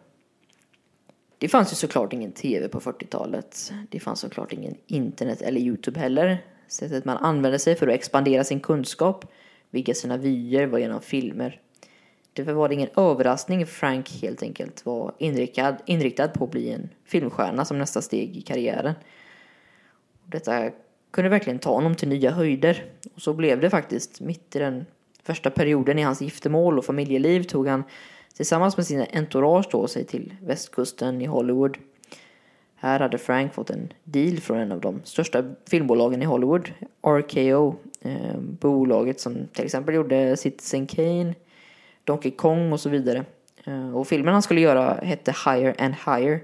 Det 1.45 1.49
fanns 1.49 1.73
ju 1.73 1.77
såklart 1.77 2.13
ingen 2.13 2.33
tv 2.33 2.69
på 2.69 2.81
40-talet. 2.81 3.73
Det 3.91 4.01
fanns 4.01 4.21
såklart 4.21 4.53
ingen 4.53 4.75
internet 4.87 5.43
eller 5.43 5.61
Youtube 5.61 6.01
heller. 6.01 6.45
Sättet 6.69 7.05
man 7.05 7.17
använde 7.17 7.59
sig 7.59 7.75
för 7.77 7.89
att 7.89 7.95
expandera 7.95 8.45
sin 8.45 8.61
kunskap, 8.61 9.25
vidga 9.71 9.95
sina 9.95 10.17
vyer 10.17 10.67
var 10.67 10.79
genom 10.79 11.01
filmer. 11.01 11.61
Därför 12.33 12.53
var 12.53 12.69
det 12.69 12.75
ingen 12.75 12.89
överraskning 12.97 13.67
Frank 13.67 14.11
helt 14.23 14.43
enkelt 14.43 14.87
var 14.87 15.15
inriktad, 15.19 15.77
inriktad 15.87 16.29
på 16.29 16.45
att 16.45 16.51
bli 16.51 16.71
en 16.71 16.89
filmstjärna 17.05 17.65
som 17.65 17.79
nästa 17.79 18.03
steg 18.03 18.37
i 18.37 18.41
karriären. 18.41 18.95
Detta 20.25 20.71
kunde 21.11 21.31
verkligen 21.31 21.59
ta 21.59 21.75
honom 21.75 21.95
till 21.95 22.09
nya 22.09 22.31
höjder. 22.31 22.85
Och 23.15 23.23
så 23.23 23.33
blev 23.33 23.61
det 23.61 23.71
faktiskt. 23.71 24.21
Mitt 24.21 24.57
i 24.57 24.59
den 24.59 24.87
första 25.23 25.51
perioden 25.51 25.99
i 25.99 26.03
hans 26.03 26.21
giftermål 26.21 26.79
och 26.79 26.85
familjeliv 26.85 27.43
tog 27.43 27.69
han 27.69 27.85
tillsammans 28.37 28.77
med 28.77 28.87
sina 28.87 29.07
entourage 29.13 29.69
då 29.71 29.89
sig 29.89 30.05
till 30.05 30.35
västkusten 30.43 31.23
i 31.23 31.27
Hollywood. 31.27 31.79
Här 32.75 33.01
hade 33.01 33.19
Frank 33.19 33.55
fått 33.55 33.71
en 33.71 33.93
deal 34.05 34.41
från 34.41 34.59
en 34.59 34.73
av 34.73 34.81
de 34.81 35.01
största 35.05 35.45
filmbolagen 35.71 36.23
i 36.23 36.25
Hollywood, 36.25 36.71
RKO. 37.03 37.75
Eh, 38.01 38.39
bolaget 38.39 39.21
som 39.21 39.49
till 39.53 39.65
exempel 39.65 39.95
gjorde 39.95 40.37
Citizen 40.37 40.87
Kane, 40.87 41.35
Donkey 42.05 42.31
Kong 42.31 42.73
och 42.73 42.81
så 42.81 42.89
vidare. 42.89 43.25
Eh, 43.65 43.97
och 43.97 44.09
filmen 44.09 44.33
han 44.33 44.43
skulle 44.43 44.61
göra 44.61 44.95
hette 44.95 45.35
Higher 45.47 45.75
and 45.79 45.95
Higher. 45.95 46.41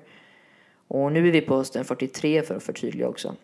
Och 0.88 1.12
nu 1.12 1.28
är 1.28 1.32
vi 1.32 1.40
på 1.40 1.56
hösten 1.56 1.84
43 1.84 2.42
för 2.42 2.54
att 2.54 2.62
förtydliga 2.62 3.08
också. 3.08 3.34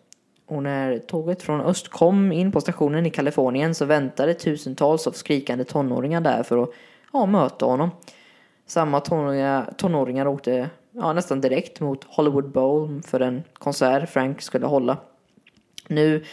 Och 0.45 0.63
när 0.63 0.97
tåget 0.99 1.41
från 1.41 1.61
öst 1.61 1.87
kom 1.87 2.31
in 2.31 2.51
på 2.51 2.61
stationen 2.61 3.05
i 3.05 3.09
Kalifornien 3.09 3.75
så 3.75 3.85
väntade 3.85 4.33
tusentals 4.33 5.07
av 5.07 5.11
skrikande 5.11 5.63
tonåringar 5.63 6.21
där 6.21 6.43
för 6.43 6.63
att 6.63 6.69
ja, 7.13 7.25
möta 7.25 7.65
honom. 7.65 7.89
Samma 8.67 8.99
tonåringar, 8.99 9.73
tonåringar 9.77 10.27
åkte 10.27 10.69
ja, 10.91 11.13
nästan 11.13 11.41
direkt 11.41 11.79
mot 11.79 12.03
Hollywood 12.03 12.51
Bowl 12.51 13.01
för 13.01 13.19
en 13.19 13.43
konsert 13.53 14.09
Frank 14.09 14.41
skulle 14.41 14.65
hålla. 14.65 14.97
Nu 15.87 16.23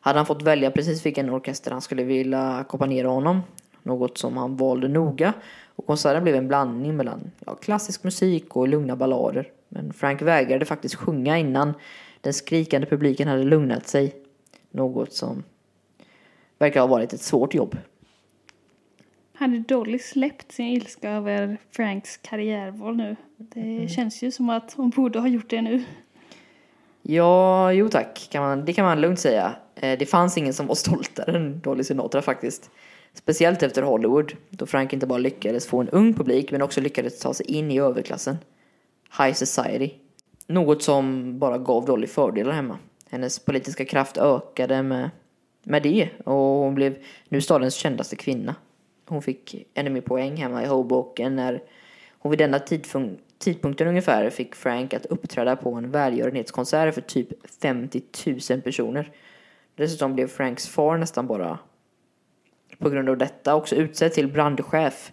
hade 0.00 0.18
han 0.18 0.26
fått 0.26 0.42
välja 0.42 0.70
precis 0.70 1.06
vilken 1.06 1.30
orkester 1.30 1.70
han 1.70 1.80
skulle 1.80 2.04
vilja 2.04 2.52
ackompanjera 2.52 3.08
honom. 3.08 3.42
Något 3.82 4.18
som 4.18 4.36
han 4.36 4.56
valde 4.56 4.88
noga. 4.88 5.32
Och 5.76 5.86
konserten 5.86 6.22
blev 6.22 6.34
en 6.34 6.48
blandning 6.48 6.96
mellan 6.96 7.30
ja, 7.46 7.54
klassisk 7.54 8.04
musik 8.04 8.56
och 8.56 8.68
lugna 8.68 8.96
ballader. 8.96 9.50
Men 9.68 9.92
Frank 9.92 10.22
vägrade 10.22 10.64
faktiskt 10.64 10.94
sjunga 10.94 11.38
innan 11.38 11.74
den 12.20 12.34
skrikande 12.34 12.86
publiken 12.86 13.28
hade 13.28 13.44
lugnat 13.44 13.88
sig. 13.88 14.14
Något 14.70 15.12
som 15.12 15.42
verkar 16.58 16.80
ha 16.80 16.86
varit 16.86 17.12
ett 17.12 17.22
svårt 17.22 17.54
jobb. 17.54 17.76
Hade 19.34 19.58
Dolly 19.58 19.98
släppt 19.98 20.52
sin 20.52 20.66
ilska 20.66 21.10
över 21.10 21.56
Franks 21.70 22.16
karriärval 22.16 22.96
nu? 22.96 23.16
Det 23.36 23.60
mm. 23.60 23.88
känns 23.88 24.22
ju 24.22 24.30
som 24.30 24.50
att 24.50 24.72
hon 24.72 24.90
borde 24.90 25.18
ha 25.18 25.28
gjort 25.28 25.50
det 25.50 25.62
nu. 25.62 25.84
Ja, 27.02 27.72
jo 27.72 27.88
tack. 27.88 28.28
Kan 28.32 28.42
man, 28.42 28.64
det 28.64 28.72
kan 28.72 28.84
man 28.84 29.00
lugnt 29.00 29.20
säga. 29.20 29.54
Eh, 29.74 29.98
det 29.98 30.06
fanns 30.06 30.38
ingen 30.38 30.54
som 30.54 30.66
var 30.66 30.74
stoltare 30.74 31.36
än 31.36 31.60
Dolly 31.60 31.84
Sinatra 31.84 32.22
faktiskt. 32.22 32.70
Speciellt 33.14 33.62
efter 33.62 33.82
Hollywood, 33.82 34.32
då 34.50 34.66
Frank 34.66 34.92
inte 34.92 35.06
bara 35.06 35.18
lyckades 35.18 35.66
få 35.66 35.80
en 35.80 35.88
ung 35.88 36.14
publik 36.14 36.52
men 36.52 36.62
också 36.62 36.80
lyckades 36.80 37.18
ta 37.20 37.34
sig 37.34 37.46
in 37.46 37.70
i 37.70 37.80
överklassen. 37.80 38.38
High 39.18 39.32
Society. 39.32 39.90
Något 40.46 40.82
som 40.82 41.38
bara 41.38 41.58
gav 41.58 41.84
Dolly 41.84 42.06
fördelar 42.06 42.52
hemma. 42.52 42.78
Hennes 43.10 43.38
politiska 43.38 43.84
kraft 43.84 44.18
ökade 44.18 44.82
med, 44.82 45.10
med 45.62 45.82
det 45.82 46.08
och 46.24 46.34
hon 46.34 46.74
blev 46.74 46.96
nu 47.28 47.40
stadens 47.40 47.74
kändaste 47.74 48.16
kvinna. 48.16 48.54
Hon 49.12 49.22
fick 49.22 49.66
ännu 49.74 49.90
mer 49.90 50.00
poäng 50.00 50.36
hemma 50.36 50.62
i 50.62 50.66
Hoboken 50.66 51.36
när 51.36 51.62
hon 52.18 52.30
vid 52.30 52.38
denna 52.38 52.58
tidpunkten 53.38 53.88
ungefär 53.88 54.30
fick 54.30 54.54
Frank 54.54 54.94
att 54.94 55.06
uppträda 55.06 55.56
på 55.56 55.74
en 55.74 55.90
välgörenhetskonsert 55.90 56.94
för 56.94 57.00
typ 57.00 57.28
50 57.62 58.02
000 58.50 58.60
personer. 58.60 59.10
Dessutom 59.76 60.14
blev 60.14 60.28
Franks 60.28 60.68
far 60.68 60.98
nästan 60.98 61.26
bara 61.26 61.58
på 62.78 62.90
grund 62.90 63.08
av 63.08 63.18
detta 63.18 63.54
också 63.54 63.74
utsedd 63.74 64.12
till 64.12 64.32
brandchef 64.32 65.12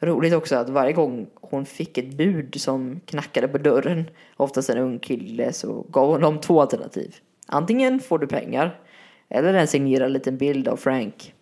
Roligt 0.00 0.34
också 0.34 0.56
att 0.56 0.68
varje 0.68 0.92
gång 0.92 1.26
hon 1.34 1.66
fick 1.66 1.98
ett 1.98 2.14
bud 2.14 2.60
som 2.60 3.00
knackade 3.04 3.48
på 3.48 3.58
dörren, 3.58 4.10
oftast 4.36 4.70
en 4.70 4.78
ung 4.78 4.98
kille, 4.98 5.52
så 5.52 5.86
gav 5.90 6.08
hon 6.10 6.20
dem 6.20 6.40
två 6.40 6.60
alternativ. 6.60 7.16
Antingen 7.46 8.00
får 8.00 8.18
du 8.18 8.26
pengar, 8.26 8.80
eller 9.28 9.54
en 9.54 9.66
signerad 9.66 10.12
liten 10.12 10.36
bild 10.36 10.68
av 10.68 10.76
Frank. 10.76 11.34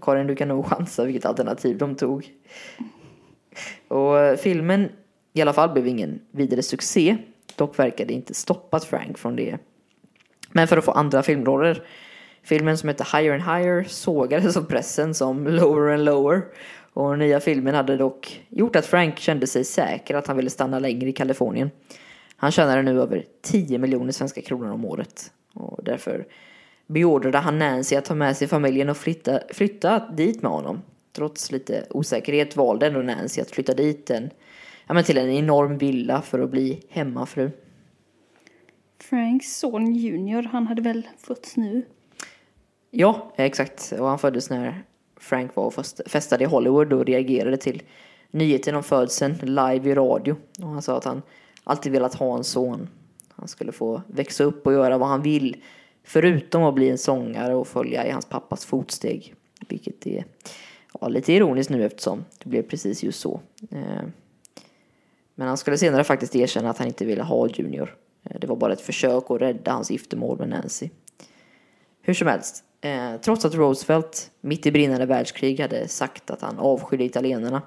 Karin, 0.00 0.26
du 0.26 0.36
kan 0.36 0.48
nog 0.48 0.66
chansa 0.66 1.04
vilket 1.04 1.24
alternativ 1.24 1.78
de 1.78 1.94
tog. 1.94 2.30
Och 3.88 4.38
filmen 4.38 4.88
i 5.32 5.42
alla 5.42 5.52
fall 5.52 5.72
blev 5.72 5.86
ingen 5.86 6.20
vidare 6.30 6.62
succé. 6.62 7.16
Dock 7.56 7.78
verkade 7.78 8.12
inte 8.12 8.34
stoppat 8.34 8.84
Frank 8.84 9.18
från 9.18 9.36
det. 9.36 9.58
Men 10.52 10.68
för 10.68 10.76
att 10.76 10.84
få 10.84 10.90
andra 10.90 11.22
filmroller. 11.22 11.82
Filmen 12.42 12.78
som 12.78 12.88
hette 12.88 13.04
Higher 13.16 13.34
and 13.34 13.42
Higher 13.42 13.84
sågades 13.84 14.56
av 14.56 14.62
pressen 14.62 15.14
som 15.14 15.46
Lower 15.46 15.94
and 15.94 16.04
Lower 16.04 16.42
och 16.92 17.18
nya 17.18 17.40
filmen 17.40 17.74
hade 17.74 17.96
dock 17.96 18.44
gjort 18.48 18.76
att 18.76 18.86
Frank 18.86 19.18
kände 19.18 19.46
sig 19.46 19.64
säker 19.64 20.14
att 20.14 20.26
han 20.26 20.36
ville 20.36 20.50
stanna 20.50 20.78
längre 20.78 21.08
i 21.08 21.12
Kalifornien. 21.12 21.70
Han 22.36 22.50
tjänade 22.50 22.82
nu 22.82 23.00
över 23.00 23.24
10 23.42 23.78
miljoner 23.78 24.12
svenska 24.12 24.42
kronor 24.42 24.70
om 24.70 24.84
året. 24.84 25.32
Och 25.54 25.84
därför 25.84 26.26
beordrade 26.86 27.38
han 27.38 27.58
Nancy 27.58 27.96
att 27.96 28.04
ta 28.04 28.14
med 28.14 28.36
sig 28.36 28.48
familjen 28.48 28.88
och 28.88 28.96
flytta, 28.96 29.40
flytta 29.48 30.08
dit 30.12 30.42
med 30.42 30.52
honom. 30.52 30.82
Trots 31.12 31.52
lite 31.52 31.86
osäkerhet 31.90 32.56
valde 32.56 32.86
ändå 32.86 33.02
Nancy 33.02 33.40
att 33.40 33.50
flytta 33.50 33.74
dit 33.74 34.10
en, 34.10 34.30
ja, 34.86 34.94
men 34.94 35.04
till 35.04 35.18
en 35.18 35.30
enorm 35.30 35.78
villa 35.78 36.22
för 36.22 36.38
att 36.38 36.50
bli 36.50 36.82
hemmafru. 36.88 37.50
Franks 39.00 39.56
son 39.58 39.94
Junior, 39.94 40.42
han 40.42 40.66
hade 40.66 40.82
väl 40.82 41.08
fötts 41.18 41.56
nu? 41.56 41.82
Ja, 42.90 43.32
exakt. 43.36 43.92
Och 43.98 44.06
han 44.06 44.18
föddes 44.18 44.50
när 44.50 44.84
Frank 45.16 45.56
var 45.56 45.64
och 45.64 45.86
festade 46.06 46.44
i 46.44 46.46
Hollywood 46.46 46.92
och 46.92 47.06
reagerade 47.06 47.56
till 47.56 47.82
nyheten 48.30 48.74
om 48.74 48.82
födseln 48.82 49.34
live 49.42 49.90
i 49.90 49.94
radio. 49.94 50.36
Och 50.62 50.68
han 50.68 50.82
sa 50.82 50.96
att 50.96 51.04
han 51.04 51.22
alltid 51.64 51.92
velat 51.92 52.14
ha 52.14 52.36
en 52.36 52.44
son. 52.44 52.88
Han 53.28 53.48
skulle 53.48 53.72
få 53.72 54.02
växa 54.06 54.44
upp 54.44 54.66
och 54.66 54.72
göra 54.72 54.98
vad 54.98 55.08
han 55.08 55.22
vill. 55.22 55.62
Förutom 56.04 56.62
att 56.62 56.74
bli 56.74 56.90
en 56.90 56.98
sångare 56.98 57.54
och 57.54 57.68
följa 57.68 58.06
i 58.06 58.10
hans 58.10 58.26
pappas 58.26 58.64
fotsteg. 58.64 59.34
Vilket 59.68 60.06
är 60.06 60.24
ja, 61.00 61.08
lite 61.08 61.32
ironiskt 61.32 61.70
nu 61.70 61.84
eftersom 61.84 62.24
det 62.42 62.50
blev 62.50 62.62
precis 62.62 63.02
just 63.02 63.20
så. 63.20 63.40
Eh, 63.70 64.02
men 65.34 65.48
han 65.48 65.56
skulle 65.56 65.78
senare 65.78 66.04
faktiskt 66.04 66.36
erkänna 66.36 66.70
att 66.70 66.78
han 66.78 66.86
inte 66.86 67.04
ville 67.04 67.22
ha 67.22 67.48
Junior. 67.48 67.96
Eh, 68.24 68.40
det 68.40 68.46
var 68.46 68.56
bara 68.56 68.72
ett 68.72 68.80
försök 68.80 69.30
att 69.30 69.40
rädda 69.40 69.72
hans 69.72 69.90
giftermål 69.90 70.38
med 70.38 70.48
Nancy. 70.48 70.90
Hur 72.02 72.14
som 72.14 72.28
helst, 72.28 72.64
eh, 72.80 73.16
trots 73.20 73.44
att 73.44 73.54
Roosevelt 73.54 74.30
mitt 74.40 74.66
i 74.66 74.72
brinnande 74.72 75.06
världskrig 75.06 75.60
hade 75.60 75.88
sagt 75.88 76.30
att 76.30 76.40
han 76.40 76.58
avskydde 76.58 77.04
italienarna 77.04 77.62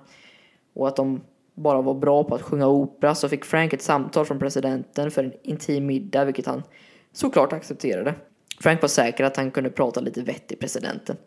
och 0.73 0.87
att 0.87 0.95
de 0.95 1.21
bara 1.53 1.81
var 1.81 1.93
bra 1.93 2.23
på 2.23 2.35
att 2.35 2.41
sjunga 2.41 2.67
opera 2.67 3.15
så 3.15 3.29
fick 3.29 3.45
Frank 3.45 3.73
ett 3.73 3.81
samtal 3.81 4.25
från 4.25 4.39
presidenten 4.39 5.11
för 5.11 5.23
en 5.23 5.33
intim 5.43 5.85
middag, 5.85 6.25
vilket 6.25 6.45
han 6.45 6.63
såklart 7.11 7.53
accepterade. 7.53 8.15
Frank 8.59 8.81
var 8.81 8.89
säker 8.89 9.23
att 9.23 9.37
han 9.37 9.51
kunde 9.51 9.69
prata 9.69 9.99
lite 9.99 10.21
vett 10.21 10.51
i 10.51 10.55
presidenten. 10.55 11.17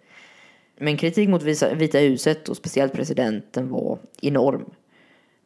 Men 0.76 0.96
kritik 0.96 1.28
mot 1.28 1.42
Vita 1.42 1.98
huset 1.98 2.48
och 2.48 2.56
speciellt 2.56 2.92
presidenten 2.92 3.70
var 3.70 3.98
enorm. 4.22 4.64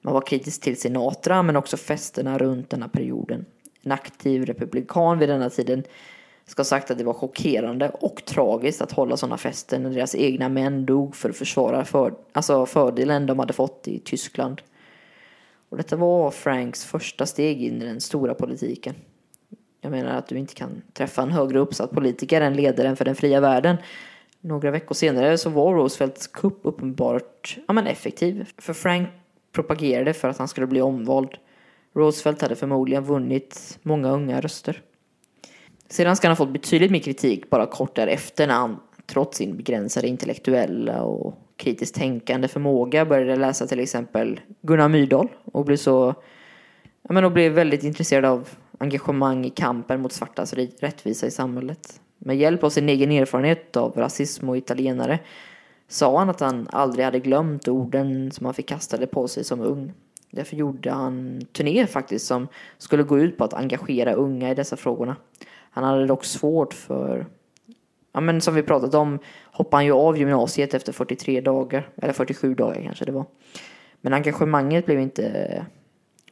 Man 0.01 0.15
var 0.15 0.21
kritisk 0.21 0.61
till 0.61 0.81
Sinatra 0.81 1.43
men 1.43 1.57
också 1.57 1.77
festerna 1.77 2.39
runt 2.39 2.71
denna 2.71 2.89
perioden. 2.89 3.45
En 3.83 3.93
aktiv 3.93 4.47
republikan 4.47 5.19
vid 5.19 5.29
denna 5.29 5.51
tiden 5.51 5.85
ska 6.47 6.61
ha 6.61 6.65
sagt 6.65 6.91
att 6.91 6.99
det 6.99 7.05
var 7.05 7.13
chockerande 7.13 7.89
och 7.89 8.25
tragiskt 8.25 8.83
att 8.83 8.93
hålla 8.93 9.17
sådana 9.17 9.37
fester 9.37 9.79
när 9.79 9.91
deras 9.91 10.15
egna 10.15 10.49
män 10.49 10.87
dog 10.87 11.17
för 11.17 11.31
att 11.31 11.37
försvara 11.37 11.85
för, 11.85 12.15
alltså 12.33 12.67
fördelen 12.67 13.27
de 13.27 13.39
hade 13.39 13.53
fått 13.53 13.89
i 13.89 13.99
Tyskland. 13.99 14.63
Och 15.69 15.77
detta 15.77 15.97
var 15.97 16.31
Franks 16.31 16.85
första 16.85 17.27
steg 17.27 17.63
in 17.63 17.83
i 17.83 17.85
den 17.85 18.01
stora 18.01 18.35
politiken. 18.35 18.95
Jag 19.85 19.91
menar 19.91 20.19
att 20.19 20.27
du 20.27 20.39
inte 20.39 20.55
kan 20.55 20.83
träffa 20.93 21.23
en 21.23 21.31
högre 21.31 21.59
uppsatt 21.59 21.91
politiker 21.91 22.41
än 22.41 22.55
ledaren 22.55 22.97
för 22.97 23.05
den 23.05 23.15
fria 23.15 23.41
världen. 23.41 23.77
Några 24.41 24.71
veckor 24.71 24.95
senare 24.95 25.39
så 25.39 25.51
var 25.51 25.75
Roosevelts 25.75 26.27
kupp 26.27 26.61
uppenbart 26.63 27.57
ja, 27.69 27.75
men 27.75 27.87
effektiv. 27.87 28.49
För 28.59 28.73
Frank 28.73 29.09
propagerade 29.53 30.13
för 30.13 30.29
att 30.29 30.39
han 30.39 30.49
skulle 30.49 30.67
bli 30.67 30.81
omvald. 30.81 31.31
Roosevelt 31.95 32.43
hade 32.43 32.57
förmodligen 32.57 33.05
vunnit 33.05 33.79
många 33.83 34.11
unga 34.11 34.41
röster. 34.41 34.83
Sedan 35.89 36.17
ska 36.17 36.29
han 36.29 36.37
ha 36.37 36.37
fått 36.37 36.53
betydligt 36.53 36.91
mer 36.91 37.01
kritik 37.01 37.51
bara 37.51 37.67
kort 37.67 37.97
därefter 37.97 38.47
när 38.47 38.55
han 38.55 38.77
trots 39.07 39.39
sin 39.39 39.57
begränsade 39.57 40.09
intellektuella 40.09 41.03
och 41.03 41.35
kritiskt 41.57 41.95
tänkande 41.95 42.49
förmåga 42.49 43.05
började 43.05 43.37
läsa 43.37 43.67
till 43.67 43.81
exempel 43.81 44.41
Gunnar 44.63 44.89
Myrdal 44.89 45.29
och 45.45 45.65
blev 45.65 45.77
så 45.77 46.15
ja, 47.03 47.13
men 47.13 47.25
och 47.25 47.33
blev 47.33 47.53
väldigt 47.53 47.85
intresserad 47.85 48.25
av 48.25 48.49
engagemang 48.79 49.45
i 49.45 49.51
kampen 49.51 50.01
mot 50.01 50.13
svartas 50.13 50.55
alltså 50.55 50.85
rättvisa 50.87 51.27
i 51.27 51.31
samhället. 51.31 52.01
Med 52.19 52.37
hjälp 52.37 52.65
av 52.65 52.71
sin 52.71 52.89
egen 52.89 53.13
erfarenhet 53.13 53.77
av 53.77 53.93
rasism 53.97 54.49
och 54.49 54.57
italienare 54.57 55.19
sa 55.89 56.19
han 56.19 56.31
att 56.31 56.41
han 56.41 56.69
aldrig 56.71 57.05
hade 57.05 57.21
glömt 57.21 57.69
orden 57.69 58.31
som 58.31 58.47
han 58.47 58.55
fick 58.55 58.69
kastade 58.69 59.07
på 59.07 59.29
sig 59.29 59.45
som 59.45 59.61
ung. 59.61 59.93
Därför 60.31 60.57
gjorde 60.57 60.91
han 60.91 61.41
turné 61.53 61.87
faktiskt 61.87 62.27
som 62.27 62.49
skulle 62.79 63.03
gå 63.03 63.19
ut 63.19 63.39
på 63.39 63.45
att 63.45 63.55
engagera 63.55 64.13
unga 64.13 64.51
i 64.51 64.55
dessa 64.55 64.77
frågorna. 64.77 65.17
Han 65.71 65.85
hade 65.85 66.07
dock 66.07 66.25
svårt 66.25 66.75
för, 66.75 67.27
ja 68.13 68.21
men 68.21 68.41
som 68.41 68.55
vi 68.55 68.63
pratat 68.63 68.95
om, 68.95 69.19
hoppade 69.45 69.77
han 69.77 69.87
ju 69.87 69.93
av 69.93 70.19
gymnasiet 70.19 70.75
efter 70.75 70.93
43 70.93 71.41
dagar, 71.41 71.89
eller 71.97 72.13
47 72.13 72.55
dagar 72.55 72.83
kanske 72.83 73.05
det 73.05 73.13
var. 73.13 73.25
Men 74.01 74.13
engagemanget 74.13 74.87
blev 74.87 75.01
inte 75.01 75.67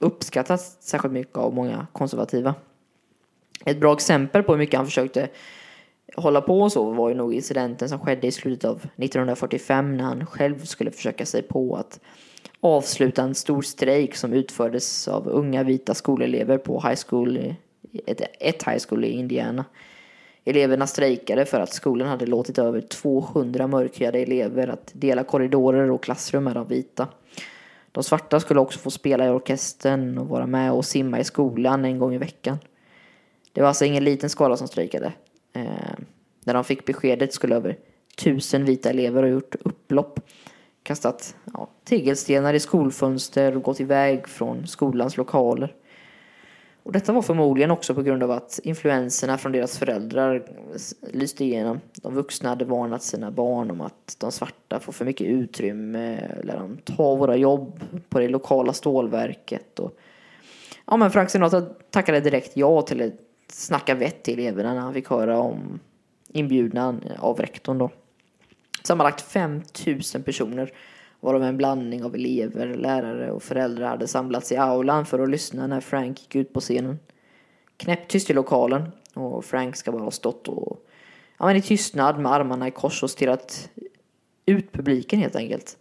uppskattas 0.02 0.76
särskilt 0.80 1.14
mycket 1.14 1.36
av 1.36 1.54
många 1.54 1.86
konservativa. 1.92 2.54
Ett 3.64 3.80
bra 3.80 3.92
exempel 3.92 4.42
på 4.42 4.52
hur 4.52 4.58
mycket 4.58 4.76
han 4.76 4.86
försökte 4.86 5.28
hålla 6.16 6.40
på 6.40 6.60
och 6.60 6.72
så 6.72 6.90
var 6.90 7.08
ju 7.08 7.14
nog 7.14 7.34
incidenten 7.34 7.88
som 7.88 7.98
skedde 7.98 8.26
i 8.26 8.32
slutet 8.32 8.70
av 8.70 8.76
1945 8.76 9.96
när 9.96 10.04
han 10.04 10.26
själv 10.26 10.64
skulle 10.64 10.90
försöka 10.90 11.26
sig 11.26 11.42
på 11.42 11.76
att 11.76 12.00
avsluta 12.60 13.22
en 13.22 13.34
stor 13.34 13.62
strejk 13.62 14.16
som 14.16 14.32
utfördes 14.32 15.08
av 15.08 15.28
unga 15.28 15.62
vita 15.62 15.94
skolelever 15.94 16.58
på 16.58 16.80
high 16.80 17.00
school 17.08 17.54
ett, 18.06 18.20
ett 18.40 18.62
high 18.62 18.84
school 18.88 19.04
i 19.04 19.08
Indiana. 19.08 19.64
Eleverna 20.44 20.86
strejkade 20.86 21.46
för 21.46 21.60
att 21.60 21.72
skolan 21.72 22.08
hade 22.08 22.26
låtit 22.26 22.58
över 22.58 22.80
200 22.80 23.66
mörkhyade 23.66 24.18
elever 24.18 24.68
att 24.68 24.90
dela 24.92 25.24
korridorer 25.24 25.90
och 25.90 26.02
klassrum 26.02 26.44
med 26.44 26.54
de 26.54 26.68
vita. 26.68 27.08
De 27.92 28.04
svarta 28.04 28.40
skulle 28.40 28.60
också 28.60 28.78
få 28.78 28.90
spela 28.90 29.26
i 29.26 29.28
orkestern 29.28 30.18
och 30.18 30.28
vara 30.28 30.46
med 30.46 30.72
och 30.72 30.84
simma 30.84 31.20
i 31.20 31.24
skolan 31.24 31.84
en 31.84 31.98
gång 31.98 32.14
i 32.14 32.18
veckan. 32.18 32.58
Det 33.52 33.60
var 33.60 33.68
alltså 33.68 33.84
ingen 33.84 34.04
liten 34.04 34.30
skala 34.30 34.56
som 34.56 34.68
strejkade. 34.68 35.12
Eh, 35.52 35.98
när 36.44 36.54
de 36.54 36.64
fick 36.64 36.84
beskedet 36.84 37.34
skulle 37.34 37.56
över 37.56 37.78
tusen 38.16 38.64
vita 38.64 38.90
elever 38.90 39.22
ha 39.22 39.28
gjort 39.28 39.54
upplopp, 39.64 40.20
kastat 40.82 41.36
ja, 41.52 41.68
tegelstenar 41.84 42.54
i 42.54 42.60
skolfönster 42.60 43.56
och 43.56 43.62
gått 43.62 43.80
iväg 43.80 44.28
från 44.28 44.66
skolans 44.66 45.16
lokaler. 45.16 45.74
Och 46.82 46.92
detta 46.92 47.12
var 47.12 47.22
förmodligen 47.22 47.70
också 47.70 47.94
på 47.94 48.02
grund 48.02 48.22
av 48.22 48.30
att 48.30 48.60
influenserna 48.62 49.38
från 49.38 49.52
deras 49.52 49.78
föräldrar 49.78 50.42
lyste 51.12 51.44
igenom. 51.44 51.80
De 52.02 52.14
vuxna 52.14 52.48
hade 52.48 52.64
varnat 52.64 53.02
sina 53.02 53.30
barn 53.30 53.70
om 53.70 53.80
att 53.80 54.16
de 54.18 54.32
svarta 54.32 54.80
får 54.80 54.92
för 54.92 55.04
mycket 55.04 55.26
utrymme, 55.26 56.16
eller 56.16 56.56
de 56.56 56.76
tar 56.76 57.16
våra 57.16 57.36
jobb 57.36 57.80
på 58.08 58.18
det 58.18 58.28
lokala 58.28 58.72
stålverket. 58.72 59.78
Och... 59.78 59.98
Ja, 60.86 60.96
men 60.96 61.10
Frank 61.10 61.30
Sinatra 61.30 61.60
tackade 61.90 62.20
direkt 62.20 62.56
ja 62.56 62.82
till 62.82 63.02
att 63.02 63.12
snacka 63.48 63.94
vett 63.94 64.22
till 64.22 64.38
eleverna 64.38 64.74
när 64.74 64.80
han 64.80 64.94
fick 64.94 65.08
höra 65.08 65.38
om 65.38 65.80
inbjudan 66.28 67.00
av 67.18 67.40
rektorn 67.40 67.78
då. 67.78 67.90
Sammanlagt 68.82 69.20
5000 69.20 70.22
personer 70.22 70.72
varav 71.22 71.42
en 71.42 71.56
blandning 71.56 72.04
av 72.04 72.14
elever, 72.14 72.74
lärare 72.74 73.32
och 73.32 73.42
föräldrar 73.42 73.88
hade 73.88 74.08
samlats 74.08 74.52
i 74.52 74.56
aulan 74.56 75.06
för 75.06 75.18
att 75.18 75.30
lyssna 75.30 75.66
när 75.66 75.80
Frank 75.80 76.20
gick 76.20 76.34
ut 76.34 76.52
på 76.52 76.60
scenen. 76.60 76.98
Knäpptyst 77.76 78.30
i 78.30 78.32
lokalen 78.32 78.92
och 79.14 79.44
Frank 79.44 79.76
ska 79.76 79.92
bara 79.92 80.02
ha 80.02 80.10
stått 80.10 80.48
och 80.48 80.86
ja, 81.38 81.46
men 81.46 81.56
i 81.56 81.62
tystnad 81.62 82.18
med 82.18 82.32
armarna 82.32 82.68
i 82.68 82.70
kors 82.70 83.02
och 83.02 83.10
stirrat 83.10 83.70
ut 84.46 84.72
publiken 84.72 85.18
helt 85.18 85.36
enkelt. 85.36 85.76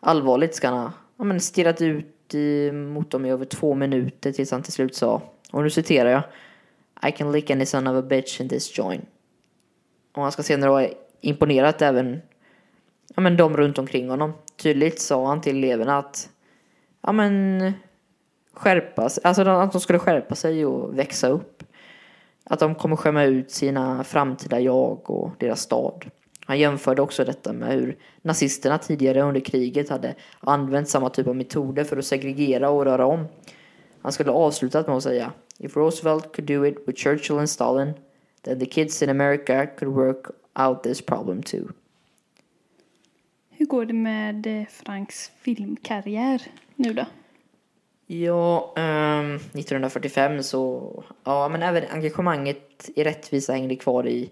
Allvarligt 0.00 0.54
ska 0.54 0.68
han 0.68 0.78
ha 0.78 0.92
ja, 1.16 1.24
men 1.24 1.40
stirrat 1.40 1.82
ut 1.82 2.34
i, 2.34 2.72
mot 2.72 3.10
dem 3.10 3.26
i 3.26 3.30
över 3.30 3.44
två 3.44 3.74
minuter 3.74 4.32
tills 4.32 4.50
han 4.50 4.62
till 4.62 4.72
slut 4.72 4.94
sa, 4.94 5.22
och 5.52 5.62
nu 5.62 5.70
citerar 5.70 6.10
jag, 6.10 6.22
I 7.08 7.12
can 7.12 7.32
lick 7.32 7.50
any 7.50 7.66
son 7.66 7.86
of 7.86 8.04
a 8.04 8.06
bitch 8.06 8.40
in 8.40 8.48
this 8.48 8.78
joint. 8.78 9.04
Och 10.12 10.22
han 10.22 10.32
ska 10.32 10.42
senare 10.42 10.70
ha 10.70 10.88
imponerat 11.20 11.82
även 11.82 12.20
ja, 13.16 13.22
men 13.22 13.36
de 13.36 13.56
runt 13.56 13.78
omkring 13.78 14.10
honom. 14.10 14.32
Tydligt 14.56 15.00
sa 15.00 15.26
han 15.26 15.40
till 15.40 15.56
eleverna 15.56 15.98
att 15.98 16.28
ja, 17.02 17.12
men, 17.12 17.72
skärpa 18.52 19.08
sig, 19.08 19.20
alltså 19.24 19.42
att 19.42 19.72
de 19.72 19.80
skulle 19.80 19.98
skärpa 19.98 20.34
sig 20.34 20.66
och 20.66 20.98
växa 20.98 21.28
upp. 21.28 21.62
Att 22.44 22.58
de 22.58 22.74
kommer 22.74 22.96
skämma 22.96 23.24
ut 23.24 23.50
sina 23.50 24.04
framtida 24.04 24.60
jag 24.60 25.10
och 25.10 25.30
deras 25.38 25.60
stad. 25.60 26.04
Han 26.46 26.58
jämförde 26.58 27.02
också 27.02 27.24
detta 27.24 27.52
med 27.52 27.72
hur 27.72 27.96
nazisterna 28.22 28.78
tidigare 28.78 29.22
under 29.22 29.40
kriget 29.40 29.88
hade 29.88 30.14
använt 30.40 30.88
samma 30.88 31.10
typ 31.10 31.26
av 31.26 31.36
metoder 31.36 31.84
för 31.84 31.96
att 31.96 32.04
segregera 32.04 32.70
och 32.70 32.84
röra 32.84 33.06
om. 33.06 33.26
Han 34.02 34.12
skulle 34.12 34.30
avslutat 34.30 34.86
med 34.86 34.96
att 34.96 35.02
säga 35.02 35.32
If 35.58 35.76
Roosevelt 35.76 36.36
could 36.36 36.48
do 36.48 36.66
it 36.66 36.76
with 36.86 37.02
Churchill 37.02 37.38
and 37.38 37.50
Stalin, 37.50 37.92
then 38.44 38.58
the 38.58 38.66
kids 38.66 39.02
in 39.02 39.10
America 39.10 39.66
could 39.78 39.94
work 39.94 40.26
out 40.54 40.82
this 40.82 41.02
problem 41.02 41.42
too. 41.42 41.68
Hur 43.58 43.66
går 43.66 43.84
det 43.84 43.92
med 43.92 44.46
eh, 44.46 44.66
Franks 44.66 45.30
filmkarriär 45.40 46.42
nu 46.74 46.92
då? 46.92 47.06
Ja, 48.06 48.74
ehm, 48.76 49.30
um, 49.30 49.34
1945 49.36 50.42
så, 50.42 51.04
ja 51.24 51.48
men 51.48 51.62
även 51.62 51.84
engagemanget 51.90 52.90
i 52.96 53.04
rättvisa 53.04 53.52
hängde 53.52 53.76
kvar 53.76 54.06
i 54.06 54.30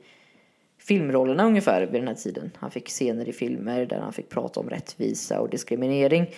filmrollerna 0.79 1.45
ungefär 1.45 1.87
vid 1.87 2.01
den 2.01 2.09
här 2.09 2.15
tiden. 2.15 2.51
Han 2.57 2.71
fick 2.71 2.89
scener 2.89 3.29
i 3.29 3.33
filmer 3.33 3.87
där 3.87 4.01
han 4.01 4.13
fick 4.13 4.29
prata 4.29 4.61
om 4.61 4.71
rättvisa 4.71 5.41
och 5.41 5.49
diskriminering, 5.49 6.31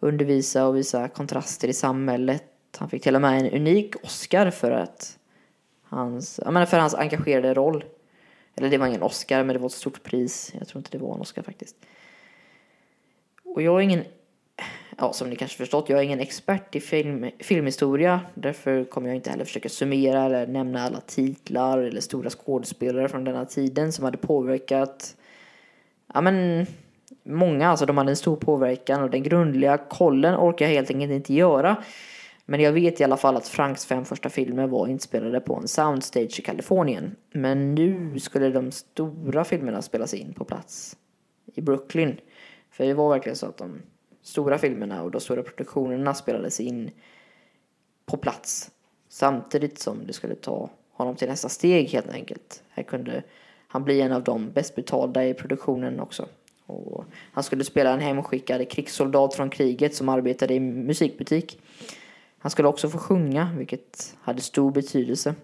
undervisa 0.00 0.66
och 0.66 0.76
visa 0.76 1.08
kontraster 1.08 1.68
i 1.68 1.72
samhället. 1.72 2.44
Han 2.78 2.90
fick 2.90 3.02
till 3.02 3.14
och 3.14 3.20
med 3.20 3.40
en 3.40 3.50
unik 3.50 4.04
Oscar 4.04 4.50
för 4.50 4.70
att 4.70 5.18
hans, 5.82 6.40
jag 6.44 6.52
menar 6.52 6.66
för 6.66 6.78
hans 6.78 6.94
engagerade 6.94 7.54
roll. 7.54 7.84
Eller 8.54 8.70
det 8.70 8.78
var 8.78 8.86
ingen 8.86 9.02
Oscar, 9.02 9.44
men 9.44 9.54
det 9.54 9.58
var 9.58 9.66
ett 9.66 9.72
stort 9.72 10.02
pris. 10.02 10.52
Jag 10.58 10.68
tror 10.68 10.80
inte 10.80 10.98
det 10.98 11.04
var 11.04 11.14
en 11.14 11.20
Oscar 11.20 11.42
faktiskt. 11.42 11.76
Och 13.56 13.62
jag 13.62 13.76
är 13.76 13.80
ingen, 13.80 14.04
ja 14.98 15.12
som 15.12 15.30
ni 15.30 15.36
kanske 15.36 15.56
förstått, 15.56 15.88
jag 15.88 15.98
är 15.98 16.02
ingen 16.02 16.20
expert 16.20 16.76
i 16.76 16.80
film, 16.80 17.30
filmhistoria. 17.38 18.20
Därför 18.34 18.84
kommer 18.84 19.08
jag 19.08 19.16
inte 19.16 19.30
heller 19.30 19.44
försöka 19.44 19.68
summera 19.68 20.24
eller 20.24 20.46
nämna 20.46 20.82
alla 20.82 21.00
titlar 21.00 21.78
eller 21.78 22.00
stora 22.00 22.30
skådespelare 22.30 23.08
från 23.08 23.24
denna 23.24 23.44
tiden 23.44 23.92
som 23.92 24.04
hade 24.04 24.16
påverkat, 24.16 25.16
ja 26.14 26.20
men 26.20 26.66
många, 27.22 27.68
alltså 27.68 27.86
de 27.86 27.98
hade 27.98 28.10
en 28.10 28.16
stor 28.16 28.36
påverkan 28.36 29.02
och 29.02 29.10
den 29.10 29.22
grundliga 29.22 29.78
kollen 29.78 30.36
orkar 30.36 30.66
jag 30.66 30.72
helt 30.72 30.90
enkelt 30.90 31.12
inte 31.12 31.34
göra. 31.34 31.76
Men 32.44 32.60
jag 32.60 32.72
vet 32.72 33.00
i 33.00 33.04
alla 33.04 33.16
fall 33.16 33.36
att 33.36 33.48
Franks 33.48 33.86
fem 33.86 34.04
första 34.04 34.28
filmer 34.28 34.66
var 34.66 34.86
inspelade 34.86 35.40
på 35.40 35.56
en 35.56 35.68
soundstage 35.68 36.38
i 36.38 36.42
Kalifornien. 36.42 37.16
Men 37.32 37.74
nu 37.74 38.18
skulle 38.18 38.50
de 38.50 38.72
stora 38.72 39.44
filmerna 39.44 39.82
spelas 39.82 40.14
in 40.14 40.34
på 40.34 40.44
plats 40.44 40.96
i 41.54 41.60
Brooklyn. 41.60 42.20
För 42.76 42.84
det 42.84 42.94
var 42.94 43.10
verkligen 43.10 43.36
så 43.36 43.46
att 43.46 43.56
de 43.56 43.82
stora 44.22 44.58
filmerna 44.58 45.02
och 45.02 45.10
de 45.10 45.20
stora 45.20 45.42
produktionerna 45.42 46.14
spelades 46.14 46.60
in 46.60 46.90
på 48.06 48.16
plats. 48.16 48.70
Samtidigt 49.08 49.78
som 49.78 50.06
det 50.06 50.12
skulle 50.12 50.34
ta 50.34 50.70
honom 50.92 51.16
till 51.16 51.28
nästa 51.28 51.48
steg 51.48 51.90
helt 51.90 52.08
enkelt. 52.08 52.62
Här 52.68 52.82
kunde 52.82 53.22
han 53.68 53.84
bli 53.84 54.00
en 54.00 54.12
av 54.12 54.24
de 54.24 54.50
bäst 54.50 54.74
betalda 54.74 55.26
i 55.26 55.34
produktionen 55.34 56.00
också. 56.00 56.28
Och 56.66 57.04
han 57.32 57.44
skulle 57.44 57.64
spela 57.64 57.90
en 57.90 58.00
hemskickad 58.00 58.70
krigssoldat 58.70 59.34
från 59.34 59.50
kriget 59.50 59.94
som 59.94 60.08
arbetade 60.08 60.54
i 60.54 60.60
musikbutik. 60.60 61.60
Han 62.38 62.50
skulle 62.50 62.68
också 62.68 62.88
få 62.88 62.98
sjunga, 62.98 63.50
vilket 63.58 64.16
hade 64.20 64.40
stor 64.40 64.70
betydelse. 64.70 65.34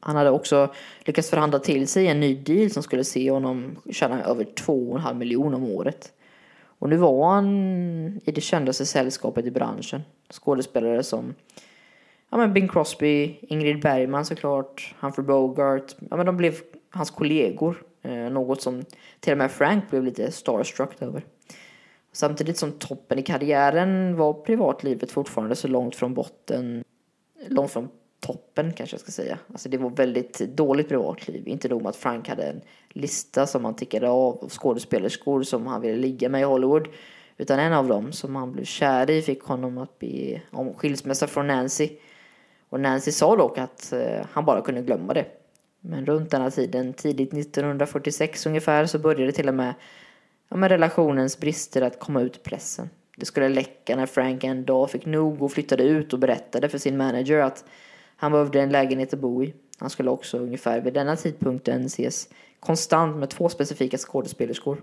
Han 0.00 0.16
hade 0.16 0.30
också 0.30 0.74
lyckats 1.04 1.30
förhandla 1.30 1.58
till 1.58 1.88
sig 1.88 2.06
en 2.06 2.20
ny 2.20 2.34
deal 2.34 2.70
som 2.70 2.82
skulle 2.82 3.04
se 3.04 3.30
honom 3.30 3.76
tjäna 3.90 4.24
över 4.24 4.44
2,5 4.44 5.14
miljoner 5.14 5.56
om 5.56 5.64
året. 5.64 6.12
Och 6.62 6.88
nu 6.88 6.96
var 6.96 7.34
han 7.34 7.46
i 8.24 8.32
det 8.32 8.40
kändaste 8.40 8.86
sällskapet 8.86 9.46
i 9.46 9.50
branschen. 9.50 10.02
Skådespelare 10.30 11.02
som 11.02 11.34
ja, 12.30 12.36
men 12.36 12.52
Bing 12.52 12.68
Crosby, 12.68 13.38
Ingrid 13.42 13.80
Bergman 13.80 14.24
såklart, 14.24 14.94
Humphrey 15.00 15.26
Bogart. 15.26 15.94
Ja, 16.10 16.16
men 16.16 16.26
de 16.26 16.36
blev 16.36 16.54
hans 16.90 17.10
kollegor. 17.10 17.82
Eh, 18.02 18.12
något 18.12 18.62
som 18.62 18.84
till 19.20 19.32
och 19.32 19.38
med 19.38 19.50
Frank 19.50 19.90
blev 19.90 20.04
lite 20.04 20.32
starstruck 20.32 21.02
över. 21.02 21.24
Samtidigt 22.12 22.58
som 22.58 22.72
toppen 22.72 23.18
i 23.18 23.22
karriären 23.22 24.16
var 24.16 24.32
privatlivet 24.32 25.10
fortfarande 25.10 25.56
så 25.56 25.68
långt 25.68 25.96
från 25.96 26.14
botten, 26.14 26.84
långt 27.48 27.70
från 27.70 27.88
toppen 28.20 28.72
kanske 28.72 28.94
jag 28.94 29.00
ska 29.00 29.12
säga. 29.12 29.38
Alltså 29.52 29.68
det 29.68 29.78
var 29.78 29.90
väldigt 29.90 30.38
dåligt 30.38 30.88
privatliv. 30.88 31.48
Inte 31.48 31.68
nog 31.68 31.82
med 31.82 31.90
att 31.90 31.96
Frank 31.96 32.28
hade 32.28 32.42
en 32.42 32.60
lista 32.88 33.46
som 33.46 33.64
han 33.64 33.76
tickade 33.76 34.08
av 34.08 34.48
skådespelerskor 34.48 35.42
som 35.42 35.66
han 35.66 35.80
ville 35.80 35.96
ligga 35.96 36.28
med 36.28 36.40
i 36.40 36.44
Hollywood. 36.44 36.88
Utan 37.36 37.58
en 37.58 37.72
av 37.72 37.88
dem 37.88 38.12
som 38.12 38.36
han 38.36 38.52
blev 38.52 38.64
kär 38.64 39.10
i 39.10 39.22
fick 39.22 39.42
honom 39.42 39.78
att 39.78 39.98
be 39.98 40.40
om 40.50 40.74
skilsmässa 40.74 41.26
från 41.26 41.46
Nancy. 41.46 41.90
Och 42.68 42.80
Nancy 42.80 43.12
sa 43.12 43.36
dock 43.36 43.58
att 43.58 43.92
eh, 43.92 44.26
han 44.32 44.44
bara 44.44 44.60
kunde 44.60 44.82
glömma 44.82 45.14
det. 45.14 45.26
Men 45.80 46.06
runt 46.06 46.30
denna 46.30 46.50
tiden, 46.50 46.92
tidigt 46.92 47.32
1946 47.32 48.46
ungefär, 48.46 48.86
så 48.86 48.98
började 48.98 49.32
till 49.32 49.48
och 49.48 49.54
med 49.54 49.74
ja, 50.48 50.56
med 50.56 50.70
relationens 50.70 51.40
brister 51.40 51.82
att 51.82 51.98
komma 51.98 52.20
ut 52.20 52.36
i 52.36 52.40
pressen. 52.40 52.90
Det 53.16 53.26
skulle 53.26 53.48
läcka 53.48 53.96
när 53.96 54.06
Frank 54.06 54.44
en 54.44 54.64
dag 54.64 54.90
fick 54.90 55.06
nog 55.06 55.42
och 55.42 55.52
flyttade 55.52 55.82
ut 55.82 56.12
och 56.12 56.18
berättade 56.18 56.68
för 56.68 56.78
sin 56.78 56.96
manager 56.96 57.38
att 57.38 57.64
han 58.20 58.32
behövde 58.32 58.60
en 58.60 58.72
lägenhet 58.72 59.14
att 59.14 59.20
bo 59.20 59.44
i. 59.44 59.54
Han 59.78 59.90
skulle 59.90 60.10
också 60.10 60.38
ungefär 60.38 60.80
vid 60.80 60.94
denna 60.94 61.16
tidpunkten 61.16 61.86
ses 61.86 62.28
konstant 62.60 63.16
med 63.16 63.30
två 63.30 63.48
specifika 63.48 63.98
skådespelerskor. 63.98 64.82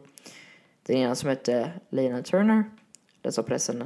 Den 0.84 0.98
ena 0.98 1.16
som 1.16 1.30
hette 1.30 1.72
Lena 1.90 2.22
Turner, 2.22 2.64
den 3.22 3.32
sa 3.32 3.44
pressen 3.44 3.84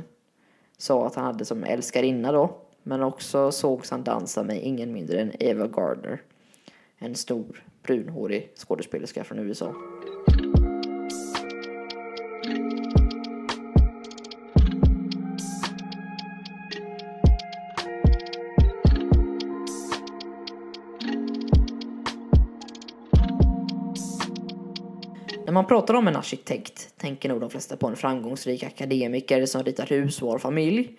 sa 0.78 1.08
att 1.08 1.16
han 1.16 1.26
hade 1.26 1.46
som 1.46 1.64
älskarinna 1.64 2.32
då. 2.32 2.58
Men 2.84 3.04
också 3.04 3.52
sågs 3.52 3.92
han 3.92 4.04
dansa 4.04 4.44
med 4.44 4.64
ingen 4.64 4.94
mindre 4.94 5.22
än 5.22 5.32
Eva 5.40 5.68
Gardner. 5.68 6.22
En 6.98 7.16
stor 7.16 7.64
brunhårig 7.84 8.52
skådespelerska 8.56 9.24
från 9.24 9.40
USA. 9.40 9.76
När 25.52 25.54
man 25.54 25.68
pratar 25.68 25.94
om 25.94 26.08
en 26.08 26.16
arkitekt 26.16 26.94
tänker 26.98 27.30
nog 27.30 27.42
de 27.42 27.50
flesta 27.50 27.78
på 27.78 27.88
en 27.88 27.96
framgångsrik 27.96 28.64
akademiker 28.64 29.46
som 29.46 29.64
ritar 29.64 29.86
hus 29.86 30.22
och 30.22 30.32
har 30.32 30.40
familj. 30.40 30.98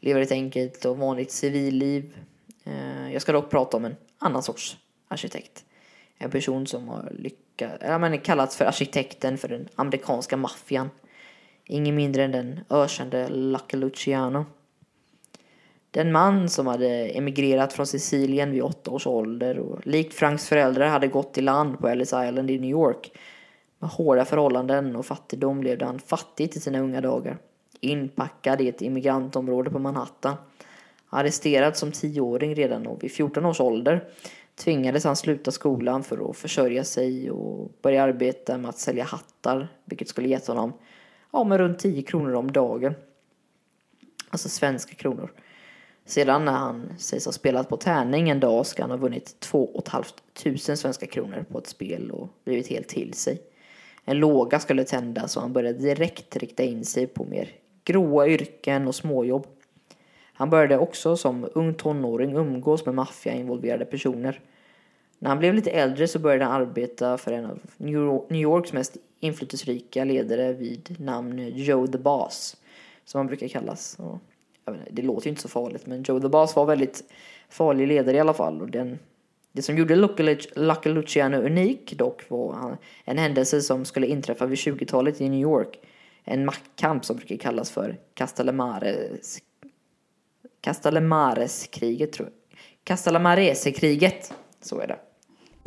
Lever 0.00 0.20
ett 0.20 0.32
enkelt 0.32 0.84
och 0.84 0.98
vanligt 0.98 1.30
civilliv. 1.30 2.18
Eh, 2.64 3.12
jag 3.12 3.22
ska 3.22 3.32
dock 3.32 3.50
prata 3.50 3.76
om 3.76 3.84
en 3.84 3.96
annan 4.18 4.42
sorts 4.42 4.76
arkitekt. 5.08 5.64
En 6.18 6.30
person 6.30 6.66
som 6.66 6.88
har 6.88 7.12
lyckats, 7.18 7.84
ja, 7.86 7.98
men 7.98 8.18
kallats 8.18 8.56
för 8.56 8.64
arkitekten 8.64 9.38
för 9.38 9.48
den 9.48 9.68
amerikanska 9.74 10.36
maffian. 10.36 10.90
Ingen 11.66 11.94
mindre 11.94 12.24
än 12.24 12.32
den 12.32 12.60
ökände 12.70 13.28
Lucky 13.28 13.76
Luciano. 13.76 14.46
Den 15.90 16.12
man 16.12 16.48
som 16.48 16.66
hade 16.66 17.08
emigrerat 17.08 17.72
från 17.72 17.86
Sicilien 17.86 18.50
vid 18.50 18.62
åtta 18.62 18.90
års 18.90 19.06
ålder 19.06 19.58
och 19.58 19.86
likt 19.86 20.14
Franks 20.14 20.48
föräldrar 20.48 20.88
hade 20.88 21.06
gått 21.06 21.38
i 21.38 21.40
land 21.40 21.78
på 21.78 21.88
Ellis 21.88 22.08
Island 22.08 22.50
i 22.50 22.58
New 22.58 22.70
York 22.70 23.10
med 23.78 23.90
hårda 23.90 24.24
förhållanden 24.24 24.96
och 24.96 25.06
fattigdom 25.06 25.62
levde 25.62 25.84
han 25.84 25.98
fattigt 25.98 26.56
i 26.56 26.60
sina 26.60 26.80
unga 26.80 27.00
dagar. 27.00 27.38
Inpackad 27.80 28.60
i 28.60 28.68
ett 28.68 28.82
immigrantområde 28.82 29.70
på 29.70 29.78
Manhattan. 29.78 30.34
Arresterad 31.10 31.76
som 31.76 31.92
tioåring 31.92 32.54
redan 32.54 32.86
och 32.86 33.02
vid 33.02 33.12
14 33.12 33.46
års 33.46 33.60
ålder 33.60 34.08
tvingades 34.56 35.04
han 35.04 35.16
sluta 35.16 35.50
skolan 35.50 36.04
för 36.04 36.30
att 36.30 36.36
försörja 36.36 36.84
sig 36.84 37.30
och 37.30 37.72
börja 37.82 38.02
arbeta 38.02 38.58
med 38.58 38.68
att 38.68 38.78
sälja 38.78 39.04
hattar, 39.04 39.68
vilket 39.84 40.08
skulle 40.08 40.28
gett 40.28 40.46
honom 40.46 40.72
ja, 41.32 41.44
med 41.44 41.58
runt 41.58 41.78
10 41.78 42.02
kronor 42.02 42.34
om 42.34 42.52
dagen. 42.52 42.94
Alltså 44.30 44.48
svenska 44.48 44.94
kronor. 44.94 45.32
Sedan 46.04 46.44
när 46.44 46.52
han 46.52 46.92
sägs 46.98 47.24
ha 47.24 47.32
spelat 47.32 47.68
på 47.68 47.76
tärning 47.76 48.30
en 48.30 48.40
dag 48.40 48.66
ska 48.66 48.82
han 48.82 48.90
ha 48.90 48.96
vunnit 48.96 49.40
2 49.40 49.82
500 49.92 50.76
svenska 50.76 51.06
kronor 51.06 51.44
på 51.50 51.58
ett 51.58 51.66
spel 51.66 52.10
och 52.10 52.28
blivit 52.44 52.68
helt 52.68 52.88
till 52.88 53.14
sig. 53.14 53.42
En 54.08 54.18
låga 54.18 54.60
skulle 54.60 54.84
tändas 54.84 55.36
och 55.36 55.42
han 55.42 55.52
började 55.52 55.78
direkt 55.78 56.36
rikta 56.36 56.62
in 56.62 56.84
sig 56.84 57.06
på 57.06 57.24
mer 57.24 57.48
gråa 57.84 58.28
yrken 58.28 58.88
och 58.88 58.94
småjobb. 58.94 59.46
Han 60.32 60.50
började 60.50 60.78
också 60.78 61.16
som 61.16 61.48
ung 61.54 61.74
tonåring 61.74 62.36
umgås 62.36 62.86
med 62.86 62.94
maffiainvolverade 62.94 63.84
personer. 63.84 64.40
När 65.18 65.28
han 65.28 65.38
blev 65.38 65.54
lite 65.54 65.70
äldre 65.70 66.08
så 66.08 66.18
började 66.18 66.44
han 66.44 66.62
arbeta 66.62 67.18
för 67.18 67.32
en 67.32 67.44
av 67.44 67.58
New 68.28 68.42
Yorks 68.42 68.72
mest 68.72 68.96
inflytelserika 69.20 70.04
ledare 70.04 70.52
vid 70.52 71.00
namn 71.00 71.48
Joe 71.54 71.86
the 71.86 71.98
Boss, 71.98 72.56
som 73.04 73.18
han 73.18 73.26
brukar 73.26 73.48
kallas. 73.48 73.96
Och, 73.98 74.18
inte, 74.64 74.78
det 74.90 75.02
låter 75.02 75.26
ju 75.26 75.30
inte 75.30 75.42
så 75.42 75.48
farligt, 75.48 75.86
men 75.86 76.02
Joe 76.02 76.20
the 76.20 76.28
Boss 76.28 76.56
var 76.56 76.66
väldigt 76.66 77.04
farlig 77.48 77.88
ledare 77.88 78.16
i 78.16 78.20
alla 78.20 78.34
fall. 78.34 78.60
Och 78.60 78.70
den 78.70 78.98
det 79.58 79.62
som 79.62 79.76
gjorde 79.76 79.96
Lucky 80.54 80.88
Luciano 80.88 81.36
unik 81.36 81.94
dock 81.98 82.30
var 82.30 82.78
en 83.04 83.18
händelse 83.18 83.62
som 83.62 83.84
skulle 83.84 84.06
inträffa 84.06 84.46
vid 84.46 84.58
20-talet 84.58 85.20
i 85.20 85.28
New 85.28 85.40
York. 85.40 85.78
En 86.24 86.44
maktkamp 86.44 87.04
som 87.04 87.16
brukar 87.16 87.36
kallas 87.36 87.70
för 87.70 87.98
Castellamares 88.14 89.38
Castellamares-kriget 90.60 92.12
tror 92.12 92.28
jag. 92.28 92.58
Castellamares-kriget, 92.84 94.32
så 94.60 94.80
är 94.80 94.86
det. 94.86 94.98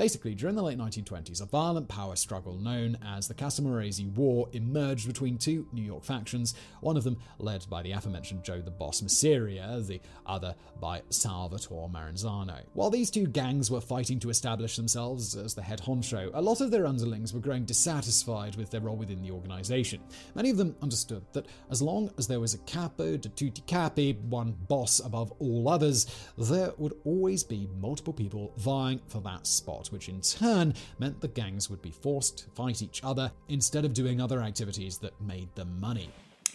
Basically, 0.02 0.34
during 0.34 0.56
the 0.56 0.64
late 0.64 0.80
1920s, 0.80 1.44
a 1.44 1.46
violent 1.46 1.88
power 1.88 2.16
struggle 2.16 2.58
known 2.58 2.98
as 3.06 3.28
the 3.28 3.36
Casamaresi 3.36 4.12
War 4.16 4.50
emerged 4.52 5.06
between 5.06 5.38
two 5.38 5.68
New 5.74 5.84
York 5.84 6.04
factions, 6.04 6.56
one 6.80 6.98
of 6.98 7.04
them 7.04 7.18
led 7.38 7.68
by 7.70 7.84
the 7.84 7.92
aforementioned 7.92 8.44
Joe 8.44 8.62
the 8.62 8.72
Boss 8.72 9.02
Masseria, 9.02 9.86
the 9.86 10.02
other 10.26 10.56
by 10.80 11.04
Salvatore 11.12 11.88
Maranzano. 11.88 12.64
While 12.74 12.90
these 12.90 13.12
two 13.12 13.28
gangs 13.28 13.70
were 13.70 13.80
fighting 13.80 14.20
to 14.22 14.32
establish 14.32 14.76
themselves 14.76 15.36
as 15.36 15.54
the 15.54 15.62
head 15.62 15.82
honcho, 15.82 16.32
a 16.34 16.42
lot 16.42 16.62
of 16.62 16.72
their 16.72 16.88
underlings 16.88 17.32
were 17.32 17.40
growing 17.40 17.66
dissatisfied 17.66 18.56
with 18.56 18.72
their 18.72 18.82
role 18.82 18.98
within 18.98 19.22
the 19.22 19.30
organization. 19.30 20.02
Many 20.34 20.50
of 20.50 20.58
them 20.58 20.76
understood 20.82 21.24
that 21.34 21.46
as 21.70 21.80
long 21.80 22.10
as 22.18 22.28
there 22.28 22.40
was 22.40 22.56
a 22.56 22.60
capo 22.60 23.18
de 23.18 23.30
tutti 23.30 23.62
capi, 23.68 24.14
one 24.14 24.56
boss 24.68 25.00
above 25.00 25.32
all 25.38 25.70
others, 25.70 26.08
there 26.40 26.72
would 26.80 26.96
always 27.04 27.44
be 27.44 27.70
multiple 27.80 28.14
people 28.14 28.52
vying 28.58 29.00
for 29.08 29.22
that 29.22 29.46
spot 29.46 29.91
which 29.92 30.10
in 30.10 30.22
turn 30.22 30.74
meant 30.98 31.22
the 31.22 31.42
gangs 31.42 31.70
would 31.70 31.82
be 31.82 31.92
forced 32.04 32.38
to 32.38 32.64
fight 32.64 32.82
each 32.82 33.04
other 33.04 33.30
instead 33.48 33.86
of 33.86 33.92
doing 33.94 34.22
other 34.22 34.42
activities 34.42 34.98
that 35.00 35.12
made 35.20 35.48
them 35.56 35.80
money. 35.80 36.10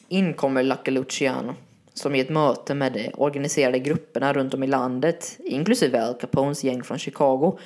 In 0.08 0.34
kommer 0.34 0.62
Lucky 0.62 0.90
Luciano, 0.90 1.54
som 1.94 2.14
i 2.14 2.20
ett 2.20 2.30
möte 2.30 2.74
med 2.74 2.92
de 2.92 3.10
organiserade 3.14 3.78
grupperna 3.78 4.32
runt 4.32 4.54
om 4.54 4.62
i 4.62 4.66
landet, 4.66 5.38
inklusive 5.44 6.02
Al 6.02 6.14
Capones 6.14 6.64
gäng 6.64 6.82
från 6.82 6.98
Chicago, 6.98 7.58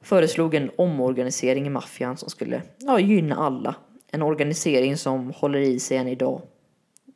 föreslog 0.00 0.54
en 0.54 0.70
omorganisering 0.76 1.66
i 1.66 1.70
maffian 1.70 2.16
som 2.16 2.30
skulle 2.30 2.62
ja, 2.78 3.00
gynna 3.00 3.36
alla. 3.36 3.74
En 4.10 4.22
organisering 4.22 4.96
som 4.96 5.30
håller 5.30 5.58
i 5.58 5.78
sig 5.80 5.96
än 5.96 6.08
idag. 6.08 6.42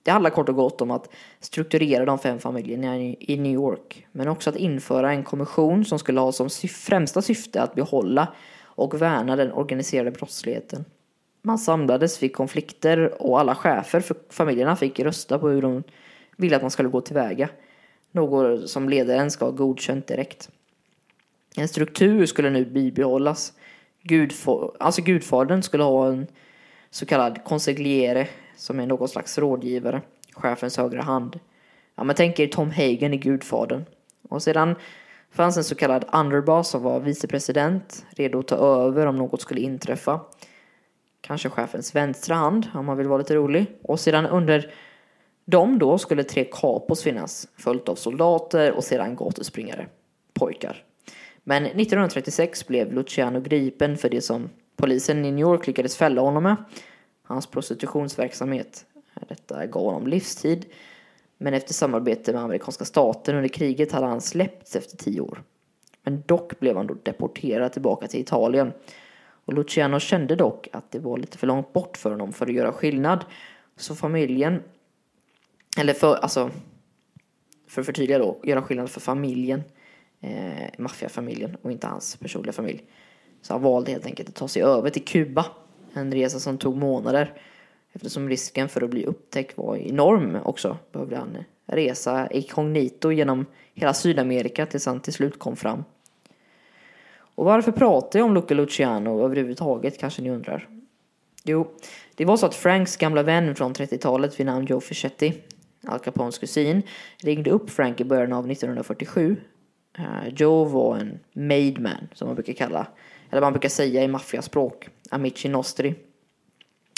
Det 0.02 0.10
handlar 0.10 0.30
kort 0.30 0.48
och 0.48 0.54
gott 0.54 0.80
om 0.80 0.90
att 0.90 1.08
strukturera 1.40 2.04
de 2.04 2.18
fem 2.18 2.38
familjerna 2.38 2.98
i 2.98 3.36
New 3.38 3.52
York, 3.52 4.06
men 4.12 4.28
också 4.28 4.50
att 4.50 4.56
införa 4.56 5.12
en 5.12 5.24
kommission 5.24 5.84
som 5.84 5.98
skulle 5.98 6.20
ha 6.20 6.32
som 6.32 6.50
främsta 6.70 7.22
syfte 7.22 7.62
att 7.62 7.74
behålla 7.74 8.28
och 8.62 9.02
värna 9.02 9.36
den 9.36 9.52
organiserade 9.52 10.10
brottsligheten. 10.10 10.84
Man 11.42 11.58
samlades 11.58 12.22
vid 12.22 12.36
konflikter 12.36 13.22
och 13.22 13.40
alla 13.40 13.54
chefer 13.54 14.00
för 14.00 14.16
familjerna 14.30 14.76
fick 14.76 15.00
rösta 15.00 15.38
på 15.38 15.48
hur 15.48 15.62
de 15.62 15.82
ville 16.36 16.56
att 16.56 16.62
man 16.62 16.70
skulle 16.70 16.88
gå 16.88 17.00
tillväga. 17.00 17.48
Något 18.12 18.70
som 18.70 18.88
ledaren 18.88 19.30
ska 19.30 19.44
ha 19.44 19.52
godkänt 19.52 20.06
direkt. 20.06 20.50
En 21.56 21.68
struktur 21.68 22.26
skulle 22.26 22.50
nu 22.50 22.64
bibehållas. 22.64 23.52
Gudf 24.02 24.48
alltså 24.78 25.02
gudfadern 25.02 25.62
skulle 25.62 25.84
ha 25.84 26.08
en 26.08 26.26
så 26.90 27.06
kallad 27.06 27.44
konsegliere 27.44 28.28
som 28.60 28.80
är 28.80 28.86
någon 28.86 29.08
slags 29.08 29.38
rådgivare, 29.38 30.02
chefens 30.32 30.76
högra 30.76 31.02
hand. 31.02 31.40
Ja, 31.96 32.04
men 32.04 32.16
tänk 32.16 32.38
er 32.38 32.46
Tom 32.46 32.70
Hagen 32.70 33.14
i 33.14 33.16
Gudfadern. 33.16 33.84
Och 34.28 34.42
sedan 34.42 34.74
fanns 35.30 35.56
en 35.56 35.64
så 35.64 35.74
kallad 35.74 36.04
underboss 36.12 36.68
som 36.68 36.82
var 36.82 37.00
vicepresident, 37.00 38.06
redo 38.10 38.38
att 38.38 38.48
ta 38.48 38.56
över 38.56 39.06
om 39.06 39.16
något 39.16 39.40
skulle 39.40 39.60
inträffa. 39.60 40.20
kanske 41.20 41.48
chefens 41.48 41.94
vänstra 41.94 42.34
hand 42.34 42.66
om 42.74 42.86
man 42.86 42.96
vill 42.96 43.08
vara 43.08 43.18
lite 43.18 43.34
rolig. 43.34 43.66
Och 43.82 44.00
sedan 44.00 44.26
under 44.26 44.72
dem 45.44 45.78
då 45.78 45.98
skulle 45.98 46.24
tre 46.24 46.44
kapos 46.44 47.02
finnas, 47.02 47.48
följt 47.56 47.88
av 47.88 47.94
soldater 47.94 48.72
och 48.72 48.84
sedan 48.84 49.16
gatuspringare, 49.16 49.86
pojkar. 50.34 50.84
Men 51.44 51.66
1936 51.66 52.66
blev 52.66 52.92
Luciano 52.92 53.40
gripen 53.40 53.96
för 53.96 54.08
det 54.08 54.20
som 54.20 54.50
polisen 54.76 55.24
i 55.24 55.30
New 55.30 55.40
York 55.40 55.66
lyckades 55.66 55.96
fälla 55.96 56.20
honom 56.20 56.42
med, 56.42 56.56
hans 57.34 57.46
prostitutionsverksamhet. 57.46 58.86
Detta 59.28 59.66
gav 59.66 59.84
honom 59.84 60.06
livstid, 60.06 60.66
men 61.38 61.54
efter 61.54 61.74
samarbete 61.74 62.32
med 62.32 62.42
amerikanska 62.42 62.84
staten 62.84 63.36
under 63.36 63.48
kriget 63.48 63.92
hade 63.92 64.06
han 64.06 64.20
släppts 64.20 64.76
efter 64.76 64.96
tio 64.96 65.20
år. 65.20 65.42
Men 66.02 66.22
dock 66.26 66.60
blev 66.60 66.76
han 66.76 66.86
då 66.86 66.94
deporterad 67.02 67.72
tillbaka 67.72 68.06
till 68.08 68.20
Italien. 68.20 68.72
Och 69.44 69.54
Luciano 69.54 70.00
kände 70.00 70.36
dock 70.36 70.68
att 70.72 70.90
det 70.90 70.98
var 70.98 71.18
lite 71.18 71.38
för 71.38 71.46
långt 71.46 71.72
bort 71.72 71.96
för 71.96 72.10
honom 72.10 72.32
för 72.32 72.46
att 72.46 72.52
göra 72.52 72.72
skillnad. 72.72 73.24
Så 73.76 73.94
familjen, 73.94 74.62
eller 75.78 75.92
för, 75.92 76.14
alltså, 76.14 76.50
för 77.68 77.80
att 77.80 77.86
förtydliga 77.86 78.18
då, 78.18 78.40
göra 78.42 78.62
skillnad 78.62 78.90
för 78.90 79.00
familjen, 79.00 79.62
eh, 80.20 80.70
maffiafamiljen 80.78 81.56
och 81.62 81.72
inte 81.72 81.86
hans 81.86 82.16
personliga 82.16 82.52
familj. 82.52 82.82
Så 83.42 83.54
han 83.54 83.62
valde 83.62 83.90
helt 83.90 84.06
enkelt 84.06 84.28
att 84.28 84.34
ta 84.34 84.48
sig 84.48 84.62
över 84.62 84.90
till 84.90 85.04
Kuba. 85.04 85.46
En 85.92 86.12
resa 86.12 86.40
som 86.40 86.58
tog 86.58 86.76
månader. 86.76 87.32
Eftersom 87.92 88.28
risken 88.28 88.68
för 88.68 88.82
att 88.82 88.90
bli 88.90 89.06
upptäckt 89.06 89.58
var 89.58 89.76
enorm 89.76 90.38
också 90.44 90.76
behövde 90.92 91.16
han 91.16 91.44
resa 91.66 92.28
inkognito 92.30 93.12
genom 93.12 93.46
hela 93.74 93.94
Sydamerika 93.94 94.66
tills 94.66 94.86
han 94.86 95.00
till 95.00 95.12
slut 95.12 95.38
kom 95.38 95.56
fram. 95.56 95.84
Och 97.34 97.44
varför 97.44 97.72
pratar 97.72 98.18
jag 98.18 98.26
om 98.26 98.34
Luca 98.34 98.54
Luciano 98.54 99.24
överhuvudtaget 99.24 99.98
kanske 99.98 100.22
ni 100.22 100.30
undrar? 100.30 100.68
Jo, 101.44 101.70
det 102.14 102.24
var 102.24 102.36
så 102.36 102.46
att 102.46 102.54
Franks 102.54 102.96
gamla 102.96 103.22
vän 103.22 103.54
från 103.54 103.74
30-talet 103.74 104.40
vid 104.40 104.46
namn 104.46 104.66
Joe 104.66 104.80
Fischetti, 104.80 105.34
Al 105.86 105.98
Capones 105.98 106.38
kusin, 106.38 106.82
ringde 107.22 107.50
upp 107.50 107.70
Frank 107.70 108.00
i 108.00 108.04
början 108.04 108.32
av 108.32 108.50
1947. 108.50 109.36
Eh, 109.98 110.28
Joe 110.36 110.64
var 110.64 110.96
en 110.96 111.18
made 111.32 111.80
man, 111.80 112.08
som 112.12 112.28
man 112.28 112.34
brukar 112.34 112.52
kalla, 112.52 112.86
eller 113.30 113.40
man 113.40 113.52
brukar 113.52 113.68
säga 113.68 114.04
i 114.04 114.08
maffiaspråk, 114.08 114.88
amici 115.10 115.48
nostri. 115.48 115.94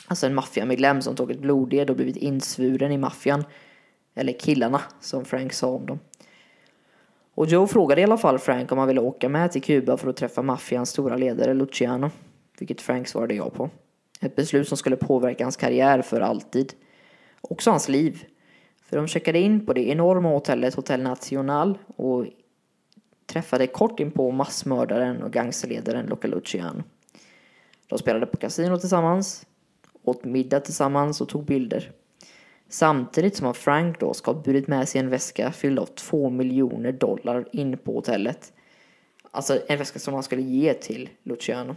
Alltså 0.06 0.26
en 0.26 0.34
maffiamedlem 0.34 1.02
som 1.02 1.16
tagit 1.16 1.40
bloded 1.40 1.90
och 1.90 1.96
blivit 1.96 2.16
insvuren 2.16 2.92
i 2.92 2.98
maffian. 2.98 3.44
Eller 4.14 4.32
killarna, 4.32 4.80
som 5.00 5.24
Frank 5.24 5.52
sa 5.52 5.68
om 5.68 5.86
dem. 5.86 5.98
Och 7.34 7.46
Joe 7.46 7.66
frågade 7.66 8.00
i 8.00 8.04
alla 8.04 8.18
fall 8.18 8.38
Frank 8.38 8.72
om 8.72 8.78
han 8.78 8.88
ville 8.88 9.00
åka 9.00 9.28
med 9.28 9.52
till 9.52 9.62
Kuba 9.62 9.96
för 9.96 10.08
att 10.08 10.16
träffa 10.16 10.42
maffians 10.42 10.90
stora 10.90 11.16
ledare 11.16 11.54
Luciano. 11.54 12.10
Vilket 12.58 12.80
Frank 12.80 13.08
svarade 13.08 13.34
ja 13.34 13.50
på. 13.50 13.70
Ett 14.20 14.36
beslut 14.36 14.68
som 14.68 14.76
skulle 14.76 14.96
påverka 14.96 15.44
hans 15.44 15.56
karriär 15.56 16.02
för 16.02 16.20
alltid. 16.20 16.72
Också 17.40 17.70
hans 17.70 17.88
liv. 17.88 18.24
För 18.82 18.96
de 18.96 19.06
checkade 19.06 19.38
in 19.38 19.66
på 19.66 19.72
det 19.72 19.88
enorma 19.88 20.28
hotellet 20.28 20.74
Hotel 20.74 21.02
Nacional 21.02 21.78
och 21.96 22.26
träffade 23.26 23.66
kort 23.66 24.00
in 24.00 24.10
på 24.10 24.30
massmördaren 24.30 25.22
och 25.22 25.32
gangsterledaren 25.32 26.06
Luca 26.06 26.28
Luciano. 26.28 26.82
De 27.92 27.98
spelade 27.98 28.26
på 28.26 28.36
kasino 28.36 28.78
tillsammans, 28.78 29.46
åt 30.02 30.24
middag 30.24 30.60
tillsammans 30.60 31.20
och 31.20 31.28
tog 31.28 31.44
bilder. 31.44 31.92
Samtidigt 32.68 33.36
som 33.36 33.54
Frank 33.54 34.00
då 34.00 34.14
ska 34.14 34.32
ha 34.32 34.42
burit 34.42 34.68
med 34.68 34.88
sig 34.88 35.00
en 35.00 35.10
väska 35.10 35.52
fylld 35.52 35.78
av 35.78 35.86
två 35.86 36.30
miljoner 36.30 36.92
dollar 36.92 37.48
in 37.52 37.78
på 37.78 37.94
hotellet. 37.94 38.52
Alltså 39.30 39.58
en 39.68 39.78
väska 39.78 39.98
som 39.98 40.14
han 40.14 40.22
skulle 40.22 40.42
ge 40.42 40.74
till 40.74 41.08
Luciano. 41.22 41.76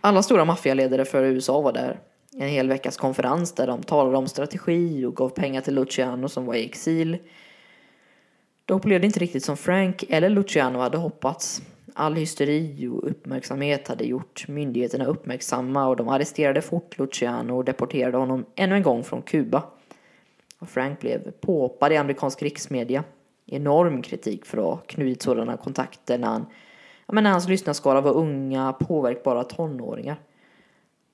Alla 0.00 0.22
stora 0.22 0.44
maffialedare 0.44 1.04
för 1.04 1.24
USA 1.24 1.60
var 1.60 1.72
där. 1.72 2.00
En 2.36 2.48
hel 2.48 2.68
veckas 2.68 2.96
konferens 2.96 3.52
där 3.52 3.66
de 3.66 3.82
talade 3.82 4.16
om 4.16 4.28
strategi 4.28 5.04
och 5.04 5.16
gav 5.16 5.28
pengar 5.28 5.60
till 5.60 5.74
Luciano 5.74 6.28
som 6.28 6.46
var 6.46 6.54
i 6.54 6.64
exil. 6.64 7.18
Dock 8.64 8.82
blev 8.82 9.00
det 9.00 9.06
inte 9.06 9.20
riktigt 9.20 9.44
som 9.44 9.56
Frank 9.56 10.04
eller 10.08 10.28
Luciano 10.28 10.78
hade 10.78 10.98
hoppats. 10.98 11.62
All 11.96 12.14
hysteri 12.14 12.88
och 12.88 13.10
uppmärksamhet 13.10 13.88
hade 13.88 14.04
gjort 14.04 14.48
myndigheterna 14.48 15.04
uppmärksamma 15.04 15.88
och 15.88 15.96
de 15.96 16.08
arresterade 16.08 16.62
fort 16.62 16.98
Luciano 16.98 17.56
och 17.56 17.64
deporterade 17.64 18.16
honom 18.16 18.46
ännu 18.54 18.74
en 18.74 18.82
gång 18.82 19.04
från 19.04 19.22
Kuba. 19.22 19.62
Och 20.58 20.68
Frank 20.68 21.00
blev 21.00 21.30
påhoppad 21.30 21.92
i 21.92 21.96
amerikansk 21.96 22.42
riksmedia. 22.42 23.04
Enorm 23.46 24.02
kritik 24.02 24.46
för 24.46 24.58
att 24.58 24.64
ha 24.64 24.76
knutit 24.76 25.22
sådana 25.22 25.56
kontakter 25.56 26.18
när, 26.18 26.28
han, 26.28 26.46
ja, 27.06 27.14
men 27.14 27.24
när 27.24 27.30
hans 27.30 27.48
lyssnarskara 27.48 28.00
var 28.00 28.12
unga, 28.12 28.72
påverkbara 28.72 29.44
tonåringar. 29.44 30.16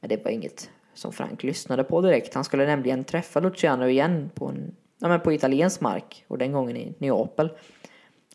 Men 0.01 0.09
det 0.09 0.25
var 0.25 0.31
inget 0.31 0.71
som 0.95 1.13
Frank 1.13 1.43
lyssnade 1.43 1.85
på 1.85 2.01
direkt. 2.01 2.35
Han 2.35 2.45
skulle 2.45 2.67
nämligen 2.67 3.05
träffa 3.05 3.41
Luciano 3.41 3.87
igen 3.87 4.31
på, 4.35 4.47
en, 4.47 4.77
ja, 4.99 5.09
men 5.09 5.21
på 5.21 5.33
italiensk 5.33 5.81
mark 5.81 6.25
och 6.29 6.39
den 6.39 6.53
gången 6.53 6.77
i 6.77 6.95
Neapel. 6.99 7.51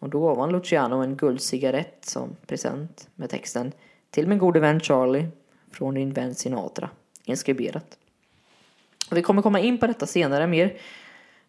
Och 0.06 0.12
då 0.12 0.20
gav 0.20 0.40
han 0.40 0.52
Luciano 0.52 0.96
en 0.96 1.16
guldcigarett 1.16 1.98
som 2.06 2.36
present 2.48 3.10
med 3.16 3.30
texten 3.30 3.72
Till 4.10 4.28
min 4.28 4.38
gode 4.38 4.60
vän 4.60 4.80
Charlie 4.80 5.28
från 5.72 5.94
din 5.94 6.14
vän 6.14 6.36
Sinatra. 6.36 6.90
Inskriberat. 7.24 7.98
Och 9.12 9.18
vi 9.18 9.22
kommer 9.22 9.42
komma 9.42 9.60
in 9.60 9.78
på 9.78 9.88
detta 9.88 10.06
senare 10.06 10.48
mer. 10.48 10.78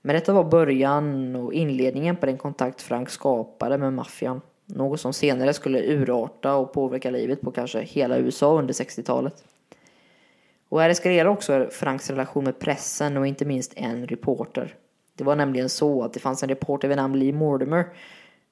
Men 0.02 0.14
detta 0.14 0.32
var 0.32 0.44
början 0.44 1.36
och 1.36 1.54
inledningen 1.54 2.16
på 2.16 2.26
den 2.26 2.38
kontakt 2.38 2.82
Frank 2.82 3.10
skapade 3.10 3.78
med 3.78 3.92
maffian. 3.92 4.40
Något 4.66 5.00
som 5.00 5.12
senare 5.12 5.52
skulle 5.52 5.82
urarta 5.82 6.54
och 6.54 6.72
påverka 6.72 7.10
livet 7.10 7.40
på 7.40 7.50
kanske 7.50 7.80
hela 7.80 8.18
USA 8.18 8.58
under 8.58 8.74
60-talet. 8.74 9.44
Och 10.68 10.80
här 10.80 10.90
eskalerar 10.90 11.28
också 11.28 11.68
Franks 11.70 12.10
relation 12.10 12.44
med 12.44 12.58
pressen 12.58 13.16
och 13.16 13.26
inte 13.26 13.44
minst 13.44 13.72
en 13.76 14.06
reporter. 14.06 14.74
Det 15.14 15.24
var 15.24 15.36
nämligen 15.36 15.68
så 15.68 16.02
att 16.02 16.12
det 16.12 16.20
fanns 16.20 16.42
en 16.42 16.48
reporter 16.48 16.88
vid 16.88 16.96
namn 16.96 17.18
Lee 17.18 17.32
Mortimer 17.32 17.86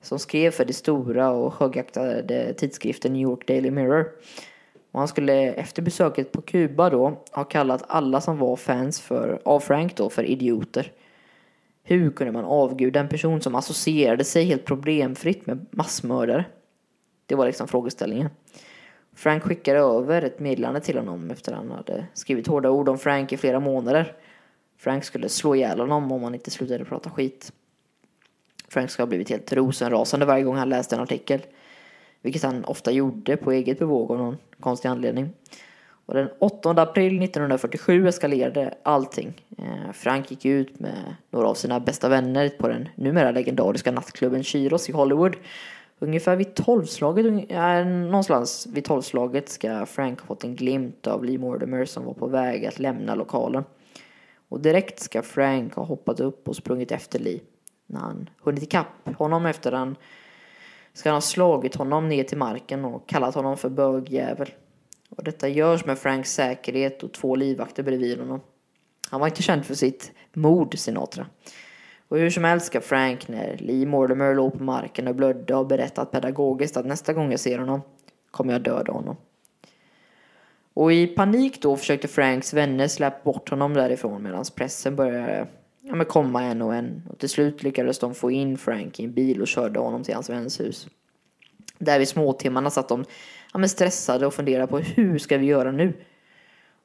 som 0.05 0.19
skrev 0.19 0.51
för 0.51 0.65
det 0.65 0.73
stora 0.73 1.31
och 1.31 1.55
högaktade 1.55 2.55
tidskriften 2.55 3.13
New 3.13 3.23
York 3.23 3.47
Daily 3.47 3.71
Mirror. 3.71 4.13
Och 4.93 4.99
han 4.99 5.09
skulle 5.09 5.53
efter 5.53 5.83
besöket 5.83 6.33
på 6.33 6.43
Kuba 6.43 6.91
då 6.91 7.23
ha 7.33 7.45
kallat 7.45 7.85
alla 7.87 8.21
som 8.21 8.39
var 8.39 8.57
fans 8.57 9.01
för, 9.01 9.39
av 9.45 9.61
Frank 9.61 9.97
då 9.97 10.11
för 10.11 10.25
idioter. 10.25 10.93
Hur 11.83 12.11
kunde 12.11 12.33
man 12.33 12.45
avguda 12.45 13.01
en 13.01 13.09
person 13.09 13.41
som 13.41 13.55
associerade 13.55 14.25
sig 14.25 14.45
helt 14.45 14.65
problemfritt 14.65 15.47
med 15.47 15.67
massmördare? 15.71 16.45
Det 17.27 17.35
var 17.35 17.47
liksom 17.47 17.69
frågeställningen. 17.69 18.29
Frank 19.17 19.43
skickade 19.43 19.79
över 19.79 20.23
ett 20.23 20.41
meddelande 20.41 20.81
till 20.81 20.99
honom 20.99 21.31
efter 21.31 21.53
att 21.53 21.59
han 21.59 21.71
hade 21.71 22.07
skrivit 22.15 22.47
hårda 22.47 22.71
ord 22.71 22.89
om 22.89 22.99
Frank 22.99 23.33
i 23.33 23.37
flera 23.37 23.61
månader. 23.61 24.17
Frank 24.79 25.05
skulle 25.05 25.29
slå 25.29 25.55
ihjäl 25.55 25.81
honom 25.81 26.13
om 26.13 26.23
han 26.23 26.35
inte 26.35 26.51
slutade 26.51 26.85
prata 26.85 27.11
skit. 27.11 27.53
Frank 28.69 28.91
ska 28.91 29.03
ha 29.03 29.07
blivit 29.07 29.31
helt 29.31 29.53
rosenrasande 29.53 30.27
varje 30.27 30.45
gång 30.45 30.57
han 30.57 30.69
läste 30.69 30.97
en 30.97 31.03
artikel. 31.03 31.41
Vilket 32.23 32.43
han 32.43 32.65
ofta 32.65 32.91
gjorde 32.91 33.37
på 33.37 33.53
eget 33.53 33.79
bevåg 33.79 34.11
av 34.11 34.19
någon 34.19 34.37
konstig 34.61 34.89
anledning. 34.89 35.33
Och 36.07 36.15
den 36.15 36.29
8 36.39 36.71
april 36.71 37.23
1947 37.23 38.09
eskalerade 38.09 38.75
allting. 38.83 39.43
Eh, 39.59 39.93
Frank 39.93 40.31
gick 40.31 40.45
ut 40.45 40.81
med 40.81 41.17
några 41.31 41.49
av 41.49 41.55
sina 41.55 41.81
bästa 41.81 42.09
vänner 42.09 42.49
på 42.49 42.69
den 42.69 42.89
numera 42.95 43.31
legendariska 43.31 43.93
nattklubben 43.93 44.45
Chiros 44.45 44.89
i 44.89 44.93
Hollywood. 44.93 45.37
Ungefär 45.99 46.37
vid 46.37 46.55
tolvslaget, 46.55 47.51
äh, 47.51 47.87
någonstans 47.87 48.69
vid 48.73 48.85
tolvslaget 48.85 49.49
ska 49.49 49.87
Frank 49.87 50.21
ha 50.21 50.27
fått 50.27 50.45
en 50.45 50.57
glimt 50.57 51.07
av 51.07 51.25
Lee 51.25 51.39
Mortimer 51.39 51.85
som 51.85 52.05
var 52.05 52.15
på 52.15 52.27
väg 52.27 52.67
att 52.67 52.79
lämna 52.79 53.15
lokalen. 53.15 53.65
Och 54.49 54.61
direkt 54.61 55.01
ska 55.01 55.23
Frank 55.23 55.75
ha 55.75 55.85
hoppat 55.85 56.21
upp 56.21 56.49
och 56.49 56.57
sprungit 56.57 56.93
efter 56.93 57.19
Lee 57.19 57.41
när 57.87 58.01
han 58.01 58.31
hunnit 58.41 58.63
ikapp 58.63 59.17
honom 59.19 59.47
efter 59.47 59.71
den 59.71 59.97
ska 60.93 61.09
han 61.09 61.17
ha 61.17 61.21
slagit 61.21 61.75
honom 61.75 62.09
ner 62.09 62.25
till 62.25 62.39
marken 62.39 62.85
och 62.85 63.09
kallat 63.09 63.35
honom 63.35 63.57
för 63.57 63.69
bögjävel. 63.69 64.51
Och 65.11 65.25
detta 65.25 65.49
görs 65.49 65.85
med 65.85 65.99
Franks 65.99 66.35
säkerhet 66.35 67.03
och 67.03 67.13
två 67.13 67.37
livvakter 67.37 67.83
bredvid 67.83 68.19
honom. 68.19 68.41
Han 69.11 69.21
var 69.21 69.29
inte 69.29 69.43
känd 69.43 69.67
för 69.67 69.75
sitt 69.75 70.13
mod, 70.33 70.79
Sinatra. 70.79 71.27
Och 72.09 72.19
hur 72.19 72.31
som 72.31 72.45
helst 72.45 72.67
ska 72.67 72.81
Frank, 72.81 73.29
när 73.29 73.57
Lee 73.57 73.87
Mortimer 73.87 74.35
låg 74.35 74.59
på 74.59 74.65
marken 74.65 75.09
och 75.09 75.15
blödde, 75.15 75.55
ha 75.55 75.65
berättat 75.65 76.11
pedagogiskt 76.11 76.77
att 76.77 76.87
nästa 76.87 77.13
gång 77.13 77.31
jag 77.31 77.41
ser 77.41 77.59
honom 77.59 77.81
kommer 78.31 78.53
jag 78.53 78.63
döda 78.63 78.93
honom. 78.93 79.17
Och 80.75 80.93
i 80.93 81.07
panik 81.07 81.63
då 81.63 81.77
försökte 81.77 82.09
Franks 82.09 82.55
vänner 82.55 82.89
släppa 82.89 83.25
bort 83.25 83.51
honom 83.51 83.75
därifrån 83.75 84.23
medan 84.23 84.45
pressen 84.55 84.97
började 84.97 85.47
ja, 85.87 85.95
men 85.95 86.07
komma 86.07 86.43
en 86.43 86.63
och 86.63 86.75
en. 86.75 87.03
Och 87.11 87.19
till 87.19 87.29
slut 87.29 87.63
lyckades 87.63 87.99
de 87.99 88.15
få 88.15 88.31
in 88.31 88.59
Frank 88.59 89.01
i 89.01 89.05
en 89.05 89.13
bil 89.13 89.41
och 89.41 89.49
körde 89.49 89.81
honom 89.81 90.03
till 90.03 90.15
hans 90.15 90.31
väns 90.31 90.61
hus. 90.61 90.89
Där 91.79 91.99
vid 91.99 92.09
småtimmarna 92.09 92.71
satt 92.71 92.89
de 92.89 93.05
ja, 93.53 93.59
men 93.59 93.69
stressade 93.69 94.27
och 94.27 94.35
funderade 94.35 94.67
på 94.67 94.79
hur 94.79 95.19
ska 95.19 95.39
vi 95.39 95.47
göra 95.47 95.73
nu? 95.73 95.93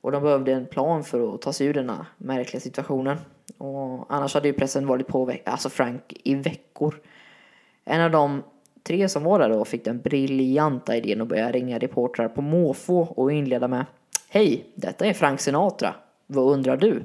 Och 0.01 0.11
de 0.11 0.23
behövde 0.23 0.53
en 0.53 0.65
plan 0.65 1.03
för 1.03 1.35
att 1.35 1.41
ta 1.41 1.53
sig 1.53 1.67
ur 1.67 1.73
denna 1.73 2.05
märkliga 2.17 2.61
situationen. 2.61 3.17
Och 3.57 4.05
annars 4.09 4.33
hade 4.33 4.47
ju 4.47 4.53
pressen 4.53 4.87
varit 4.87 5.07
på 5.07 5.33
alltså 5.45 5.69
Frank 5.69 6.13
i 6.23 6.35
veckor. 6.35 6.95
En 7.85 8.01
av 8.01 8.11
de 8.11 8.43
tre 8.83 9.09
som 9.09 9.23
var 9.23 9.39
där 9.39 9.49
då 9.49 9.65
fick 9.65 9.85
den 9.85 9.99
briljanta 9.99 10.95
idén 10.95 11.21
att 11.21 11.27
börja 11.27 11.51
ringa 11.51 11.79
reportrar 11.79 12.29
på 12.29 12.41
måfå 12.41 13.01
och 13.01 13.31
inleda 13.31 13.67
med 13.67 13.85
Hej, 14.29 14.65
detta 14.75 15.05
är 15.05 15.13
Frank 15.13 15.39
Sinatra. 15.39 15.95
Vad 16.27 16.53
undrar 16.53 16.77
du? 16.77 17.03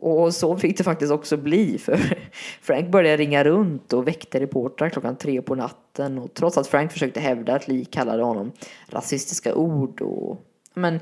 Och 0.00 0.34
så 0.34 0.56
fick 0.56 0.78
det 0.78 0.84
faktiskt 0.84 1.12
också 1.12 1.36
bli 1.36 1.78
för 1.78 2.18
Frank 2.62 2.90
började 2.90 3.16
ringa 3.16 3.44
runt 3.44 3.92
och 3.92 4.08
väckte 4.08 4.40
reportrar 4.40 4.88
klockan 4.88 5.16
tre 5.16 5.42
på 5.42 5.54
natten 5.54 6.18
och 6.18 6.34
trots 6.34 6.58
att 6.58 6.66
Frank 6.66 6.92
försökte 6.92 7.20
hävda 7.20 7.54
att 7.54 7.68
Lee 7.68 7.84
kallade 7.84 8.22
honom 8.22 8.52
rasistiska 8.88 9.54
ord 9.54 10.00
och 10.00 10.46
men 10.74 11.00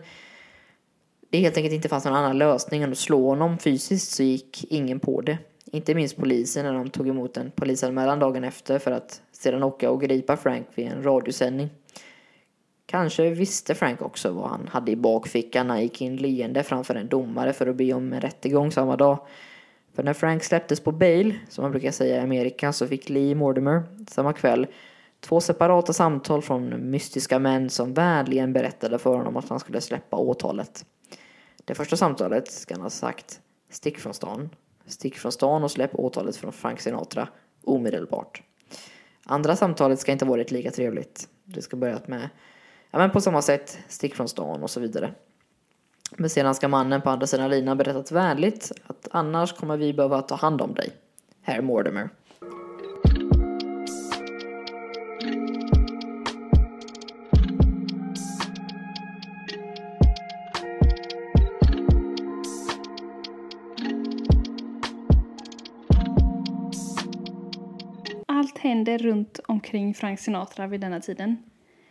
det 1.30 1.38
helt 1.38 1.56
enkelt 1.56 1.74
inte 1.74 1.88
fanns 1.88 2.04
någon 2.04 2.14
annan 2.14 2.38
lösning 2.38 2.82
än 2.82 2.92
att 2.92 2.98
slå 2.98 3.28
honom 3.28 3.58
fysiskt 3.58 4.12
så 4.12 4.22
gick 4.22 4.72
ingen 4.72 5.00
på 5.00 5.20
det. 5.20 5.38
Inte 5.72 5.94
minst 5.94 6.16
polisen 6.16 6.64
när 6.64 6.74
de 6.74 6.90
tog 6.90 7.08
emot 7.08 7.36
en 7.36 7.50
polisanmälan 7.50 8.18
dagen 8.18 8.44
efter 8.44 8.78
för 8.78 8.90
att 8.90 9.22
sedan 9.32 9.62
åka 9.62 9.90
och 9.90 10.00
gripa 10.00 10.36
Frank 10.36 10.66
vid 10.74 10.86
en 10.86 11.02
radiosändning. 11.02 11.68
Kanske 12.90 13.30
visste 13.30 13.74
Frank 13.74 14.02
också 14.02 14.30
vad 14.30 14.50
han 14.50 14.68
hade 14.68 14.92
i 14.92 14.96
bakfickan 14.96 15.66
när 15.66 15.74
han 15.74 15.82
gick 15.82 16.00
in 16.00 16.16
leende 16.16 16.62
framför 16.62 16.94
en 16.94 17.08
domare 17.08 17.52
för 17.52 17.66
att 17.66 17.76
be 17.76 17.92
om 17.92 18.12
en 18.12 18.20
rättegång 18.20 18.72
samma 18.72 18.96
dag. 18.96 19.18
För 19.94 20.02
när 20.02 20.12
Frank 20.12 20.44
släpptes 20.44 20.80
på 20.80 20.92
bail, 20.92 21.38
som 21.48 21.62
man 21.62 21.70
brukar 21.70 21.90
säga 21.90 22.16
i 22.16 22.20
Amerika, 22.20 22.72
så 22.72 22.86
fick 22.86 23.08
Lee 23.08 23.34
Mortimer 23.34 23.82
samma 24.08 24.32
kväll 24.32 24.66
två 25.20 25.40
separata 25.40 25.92
samtal 25.92 26.42
från 26.42 26.90
mystiska 26.90 27.38
män 27.38 27.70
som 27.70 27.94
vänligen 27.94 28.52
berättade 28.52 28.98
för 28.98 29.16
honom 29.16 29.36
att 29.36 29.48
han 29.48 29.60
skulle 29.60 29.80
släppa 29.80 30.16
åtalet. 30.16 30.84
Det 31.64 31.74
första 31.74 31.96
samtalet 31.96 32.50
ska 32.50 32.74
han 32.74 32.82
ha 32.82 32.90
sagt 32.90 33.40
stick 33.70 33.98
från 33.98 34.14
stan, 34.14 34.50
stick 34.86 35.18
från 35.18 35.32
stan 35.32 35.64
och 35.64 35.70
släpp 35.70 35.94
åtalet 35.94 36.36
från 36.36 36.52
Frank 36.52 36.80
Sinatra 36.80 37.28
omedelbart. 37.64 38.42
Andra 39.24 39.56
samtalet 39.56 40.00
ska 40.00 40.12
inte 40.12 40.24
ha 40.24 40.30
varit 40.30 40.50
lika 40.50 40.70
trevligt. 40.70 41.28
Det 41.44 41.62
ska 41.62 41.76
börjat 41.76 42.08
med 42.08 42.28
ja, 42.90 42.98
men 42.98 43.10
på 43.10 43.20
samma 43.20 43.42
sätt, 43.42 43.78
stick 43.88 44.14
från 44.14 44.28
stan 44.28 44.62
och 44.62 44.70
så 44.70 44.80
vidare. 44.80 45.14
Men 46.16 46.30
sedan 46.30 46.54
ska 46.54 46.68
mannen 46.68 47.02
på 47.02 47.10
andra 47.10 47.26
sidan 47.26 47.50
linan 47.50 47.78
berättat 47.78 48.12
vänligt 48.12 48.72
att 48.86 49.08
annars 49.10 49.52
kommer 49.52 49.76
vi 49.76 49.92
behöva 49.92 50.22
ta 50.22 50.34
hand 50.34 50.62
om 50.62 50.74
dig, 50.74 50.90
herr 51.42 51.62
Mortimer. 51.62 52.08
Allt 68.26 68.58
händer 68.58 68.98
runt 68.98 69.40
omkring 69.46 69.94
Frank 69.94 70.20
Sinatra 70.20 70.66
vid 70.66 70.80
denna 70.80 71.00
tiden. 71.00 71.36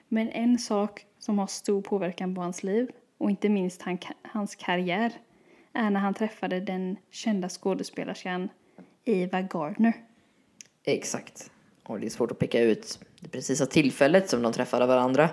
Men 0.08 0.30
en 0.30 0.60
sak 0.60 1.06
som 1.20 1.40
har 1.40 1.48
stor 1.48 1.82
påverkan 1.82 2.36
på 2.36 2.42
hans 2.42 2.64
liv 2.64 2.92
och 3.18 3.30
inte 3.30 3.50
minst 3.50 3.82
han, 3.82 3.98
hans 4.22 4.56
karriär 4.56 5.14
är 5.74 5.90
när 5.90 6.00
han 6.00 6.14
träffade 6.14 6.60
den 6.60 6.98
kända 7.12 7.50
skådespelerskan 7.50 8.50
Eva 9.06 9.42
Gardner. 9.42 9.94
Exakt. 10.84 11.52
Och 11.84 12.00
det 12.00 12.06
är 12.06 12.10
svårt 12.10 12.32
att 12.32 12.40
peka 12.40 12.62
ut 12.62 13.00
det 13.20 13.30
precisa 13.30 13.66
tillfället 13.66 14.30
som 14.30 14.42
de 14.42 14.54
träffade 14.54 14.86
varandra. 14.86 15.30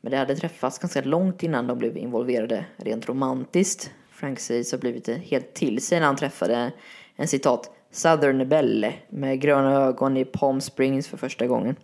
Men 0.00 0.10
det 0.10 0.16
hade 0.16 0.36
träffats 0.36 0.78
ganska 0.78 1.02
långt 1.02 1.42
innan 1.42 1.66
de 1.66 1.78
blev 1.78 1.96
involverade 1.96 2.64
rent 2.76 3.08
romantiskt. 3.08 3.90
Frank 4.10 4.38
sägs 4.38 4.72
ha 4.72 4.78
blivit 4.78 5.08
helt 5.08 5.54
till 5.54 5.82
sig 5.82 6.00
när 6.00 6.06
han 6.06 6.16
träffade 6.16 6.72
en 7.16 7.28
citat 7.28 7.70
Southern 7.90 8.48
Belle 8.48 8.94
med 9.08 9.40
gröna 9.40 9.72
ögon 9.72 10.16
i 10.16 10.24
Palm 10.24 10.60
Springs 10.60 11.08
för 11.08 11.16
första 11.16 11.46
gången. 11.46 11.76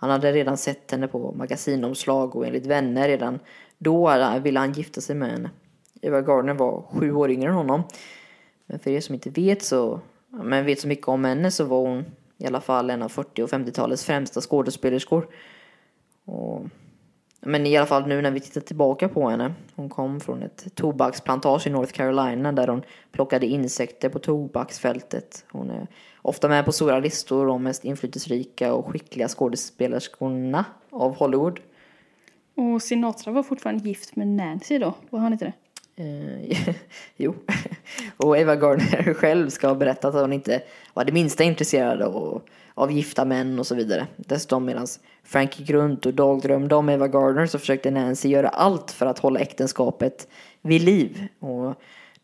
Han 0.00 0.10
hade 0.10 0.32
redan 0.32 0.56
sett 0.56 0.90
henne 0.90 1.08
på 1.08 1.32
magasinomslag 1.32 2.36
och 2.36 2.46
enligt 2.46 2.66
vänner 2.66 3.08
redan 3.08 3.38
då 3.78 4.18
ville 4.42 4.60
han 4.60 4.72
gifta 4.72 5.00
sig 5.00 5.16
med 5.16 5.30
henne. 5.30 5.50
Eva 6.02 6.20
Gardner 6.20 6.54
var 6.54 6.82
sju 6.82 7.12
år 7.12 7.30
yngre 7.30 7.48
än 7.48 7.54
honom. 7.54 7.82
Men 8.66 8.78
för 8.78 8.90
er 8.90 9.00
som 9.00 9.14
inte 9.14 9.30
vet 9.30 9.62
så, 9.62 10.00
men 10.28 10.66
vet 10.66 10.80
så 10.80 10.88
mycket 10.88 11.08
om 11.08 11.24
henne 11.24 11.50
så 11.50 11.64
var 11.64 11.78
hon 11.78 12.04
i 12.38 12.46
alla 12.46 12.60
fall 12.60 12.90
en 12.90 13.02
av 13.02 13.08
40 13.08 13.42
och 13.42 13.50
50-talets 13.50 14.04
främsta 14.04 14.40
skådespelerskor. 14.40 15.28
Och, 16.24 16.62
men 17.40 17.66
i 17.66 17.76
alla 17.76 17.86
fall 17.86 18.06
nu 18.06 18.22
när 18.22 18.30
vi 18.30 18.40
tittar 18.40 18.60
tillbaka 18.60 19.08
på 19.08 19.28
henne. 19.28 19.54
Hon 19.74 19.88
kom 19.88 20.20
från 20.20 20.42
ett 20.42 20.74
tobaksplantage 20.74 21.66
i 21.66 21.70
North 21.70 21.92
Carolina 21.92 22.52
där 22.52 22.68
hon 22.68 22.82
plockade 23.12 23.46
insekter 23.46 24.08
på 24.08 24.18
tobaksfältet. 24.18 25.44
Hon 25.52 25.70
är 25.70 25.86
ofta 26.22 26.48
med 26.48 26.64
på 26.64 26.72
stora 26.72 26.98
listor 26.98 27.48
om 27.48 27.62
mest 27.62 27.84
inflytelserika 27.84 28.74
och 28.74 28.86
skickliga 28.86 29.28
skådespelerskorna 29.28 30.64
av 30.90 31.16
Hollywood. 31.16 31.60
Och 32.56 32.82
Sinatra 32.82 33.32
var 33.32 33.42
fortfarande 33.42 33.88
gift 33.88 34.16
med 34.16 34.28
Nancy 34.28 34.78
då, 34.78 34.94
var 35.10 35.20
han 35.20 35.32
inte 35.32 35.44
det? 35.44 35.52
Eh, 36.00 36.74
jo, 37.16 37.34
och 38.16 38.38
Eva 38.38 38.56
Gardner 38.56 39.14
själv 39.14 39.48
ska 39.48 39.68
ha 39.68 39.74
berättat 39.74 40.14
att 40.14 40.20
hon 40.20 40.32
inte 40.32 40.62
var 40.94 41.04
det 41.04 41.12
minsta 41.12 41.44
intresserad 41.44 42.02
av, 42.02 42.42
av 42.74 42.92
gifta 42.92 43.24
män 43.24 43.58
och 43.58 43.66
så 43.66 43.74
vidare. 43.74 44.06
Dessutom 44.16 44.64
medan 44.64 44.86
Frank 45.24 45.60
gick 45.60 45.70
runt 45.70 46.06
och 46.06 46.14
dagdrömde 46.14 46.74
om 46.74 46.88
Eva 46.88 47.08
Gardner 47.08 47.46
så 47.46 47.58
försökte 47.58 47.90
Nancy 47.90 48.28
göra 48.28 48.48
allt 48.48 48.90
för 48.90 49.06
att 49.06 49.18
hålla 49.18 49.40
äktenskapet 49.40 50.28
vid 50.62 50.82
liv. 50.82 51.26
Och 51.38 51.74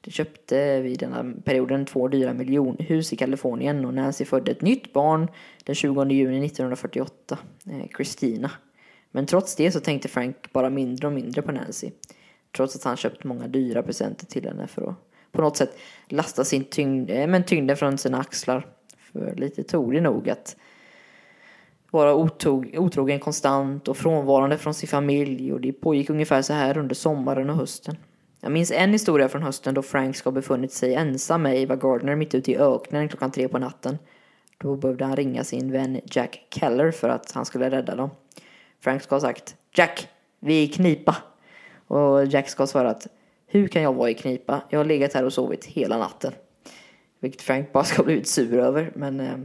de 0.01 0.11
köpte 0.11 0.81
vid 0.81 0.99
denna 0.99 1.33
perioden 1.45 1.87
två 1.87 2.09
dyra 2.09 2.33
miljonhus 2.35 3.13
i 3.13 3.17
Kalifornien 3.17 3.85
och 3.85 3.95
Nancy 3.95 4.25
födde 4.25 4.51
ett 4.51 4.63
nytt 4.63 4.93
barn 4.93 5.29
den 5.65 5.75
20 5.75 6.05
juni 6.05 6.47
1948, 6.47 7.39
eh, 7.67 7.89
Christina. 7.97 8.51
Men 9.11 9.27
trots 9.27 9.57
det 9.57 9.73
så 9.73 9.81
tänkte 9.81 10.09
Frank 10.09 10.53
bara 10.53 10.71
mindre 10.71 11.07
och 11.07 11.13
mindre 11.13 11.43
på 11.43 11.53
Nancy. 11.53 11.91
Trots 12.57 12.77
att 12.77 12.85
han 12.85 12.97
köpt 12.97 13.25
många 13.25 13.49
dyra 13.49 13.83
presenter 13.83 14.27
till 14.27 14.45
henne 14.45 14.67
för 14.67 14.89
att 14.89 14.97
på 15.33 15.43
något 15.43 15.57
sätt 15.57 15.79
lasta 16.09 16.45
sin 16.45 16.65
tyngd, 16.65 17.11
eh, 17.11 17.27
men 17.27 17.45
tyngden 17.45 17.77
från 17.77 17.99
sina 17.99 18.19
axlar. 18.19 18.67
För 19.13 19.35
lite 19.35 19.63
tog 19.63 19.93
det 19.93 20.01
nog 20.01 20.31
att 20.31 20.57
vara 21.91 22.15
otog, 22.15 22.75
otrogen 22.79 23.21
konstant 23.21 23.89
och 23.89 23.97
frånvarande 23.97 24.59
från 24.59 24.75
sin 24.75 24.89
familj 24.89 25.53
och 25.53 25.61
det 25.61 25.73
pågick 25.73 26.11
ungefär 26.11 26.43
så 26.43 26.53
här 26.53 26.79
under 26.79 26.95
sommaren 26.95 27.51
och 27.51 27.57
hösten. 27.57 27.97
Jag 28.41 28.53
minns 28.53 28.71
en 28.71 28.93
historia 28.93 29.29
från 29.29 29.43
hösten 29.43 29.75
då 29.75 29.83
Frank 29.83 30.17
ska 30.17 30.31
ha 30.31 30.35
befunnit 30.35 30.73
sig 30.73 30.95
ensam 30.95 31.43
med 31.43 31.63
Eva 31.63 31.77
Gardner 31.77 32.17
mitt 32.17 32.35
ute 32.35 32.53
i 32.53 32.57
öknen 32.57 33.09
klockan 33.09 33.31
tre 33.31 33.49
på 33.49 33.59
natten. 33.59 33.99
Då 34.59 34.77
behövde 34.77 35.05
han 35.05 35.17
ringa 35.17 35.45
sin 35.45 35.73
vän 35.73 36.01
Jack 36.05 36.47
Keller 36.51 36.91
för 36.91 37.09
att 37.09 37.33
han 37.33 37.45
skulle 37.45 37.71
rädda 37.71 37.97
dem. 37.97 38.11
Frank 38.81 39.03
ska 39.03 39.15
ha 39.15 39.21
sagt 39.21 39.57
Jack, 39.75 40.09
vi 40.41 40.59
är 40.59 40.63
i 40.63 40.69
knipa. 40.69 41.17
Och 41.87 42.27
Jack 42.27 42.49
ska 42.49 42.63
ha 42.63 42.67
svarat 42.67 43.07
Hur 43.47 43.69
kan 43.69 43.83
jag 43.83 43.93
vara 43.93 44.11
i 44.11 44.15
knipa? 44.15 44.63
Jag 44.71 44.79
har 44.79 44.85
legat 44.85 45.13
här 45.13 45.25
och 45.25 45.33
sovit 45.33 45.65
hela 45.65 45.99
natten. 45.99 46.33
Vilket 47.21 47.43
Frank 47.43 47.73
bara 47.73 47.85
ska 47.85 47.97
ha 47.97 48.05
blivit 48.05 48.29
sur 48.29 48.59
över. 48.59 48.93
Men 48.95 49.21
eh, 49.21 49.37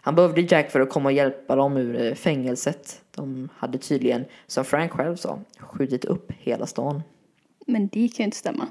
han 0.00 0.14
behövde 0.14 0.40
Jack 0.40 0.70
för 0.70 0.80
att 0.80 0.90
komma 0.90 1.08
och 1.08 1.12
hjälpa 1.12 1.56
dem 1.56 1.76
ur 1.76 2.02
eh, 2.02 2.14
fängelset. 2.14 3.02
De 3.10 3.48
hade 3.56 3.78
tydligen, 3.78 4.24
som 4.46 4.64
Frank 4.64 4.92
själv 4.92 5.16
sa, 5.16 5.38
skjutit 5.58 6.04
upp 6.04 6.32
hela 6.38 6.66
stan. 6.66 7.02
Men 7.66 7.88
det 7.88 8.08
kan 8.08 8.16
ju 8.18 8.24
inte 8.24 8.36
stämma. 8.36 8.66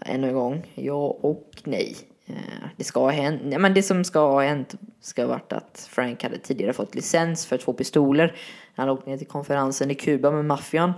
Ännu 0.00 0.28
en 0.28 0.34
gång, 0.34 0.72
ja 0.74 1.18
och 1.20 1.50
nej. 1.64 1.96
Eh, 2.26 2.34
det 2.76 2.84
ska 2.84 3.00
ha 3.00 3.10
hänt, 3.10 3.42
ja, 3.50 3.58
men 3.58 3.74
det 3.74 3.82
som 3.82 4.04
ska 4.04 4.20
ha 4.20 4.42
hänt 4.42 4.74
ska 5.00 5.22
ha 5.22 5.28
varit 5.28 5.52
att 5.52 5.88
Frank 5.90 6.22
hade 6.22 6.38
tidigare 6.38 6.72
fått 6.72 6.94
licens 6.94 7.46
för 7.46 7.58
två 7.58 7.72
pistoler. 7.72 8.36
Han 8.74 8.88
åkte 8.88 9.10
ner 9.10 9.18
till 9.18 9.26
konferensen 9.26 9.90
i 9.90 9.94
Kuba 9.94 10.30
med 10.30 10.44
maffian. 10.44 10.92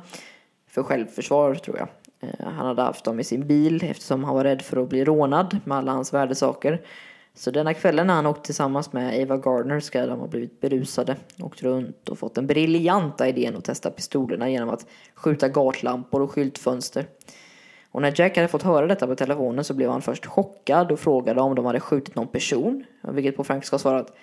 För 0.71 0.83
självförsvar 0.83 1.55
tror 1.55 1.79
jag. 1.79 1.89
Eh, 2.21 2.47
han 2.47 2.67
hade 2.67 2.83
haft 2.83 3.05
dem 3.05 3.21
i 3.21 3.25
sin 3.25 3.47
bil 3.47 3.85
eftersom 3.85 4.25
han 4.25 4.35
var 4.35 4.45
rädd 4.45 4.63
för 4.63 4.83
att 4.83 4.89
bli 4.89 5.05
rånad 5.05 5.59
med 5.65 5.79
alla 5.79 5.93
hans 5.93 6.13
värdesaker. 6.13 6.83
Så 7.35 7.51
denna 7.51 7.75
kvällen 7.75 8.07
när 8.07 8.15
han 8.15 8.27
åkte 8.27 8.47
tillsammans 8.47 8.93
med 8.93 9.21
Eva 9.21 9.37
Gardner 9.37 9.81
ska 9.81 10.07
de 10.07 10.21
ha 10.21 10.27
blivit 10.27 10.61
berusade, 10.61 11.17
åkt 11.43 11.63
runt 11.63 12.09
och 12.09 12.19
fått 12.19 12.35
den 12.35 12.47
briljanta 12.47 13.29
idén 13.29 13.57
att 13.57 13.65
testa 13.65 13.91
pistolerna 13.91 14.51
genom 14.51 14.69
att 14.69 14.87
skjuta 15.15 15.49
gatlampor 15.49 16.23
och 16.23 16.31
skyltfönster. 16.31 17.07
Och 17.93 18.03
när 18.03 18.21
Jack 18.21 18.37
hade 18.37 18.49
fått 18.49 18.63
höra 18.63 18.87
detta 18.87 19.07
på 19.07 19.15
telefonen 19.15 19.65
så 19.65 19.75
blev 19.75 19.91
han 19.91 20.03
först 20.03 20.27
chockad 20.27 20.93
och 20.93 21.01
frågade 21.01 21.41
om 21.41 21.55
de 21.55 21.65
hade 21.65 21.81
skjutit 21.81 22.15
någon 22.15 22.29
person. 22.29 22.85
Vilket 23.03 23.37
på 23.37 23.45
Frank 23.45 23.65
ska 23.65 23.75
ha 23.75 23.79
svarat 23.79 24.17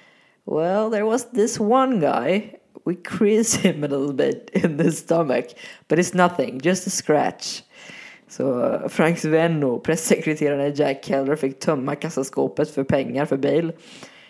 Well, 0.45 0.91
there 0.91 1.03
was 1.03 1.31
this 1.31 1.59
one 1.59 1.99
guy. 1.99 2.41
We 2.85 2.95
crease 3.03 3.57
him 3.61 3.83
a 3.83 3.87
little 3.87 4.13
bit 4.13 4.49
in 4.53 4.77
the 4.77 4.91
stomach. 4.91 5.45
But 5.87 5.99
it's 5.99 6.13
nothing, 6.13 6.59
just 6.63 6.87
a 6.87 6.89
scratch. 6.89 7.61
Så 8.29 8.79
Franks 8.89 9.25
vän 9.25 9.63
och 9.63 9.83
pressekreteraren 9.83 10.73
Jack 10.73 11.05
Keller 11.05 11.35
fick 11.35 11.59
tömma 11.59 11.95
kassaskåpet 11.95 12.69
för 12.69 12.83
pengar 12.83 13.25
för 13.25 13.37
bail. 13.37 13.73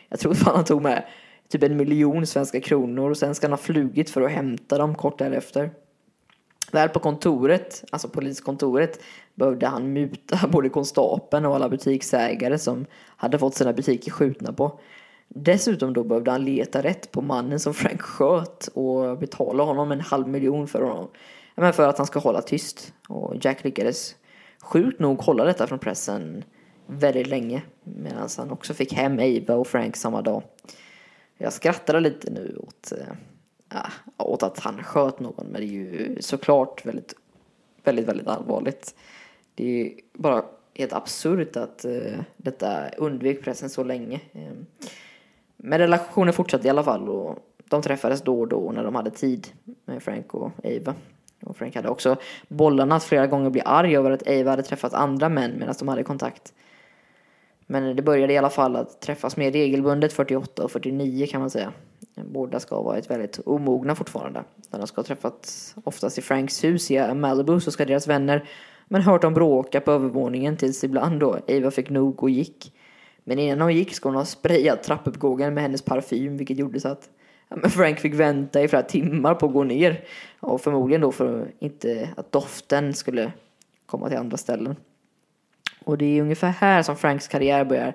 Jag 0.10 0.20
tror 0.20 0.34
fan 0.34 0.56
han 0.56 0.66
tog 0.66 0.82
med 0.82 1.04
typ 1.50 1.64
en 1.64 1.78
miljon 1.78 2.28
svenska 2.28 2.62
kronor 2.62 3.10
och 3.10 3.18
sen 3.18 3.36
ska 3.36 3.48
han 3.48 3.52
ha 3.52 3.58
flugit 3.58 4.10
för 4.10 4.22
att 4.22 4.32
hämta 4.32 4.78
dem 4.78 4.96
kort 4.96 5.20
därefter. 5.20 5.72
Väl 6.72 6.90
på 6.90 7.00
kontoret, 7.00 7.84
alltså 7.92 8.10
poliskontoret, 8.10 9.00
behövde 9.36 9.68
han 9.68 9.94
muta 9.94 10.48
både 10.52 10.70
konstapeln 10.70 11.46
och 11.46 11.56
alla 11.56 11.70
butiksägare 11.70 12.58
som 12.58 12.86
hade 13.18 13.40
fått 13.40 13.56
sina 13.56 13.74
butiker 13.74 14.12
skjutna 14.12 14.54
på. 14.54 14.80
Dessutom 15.28 15.94
då 15.94 16.04
behövde 16.04 16.32
han 16.32 16.46
leta 16.46 16.84
rätt 16.84 17.12
på 17.12 17.22
mannen 17.22 17.60
som 17.60 17.74
Frank 17.74 18.02
sköt 18.02 18.68
och 18.68 19.18
betala 19.18 19.64
honom 19.64 19.92
en 19.92 20.02
halv 20.02 20.28
miljon 20.28 20.68
för 20.68 20.82
honom. 20.82 21.08
men 21.56 21.74
för 21.74 21.90
att 21.90 21.98
han 21.98 22.08
ska 22.08 22.20
hålla 22.20 22.42
tyst. 22.42 22.94
Och 23.10 23.36
Jack 23.42 23.64
lyckades 23.64 24.16
sjukt 24.62 25.00
nog 25.00 25.22
hålla 25.22 25.44
detta 25.44 25.68
från 25.68 25.80
pressen 25.80 26.44
väldigt 26.88 27.28
länge. 27.28 27.62
Medan 27.84 28.30
han 28.38 28.52
också 28.52 28.74
fick 28.74 28.94
hem 28.94 29.20
Ava 29.20 29.56
och 29.56 29.68
Frank 29.68 29.96
samma 29.96 30.22
dag. 30.22 30.44
Jag 31.38 31.54
skrattade 31.54 32.00
lite 32.00 32.32
nu 32.32 32.58
åt, 32.68 32.94
äh, 33.72 33.90
åt 34.18 34.44
att 34.44 34.60
han 34.60 34.84
sköt 34.84 35.20
någon. 35.20 35.48
Men 35.48 35.62
det 35.62 35.68
är 35.68 35.72
ju 35.72 36.18
såklart 36.20 36.86
väldigt, 36.86 37.14
väldigt, 37.84 38.08
väldigt 38.08 38.28
allvarligt. 38.28 38.96
Det 39.56 39.82
är 39.82 39.94
bara 40.14 40.46
helt 40.74 40.94
absurt 40.94 41.56
att 41.56 41.86
äh, 41.86 42.20
detta 42.38 42.90
undvek 42.90 43.44
pressen 43.44 43.70
så 43.70 43.84
länge. 43.84 44.20
Äh, 44.32 44.52
men 45.58 45.80
relationen 45.80 46.34
fortsatte 46.34 46.68
i 46.68 46.70
alla 46.70 46.84
fall 46.84 47.10
och 47.10 47.40
de 47.70 47.82
träffades 47.82 48.22
då 48.22 48.40
och 48.40 48.48
då 48.48 48.72
när 48.72 48.84
de 48.84 48.96
hade 48.96 49.12
tid 49.12 49.48
med 49.86 50.04
Frank 50.04 50.34
och 50.34 50.52
Ava. 50.64 50.96
Och 51.44 51.58
Frank 51.58 51.76
hade 51.76 51.90
också 51.90 52.16
bollarna 52.48 52.96
att 52.96 53.04
flera 53.04 53.28
gånger 53.28 53.50
bli 53.50 53.62
arg 53.66 53.98
över 53.98 54.12
att 54.12 54.28
Ava 54.28 54.50
hade 54.50 54.64
träffat 54.64 54.94
andra 54.94 55.30
män 55.30 55.52
medan 55.60 55.76
de 55.80 55.88
hade 55.88 56.04
kontakt. 56.04 56.54
Men 57.68 57.96
det 57.96 58.02
började 58.02 58.34
i 58.34 58.38
alla 58.38 58.50
fall 58.50 58.76
att 58.76 59.02
träffas 59.02 59.38
mer 59.38 59.52
regelbundet 59.52 60.14
48 60.14 60.64
och 60.64 60.72
49 60.72 61.28
kan 61.28 61.42
man 61.42 61.50
säga. 61.50 61.74
Båda 62.16 62.60
ska 62.60 62.76
ha 62.76 62.84
varit 62.84 63.10
väldigt 63.10 63.40
omogna 63.46 63.96
fortfarande. 63.96 64.44
När 64.70 64.80
de 64.80 64.88
ska 64.88 65.00
ha 65.00 65.06
träffats 65.06 65.76
oftast 65.84 66.18
i 66.18 66.22
Franks 66.22 66.64
hus 66.64 66.92
i 66.92 67.14
Malibu 67.14 67.60
så 67.60 67.72
ska 67.72 67.86
deras 67.86 68.08
vänner 68.08 68.50
men 68.88 69.02
hört 69.02 69.22
dem 69.22 69.34
bråka 69.34 69.82
på 69.82 69.92
övervåningen 69.92 70.58
tills 70.58 70.84
ibland 70.84 71.20
då 71.20 71.40
Ava 71.48 71.72
fick 71.72 71.90
nog 71.90 72.24
och 72.24 72.30
gick. 72.30 72.74
Men 73.30 73.40
innan 73.40 73.62
hon 73.62 73.76
gick 73.76 73.94
ska 73.94 74.10
hon 74.10 74.16
ha 74.16 74.26
sprayat 74.26 74.84
trappuppgången 74.84 75.54
med 75.54 75.64
hennes 75.64 75.82
parfym 75.82 76.38
vilket 76.38 76.58
gjorde 76.58 76.80
så 76.80 76.88
att 76.88 77.10
Frank 77.70 78.00
fick 78.00 78.14
vänta 78.14 78.62
i 78.62 78.68
flera 78.68 78.84
timmar 78.84 79.36
på 79.36 79.46
att 79.46 79.54
gå 79.54 79.64
ner. 79.64 80.04
Och 80.40 80.62
förmodligen 80.62 81.02
då 81.02 81.12
för 81.12 81.52
inte 81.60 82.10
att 82.18 82.32
doften 82.32 82.94
skulle 82.94 83.32
komma 83.86 84.10
till 84.10 84.18
andra 84.18 84.38
ställen. 84.38 84.76
Och 85.84 85.98
det 85.98 86.06
är 86.06 86.22
ungefär 86.22 86.50
här 86.50 86.84
som 86.84 86.96
Franks 86.96 87.28
karriär 87.28 87.66
börjar 87.66 87.94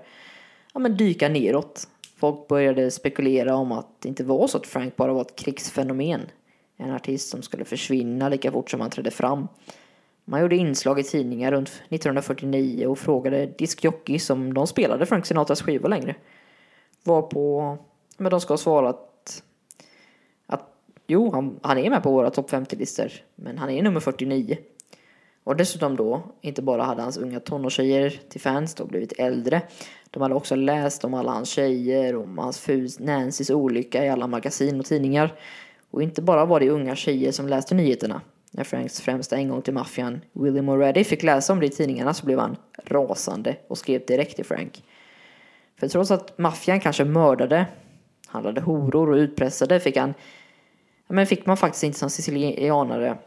ja, 0.74 0.80
men 0.80 0.96
dyka 0.96 1.28
neråt. 1.28 1.88
Folk 2.16 2.48
började 2.48 2.90
spekulera 2.90 3.54
om 3.54 3.72
att 3.72 4.00
det 4.00 4.08
inte 4.08 4.24
var 4.24 4.46
så 4.46 4.58
att 4.58 4.66
Frank 4.66 4.96
bara 4.96 5.12
var 5.12 5.20
ett 5.20 5.36
krigsfenomen. 5.36 6.20
En 6.76 6.90
artist 6.90 7.28
som 7.28 7.42
skulle 7.42 7.64
försvinna 7.64 8.28
lika 8.28 8.52
fort 8.52 8.70
som 8.70 8.80
han 8.80 8.90
trädde 8.90 9.10
fram. 9.10 9.48
Man 10.24 10.40
gjorde 10.40 10.56
inslag 10.56 11.00
i 11.00 11.02
tidningar 11.02 11.52
runt 11.52 11.68
1949 11.68 12.86
och 12.86 12.98
frågade 12.98 13.46
diskjockeys 13.46 14.30
om 14.30 14.54
de 14.54 14.66
spelade 14.66 15.06
Frank 15.06 15.26
Sinatras 15.26 15.62
skivor 15.62 15.88
längre. 15.88 16.14
Varpå 17.04 17.78
men 18.16 18.30
de 18.30 18.40
ska 18.40 18.52
ha 18.52 18.58
svarat 18.58 19.42
att 20.46 20.68
jo, 21.06 21.30
han, 21.32 21.60
han 21.62 21.78
är 21.78 21.90
med 21.90 22.02
på 22.02 22.12
våra 22.12 22.30
topp 22.30 22.50
50-listor, 22.50 23.12
men 23.34 23.58
han 23.58 23.70
är 23.70 23.82
nummer 23.82 24.00
49. 24.00 24.58
Och 25.44 25.56
dessutom 25.56 25.96
då, 25.96 26.22
inte 26.40 26.62
bara 26.62 26.82
hade 26.82 27.02
hans 27.02 27.16
unga 27.16 27.40
tonårstjejer 27.40 28.20
till 28.28 28.40
fans 28.40 28.74
då 28.74 28.84
blivit 28.84 29.12
äldre. 29.18 29.62
De 30.10 30.22
hade 30.22 30.34
också 30.34 30.54
läst 30.54 31.04
om 31.04 31.14
alla 31.14 31.32
hans 31.32 31.48
tjejer, 31.48 32.16
om 32.16 32.38
hans 32.38 32.58
fru 32.58 32.88
Nancys 32.98 33.50
olycka 33.50 34.04
i 34.04 34.08
alla 34.08 34.26
magasin 34.26 34.80
och 34.80 34.86
tidningar. 34.86 35.34
Och 35.90 36.02
inte 36.02 36.22
bara 36.22 36.44
var 36.44 36.60
det 36.60 36.70
unga 36.70 36.96
tjejer 36.96 37.32
som 37.32 37.48
läste 37.48 37.74
nyheterna. 37.74 38.20
När 38.54 38.64
Franks 38.64 39.00
främsta 39.00 39.38
ingång 39.38 39.62
till 39.62 39.74
maffian, 39.74 40.20
William 40.32 40.70
O'Reilly, 40.70 41.04
fick 41.04 41.22
läsa 41.22 41.52
om 41.52 41.60
det 41.60 41.66
i 41.66 41.70
tidningarna 41.70 42.14
så 42.14 42.26
blev 42.26 42.38
han 42.38 42.56
rasande 42.84 43.56
och 43.68 43.78
skrev 43.78 44.06
direkt 44.06 44.36
till 44.36 44.44
Frank. 44.44 44.84
För 45.80 45.88
trots 45.88 46.10
att 46.10 46.38
maffian 46.38 46.80
kanske 46.80 47.04
mördade, 47.04 47.66
handlade 48.26 48.60
horor 48.60 49.10
och 49.10 49.16
utpressade 49.16 49.80
fick 49.80 49.96
han 49.96 50.14
men 51.12 51.26
fick 51.26 51.46
man 51.46 51.56
faktiskt 51.56 51.84
inte 51.84 51.98
som 51.98 52.10
sicilianare 52.10 53.18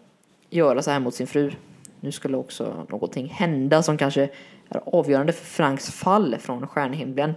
göra 0.49 0.81
så 0.81 0.91
här 0.91 0.99
mot 0.99 1.15
sin 1.15 1.27
fru. 1.27 1.51
Nu 1.99 2.11
skulle 2.11 2.37
också 2.37 2.85
någonting 2.89 3.27
hända 3.27 3.83
som 3.83 3.97
kanske 3.97 4.29
är 4.69 4.81
avgörande 4.85 5.33
för 5.33 5.45
Franks 5.45 5.91
fall 5.91 6.37
från 6.39 6.67
stjärnhimlen. 6.67 7.33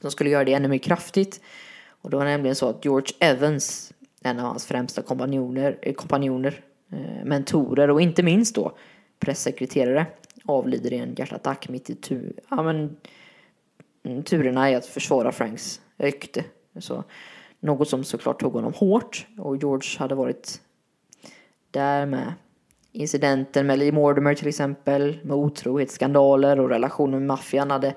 Som 0.00 0.10
skulle 0.10 0.30
göra 0.30 0.44
det 0.44 0.54
ännu 0.54 0.68
mer 0.68 0.78
kraftigt. 0.78 1.40
Och 1.88 2.10
det 2.10 2.16
var 2.16 2.24
nämligen 2.24 2.56
så 2.56 2.68
att 2.68 2.84
George 2.84 3.16
Evans, 3.20 3.92
en 4.22 4.38
av 4.38 4.46
hans 4.46 4.66
främsta 4.66 5.02
kompanjoner, 5.02 5.78
eh, 5.82 5.94
kompanjoner 5.94 6.60
Eh, 6.92 7.24
mentorer 7.24 7.90
och 7.90 8.00
inte 8.00 8.22
minst 8.22 8.54
då 8.54 8.72
pressekreterare, 9.18 10.06
avlider 10.44 10.92
i 10.92 10.98
en 10.98 11.14
hjärtattack 11.14 11.68
mitt 11.68 11.90
i 11.90 11.94
tur, 11.94 12.32
ja, 12.50 12.62
men, 12.62 12.96
mm, 14.04 14.22
turerna 14.22 14.70
i 14.70 14.74
att 14.74 14.86
försvara 14.86 15.32
Franks 15.32 15.80
rykte. 15.96 16.44
Så, 16.78 17.04
något 17.60 17.88
som 17.88 18.04
såklart 18.04 18.40
tog 18.40 18.52
honom 18.52 18.72
hårt 18.72 19.26
och 19.38 19.56
George 19.56 19.98
hade 19.98 20.14
varit 20.14 20.60
där 21.70 22.06
med 22.06 22.32
incidenten 22.92 23.66
med 23.66 23.78
Lee 23.78 23.92
Mortimer 23.92 24.34
till 24.34 24.48
exempel, 24.48 25.18
med 25.22 25.36
otrohetsskandaler 25.36 26.60
och 26.60 26.68
relationer 26.68 27.18
med 27.18 27.26
maffian 27.26 27.70
hade 27.70 27.94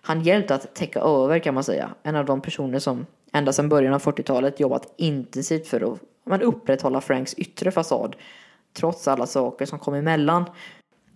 han 0.00 0.20
hjälpt 0.20 0.50
att 0.50 0.74
täcka 0.74 1.00
över 1.00 1.38
kan 1.38 1.54
man 1.54 1.64
säga. 1.64 1.94
En 2.02 2.16
av 2.16 2.24
de 2.24 2.40
personer 2.40 2.78
som 2.78 3.06
ända 3.32 3.52
sedan 3.52 3.68
början 3.68 3.94
av 3.94 4.02
40-talet 4.02 4.60
jobbat 4.60 4.94
intensivt 4.96 5.66
för 5.66 5.92
att 5.92 6.00
men, 6.28 6.42
upprätthålla 6.42 7.00
Franks 7.00 7.34
yttre 7.34 7.70
fasad 7.70 8.16
trots 8.72 9.08
alla 9.08 9.26
saker 9.26 9.66
som 9.66 9.78
kom 9.78 9.94
emellan. 9.94 10.44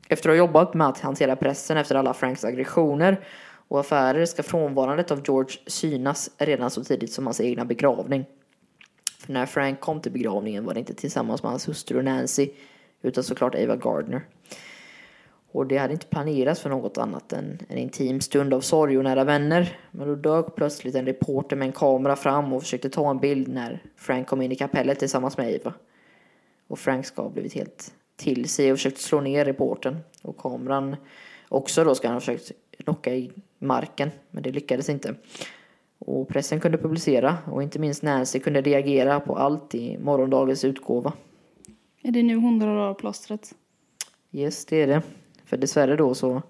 Efter 0.08 0.28
att 0.28 0.32
ha 0.32 0.38
jobbat 0.38 0.74
med 0.74 0.88
att 0.88 1.00
hantera 1.00 1.36
pressen 1.36 1.76
efter 1.76 1.94
alla 1.94 2.14
Franks 2.14 2.44
aggressioner 2.44 3.24
och 3.68 3.80
affärer 3.80 4.26
ska 4.26 4.42
frånvarandet 4.42 5.10
av 5.10 5.22
George 5.24 5.58
synas 5.66 6.30
redan 6.38 6.70
så 6.70 6.84
tidigt 6.84 7.12
som 7.12 7.26
hans 7.26 7.40
egna 7.40 7.64
begravning. 7.64 8.24
För 9.18 9.32
när 9.32 9.46
Frank 9.46 9.80
kom 9.80 10.00
till 10.00 10.12
begravningen 10.12 10.64
var 10.64 10.74
det 10.74 10.80
inte 10.80 10.94
tillsammans 10.94 11.42
med 11.42 11.50
hans 11.50 11.68
hustru 11.68 12.02
Nancy 12.02 12.50
utan 13.02 13.24
såklart 13.24 13.54
Ava 13.54 13.76
Gardner. 13.76 14.26
Och 15.52 15.66
det 15.66 15.76
hade 15.76 15.92
inte 15.92 16.06
planerats 16.06 16.60
för 16.60 16.70
något 16.70 16.98
annat 16.98 17.32
än 17.32 17.58
en 17.68 17.78
intim 17.78 18.20
stund 18.20 18.54
av 18.54 18.60
sorg 18.60 18.98
och 18.98 19.04
nära 19.04 19.24
vänner. 19.24 19.78
Men 19.90 20.08
då 20.08 20.14
dök 20.14 20.54
plötsligt 20.54 20.94
en 20.94 21.06
reporter 21.06 21.56
med 21.56 21.66
en 21.66 21.72
kamera 21.72 22.16
fram 22.16 22.52
och 22.52 22.62
försökte 22.62 22.90
ta 22.90 23.10
en 23.10 23.18
bild 23.18 23.48
när 23.48 23.82
Frank 23.96 24.28
kom 24.28 24.42
in 24.42 24.52
i 24.52 24.56
kapellet 24.56 24.98
tillsammans 24.98 25.36
med 25.36 25.60
Ava. 25.60 25.74
Och 26.68 26.78
Frank 26.78 27.06
ska 27.06 27.22
ha 27.22 27.30
blivit 27.30 27.54
helt 27.54 27.94
till 28.16 28.48
sig 28.48 28.72
och 28.72 28.78
försökt 28.78 28.98
slå 28.98 29.20
ner 29.20 29.44
reporten. 29.44 29.96
Och 30.22 30.38
kameran 30.38 30.96
också 31.48 31.84
då 31.84 31.94
ska 31.94 32.08
han 32.08 32.14
ha 32.14 32.20
försökt 32.20 32.52
knocka 32.84 33.14
i 33.14 33.32
marken, 33.58 34.10
men 34.30 34.42
det 34.42 34.50
lyckades 34.50 34.88
inte. 34.88 35.14
Och 35.98 36.28
pressen 36.28 36.60
kunde 36.60 36.78
publicera 36.78 37.38
och 37.46 37.62
inte 37.62 37.78
minst 37.78 38.02
Nancy 38.02 38.38
kunde 38.38 38.62
reagera 38.62 39.20
på 39.20 39.36
allt 39.36 39.74
i 39.74 39.98
morgondagens 39.98 40.64
utgåva. 40.64 41.12
Är 42.02 42.12
det 42.12 42.22
nu 42.22 42.34
hon 42.34 42.58
drar 42.58 42.76
av 42.76 42.94
plåstret? 42.94 43.54
Yes, 44.32 44.64
det 44.64 44.82
är 44.82 44.86
det. 44.86 45.02
För 45.44 45.56
dessvärre 45.56 45.96
då 45.96 46.14
så 46.14 46.42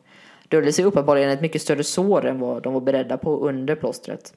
döljer 0.49 0.73
sig 0.73 0.85
uppenbarligen 0.85 1.31
ett 1.31 1.41
mycket 1.41 1.63
större 1.63 1.85
sår 1.85 2.27
än 2.27 2.39
vad 2.39 2.63
de 2.63 2.75
var 2.75 2.81
beredda 2.81 3.19
på 3.19 3.49
under 3.49 3.77
plåstret. 3.77 4.35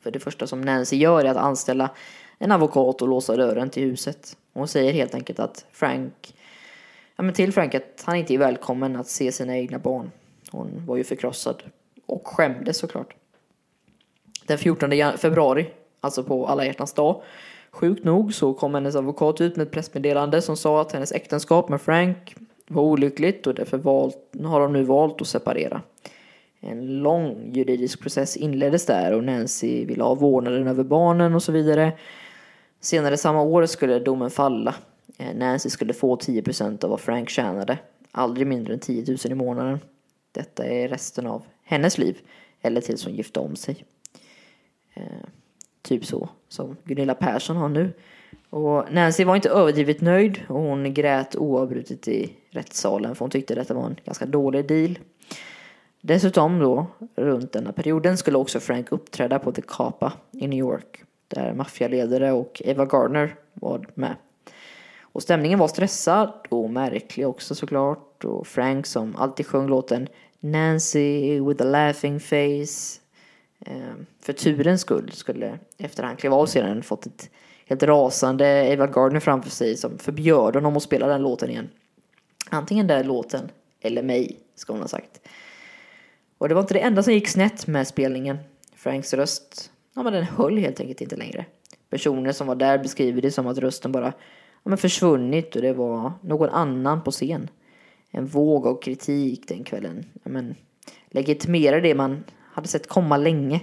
För 0.00 0.10
det 0.10 0.20
första 0.20 0.46
som 0.46 0.60
Nancy 0.60 0.96
gör 0.96 1.24
är 1.24 1.30
att 1.30 1.36
anställa 1.36 1.90
en 2.38 2.52
advokat 2.52 3.02
och 3.02 3.08
låsa 3.08 3.36
dörren 3.36 3.70
till 3.70 3.82
huset. 3.82 4.36
Hon 4.52 4.68
säger 4.68 4.92
helt 4.92 5.14
enkelt 5.14 5.38
att 5.38 5.64
Frank, 5.72 6.34
ja 7.16 7.22
men 7.22 7.34
till 7.34 7.52
Frank 7.52 7.74
att 7.74 8.02
han 8.04 8.16
inte 8.16 8.34
är 8.34 8.38
välkommen 8.38 8.96
att 8.96 9.08
se 9.08 9.32
sina 9.32 9.56
egna 9.56 9.78
barn. 9.78 10.10
Hon 10.50 10.86
var 10.86 10.96
ju 10.96 11.04
förkrossad 11.04 11.62
och 12.06 12.28
skämdes 12.28 12.78
såklart. 12.78 13.14
Den 14.46 14.58
14 14.58 14.90
februari, 15.18 15.70
alltså 16.00 16.24
på 16.24 16.46
alla 16.46 16.66
hjärtans 16.66 16.92
dag, 16.92 17.22
Sjukt 17.72 18.04
nog 18.04 18.34
så 18.34 18.54
kom 18.54 18.74
hennes 18.74 18.96
advokat 18.96 19.40
ut 19.40 19.56
med 19.56 19.66
ett 19.66 19.72
pressmeddelande 19.72 20.42
som 20.42 20.56
sa 20.56 20.80
att 20.80 20.92
hennes 20.92 21.12
äktenskap 21.12 21.68
med 21.68 21.80
Frank 21.80 22.34
var 22.72 22.82
olyckligt 22.82 23.46
och 23.46 23.54
därför 23.54 23.78
valt, 23.78 24.16
har 24.44 24.60
de 24.60 24.72
nu 24.72 24.82
valt 24.82 25.20
att 25.20 25.26
separera. 25.26 25.82
En 26.60 27.02
lång 27.02 27.52
juridisk 27.54 28.00
process 28.00 28.36
inleddes 28.36 28.86
där 28.86 29.12
och 29.12 29.24
Nancy 29.24 29.84
ville 29.84 30.02
ha 30.02 30.14
vårdnaden 30.14 30.66
över 30.66 30.84
barnen 30.84 31.34
och 31.34 31.42
så 31.42 31.52
vidare. 31.52 31.92
Senare 32.80 33.16
samma 33.16 33.42
år 33.42 33.66
skulle 33.66 33.98
domen 33.98 34.30
falla. 34.30 34.74
Eh, 35.18 35.34
Nancy 35.36 35.70
skulle 35.70 35.92
få 35.92 36.16
10% 36.16 36.84
av 36.84 36.90
vad 36.90 37.00
Frank 37.00 37.28
tjänade. 37.28 37.78
Aldrig 38.12 38.46
mindre 38.46 38.74
än 38.74 38.80
10 38.80 39.04
000 39.08 39.18
i 39.24 39.34
månaden. 39.34 39.80
Detta 40.32 40.64
är 40.64 40.88
resten 40.88 41.26
av 41.26 41.42
hennes 41.64 41.98
liv. 41.98 42.18
Eller 42.62 42.80
tills 42.80 43.04
hon 43.04 43.14
gifte 43.14 43.40
om 43.40 43.56
sig. 43.56 43.84
Eh, 44.94 45.02
Typ 45.82 46.04
så 46.04 46.28
som 46.48 46.76
Gunilla 46.84 47.14
Persson 47.14 47.56
har 47.56 47.68
nu. 47.68 47.92
Och 48.52 48.92
Nancy 48.92 49.24
var 49.24 49.36
inte 49.36 49.48
överdrivet 49.48 50.00
nöjd 50.00 50.40
och 50.48 50.60
hon 50.60 50.94
grät 50.94 51.36
oavbrutet 51.36 52.08
i 52.08 52.32
rättssalen 52.50 53.14
för 53.14 53.24
hon 53.24 53.30
tyckte 53.30 53.54
detta 53.54 53.74
var 53.74 53.86
en 53.86 53.96
ganska 54.04 54.26
dålig 54.26 54.68
deal. 54.68 54.98
Dessutom 56.00 56.58
då, 56.58 56.86
runt 57.16 57.52
denna 57.52 57.72
perioden 57.72 58.18
skulle 58.18 58.38
också 58.38 58.60
Frank 58.60 58.92
uppträda 58.92 59.38
på 59.38 59.52
The 59.52 59.62
Capa 59.62 60.12
i 60.32 60.48
New 60.48 60.58
York. 60.58 61.04
Där 61.28 61.54
maffialedare 61.54 62.32
och 62.32 62.62
Eva 62.64 62.84
Gardner 62.84 63.34
var 63.54 63.86
med. 63.94 64.16
Och 65.00 65.22
stämningen 65.22 65.58
var 65.58 65.68
stressad 65.68 66.32
och 66.48 66.70
märklig 66.70 67.28
också 67.28 67.54
såklart. 67.54 68.24
Och 68.24 68.46
Frank 68.46 68.86
som 68.86 69.16
alltid 69.16 69.46
sjöng 69.46 69.66
låten 69.66 70.08
Nancy 70.40 71.40
with 71.40 71.62
a 71.62 71.66
laughing 71.66 72.20
face 72.20 73.00
eh, 73.60 73.94
för 74.20 74.32
turens 74.32 74.80
skull 74.80 75.12
skulle, 75.12 75.58
efter 75.78 76.02
han 76.02 76.16
klev 76.16 76.34
av 76.34 76.46
scenen, 76.46 76.82
fått 76.82 77.06
ett 77.06 77.30
helt 77.66 77.82
rasande 77.82 78.46
Eva 78.46 78.86
Gardner 78.86 79.20
framför 79.20 79.50
sig 79.50 79.76
som 79.76 79.98
förbjöd 79.98 80.54
honom 80.54 80.76
att 80.76 80.82
spela 80.82 81.06
den 81.06 81.22
låten 81.22 81.50
igen. 81.50 81.68
Antingen 82.50 82.86
den 82.86 83.06
låten 83.06 83.50
eller 83.80 84.02
mig, 84.02 84.38
ska 84.54 84.72
hon 84.72 84.82
ha 84.82 84.88
sagt. 84.88 85.20
Och 86.38 86.48
det 86.48 86.54
var 86.54 86.62
inte 86.62 86.74
det 86.74 86.80
enda 86.80 87.02
som 87.02 87.12
gick 87.12 87.28
snett 87.28 87.66
med 87.66 87.88
spelningen. 87.88 88.38
Franks 88.74 89.14
röst, 89.14 89.70
ja 89.94 90.02
men 90.02 90.12
den 90.12 90.24
höll 90.24 90.58
helt 90.58 90.80
enkelt 90.80 91.00
inte 91.00 91.16
längre. 91.16 91.44
Personer 91.90 92.32
som 92.32 92.46
var 92.46 92.54
där 92.54 92.78
beskriver 92.78 93.22
det 93.22 93.30
som 93.30 93.46
att 93.46 93.58
rösten 93.58 93.92
bara 93.92 94.06
ja, 94.62 94.68
men 94.68 94.78
försvunnit 94.78 95.56
och 95.56 95.62
det 95.62 95.72
var 95.72 96.12
någon 96.22 96.48
annan 96.48 97.02
på 97.02 97.10
scen. 97.10 97.50
En 98.10 98.26
våg 98.26 98.66
av 98.66 98.80
kritik 98.80 99.48
den 99.48 99.64
kvällen. 99.64 100.04
Ja, 100.22 100.30
men, 100.30 100.54
legitimerade 101.10 101.80
det 101.80 101.94
man 101.94 102.24
hade 102.52 102.68
sett 102.68 102.88
komma 102.88 103.16
länge. 103.16 103.60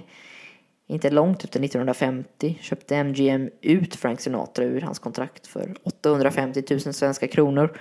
Inte 0.90 1.10
långt 1.10 1.40
typ 1.40 1.44
efter 1.44 1.64
1950 1.64 2.58
köpte 2.60 2.96
MGM 3.04 3.50
ut 3.60 3.96
Frank 3.96 4.20
Sinatra 4.20 4.64
ur 4.64 4.80
hans 4.80 4.98
kontrakt 4.98 5.46
för 5.46 5.74
850 5.82 6.64
000 6.70 6.80
svenska 6.80 7.28
kronor. 7.28 7.78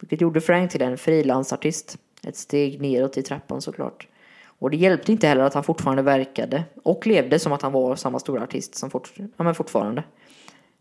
Vilket 0.00 0.20
gjorde 0.20 0.40
Frank 0.40 0.70
till 0.70 0.82
en 0.82 0.98
frilansartist. 0.98 1.98
Ett 2.26 2.36
steg 2.36 2.80
neråt 2.80 3.16
i 3.16 3.22
trappan 3.22 3.62
såklart. 3.62 4.08
Och 4.46 4.70
det 4.70 4.76
hjälpte 4.76 5.12
inte 5.12 5.26
heller 5.26 5.42
att 5.42 5.54
han 5.54 5.64
fortfarande 5.64 6.02
verkade 6.02 6.64
och 6.82 7.06
levde 7.06 7.38
som 7.38 7.52
att 7.52 7.62
han 7.62 7.72
var 7.72 7.96
samma 7.96 8.18
stora 8.18 8.42
artist 8.42 8.74
som 8.74 8.90
fort, 8.90 9.12
ja, 9.16 9.44
men 9.44 9.54
fortfarande. 9.54 10.04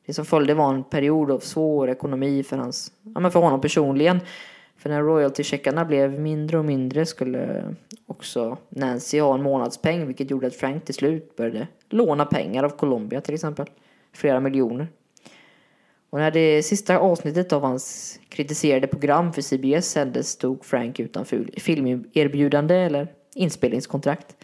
Det 0.06 0.14
som 0.14 0.26
följde 0.26 0.54
var 0.54 0.74
en 0.74 0.84
period 0.84 1.32
av 1.32 1.40
svår 1.40 1.90
ekonomi 1.90 2.44
för, 2.44 2.58
hans, 2.58 2.92
ja, 3.14 3.20
men 3.20 3.32
för 3.32 3.40
honom 3.40 3.62
personligen. 3.62 4.20
För 4.80 4.90
när 4.90 5.02
royaltycheckarna 5.02 5.86
blev 5.86 6.20
mindre 6.20 6.58
och 6.58 6.66
mindre 6.66 7.06
skulle 7.06 7.76
också 8.06 8.58
Nancy 8.70 9.20
ha 9.20 9.34
en 9.34 9.44
månadspeng 9.44 10.08
vilket 10.08 10.32
gjorde 10.32 10.48
att 10.48 10.56
Frank 10.56 10.86
till 10.86 10.96
slut 10.96 11.36
började 11.36 11.68
låna 11.90 12.26
pengar 12.26 12.64
av 12.64 12.70
Colombia 12.70 13.22
till 13.22 13.34
exempel. 13.34 13.68
Flera 14.14 14.40
miljoner. 14.40 14.88
Och 16.10 16.20
när 16.20 16.32
det 16.32 16.64
sista 16.64 16.98
avsnittet 16.98 17.54
av 17.54 17.62
hans 17.62 18.20
kritiserade 18.30 18.88
program 18.88 19.34
för 19.34 19.42
CBS 19.42 19.90
sändes 19.90 20.30
stod 20.30 20.66
Frank 20.66 21.00
utan 21.00 21.26
filmerbjudande 21.58 22.76
eller 22.76 23.08
inspelningskontrakt. 23.36 24.36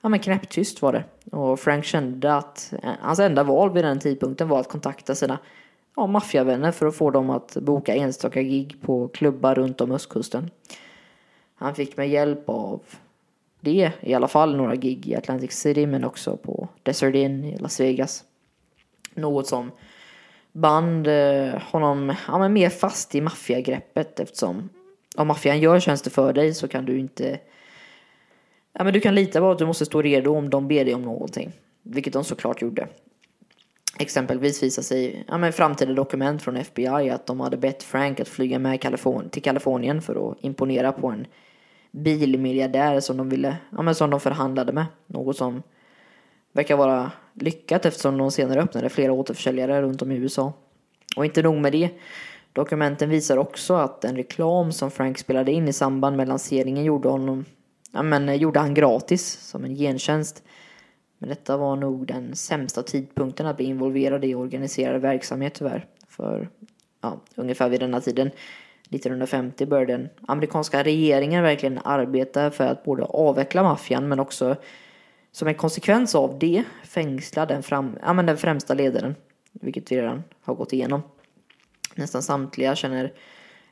Ja 0.00 0.08
men 0.08 0.20
knäpptyst 0.20 0.82
var 0.82 0.92
det. 0.92 1.04
Och 1.36 1.60
Frank 1.60 1.84
kände 1.84 2.34
att 2.34 2.72
eh, 2.82 2.90
hans 3.00 3.18
enda 3.18 3.42
val 3.42 3.72
vid 3.72 3.84
den 3.84 3.98
tidpunkten 3.98 4.48
var 4.48 4.60
att 4.60 4.68
kontakta 4.68 5.14
sina 5.14 5.38
ja, 5.98 6.06
maffiavänner 6.06 6.72
för 6.72 6.86
att 6.86 6.96
få 6.96 7.10
dem 7.10 7.30
att 7.30 7.54
boka 7.54 7.94
enstaka 7.94 8.42
gig 8.42 8.76
på 8.80 9.08
klubbar 9.08 9.54
runt 9.54 9.80
om 9.80 9.92
östkusten. 9.92 10.50
Han 11.54 11.74
fick 11.74 11.96
med 11.96 12.08
hjälp 12.08 12.48
av 12.48 12.80
det 13.60 13.92
i 14.00 14.14
alla 14.14 14.28
fall 14.28 14.56
några 14.56 14.74
gig 14.74 15.08
i 15.08 15.14
Atlantic 15.14 15.52
City 15.52 15.86
men 15.86 16.04
också 16.04 16.36
på 16.36 16.68
Desert 16.82 17.14
Inn 17.14 17.44
i 17.44 17.58
Las 17.58 17.80
Vegas. 17.80 18.24
Något 19.14 19.46
som 19.46 19.70
band 20.52 21.06
eh, 21.06 21.62
honom 21.62 22.14
ja, 22.26 22.38
men 22.38 22.52
mer 22.52 22.70
fast 22.70 23.14
i 23.14 23.20
maffiagreppet 23.20 24.20
eftersom 24.20 24.68
om 25.16 25.28
maffian 25.28 25.60
gör 25.60 25.80
tjänster 25.80 26.10
för 26.10 26.32
dig 26.32 26.54
så 26.54 26.68
kan 26.68 26.84
du 26.84 26.98
inte 26.98 27.40
Ja, 28.72 28.84
men 28.84 28.92
du 28.92 29.00
kan 29.00 29.14
lita 29.14 29.40
på 29.40 29.50
att 29.50 29.58
du 29.58 29.66
måste 29.66 29.86
stå 29.86 30.02
redo 30.02 30.34
om 30.34 30.50
de 30.50 30.68
ber 30.68 30.84
dig 30.84 30.94
om 30.94 31.02
någonting. 31.02 31.52
Vilket 31.82 32.12
de 32.12 32.24
såklart 32.24 32.62
gjorde. 32.62 32.88
Exempelvis 33.98 34.62
visar 34.62 34.82
sig 34.82 35.24
ja, 35.28 35.38
men 35.38 35.52
framtida 35.52 35.92
dokument 35.92 36.42
från 36.42 36.56
FBI 36.56 37.10
att 37.10 37.26
de 37.26 37.40
hade 37.40 37.56
bett 37.56 37.82
Frank 37.82 38.20
att 38.20 38.28
flyga 38.28 38.58
med 38.58 38.80
Kaliforn 38.80 39.28
till 39.28 39.42
Kalifornien 39.42 40.02
för 40.02 40.30
att 40.30 40.38
imponera 40.40 40.92
på 40.92 41.06
en 41.06 41.26
bilmiljardär 41.90 43.00
som 43.00 43.16
de, 43.16 43.28
ville, 43.28 43.56
ja, 43.70 43.82
men 43.82 43.94
som 43.94 44.10
de 44.10 44.20
förhandlade 44.20 44.72
med. 44.72 44.86
Något 45.06 45.36
som 45.36 45.62
verkar 46.52 46.76
vara 46.76 47.12
lyckat 47.34 47.86
eftersom 47.86 48.18
de 48.18 48.30
senare 48.30 48.62
öppnade 48.62 48.88
flera 48.88 49.12
återförsäljare 49.12 49.82
runt 49.82 50.02
om 50.02 50.12
i 50.12 50.16
USA. 50.16 50.52
Och 51.16 51.24
inte 51.24 51.42
nog 51.42 51.56
med 51.56 51.72
det. 51.72 51.90
Dokumenten 52.52 53.10
visar 53.10 53.36
också 53.36 53.74
att 53.74 54.04
en 54.04 54.16
reklam 54.16 54.72
som 54.72 54.90
Frank 54.90 55.18
spelade 55.18 55.52
in 55.52 55.68
i 55.68 55.72
samband 55.72 56.16
med 56.16 56.28
lanseringen 56.28 56.84
gjorde 56.84 57.08
honom 57.08 57.44
ja, 57.92 58.02
men, 58.02 58.38
gjorde 58.38 58.60
han 58.60 58.74
gratis 58.74 59.38
som 59.40 59.64
en 59.64 59.74
gentjänst. 59.74 60.42
Men 61.18 61.28
detta 61.28 61.56
var 61.56 61.76
nog 61.76 62.06
den 62.06 62.36
sämsta 62.36 62.82
tidpunkten 62.82 63.46
att 63.46 63.56
bli 63.56 63.66
involverad 63.66 64.24
i 64.24 64.34
organiserad 64.34 65.00
verksamhet 65.00 65.54
tyvärr. 65.54 65.86
För 66.08 66.48
ja, 67.00 67.20
ungefär 67.34 67.68
vid 67.68 67.80
denna 67.80 68.00
tiden, 68.00 68.30
1950, 68.90 69.66
började 69.66 69.92
den 69.92 70.08
amerikanska 70.26 70.82
regeringen 70.82 71.42
verkligen 71.42 71.80
arbeta 71.84 72.50
för 72.50 72.66
att 72.66 72.84
både 72.84 73.04
avveckla 73.04 73.62
maffian 73.62 74.08
men 74.08 74.20
också 74.20 74.56
som 75.32 75.48
en 75.48 75.54
konsekvens 75.54 76.14
av 76.14 76.38
det 76.38 76.64
fängsla 76.84 77.46
den, 77.46 77.62
fram, 77.62 77.98
ja, 78.02 78.12
men 78.12 78.26
den 78.26 78.36
främsta 78.36 78.74
ledaren. 78.74 79.14
Vilket 79.52 79.92
vi 79.92 79.96
redan 79.96 80.24
har 80.42 80.54
gått 80.54 80.72
igenom. 80.72 81.02
Nästan 81.94 82.22
samtliga 82.22 82.74
känner 82.74 83.12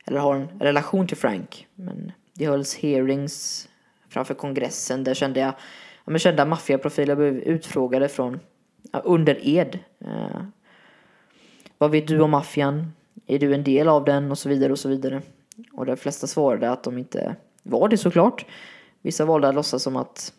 eller 0.05 0.19
har 0.19 0.35
en 0.35 0.59
relation 0.59 1.07
till 1.07 1.17
Frank. 1.17 1.67
Men 1.75 2.11
det 2.33 2.45
hölls 2.45 2.75
hearings 2.75 3.67
framför 4.09 4.33
kongressen. 4.33 5.03
Där 5.03 5.13
kände 5.13 5.39
jag 5.39 5.53
men 6.11 6.19
kända 6.19 6.45
maffiaprofiler 6.45 7.15
blev 7.15 7.37
utfrågade 7.37 8.09
från 8.09 8.39
under 9.03 9.47
ed. 9.47 9.79
Eh, 9.99 10.41
vad 11.77 11.91
vet 11.91 12.07
du 12.07 12.21
om 12.21 12.31
maffian? 12.31 12.91
Är 13.27 13.39
du 13.39 13.53
en 13.53 13.63
del 13.63 13.87
av 13.87 14.05
den? 14.05 14.31
Och 14.31 14.37
så 14.37 14.49
vidare 14.49 14.71
och 14.71 14.79
så 14.79 14.89
vidare. 14.89 15.21
Och 15.71 15.85
de 15.85 15.97
flesta 15.97 16.27
svarade 16.27 16.71
att 16.71 16.83
de 16.83 16.97
inte 16.97 17.35
var 17.63 17.89
det 17.89 17.97
såklart. 17.97 18.45
Vissa 19.01 19.25
valde 19.25 19.47
att 19.47 19.55
låtsas 19.55 19.83
som 19.83 19.95
att 19.95 20.33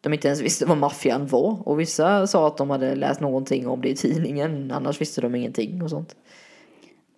de 0.00 0.12
inte 0.12 0.28
ens 0.28 0.40
visste 0.40 0.66
vad 0.66 0.78
maffian 0.78 1.26
var. 1.26 1.68
Och 1.68 1.80
vissa 1.80 2.26
sa 2.26 2.46
att 2.46 2.56
de 2.56 2.70
hade 2.70 2.94
läst 2.94 3.20
någonting 3.20 3.66
om 3.66 3.80
det 3.80 3.88
i 3.88 3.96
tidningen. 3.96 4.70
Annars 4.70 5.00
visste 5.00 5.20
de 5.20 5.34
ingenting 5.34 5.82
och 5.82 5.90
sånt. 5.90 6.16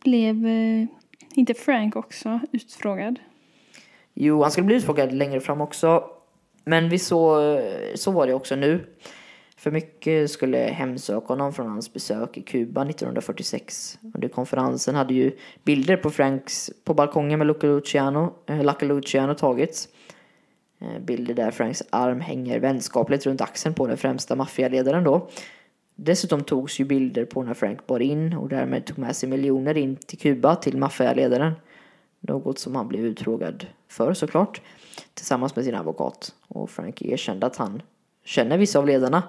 Blev 0.04 0.46
eh, 0.46 0.86
inte 1.34 1.54
Frank 1.54 1.96
också 1.96 2.40
utfrågad? 2.52 3.18
Jo, 4.14 4.42
han 4.42 4.50
skulle 4.50 4.66
bli 4.66 4.76
utfrågad 4.76 5.12
längre 5.12 5.40
fram 5.40 5.60
också. 5.60 6.04
Men 6.64 6.88
vi 6.88 6.98
så, 6.98 7.40
så 7.94 8.10
var 8.10 8.26
det 8.26 8.34
också 8.34 8.56
nu. 8.56 8.86
För 9.62 9.70
mycket 9.70 10.30
skulle 10.30 10.58
hemsöka 10.58 11.26
honom 11.26 11.52
från 11.52 11.70
hans 11.70 11.92
besök 11.92 12.36
i 12.36 12.42
Kuba 12.42 12.82
1946. 12.82 13.98
Under 14.14 14.28
konferensen 14.28 14.94
hade 14.94 15.14
ju 15.14 15.32
bilder 15.64 15.96
på 15.96 16.10
Franks 16.10 16.70
på 16.84 16.94
balkongen 16.94 17.38
med 17.38 17.46
Lucky 17.46 17.66
Luciano, 17.66 18.34
eh, 18.46 18.62
Luca 18.62 18.86
Luciano 18.86 19.34
tagits. 19.34 19.88
Eh, 20.80 20.98
bilder 21.00 21.34
där 21.34 21.50
Franks 21.50 21.82
arm 21.90 22.20
hänger 22.20 22.60
vänskapligt 22.60 23.26
runt 23.26 23.40
axeln 23.40 23.74
på 23.74 23.86
den 23.86 23.96
främsta 23.96 24.36
maffialedaren 24.36 25.04
då. 25.04 25.28
Dessutom 25.94 26.44
togs 26.44 26.80
ju 26.80 26.84
bilder 26.84 27.24
på 27.24 27.42
när 27.42 27.54
Frank 27.54 27.86
bar 27.86 28.00
in 28.00 28.32
och 28.32 28.48
därmed 28.48 28.84
tog 28.84 28.98
med 28.98 29.16
sig 29.16 29.28
miljoner 29.28 29.76
in 29.76 29.96
till 29.96 30.18
Kuba 30.18 30.56
till 30.56 30.76
maffialedaren. 30.76 31.52
Något 32.20 32.58
som 32.58 32.76
han 32.76 32.88
blev 32.88 33.06
utfrågad 33.06 33.66
för 33.88 34.14
såklart. 34.14 34.60
Tillsammans 35.14 35.56
med 35.56 35.64
sin 35.64 35.74
advokat. 35.74 36.34
Och 36.48 36.70
Frank 36.70 37.02
erkände 37.02 37.46
att 37.46 37.56
han 37.56 37.82
känner 38.24 38.58
vissa 38.58 38.78
av 38.78 38.86
ledarna. 38.86 39.22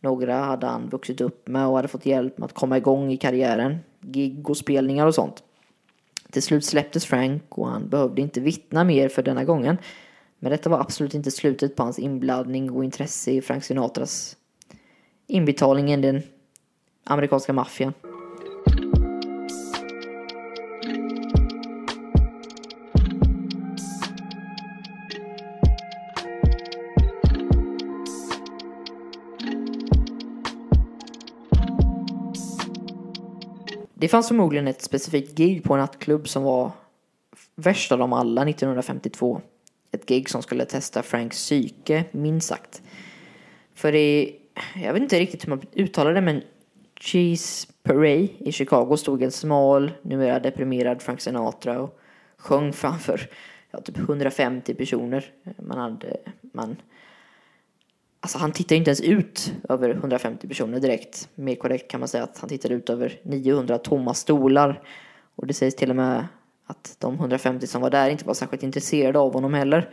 Några 0.00 0.38
hade 0.38 0.66
han 0.66 0.88
vuxit 0.88 1.20
upp 1.20 1.48
med 1.48 1.66
och 1.66 1.76
hade 1.76 1.88
fått 1.88 2.06
hjälp 2.06 2.38
med 2.38 2.44
att 2.44 2.54
komma 2.54 2.76
igång 2.76 3.12
i 3.12 3.16
karriären. 3.16 3.78
Gig 4.00 4.50
och 4.50 4.56
spelningar 4.56 5.06
och 5.06 5.14
sånt. 5.14 5.42
Till 6.30 6.42
slut 6.42 6.64
släpptes 6.64 7.06
Frank 7.06 7.42
och 7.48 7.68
han 7.68 7.88
behövde 7.88 8.22
inte 8.22 8.40
vittna 8.40 8.84
mer 8.84 9.08
för 9.08 9.22
denna 9.22 9.44
gången. 9.44 9.78
Men 10.38 10.50
detta 10.50 10.70
var 10.70 10.80
absolut 10.80 11.14
inte 11.14 11.30
slutet 11.30 11.76
på 11.76 11.82
hans 11.82 11.98
inblandning 11.98 12.70
och 12.70 12.84
intresse 12.84 13.30
i 13.30 13.42
Frank 13.42 13.64
Sinatras 13.64 14.36
inbetalning 15.30 15.92
i 15.92 15.96
den 15.96 16.22
amerikanska 17.04 17.52
maffian. 17.52 17.92
Det 34.00 34.08
fanns 34.08 34.28
förmodligen 34.28 34.68
ett 34.68 34.82
specifikt 34.82 35.34
gig 35.34 35.64
på 35.64 35.74
en 35.74 35.80
nattklubb 35.80 36.28
som 36.28 36.42
var 36.42 36.72
värst 37.54 37.92
av 37.92 37.98
dem 37.98 38.12
alla 38.12 38.48
1952. 38.48 39.40
Ett 39.92 40.06
gig 40.06 40.30
som 40.30 40.42
skulle 40.42 40.64
testa 40.64 41.02
Franks 41.02 41.36
psyke, 41.36 42.04
minst 42.10 42.48
sagt. 42.48 42.82
För 43.74 43.94
i, 43.94 44.36
jag 44.82 44.92
vet 44.92 45.02
inte 45.02 45.18
riktigt 45.18 45.44
hur 45.44 45.50
man 45.50 45.62
uttalar 45.72 46.14
det, 46.14 46.20
men 46.20 46.42
Cheese 47.00 47.68
Parade 47.82 48.28
i 48.38 48.52
Chicago 48.52 48.96
stod 48.96 49.22
en 49.22 49.32
smal, 49.32 49.92
numera 50.02 50.38
deprimerad 50.38 51.02
Frank 51.02 51.20
Sinatra 51.20 51.80
och 51.80 52.00
sjöng 52.36 52.72
framför 52.72 53.30
ja, 53.70 53.80
typ 53.80 53.98
150 53.98 54.74
personer. 54.74 55.32
Man 55.56 55.78
hade, 55.78 56.16
man 56.52 56.76
Alltså 58.20 58.38
han 58.38 58.52
tittar 58.52 58.76
ju 58.76 58.78
inte 58.78 58.90
ens 58.90 59.00
ut 59.00 59.52
över 59.68 59.90
150 59.90 60.48
personer 60.48 60.80
direkt. 60.80 61.28
Mer 61.34 61.54
korrekt 61.54 61.90
kan 61.90 62.00
man 62.00 62.08
säga 62.08 62.24
att 62.24 62.38
han 62.38 62.48
tittar 62.48 62.70
ut 62.70 62.90
över 62.90 63.20
900 63.22 63.78
tomma 63.78 64.14
stolar. 64.14 64.82
Och 65.34 65.46
det 65.46 65.54
sägs 65.54 65.76
till 65.76 65.90
och 65.90 65.96
med 65.96 66.26
att 66.66 66.96
de 66.98 67.14
150 67.14 67.66
som 67.66 67.82
var 67.82 67.90
där 67.90 68.10
inte 68.10 68.24
var 68.24 68.34
särskilt 68.34 68.62
intresserade 68.62 69.18
av 69.18 69.32
honom 69.32 69.54
heller. 69.54 69.90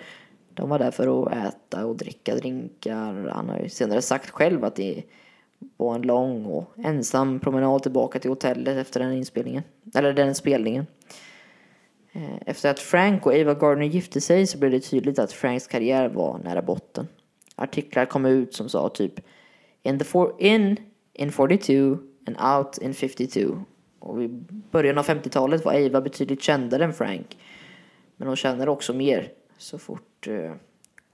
De 0.53 0.69
var 0.69 0.79
där 0.79 0.91
för 0.91 1.23
att 1.23 1.33
äta 1.33 1.85
och 1.85 1.95
dricka 1.95 2.35
drinkar. 2.35 3.31
Han 3.33 3.49
har 3.49 3.59
ju 3.59 3.69
senare 3.69 4.01
sagt 4.01 4.29
själv 4.29 4.65
att 4.65 4.75
det 4.75 5.03
var 5.77 5.95
en 5.95 6.01
lång 6.01 6.45
och 6.45 6.73
ensam 6.77 7.39
promenad 7.39 7.83
tillbaka 7.83 8.19
till 8.19 8.31
hotellet 8.31 8.77
efter 8.77 8.99
den 8.99 9.13
inspelningen. 9.13 9.63
Eller 9.95 10.13
den 10.13 10.35
spelningen. 10.35 10.87
Eh, 12.11 12.37
efter 12.45 12.69
att 12.71 12.79
Frank 12.79 13.25
och 13.25 13.33
Ava 13.33 13.53
Gardner 13.53 13.85
gifte 13.85 14.21
sig 14.21 14.47
så 14.47 14.57
blev 14.57 14.71
det 14.71 14.79
tydligt 14.79 15.19
att 15.19 15.31
Franks 15.31 15.67
karriär 15.67 16.09
var 16.09 16.37
nära 16.37 16.61
botten. 16.61 17.07
Artiklar 17.57 18.05
kom 18.05 18.25
ut 18.25 18.53
som 18.53 18.69
sa 18.69 18.89
typ 18.89 19.19
In, 19.83 19.99
the 19.99 20.05
for 20.05 20.35
in, 20.39 20.77
in 21.13 21.31
42 21.31 21.99
and 22.27 22.37
out 22.39 22.77
in 22.77 22.93
52. 22.93 23.63
Och 23.99 24.23
i 24.23 24.27
början 24.71 24.97
av 24.97 25.05
50-talet 25.05 25.65
var 25.65 25.73
Eva 25.73 26.01
betydligt 26.01 26.41
kändare 26.41 26.83
än 26.83 26.93
Frank. 26.93 27.37
Men 28.17 28.27
hon 28.27 28.37
tjänade 28.37 28.71
också 28.71 28.93
mer 28.93 29.31
så 29.57 29.77
fort 29.77 30.27
eh, 30.27 30.33
uh, 30.33 30.51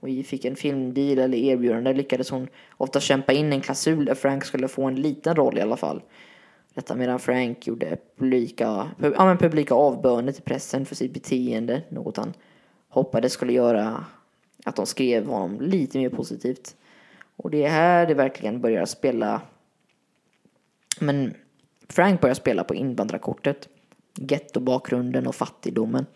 vi 0.00 0.22
fick 0.22 0.44
en 0.44 0.56
filmdeal 0.56 1.18
eller 1.18 1.38
erbjudande 1.38 1.92
lyckades 1.92 2.30
hon 2.30 2.48
ofta 2.76 3.00
kämpa 3.00 3.32
in 3.32 3.52
en 3.52 3.60
klausul 3.60 4.04
där 4.04 4.14
Frank 4.14 4.44
skulle 4.44 4.68
få 4.68 4.84
en 4.84 4.94
liten 4.94 5.34
roll 5.36 5.58
i 5.58 5.60
alla 5.60 5.76
fall. 5.76 6.02
Detta 6.74 6.94
medan 6.94 7.18
Frank 7.18 7.66
gjorde 7.66 7.98
publika, 8.18 8.90
ja, 8.98 9.36
publika 9.40 9.74
avböner 9.74 10.32
till 10.32 10.42
pressen 10.42 10.86
för 10.86 10.94
sitt 10.94 11.14
beteende, 11.14 11.82
något 11.88 12.16
han 12.16 12.32
hoppades 12.88 13.32
skulle 13.32 13.52
göra 13.52 14.04
att 14.64 14.76
de 14.76 14.86
skrev 14.86 15.26
honom 15.26 15.60
lite 15.60 15.98
mer 15.98 16.08
positivt. 16.08 16.76
Och 17.36 17.50
det 17.50 17.64
är 17.64 17.70
här 17.70 18.06
det 18.06 18.14
verkligen 18.14 18.60
börjar 18.60 18.86
spela, 18.86 19.40
men 21.00 21.34
Frank 21.88 22.20
börjar 22.20 22.34
spela 22.34 22.64
på 22.64 22.74
invandrarkortet, 22.74 23.68
gettobakgrunden 24.14 25.26
och 25.26 25.34
fattigdomen. 25.34 26.06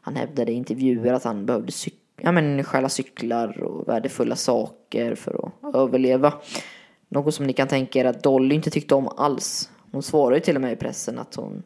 Han 0.00 0.16
hävdade 0.16 0.52
i 0.52 0.54
intervjuer 0.54 1.12
att 1.12 1.24
han 1.24 1.46
behövde 1.46 1.72
cyk 1.72 2.00
ja, 2.22 2.32
men 2.32 2.64
stjäla 2.64 2.88
cyklar 2.88 3.62
och 3.62 3.88
värdefulla 3.88 4.36
saker 4.36 5.14
för 5.14 5.50
att 5.62 5.74
överleva. 5.74 6.34
Något 7.08 7.34
som 7.34 7.46
ni 7.46 7.52
kan 7.52 7.68
tänka 7.68 7.98
er 7.98 8.04
att 8.04 8.22
Dolly 8.22 8.54
inte 8.54 8.70
tyckte 8.70 8.94
om 8.94 9.08
alls. 9.08 9.70
Hon 9.92 10.02
svarade 10.02 10.36
ju 10.36 10.40
till 10.40 10.56
och 10.56 10.62
med 10.62 10.72
i 10.72 10.76
pressen 10.76 11.18
att 11.18 11.34
hon 11.34 11.62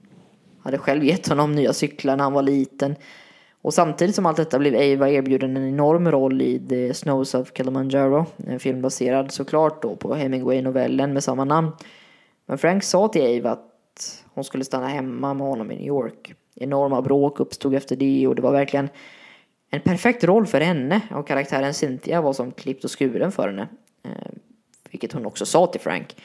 hade 0.63 0.79
själv 0.79 1.05
gett 1.05 1.29
honom 1.29 1.53
nya 1.53 1.73
cyklar 1.73 2.17
när 2.17 2.25
han 2.25 2.33
var 2.33 2.43
liten. 2.43 2.97
Och 3.65 3.75
samtidigt 3.75 4.15
som 4.15 4.27
allt 4.27 4.37
detta 4.37 4.59
blev 4.59 4.75
Ava 4.75 5.11
erbjuden 5.11 5.57
en 5.57 5.69
enorm 5.69 6.11
roll 6.11 6.43
i 6.43 6.67
The 6.69 6.95
Snows 6.95 7.35
of 7.35 7.53
Kilimanjaro, 7.57 8.27
en 8.37 8.61
film 8.61 8.83
baserad 8.83 9.31
såklart 9.31 9.83
då 9.83 9.97
på 9.97 10.15
Hemingway-novellen 10.15 11.13
med 11.13 11.25
samma 11.25 11.45
namn. 11.45 11.73
Men 12.47 12.59
Frank 12.59 12.83
sa 12.85 13.09
till 13.09 13.23
Ava 13.41 13.51
att 13.51 14.25
hon 14.35 14.45
skulle 14.45 14.65
stanna 14.65 14.87
hemma 14.87 15.35
med 15.35 15.47
honom 15.47 15.71
i 15.71 15.75
New 15.75 15.87
York. 15.87 16.35
Enorma 16.55 17.03
bråk 17.03 17.41
uppstod 17.41 17.75
efter 17.75 17.97
det 17.97 18.27
och 18.27 18.35
det 18.35 18.43
var 18.43 18.53
verkligen 18.53 18.89
en 19.71 19.81
perfekt 19.81 20.25
roll 20.25 20.47
för 20.47 20.61
henne 20.61 21.01
och 21.11 21.27
karaktären 21.27 21.75
Cynthia 21.75 22.21
var 22.21 22.33
som 22.33 22.53
klippt 22.53 22.85
och 22.85 22.99
skuren 22.99 23.33
för 23.33 23.49
henne. 23.49 23.69
Ehm, 24.03 24.39
vilket 24.91 25.13
hon 25.13 25.27
också 25.27 25.47
sa 25.47 25.67
till 25.67 25.81
Frank. 25.81 26.17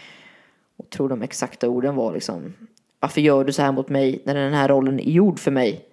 Och 0.78 0.90
tror 0.90 1.10
de 1.10 1.22
exakta 1.22 1.70
orden 1.70 1.96
var 1.96 2.14
liksom 2.14 2.54
Varför 3.00 3.22
gör 3.22 3.44
du 3.44 3.54
så 3.54 3.62
här 3.62 3.72
mot 3.72 3.90
mig 3.90 4.22
när 4.26 4.36
den 4.36 4.54
här 4.54 4.68
rollen 4.68 5.00
är 5.00 5.12
gjord 5.12 5.40
för 5.40 5.52
mig? 5.52 5.89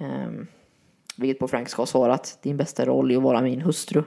Eh, 0.00 0.30
vilket 1.16 1.38
på 1.38 1.48
Frank 1.48 1.68
ska 1.68 1.82
ha 1.82 1.86
svarat 1.86 2.38
Din 2.42 2.56
bästa 2.56 2.84
roll 2.84 3.10
är 3.10 3.16
att 3.16 3.22
vara 3.22 3.40
min 3.40 3.60
hustru. 3.60 4.02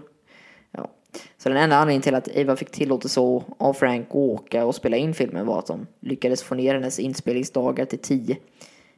Ja. 0.71 0.89
Så 1.37 1.49
den 1.49 1.57
enda 1.57 1.75
anledningen 1.75 2.01
till 2.01 2.15
att 2.15 2.27
Eva 2.27 2.55
fick 2.55 2.71
tillåtelse 2.71 3.19
av 3.57 3.73
Frank 3.73 4.07
att 4.09 4.15
åka 4.15 4.65
och 4.65 4.75
spela 4.75 4.97
in 4.97 5.13
filmen 5.13 5.45
var 5.45 5.59
att 5.59 5.67
de 5.67 5.87
lyckades 5.99 6.43
få 6.43 6.55
ner 6.55 6.73
hennes 6.73 6.99
inspelningsdagar 6.99 7.85
till 7.85 7.99
tio. 7.99 8.37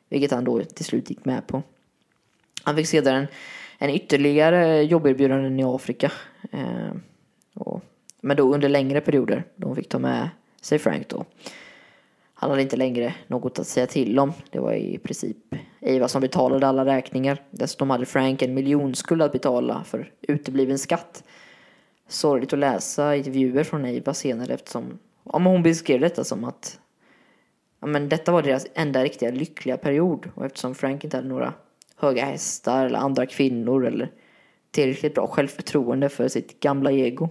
Vilket 0.10 0.32
han 0.32 0.44
då 0.44 0.64
till 0.64 0.86
slut 0.86 1.10
gick 1.10 1.26
med 1.26 1.48
på. 1.48 1.64
Han 2.64 2.76
fick 2.76 2.88
sedan 2.88 3.16
en, 3.16 3.28
en 3.78 3.90
ytterligare 3.90 4.84
jobberbjudanden 4.84 5.60
i 5.60 5.64
Afrika. 5.64 6.12
Eh, 6.52 6.92
och, 7.54 7.84
men 8.22 8.38
då 8.38 8.54
under 8.54 8.70
längre 8.70 9.02
perioder. 9.02 9.44
Då 9.56 9.68
hon 9.68 9.76
fick 9.76 9.90
ta 9.90 10.00
med 10.00 10.30
sig 10.62 10.80
Frank 10.80 11.10
då. 11.10 11.26
Han 12.38 12.50
hade 12.50 12.62
inte 12.62 12.78
längre 12.78 13.16
något 13.28 13.60
att 13.60 13.68
säga 13.68 13.88
till 13.88 14.20
om. 14.20 14.34
Det 14.52 14.60
var 14.60 14.74
i 14.74 14.98
princip 14.98 15.38
Eva 15.80 16.08
som 16.08 16.22
betalade 16.22 16.68
alla 16.68 16.86
räkningar. 16.86 17.42
Dessutom 17.52 17.90
hade 17.90 18.06
Frank 18.06 18.42
en 18.42 18.54
miljonskuld 18.54 19.22
att 19.22 19.32
betala 19.32 19.84
för 19.84 20.12
utebliven 20.22 20.80
skatt. 20.80 21.24
Sorgligt 22.08 22.54
att 22.54 22.60
läsa 22.60 23.16
intervjuer 23.16 23.64
från 23.64 23.86
Eva 23.86 24.14
senare 24.14 24.54
eftersom 24.54 25.00
ja, 25.24 25.40
hon 25.40 25.64
beskrev 25.64 26.00
detta 26.00 26.24
som 26.24 26.44
att 26.44 26.80
ja, 27.82 27.88
men 27.88 28.10
detta 28.10 28.32
var 28.32 28.42
deras 28.42 28.68
enda 28.74 29.04
riktiga 29.04 29.32
lyckliga 29.32 29.78
period. 29.78 30.30
Och 30.36 30.46
eftersom 30.46 30.76
Frank 30.76 31.04
inte 31.04 31.18
hade 31.18 31.30
några 31.30 31.54
höga 31.98 32.26
hästar 32.26 32.86
eller 32.86 33.00
andra 33.00 33.26
kvinnor 33.26 33.86
eller 33.86 34.12
tillräckligt 34.72 35.16
bra 35.16 35.28
självförtroende 35.28 36.10
för 36.10 36.28
sitt 36.28 36.60
gamla 36.60 36.92
ego. 36.92 37.30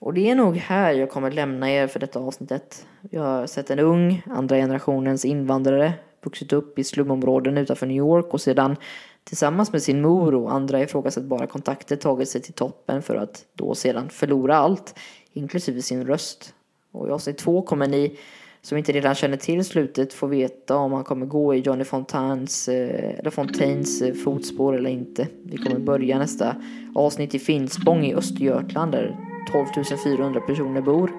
Och 0.00 0.14
det 0.14 0.30
är 0.30 0.34
nog 0.34 0.56
här 0.56 0.92
jag 0.92 1.10
kommer 1.10 1.30
lämna 1.30 1.70
er 1.70 1.86
för 1.86 2.00
detta 2.00 2.18
avsnittet. 2.18 2.86
Jag 3.10 3.22
har 3.22 3.46
sett 3.46 3.70
en 3.70 3.78
ung, 3.78 4.22
andra 4.26 4.56
generationens 4.56 5.24
invandrare 5.24 5.92
vuxit 6.24 6.52
upp 6.52 6.78
i 6.78 6.84
slumområden 6.84 7.58
utanför 7.58 7.86
New 7.86 7.96
York 7.96 8.34
och 8.34 8.40
sedan 8.40 8.76
tillsammans 9.24 9.72
med 9.72 9.82
sin 9.82 10.02
mor 10.02 10.34
och 10.34 10.52
andra 10.52 10.82
ifrågasättbara 10.82 11.46
kontakter 11.46 11.96
tagit 11.96 12.28
sig 12.28 12.42
till 12.42 12.52
toppen 12.52 13.02
för 13.02 13.16
att 13.16 13.44
då 13.54 13.74
sedan 13.74 14.08
förlora 14.08 14.56
allt, 14.56 14.98
inklusive 15.32 15.82
sin 15.82 16.06
röst. 16.06 16.54
Och 16.92 17.08
i 17.08 17.10
avsnitt 17.10 17.38
två 17.38 17.62
kommer 17.62 17.86
ni 17.86 18.18
som 18.62 18.78
inte 18.78 18.92
redan 18.92 19.14
känner 19.14 19.36
till 19.36 19.64
slutet 19.64 20.12
får 20.12 20.28
veta 20.28 20.76
om 20.76 20.92
han 20.92 21.04
kommer 21.04 21.26
gå 21.26 21.54
i 21.54 21.58
Johnny 21.58 21.84
Fontaines, 21.84 22.68
eh, 22.68 23.18
eller 23.18 23.30
Fontaines 23.30 24.02
eh, 24.02 24.14
fotspår 24.14 24.76
eller 24.76 24.90
inte. 24.90 25.28
Vi 25.42 25.56
kommer 25.56 25.78
börja 25.78 26.18
nästa 26.18 26.56
avsnitt 26.94 27.34
i 27.34 27.38
Finspång 27.38 28.04
i 28.04 28.14
Östergötland 28.14 28.92
där 28.92 29.27
12 29.52 29.66
400 30.04 30.40
personer 30.40 30.80
bor. 30.80 31.10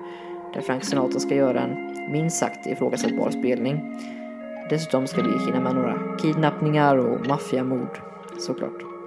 Där 0.54 0.62
Frank 0.62 0.84
Sinatra 0.84 1.20
ska 1.20 1.36
göra 1.36 1.62
en 1.62 2.12
minst 2.12 2.38
sagt 2.38 2.68
ifrågasättbar 2.68 3.30
spelning. 3.30 4.00
Dessutom 4.70 5.08
ska 5.08 5.22
vi 5.22 5.46
hinna 5.46 5.60
med 5.60 5.76
några 5.76 6.18
kidnappningar 6.22 6.98
och 6.98 7.28
maffiamord 7.28 8.00
såklart. 8.40 8.99